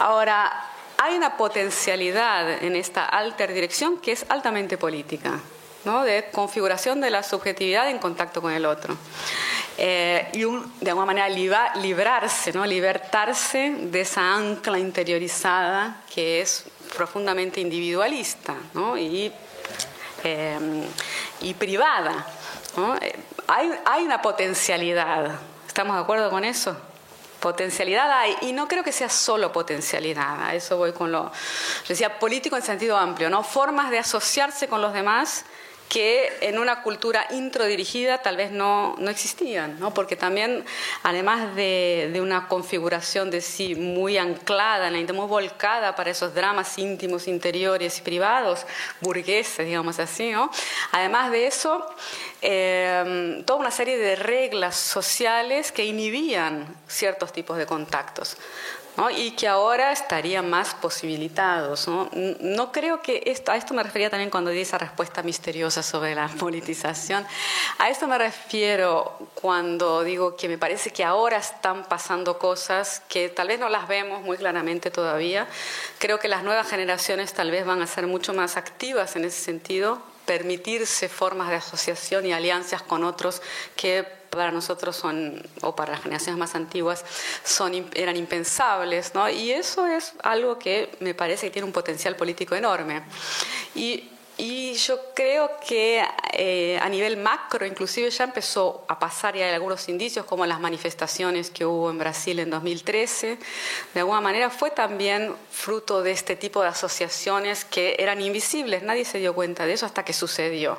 Ahora, 0.00 0.68
hay 0.98 1.16
una 1.16 1.36
potencialidad 1.36 2.62
en 2.62 2.74
esta 2.74 3.04
alter 3.04 3.52
dirección 3.52 3.98
que 3.98 4.12
es 4.12 4.26
altamente 4.28 4.76
política, 4.76 5.38
¿no? 5.84 6.02
de 6.02 6.30
configuración 6.32 7.00
de 7.00 7.10
la 7.10 7.22
subjetividad 7.22 7.88
en 7.90 7.98
contacto 7.98 8.40
con 8.40 8.52
el 8.52 8.66
otro. 8.66 8.96
Eh, 9.76 10.28
y 10.32 10.44
de 10.84 10.90
alguna 10.90 11.06
manera 11.06 11.28
librarse, 11.28 12.52
¿no? 12.52 12.64
libertarse 12.64 13.74
de 13.78 14.00
esa 14.00 14.34
ancla 14.34 14.78
interiorizada 14.78 16.02
que 16.12 16.40
es 16.40 16.64
profundamente 16.96 17.60
individualista 17.60 18.54
y, 18.96 19.32
eh, 20.22 20.58
y 21.40 21.54
privada. 21.54 22.26
Hay, 23.46 23.70
hay 23.84 24.04
una 24.04 24.22
potencialidad, 24.22 25.38
¿estamos 25.66 25.96
de 25.96 26.02
acuerdo 26.02 26.30
con 26.30 26.44
eso? 26.44 26.76
potencialidad 27.44 28.10
hay, 28.10 28.34
y 28.40 28.52
no 28.54 28.66
creo 28.66 28.82
que 28.82 28.90
sea 28.90 29.10
solo 29.10 29.52
potencialidad, 29.52 30.46
a 30.46 30.54
eso 30.54 30.78
voy 30.78 30.94
con 30.94 31.12
lo, 31.12 31.30
decía, 31.86 32.18
político 32.18 32.56
en 32.56 32.62
sentido 32.62 32.96
amplio, 32.96 33.28
¿no? 33.28 33.42
Formas 33.42 33.90
de 33.90 33.98
asociarse 33.98 34.66
con 34.66 34.80
los 34.80 34.94
demás 34.94 35.44
que 35.94 36.32
en 36.40 36.58
una 36.58 36.82
cultura 36.82 37.24
introdirigida 37.30 38.18
tal 38.18 38.36
vez 38.36 38.50
no, 38.50 38.96
no 38.98 39.10
existían, 39.12 39.78
¿no? 39.78 39.94
porque 39.94 40.16
también, 40.16 40.64
además 41.04 41.54
de, 41.54 42.18
una 42.20 42.48
configuración 42.48 43.30
de 43.30 43.40
sí 43.40 43.76
muy 43.76 44.18
anclada, 44.18 44.90
muy 44.90 45.26
volcada 45.28 45.94
para 45.94 46.10
esos 46.10 46.34
dramas 46.34 46.78
íntimos, 46.78 47.28
interiores 47.28 47.96
y 48.00 48.02
privados, 48.02 48.66
burgueses, 49.00 49.64
digamos 49.64 50.00
así, 50.00 50.32
¿no? 50.32 50.50
además 50.90 51.30
de 51.30 51.46
eso, 51.46 51.86
eh, 52.42 53.44
toda 53.46 53.60
una 53.60 53.70
serie 53.70 53.96
de 53.96 54.16
reglas 54.16 54.74
sociales 54.74 55.70
que 55.70 55.84
inhibían 55.84 56.74
ciertos 56.88 57.32
tipos 57.32 57.56
de 57.56 57.66
contactos 57.66 58.36
y 59.16 59.32
que 59.32 59.48
ahora 59.48 59.92
estarían 59.92 60.48
más 60.48 60.74
posibilitados. 60.74 61.88
No, 61.88 62.72
creo 62.72 63.02
que 63.02 63.22
esto, 63.26 63.50
a 63.50 63.56
esto 63.56 63.74
me 63.74 63.82
refería 63.82 64.08
también 64.08 64.30
cuando 64.30 64.50
di 64.50 64.60
esa 64.60 64.78
respuesta 64.78 65.22
misteriosa 65.22 65.82
sobre 65.82 66.14
la 66.14 66.28
politización. 66.38 67.26
A 67.78 67.88
esto 67.88 68.06
me 68.06 68.18
refiero 68.18 69.18
cuando 69.34 70.04
digo 70.04 70.36
que 70.36 70.48
me 70.48 70.58
parece 70.58 70.90
que 70.90 71.04
ahora 71.04 71.38
están 71.38 71.84
pasando 71.84 72.38
cosas 72.38 73.02
que 73.08 73.28
tal 73.28 73.48
vez 73.48 73.58
no 73.58 73.68
las 73.68 73.88
vemos 73.88 74.22
muy 74.22 74.36
claramente 74.36 74.90
todavía. 74.90 75.48
Creo 75.98 76.18
que 76.18 76.28
las 76.28 76.44
nuevas 76.44 76.68
generaciones 76.68 77.32
tal 77.32 77.50
vez 77.50 77.66
van 77.66 77.82
a 77.82 77.86
ser 77.86 78.06
mucho 78.06 78.32
más 78.32 78.56
activas 78.56 79.16
en 79.16 79.24
ese 79.24 79.40
sentido, 79.42 80.00
permitirse 80.24 81.08
formas 81.08 81.50
de 81.50 81.56
asociación 81.56 82.26
y 82.26 82.32
alianzas 82.32 82.82
con 82.82 83.04
otros 83.04 83.42
que 83.76 84.23
para 84.34 84.50
nosotros 84.50 84.96
son, 84.96 85.42
o 85.62 85.74
para 85.74 85.92
las 85.92 86.02
generaciones 86.02 86.38
más 86.38 86.54
antiguas, 86.54 87.04
son, 87.44 87.72
eran 87.94 88.16
impensables, 88.16 89.14
¿no? 89.14 89.28
Y 89.28 89.52
eso 89.52 89.86
es 89.86 90.12
algo 90.22 90.58
que 90.58 90.90
me 91.00 91.14
parece 91.14 91.46
que 91.46 91.52
tiene 91.52 91.66
un 91.66 91.72
potencial 91.72 92.16
político 92.16 92.54
enorme. 92.54 93.02
Y 94.36 94.74
yo 94.74 94.98
creo 95.14 95.48
que 95.64 96.04
eh, 96.32 96.76
a 96.82 96.88
nivel 96.88 97.16
macro, 97.16 97.64
inclusive 97.64 98.10
ya 98.10 98.24
empezó 98.24 98.84
a 98.88 98.98
pasar 98.98 99.36
y 99.36 99.42
hay 99.42 99.54
algunos 99.54 99.88
indicios, 99.88 100.26
como 100.26 100.44
las 100.44 100.58
manifestaciones 100.58 101.50
que 101.50 101.64
hubo 101.64 101.88
en 101.88 101.98
Brasil 101.98 102.40
en 102.40 102.50
2013. 102.50 103.38
De 103.94 104.00
alguna 104.00 104.20
manera 104.20 104.50
fue 104.50 104.72
también 104.72 105.32
fruto 105.52 106.02
de 106.02 106.10
este 106.10 106.34
tipo 106.34 106.62
de 106.62 106.68
asociaciones 106.68 107.64
que 107.64 107.94
eran 107.96 108.20
invisibles. 108.20 108.82
Nadie 108.82 109.04
se 109.04 109.18
dio 109.18 109.34
cuenta 109.34 109.66
de 109.66 109.74
eso 109.74 109.86
hasta 109.86 110.04
que 110.04 110.12
sucedió. 110.12 110.78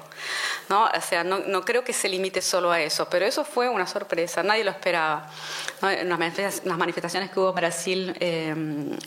¿no? 0.68 0.86
O 0.86 1.02
sea, 1.02 1.24
no, 1.24 1.40
no 1.40 1.64
creo 1.64 1.86
que 1.86 1.94
se 1.94 2.10
limite 2.10 2.42
solo 2.42 2.72
a 2.72 2.82
eso, 2.82 3.08
pero 3.10 3.26
eso 3.26 3.46
fue 3.46 3.70
una 3.70 3.88
sorpresa. 3.88 4.44
Nadie 4.44 4.66
lo 4.66 4.72
esperaba. 4.72 5.32
En 5.82 6.10
las 6.10 6.78
manifestaciones 6.78 7.32
que 7.32 7.40
hubo 7.40 7.50
en 7.50 7.56
Brasil 7.56 8.18
eh, 8.20 8.54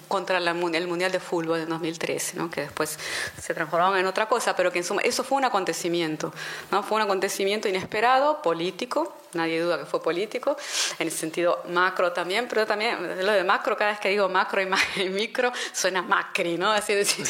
contra 0.08 0.38
el 0.38 0.54
Mundial 0.54 1.12
de 1.12 1.20
Fútbol 1.20 1.60
en 1.60 1.68
2013, 1.68 2.38
¿no? 2.38 2.50
que 2.50 2.62
después 2.62 2.98
se 3.38 3.52
transformaron 3.52 3.98
en 3.98 4.06
otra 4.06 4.26
cosa 4.26 4.37
pero 4.56 4.72
que 4.72 4.78
en 4.78 4.84
suma, 4.84 5.02
eso 5.02 5.24
fue 5.24 5.38
un 5.38 5.44
acontecimiento, 5.44 6.32
¿no? 6.70 6.82
Fue 6.82 6.96
un 6.96 7.02
acontecimiento 7.02 7.68
inesperado, 7.68 8.42
político, 8.42 9.14
nadie 9.34 9.60
duda 9.60 9.78
que 9.78 9.84
fue 9.84 10.02
político, 10.02 10.56
en 10.98 11.06
el 11.06 11.12
sentido 11.12 11.62
macro 11.68 12.12
también, 12.12 12.46
pero 12.48 12.66
también 12.66 13.24
lo 13.24 13.32
de 13.32 13.44
macro, 13.44 13.76
cada 13.76 13.90
vez 13.90 14.00
que 14.00 14.08
digo 14.08 14.28
macro 14.28 14.62
y, 14.62 14.66
micro, 15.10 15.52
suena 15.72 16.02
macri, 16.02 16.56
¿no? 16.56 16.72
Así 16.72 16.94
decir, 16.94 17.26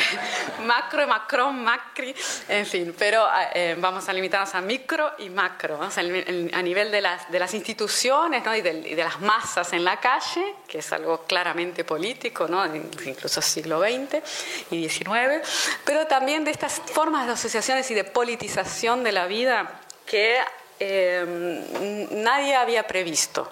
macro, 0.64 1.06
macron, 1.06 1.62
macri, 1.62 2.14
en 2.48 2.66
fin, 2.66 2.94
pero 2.98 3.26
eh, 3.54 3.76
vamos 3.78 4.08
a 4.08 4.12
limitarnos 4.12 4.54
a 4.54 4.60
micro 4.60 5.12
y 5.18 5.30
macro, 5.30 5.80
a 5.82 6.62
nivel 6.62 6.90
de 6.90 7.00
las, 7.00 7.30
de 7.30 7.38
las 7.38 7.52
instituciones 7.54 8.44
¿no? 8.44 8.54
y, 8.54 8.60
de, 8.60 8.72
y, 8.90 8.94
de, 8.94 9.04
las 9.04 9.20
masas 9.20 9.72
en 9.72 9.84
la 9.84 9.98
calle, 9.98 10.54
que 10.68 10.78
es 10.78 10.92
algo 10.92 11.24
claramente 11.24 11.84
político, 11.84 12.46
¿no? 12.48 12.64
incluso 12.74 13.42
siglo 13.42 13.80
XX 13.80 14.22
y 14.70 14.88
XIX, 14.88 15.46
pero 15.84 16.06
también 16.06 16.44
de 16.44 16.50
estas 16.50 16.80
formas 16.80 17.26
de 17.26 17.32
asociaciones 17.32 17.90
y 17.90 17.94
de 17.94 18.04
politización 18.04 19.02
de 19.02 19.12
la 19.12 19.26
vida 19.26 19.80
que 20.06 20.38
eh, 20.84 22.08
nadie 22.10 22.56
había 22.56 22.86
previsto. 22.86 23.48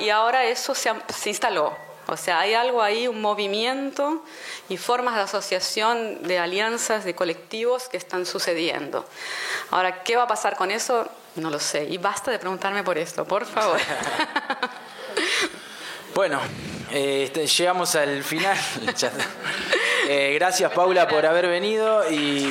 Y 0.00 0.10
ahora 0.10 0.44
eso 0.44 0.74
se, 0.74 0.90
se, 1.08 1.28
instaló. 1.30 1.76
O 2.06 2.16
sea, 2.16 2.40
hay 2.40 2.54
algo 2.54 2.82
ahí, 2.82 3.08
un 3.08 3.20
movimiento 3.20 4.22
y 4.68 4.76
formas 4.76 5.14
de 5.14 5.22
asociación, 5.22 6.22
de 6.22 6.38
alianzas, 6.38 7.04
de 7.04 7.14
colectivos 7.14 7.88
que 7.88 7.96
están 7.96 8.26
sucediendo. 8.26 9.06
Ahora, 9.70 10.02
¿qué 10.02 10.16
va 10.16 10.24
a 10.24 10.26
pasar 10.26 10.56
con 10.56 10.70
eso? 10.70 11.08
No 11.36 11.50
lo 11.50 11.58
sé. 11.58 11.84
Y 11.84 11.98
basta 11.98 12.30
de 12.30 12.38
preguntarme 12.38 12.82
por 12.82 12.98
esto, 12.98 13.24
por 13.24 13.46
favor. 13.46 13.80
bueno, 16.14 16.40
este, 16.90 17.46
llegamos 17.46 17.94
al 17.94 18.22
final. 18.22 18.58
eh, 20.08 20.34
gracias, 20.34 20.70
Paula, 20.72 21.08
por 21.08 21.24
haber 21.24 21.48
venido 21.48 22.10
y. 22.10 22.46